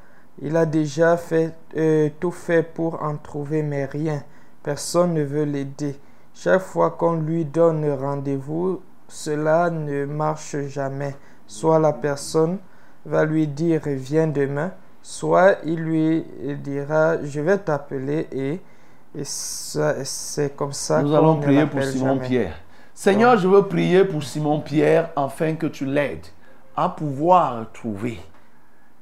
Il 0.42 0.58
a 0.58 0.66
déjà 0.66 1.16
fait 1.18 1.54
euh, 1.78 2.10
tout 2.20 2.32
fait 2.32 2.64
pour 2.64 3.04
en 3.04 3.18
trouver, 3.18 3.62
mais 3.62 3.86
rien. 3.86 4.24
Personne 4.64 5.14
ne 5.14 5.24
veut 5.24 5.44
l'aider. 5.44 6.00
Chaque 6.34 6.62
fois 6.62 6.92
qu'on 6.92 7.14
lui 7.14 7.46
donne 7.46 7.90
rendez-vous, 7.92 8.82
cela 9.08 9.70
ne 9.70 10.06
marche 10.06 10.58
jamais. 10.68 11.16
Soit 11.48 11.80
la 11.80 11.94
personne 11.94 12.60
va 13.06 13.26
lui 13.26 13.48
dire 13.48 13.82
viens 13.86 14.28
demain, 14.28 14.72
soit 15.02 15.58
il 15.66 15.80
lui 15.80 16.26
dira 16.64 17.24
je 17.24 17.42
vais 17.42 17.58
t'appeler 17.58 18.28
et, 18.32 18.62
et 19.18 19.24
c'est 19.24 20.56
comme 20.56 20.74
ça 20.74 21.02
Nous 21.02 21.16
allons 21.16 21.40
prier 21.40 21.66
pour 21.66 21.84
Simon 21.84 22.20
Pierre. 22.20 22.56
Seigneur, 22.94 23.38
je 23.38 23.48
veux 23.48 23.64
prier 23.64 24.06
pour 24.06 24.24
Simon 24.24 24.60
Pierre 24.62 25.10
afin 25.16 25.56
que 25.56 25.68
tu 25.68 25.86
l'aides 25.86 26.28
à 26.82 26.88
pouvoir 26.88 27.70
trouver 27.74 28.18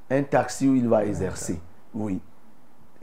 un 0.09 0.23
taxi 0.23 0.67
où 0.67 0.75
il 0.75 0.87
va 0.87 1.05
exercer. 1.05 1.61
Oui. 1.93 2.19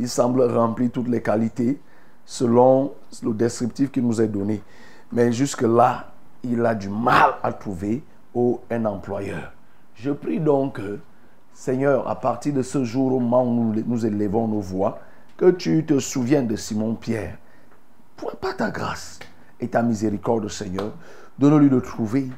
Il 0.01 0.09
semble 0.09 0.43
remplir 0.43 0.91
toutes 0.91 1.07
les 1.07 1.23
qualités 1.23 1.81
selon 2.25 2.93
le 3.23 3.33
descriptif 3.35 3.93
qui 3.93 4.03
nous 4.03 4.21
est 4.21 4.27
donné. 4.27 4.65
Mais 5.13 5.31
jusque-là, 5.31 6.11
il 6.43 6.67
a 6.67 6.75
du 6.75 6.89
mal 6.89 7.35
à 7.45 7.53
trouver 7.53 8.03
un 8.35 8.85
employeur. 8.85 9.53
Je 9.95 10.11
prie 10.11 10.41
donc, 10.41 10.81
Seigneur, 11.53 12.09
à 12.09 12.19
partir 12.19 12.53
de 12.53 12.63
ce 12.63 12.83
jour 12.83 13.13
au 13.13 13.21
moment 13.21 13.45
où 13.45 13.73
nous, 13.73 13.85
nous 13.87 14.05
élevons 14.05 14.49
nos 14.49 14.61
voix, 14.61 14.99
que 15.37 15.53
tu 15.53 15.87
te 15.87 16.01
souviennes 16.01 16.49
de 16.49 16.57
Simon-Pierre. 16.57 17.39
Par 18.41 18.57
ta 18.57 18.73
grâce 18.73 19.21
et 19.61 19.69
ta 19.69 19.85
miséricorde, 19.85 20.49
Seigneur, 20.49 20.91
donne-lui 21.39 21.71
de 21.71 21.79
trouver 21.79 22.29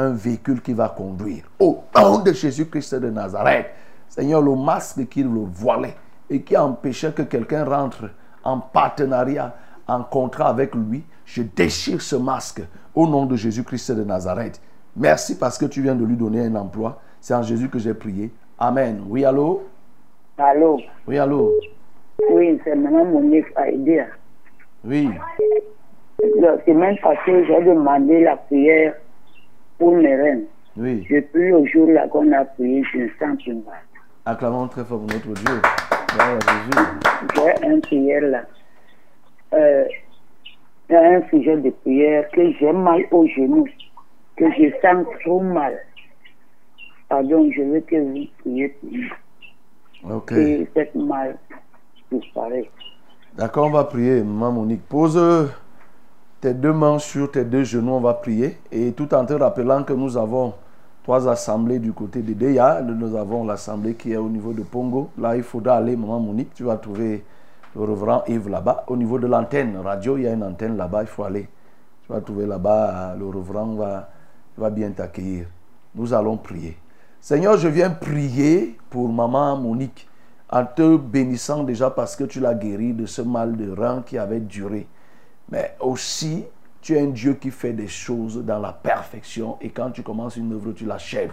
un 0.00 0.12
véhicule 0.12 0.60
qui 0.62 0.72
va 0.72 0.88
conduire. 0.88 1.44
Au 1.58 1.82
nom 1.96 2.18
de 2.22 2.32
Jésus-Christ 2.32 2.94
de 2.96 3.10
Nazareth, 3.10 3.66
Seigneur, 4.08 4.42
le 4.42 4.56
masque 4.56 5.06
qui 5.08 5.22
le 5.22 5.44
voilait 5.52 5.94
et 6.28 6.42
qui 6.42 6.56
empêchait 6.56 7.12
que 7.12 7.22
quelqu'un 7.22 7.64
rentre 7.64 8.10
en 8.42 8.58
partenariat, 8.58 9.54
en 9.86 10.02
contrat 10.02 10.48
avec 10.48 10.74
lui, 10.74 11.04
je 11.24 11.42
déchire 11.42 12.00
ce 12.00 12.16
masque 12.16 12.62
au 12.94 13.06
nom 13.06 13.26
de 13.26 13.36
Jésus-Christ 13.36 13.92
de 13.92 14.04
Nazareth. 14.04 14.60
Merci 14.96 15.38
parce 15.38 15.58
que 15.58 15.66
tu 15.66 15.82
viens 15.82 15.94
de 15.94 16.04
lui 16.04 16.16
donner 16.16 16.44
un 16.46 16.54
emploi. 16.54 17.00
C'est 17.20 17.34
en 17.34 17.42
Jésus 17.42 17.68
que 17.68 17.78
j'ai 17.78 17.94
prié. 17.94 18.32
Amen. 18.58 19.02
Oui, 19.08 19.24
allô? 19.24 19.62
Allô? 20.38 20.80
Oui, 21.06 21.18
allô? 21.18 21.52
Oui, 22.30 22.58
c'est 22.64 22.74
maintenant 22.74 23.04
Monique 23.04 23.46
Aïdia. 23.56 24.06
Oui. 24.84 25.10
La 26.40 26.64
semaine 26.64 26.96
passée, 27.02 27.44
j'ai 27.46 27.64
demandé 27.64 28.22
la 28.22 28.36
prière 28.36 28.94
pour 29.80 29.96
mes 29.96 30.14
reines. 30.14 30.44
Oui. 30.76 31.04
Depuis 31.10 31.50
le 31.50 31.64
jour 31.66 31.90
là 31.90 32.06
qu'on 32.06 32.30
a 32.32 32.44
prié, 32.44 32.84
je 32.92 33.08
sens 33.18 33.42
plus 33.42 33.54
mal. 33.54 33.82
Acclamons 34.26 34.68
très 34.68 34.84
fort 34.84 35.00
notre 35.00 35.32
Dieu. 35.32 35.62
J'ai 37.34 37.66
un 37.66 37.80
prière 37.80 38.22
là. 38.22 38.42
Euh, 39.54 39.84
un 40.90 41.22
sujet 41.30 41.56
de 41.56 41.70
prière 41.70 42.28
que 42.30 42.52
j'ai 42.52 42.72
mal 42.72 43.02
au 43.10 43.26
genou, 43.26 43.66
que 44.36 44.44
je 44.52 44.70
sens 44.82 45.06
trop 45.24 45.40
mal. 45.40 45.78
Pardon, 47.08 47.50
je 47.50 47.62
veux 47.62 47.80
que 47.80 47.96
vous 47.96 48.26
priez 48.40 48.68
pour 48.68 48.90
moi. 48.92 50.16
Ok. 50.16 50.28
Que 50.28 50.66
cette 50.74 50.94
mal 50.94 51.38
disparaisse. 52.12 52.66
D'accord, 53.36 53.66
on 53.66 53.70
va 53.70 53.84
prier. 53.84 54.22
Maman 54.22 54.52
Monique, 54.52 54.82
pose 54.88 55.18
tes 56.40 56.54
deux 56.54 56.72
mains 56.72 56.98
sur 56.98 57.30
tes 57.30 57.44
deux 57.44 57.64
genoux, 57.64 57.92
on 57.92 58.00
va 58.00 58.14
prier. 58.14 58.58
Et 58.72 58.92
tout 58.92 59.12
en 59.14 59.24
te 59.26 59.32
rappelant 59.34 59.84
que 59.84 59.92
nous 59.92 60.16
avons 60.16 60.54
trois 61.02 61.28
assemblées 61.28 61.78
du 61.78 61.92
côté 61.92 62.22
de 62.22 62.32
Deya. 62.32 62.80
Nous 62.82 63.14
avons 63.16 63.44
l'assemblée 63.44 63.94
qui 63.94 64.12
est 64.12 64.16
au 64.16 64.28
niveau 64.28 64.52
de 64.52 64.62
Pongo. 64.62 65.10
Là, 65.18 65.36
il 65.36 65.42
faudra 65.42 65.76
aller, 65.76 65.96
Maman 65.96 66.20
Monique. 66.20 66.54
Tu 66.54 66.64
vas 66.64 66.76
trouver 66.76 67.24
le 67.76 67.82
reverend 67.82 68.22
Yves 68.26 68.48
là-bas. 68.48 68.84
Au 68.86 68.96
niveau 68.96 69.18
de 69.18 69.26
l'antenne 69.26 69.76
radio, 69.76 70.16
il 70.16 70.24
y 70.24 70.26
a 70.26 70.32
une 70.32 70.42
antenne 70.42 70.76
là-bas, 70.76 71.02
il 71.02 71.08
faut 71.08 71.24
aller. 71.24 71.48
Tu 72.06 72.12
vas 72.12 72.20
trouver 72.20 72.46
là-bas, 72.46 73.14
le 73.18 73.26
reverend 73.26 73.76
va, 73.76 74.08
va 74.56 74.70
bien 74.70 74.90
t'accueillir. 74.90 75.46
Nous 75.94 76.12
allons 76.14 76.36
prier. 76.36 76.76
Seigneur, 77.20 77.58
je 77.58 77.68
viens 77.68 77.90
prier 77.90 78.78
pour 78.88 79.08
maman 79.08 79.56
Monique 79.56 80.08
en 80.50 80.64
te 80.64 80.96
bénissant 80.96 81.62
déjà 81.62 81.90
parce 81.90 82.16
que 82.16 82.24
tu 82.24 82.40
l'as 82.40 82.54
guéri 82.54 82.92
de 82.92 83.06
ce 83.06 83.22
mal 83.22 83.56
de 83.56 83.70
rein 83.70 84.02
qui 84.04 84.16
avait 84.18 84.40
duré. 84.40 84.88
Mais 85.50 85.76
aussi, 85.80 86.44
tu 86.80 86.96
es 86.96 87.00
un 87.00 87.08
Dieu 87.08 87.34
qui 87.34 87.50
fait 87.50 87.72
des 87.72 87.88
choses 87.88 88.42
dans 88.44 88.58
la 88.58 88.72
perfection 88.72 89.58
et 89.60 89.70
quand 89.70 89.90
tu 89.90 90.02
commences 90.02 90.36
une 90.36 90.52
œuvre, 90.52 90.72
tu 90.72 90.86
l'achèves. 90.86 91.32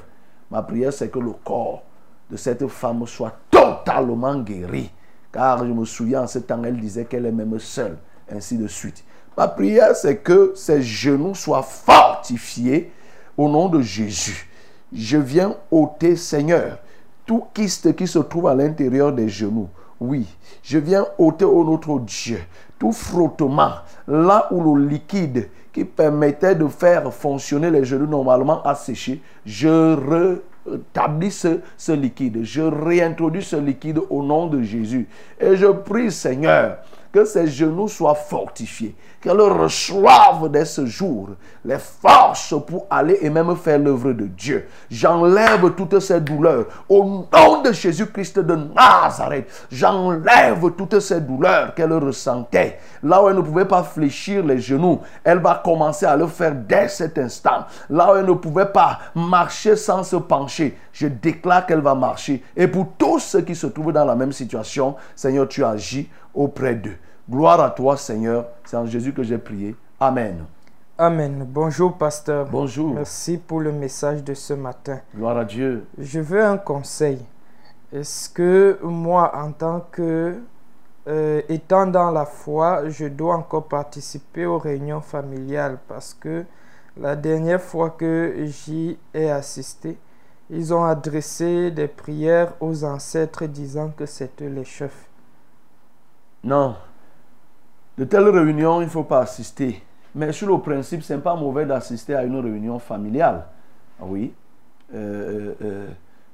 Ma 0.50 0.62
prière, 0.62 0.92
c'est 0.94 1.10
que 1.10 1.20
le 1.20 1.32
corps 1.32 1.84
de 2.30 2.38
cette 2.38 2.68
femme 2.68 3.06
soit 3.06 3.36
totalement 3.50 4.40
guéri. 4.40 4.92
Car 5.32 5.60
je 5.66 5.72
me 5.72 5.86
souviens, 5.86 6.24
en 6.24 6.28
ce 6.28 6.40
temps, 6.40 6.64
elle 6.64 6.80
disait 6.80 7.06
qu'elle 7.06 7.26
est 7.26 7.32
même 7.32 7.60
seule, 7.60 7.98
ainsi 8.32 8.58
de 8.58 8.68
suite. 8.68 9.04
Ma 9.38 9.48
prière, 9.48 9.96
c'est 9.96 10.18
que 10.18 10.54
ses 10.56 10.82
genoux 10.82 11.36
soient 11.36 11.64
fortifiés 11.64 12.92
au 13.38 13.48
nom 13.48 13.70
de 13.70 13.82
Jésus. 13.82 14.50
Je 14.92 15.18
viens 15.18 15.56
ôter, 15.70 16.16
Seigneur, 16.16 16.80
tout 17.26 17.46
kyste 17.54 17.96
qui 17.96 18.08
se 18.08 18.20
trouve 18.20 18.48
à 18.48 18.56
l'intérieur 18.56 19.14
des 19.14 19.30
genoux. 19.30 19.70
Oui, 20.00 20.28
je 20.64 20.78
viens 20.78 21.06
ôter 21.18 21.46
au 21.46 21.64
notre 21.64 22.00
Dieu 22.00 22.40
tout 22.80 22.92
frottement, 22.92 23.72
là 24.08 24.48
où 24.52 24.76
le 24.76 24.88
liquide 24.88 25.50
qui 25.74 25.86
permettait 25.86 26.56
de 26.56 26.68
faire 26.68 27.14
fonctionner 27.14 27.70
les 27.70 27.86
genoux 27.86 28.08
normalement 28.08 28.64
a 28.64 28.76
séché, 28.76 29.22
je 29.46 29.96
rétablis 30.66 31.32
ce, 31.32 31.60
ce 31.78 31.92
liquide, 31.92 32.44
je 32.44 32.62
réintroduis 32.62 33.44
ce 33.44 33.56
liquide 33.56 34.00
au 34.10 34.24
nom 34.24 34.48
de 34.48 34.62
Jésus. 34.62 35.08
Et 35.40 35.56
je 35.56 35.68
prie, 35.68 36.12
Seigneur, 36.12 36.78
que 37.12 37.26
ses 37.26 37.48
genoux 37.48 37.88
soient 37.88 38.16
fortifiés, 38.16 38.96
qu'elle 39.22 39.42
reçoive 39.42 40.50
dès 40.50 40.66
ce 40.66 40.86
jour 40.86 41.30
les 41.66 41.78
forces 41.80 42.54
pour 42.66 42.86
aller 42.90 43.18
et 43.22 43.30
même 43.30 43.56
faire 43.56 43.80
l'œuvre 43.80 44.14
de 44.14 44.26
Dieu. 44.26 44.68
J'enlève 44.90 45.74
toutes 45.76 46.00
ces 46.00 46.22
douleurs 46.22 46.66
au 46.88 47.04
nom 47.04 47.62
de 47.62 47.72
Jésus-Christ 47.72 48.40
de 48.40 48.56
Nazareth. 48.56 49.68
J'enlève 49.72 50.72
toutes 50.78 51.00
ces 51.00 51.22
douleurs 51.22 51.74
qu'elle 51.74 51.94
ressentait. 51.94 52.80
Là 53.04 53.24
où 53.24 53.30
elle 53.30 53.36
ne 53.36 53.42
pouvait 53.42 53.66
pas 53.66 53.84
fléchir 53.84 54.46
les 54.46 54.60
genoux, 54.60 55.00
elle 55.24 55.40
va 55.40 55.62
commencer 55.64 56.06
à 56.06 56.16
le 56.16 56.28
faire 56.28 56.54
dès 56.56 56.88
cet 56.88 57.18
instant. 57.18 57.66
Là 57.90 58.14
où 58.14 58.16
elle 58.18 58.26
ne 58.26 58.34
pouvait 58.34 58.72
pas 58.72 59.00
marcher 59.16 59.76
sans 59.76 60.04
se 60.04 60.16
pencher, 60.16 60.78
je 60.94 61.08
déclare 61.08 61.66
qu'elle 61.66 61.82
va 61.82 61.96
marcher. 61.96 62.44
Et 62.56 62.68
pour 62.68 62.88
tous 62.98 63.20
ceux 63.20 63.42
qui 63.42 63.56
se 63.56 63.68
trouvent 63.68 63.94
dans 63.94 64.06
la 64.06 64.16
même 64.16 64.32
situation, 64.32 64.96
Seigneur, 65.16 65.48
tu 65.48 65.64
agis 65.64 66.10
auprès 66.38 66.76
d'eux. 66.76 66.96
Gloire 67.30 67.60
à 67.60 67.72
toi, 67.72 67.98
Seigneur. 67.98 68.46
C'est 68.64 68.78
en 68.78 68.86
Jésus 68.86 69.12
que 69.12 69.24
j'ai 69.24 69.38
prié. 69.38 69.76
Amen. 70.00 70.46
Amen. 70.98 71.46
Bonjour, 71.48 71.98
pasteur. 71.98 72.48
Bonjour. 72.50 72.94
Merci 72.94 73.38
pour 73.38 73.60
le 73.60 73.72
message 73.72 74.24
de 74.24 74.34
ce 74.34 74.54
matin. 74.54 75.00
Gloire 75.16 75.38
à 75.38 75.46
Dieu. 75.46 75.86
Je 75.98 76.20
veux 76.20 76.44
un 76.44 76.58
conseil. 76.58 77.20
Est-ce 77.92 78.30
que 78.30 78.80
moi, 78.84 79.36
en 79.36 79.52
tant 79.52 79.86
que 79.92 80.38
euh, 81.08 81.42
étant 81.50 81.88
dans 81.88 82.12
la 82.12 82.26
foi, 82.26 82.90
je 82.90 83.06
dois 83.06 83.36
encore 83.36 83.68
participer 83.68 84.46
aux 84.46 84.58
réunions 84.58 85.02
familiales? 85.02 85.78
Parce 85.88 86.14
que 86.14 86.46
la 86.96 87.16
dernière 87.16 87.62
fois 87.62 87.92
que 87.92 88.36
j'y 88.46 88.98
ai 89.14 89.30
assisté, 89.30 89.98
ils 90.50 90.74
ont 90.74 90.84
adressé 90.84 91.72
des 91.72 91.88
prières 91.88 92.54
aux 92.60 92.84
ancêtres 92.84 93.46
disant 93.46 93.92
que 93.96 94.06
c'était 94.06 94.50
les 94.50 94.64
chefs. 94.66 95.07
Non. 96.44 96.76
De 97.98 98.04
telles 98.04 98.30
réunions, 98.30 98.82
il 98.82 98.86
ne 98.86 98.90
faut 98.90 99.04
pas 99.04 99.22
assister. 99.22 99.84
Mais 100.14 100.32
sur 100.32 100.48
le 100.48 100.62
principe, 100.62 101.04
ce 101.04 101.14
n'est 101.14 101.20
pas 101.20 101.36
mauvais 101.36 101.66
d'assister 101.66 102.16
à 102.16 102.24
une 102.24 102.40
réunion 102.40 102.80
familiale. 102.80 103.46
Ah 104.00 104.04
Oui. 104.06 104.34
Euh, 104.94 104.98
euh, 104.98 105.54
euh, 105.64 105.88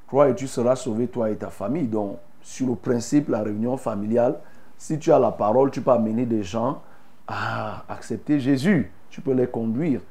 crois 0.08 0.30
et 0.30 0.36
tu 0.36 0.48
seras 0.48 0.76
sauvé, 0.76 1.08
toi 1.08 1.30
et 1.30 1.36
ta 1.36 1.50
famille. 1.50 1.88
Donc, 1.88 2.18
sur 2.42 2.68
le 2.68 2.76
principe, 2.76 3.30
la 3.30 3.42
réunion 3.42 3.78
familiale, 3.78 4.36
si 4.78 5.00
tu 5.00 5.12
as 5.12 5.20
la 5.20 5.32
parole, 5.32 5.72
tu 5.72 5.82
peux 5.82 5.92
amener 5.92 6.26
des 6.26 6.44
gens 6.44 6.82
à 7.28 7.84
accepter 7.90 8.40
Jésus. 8.40 8.92
Tu 9.10 9.22
peux 9.22 9.34
les 9.34 9.48
conduire 9.48 10.02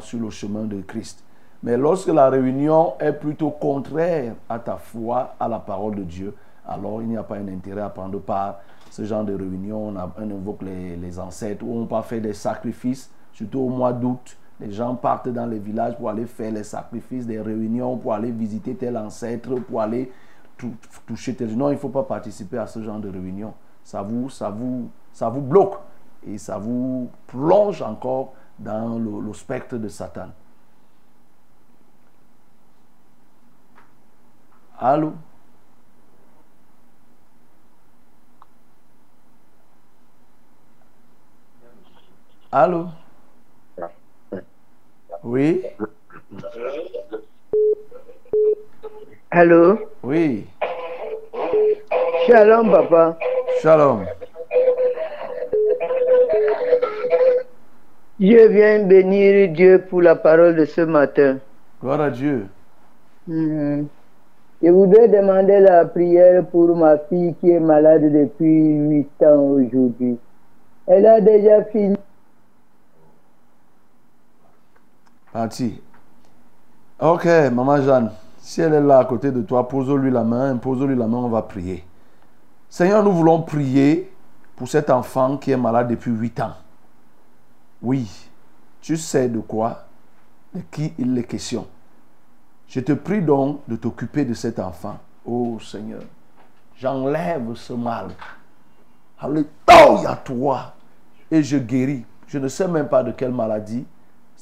sur 0.00 0.18
le 0.18 0.30
chemin 0.30 0.64
de 0.64 0.80
Christ. 0.82 1.24
Mais 1.62 1.76
lorsque 1.76 2.08
la 2.08 2.28
réunion 2.28 2.94
est 2.98 3.12
plutôt 3.12 3.50
contraire 3.50 4.34
à 4.48 4.58
ta 4.58 4.76
foi, 4.76 5.34
à 5.38 5.48
la 5.48 5.58
parole 5.58 5.94
de 5.94 6.02
Dieu, 6.02 6.34
alors 6.66 7.00
il 7.00 7.08
n'y 7.08 7.16
a 7.16 7.22
pas 7.22 7.36
un 7.36 7.48
intérêt 7.48 7.80
à 7.80 7.88
prendre 7.88 8.18
part 8.20 8.60
ce 8.92 9.04
genre 9.04 9.24
de 9.24 9.32
réunion, 9.34 9.88
on, 9.88 9.96
invoque 9.96 10.60
les, 10.60 11.18
ancêtres, 11.18 11.64
où 11.64 11.78
on 11.78 11.86
peut 11.86 12.02
faire 12.02 12.20
des 12.20 12.34
sacrifices, 12.34 13.10
surtout 13.32 13.60
au 13.60 13.70
mois 13.70 13.94
d'août. 13.94 14.36
Les 14.60 14.70
gens 14.70 14.94
partent 14.94 15.30
dans 15.30 15.46
les 15.46 15.58
villages 15.58 15.96
pour 15.96 16.10
aller 16.10 16.26
faire 16.26 16.52
les 16.52 16.62
sacrifices, 16.62 17.26
des 17.26 17.40
réunions, 17.40 17.96
pour 17.96 18.12
aller 18.12 18.30
visiter 18.30 18.74
tel 18.74 18.98
ancêtre, 18.98 19.58
pour 19.60 19.80
aller 19.80 20.12
tou- 20.58 20.74
toucher 21.06 21.34
tel... 21.34 21.56
Non, 21.56 21.70
il 21.70 21.76
ne 21.76 21.78
faut 21.78 21.88
pas 21.88 22.02
participer 22.02 22.58
à 22.58 22.66
ce 22.66 22.82
genre 22.82 22.98
de 22.98 23.08
réunion. 23.08 23.54
Ça 23.82 24.02
vous, 24.02 24.28
ça 24.28 24.50
vous, 24.50 24.90
ça 25.10 25.30
vous 25.30 25.40
bloque 25.40 25.78
et 26.26 26.36
ça 26.36 26.58
vous 26.58 27.08
plonge 27.28 27.80
encore 27.80 28.34
dans 28.58 28.98
le 28.98 29.32
spectre 29.32 29.78
de 29.78 29.88
Satan. 29.88 30.28
Allô? 34.78 35.14
Allô? 42.54 42.88
Oui? 45.24 45.64
Allô? 49.30 49.78
Oui. 50.02 50.46
Shalom, 52.26 52.70
papa. 52.70 53.16
Shalom. 53.62 54.04
Je 58.20 58.48
viens 58.48 58.84
bénir 58.84 59.48
Dieu 59.54 59.84
pour 59.88 60.02
la 60.02 60.14
parole 60.14 60.54
de 60.54 60.66
ce 60.66 60.82
matin. 60.82 61.38
Gloire 61.80 62.02
à 62.02 62.10
Dieu. 62.10 62.48
Mhm. 63.28 63.88
Je 64.62 64.68
voudrais 64.68 65.08
demander 65.08 65.60
la 65.60 65.86
prière 65.86 66.44
pour 66.52 66.76
ma 66.76 66.98
fille 66.98 67.34
qui 67.40 67.50
est 67.50 67.60
malade 67.60 68.12
depuis 68.12 68.74
8 68.74 69.22
ans 69.22 69.40
aujourd'hui. 69.56 70.18
Elle 70.86 71.06
a 71.06 71.18
déjà 71.22 71.64
fini. 71.64 71.96
Parti. 75.32 75.80
Ok, 77.00 77.24
maman 77.24 77.80
Jeanne, 77.82 78.12
si 78.38 78.60
elle 78.60 78.74
est 78.74 78.80
là 78.80 78.98
à 78.98 79.04
côté 79.06 79.32
de 79.32 79.40
toi, 79.40 79.66
pose-lui 79.66 80.10
la 80.10 80.24
main, 80.24 80.56
pose-lui 80.56 80.94
la 80.94 81.06
main, 81.06 81.18
on 81.18 81.28
va 81.28 81.42
prier. 81.42 81.84
Seigneur, 82.68 83.02
nous 83.02 83.12
voulons 83.12 83.40
prier 83.42 84.12
pour 84.54 84.68
cet 84.68 84.90
enfant 84.90 85.38
qui 85.38 85.50
est 85.50 85.56
malade 85.56 85.88
depuis 85.88 86.10
8 86.10 86.40
ans. 86.40 86.54
Oui, 87.80 88.10
tu 88.80 88.96
sais 88.96 89.28
de 89.28 89.40
quoi, 89.40 89.84
de 90.54 90.60
qui 90.70 90.92
il 90.98 91.16
est 91.16 91.24
question. 91.24 91.66
Je 92.68 92.80
te 92.80 92.92
prie 92.92 93.22
donc 93.22 93.60
de 93.68 93.76
t'occuper 93.76 94.24
de 94.24 94.34
cet 94.34 94.58
enfant. 94.58 94.98
Oh 95.24 95.58
Seigneur, 95.60 96.02
j'enlève 96.76 97.54
ce 97.54 97.72
mal. 97.72 98.08
Alléluia 99.18 100.16
toi. 100.24 100.74
Et 101.30 101.42
je 101.42 101.56
guéris. 101.56 102.04
Je 102.26 102.38
ne 102.38 102.48
sais 102.48 102.68
même 102.68 102.88
pas 102.88 103.02
de 103.02 103.12
quelle 103.12 103.32
maladie 103.32 103.86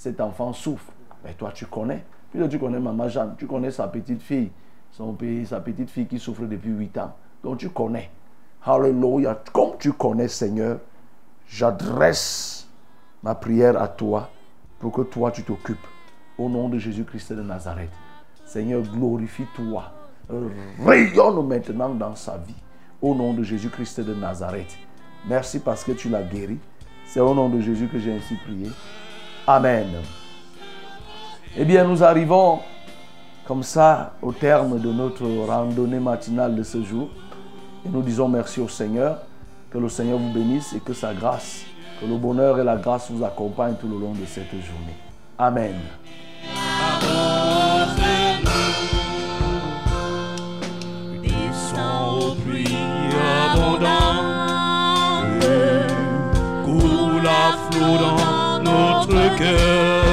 cet 0.00 0.18
enfant 0.22 0.54
souffre. 0.54 0.90
Mais 1.22 1.34
toi, 1.34 1.52
tu 1.52 1.66
connais. 1.66 2.02
Puisque 2.30 2.48
tu 2.48 2.58
connais 2.58 2.80
Maman 2.80 3.06
Jeanne, 3.10 3.34
tu 3.36 3.46
connais 3.46 3.70
sa 3.70 3.86
petite 3.86 4.22
fille, 4.22 4.50
son 4.92 5.12
pays, 5.12 5.44
sa 5.44 5.60
petite 5.60 5.90
fille 5.90 6.06
qui 6.06 6.18
souffre 6.18 6.46
depuis 6.46 6.70
8 6.70 6.96
ans. 6.96 7.14
Donc 7.44 7.58
tu 7.58 7.68
connais. 7.68 8.10
Alléluia. 8.64 9.38
Comme 9.52 9.72
tu 9.78 9.92
connais, 9.92 10.28
Seigneur, 10.28 10.78
j'adresse 11.46 12.66
ma 13.22 13.34
prière 13.34 13.78
à 13.80 13.88
toi 13.88 14.30
pour 14.78 14.92
que 14.92 15.02
toi, 15.02 15.30
tu 15.30 15.42
t'occupes. 15.42 15.86
Au 16.38 16.48
nom 16.48 16.70
de 16.70 16.78
Jésus-Christ 16.78 17.34
de 17.34 17.42
Nazareth. 17.42 17.90
Seigneur, 18.46 18.80
glorifie-toi. 18.80 19.84
Rayonne 20.82 21.46
maintenant 21.46 21.90
dans 21.90 22.14
sa 22.14 22.38
vie. 22.38 22.54
Au 23.02 23.14
nom 23.14 23.34
de 23.34 23.42
Jésus-Christ 23.42 24.00
de 24.00 24.14
Nazareth. 24.14 24.78
Merci 25.28 25.58
parce 25.58 25.84
que 25.84 25.92
tu 25.92 26.08
l'as 26.08 26.22
guéri. 26.22 26.58
C'est 27.04 27.20
au 27.20 27.34
nom 27.34 27.50
de 27.50 27.60
Jésus 27.60 27.86
que 27.88 27.98
j'ai 27.98 28.14
ainsi 28.14 28.36
prié. 28.36 28.70
Amen. 29.52 29.88
Eh 31.56 31.64
bien, 31.64 31.82
nous 31.82 32.04
arrivons 32.04 32.60
comme 33.48 33.64
ça 33.64 34.12
au 34.22 34.30
terme 34.30 34.78
de 34.78 34.92
notre 34.92 35.24
randonnée 35.44 35.98
matinale 35.98 36.54
de 36.54 36.62
ce 36.62 36.84
jour. 36.84 37.08
Et 37.84 37.88
nous 37.88 38.00
disons 38.00 38.28
merci 38.28 38.60
au 38.60 38.68
Seigneur. 38.68 39.18
Que 39.72 39.78
le 39.78 39.88
Seigneur 39.88 40.18
vous 40.18 40.32
bénisse 40.32 40.72
et 40.74 40.78
que 40.78 40.92
sa 40.92 41.12
grâce, 41.14 41.64
que 42.00 42.06
le 42.06 42.16
bonheur 42.16 42.60
et 42.60 42.64
la 42.64 42.76
grâce 42.76 43.10
vous 43.10 43.24
accompagnent 43.24 43.74
tout 43.74 43.88
le 43.88 43.98
long 43.98 44.12
de 44.12 44.24
cette 44.24 44.52
journée. 44.52 44.96
Amen. 45.36 45.74
the 59.10 59.36
girl. 59.38 60.09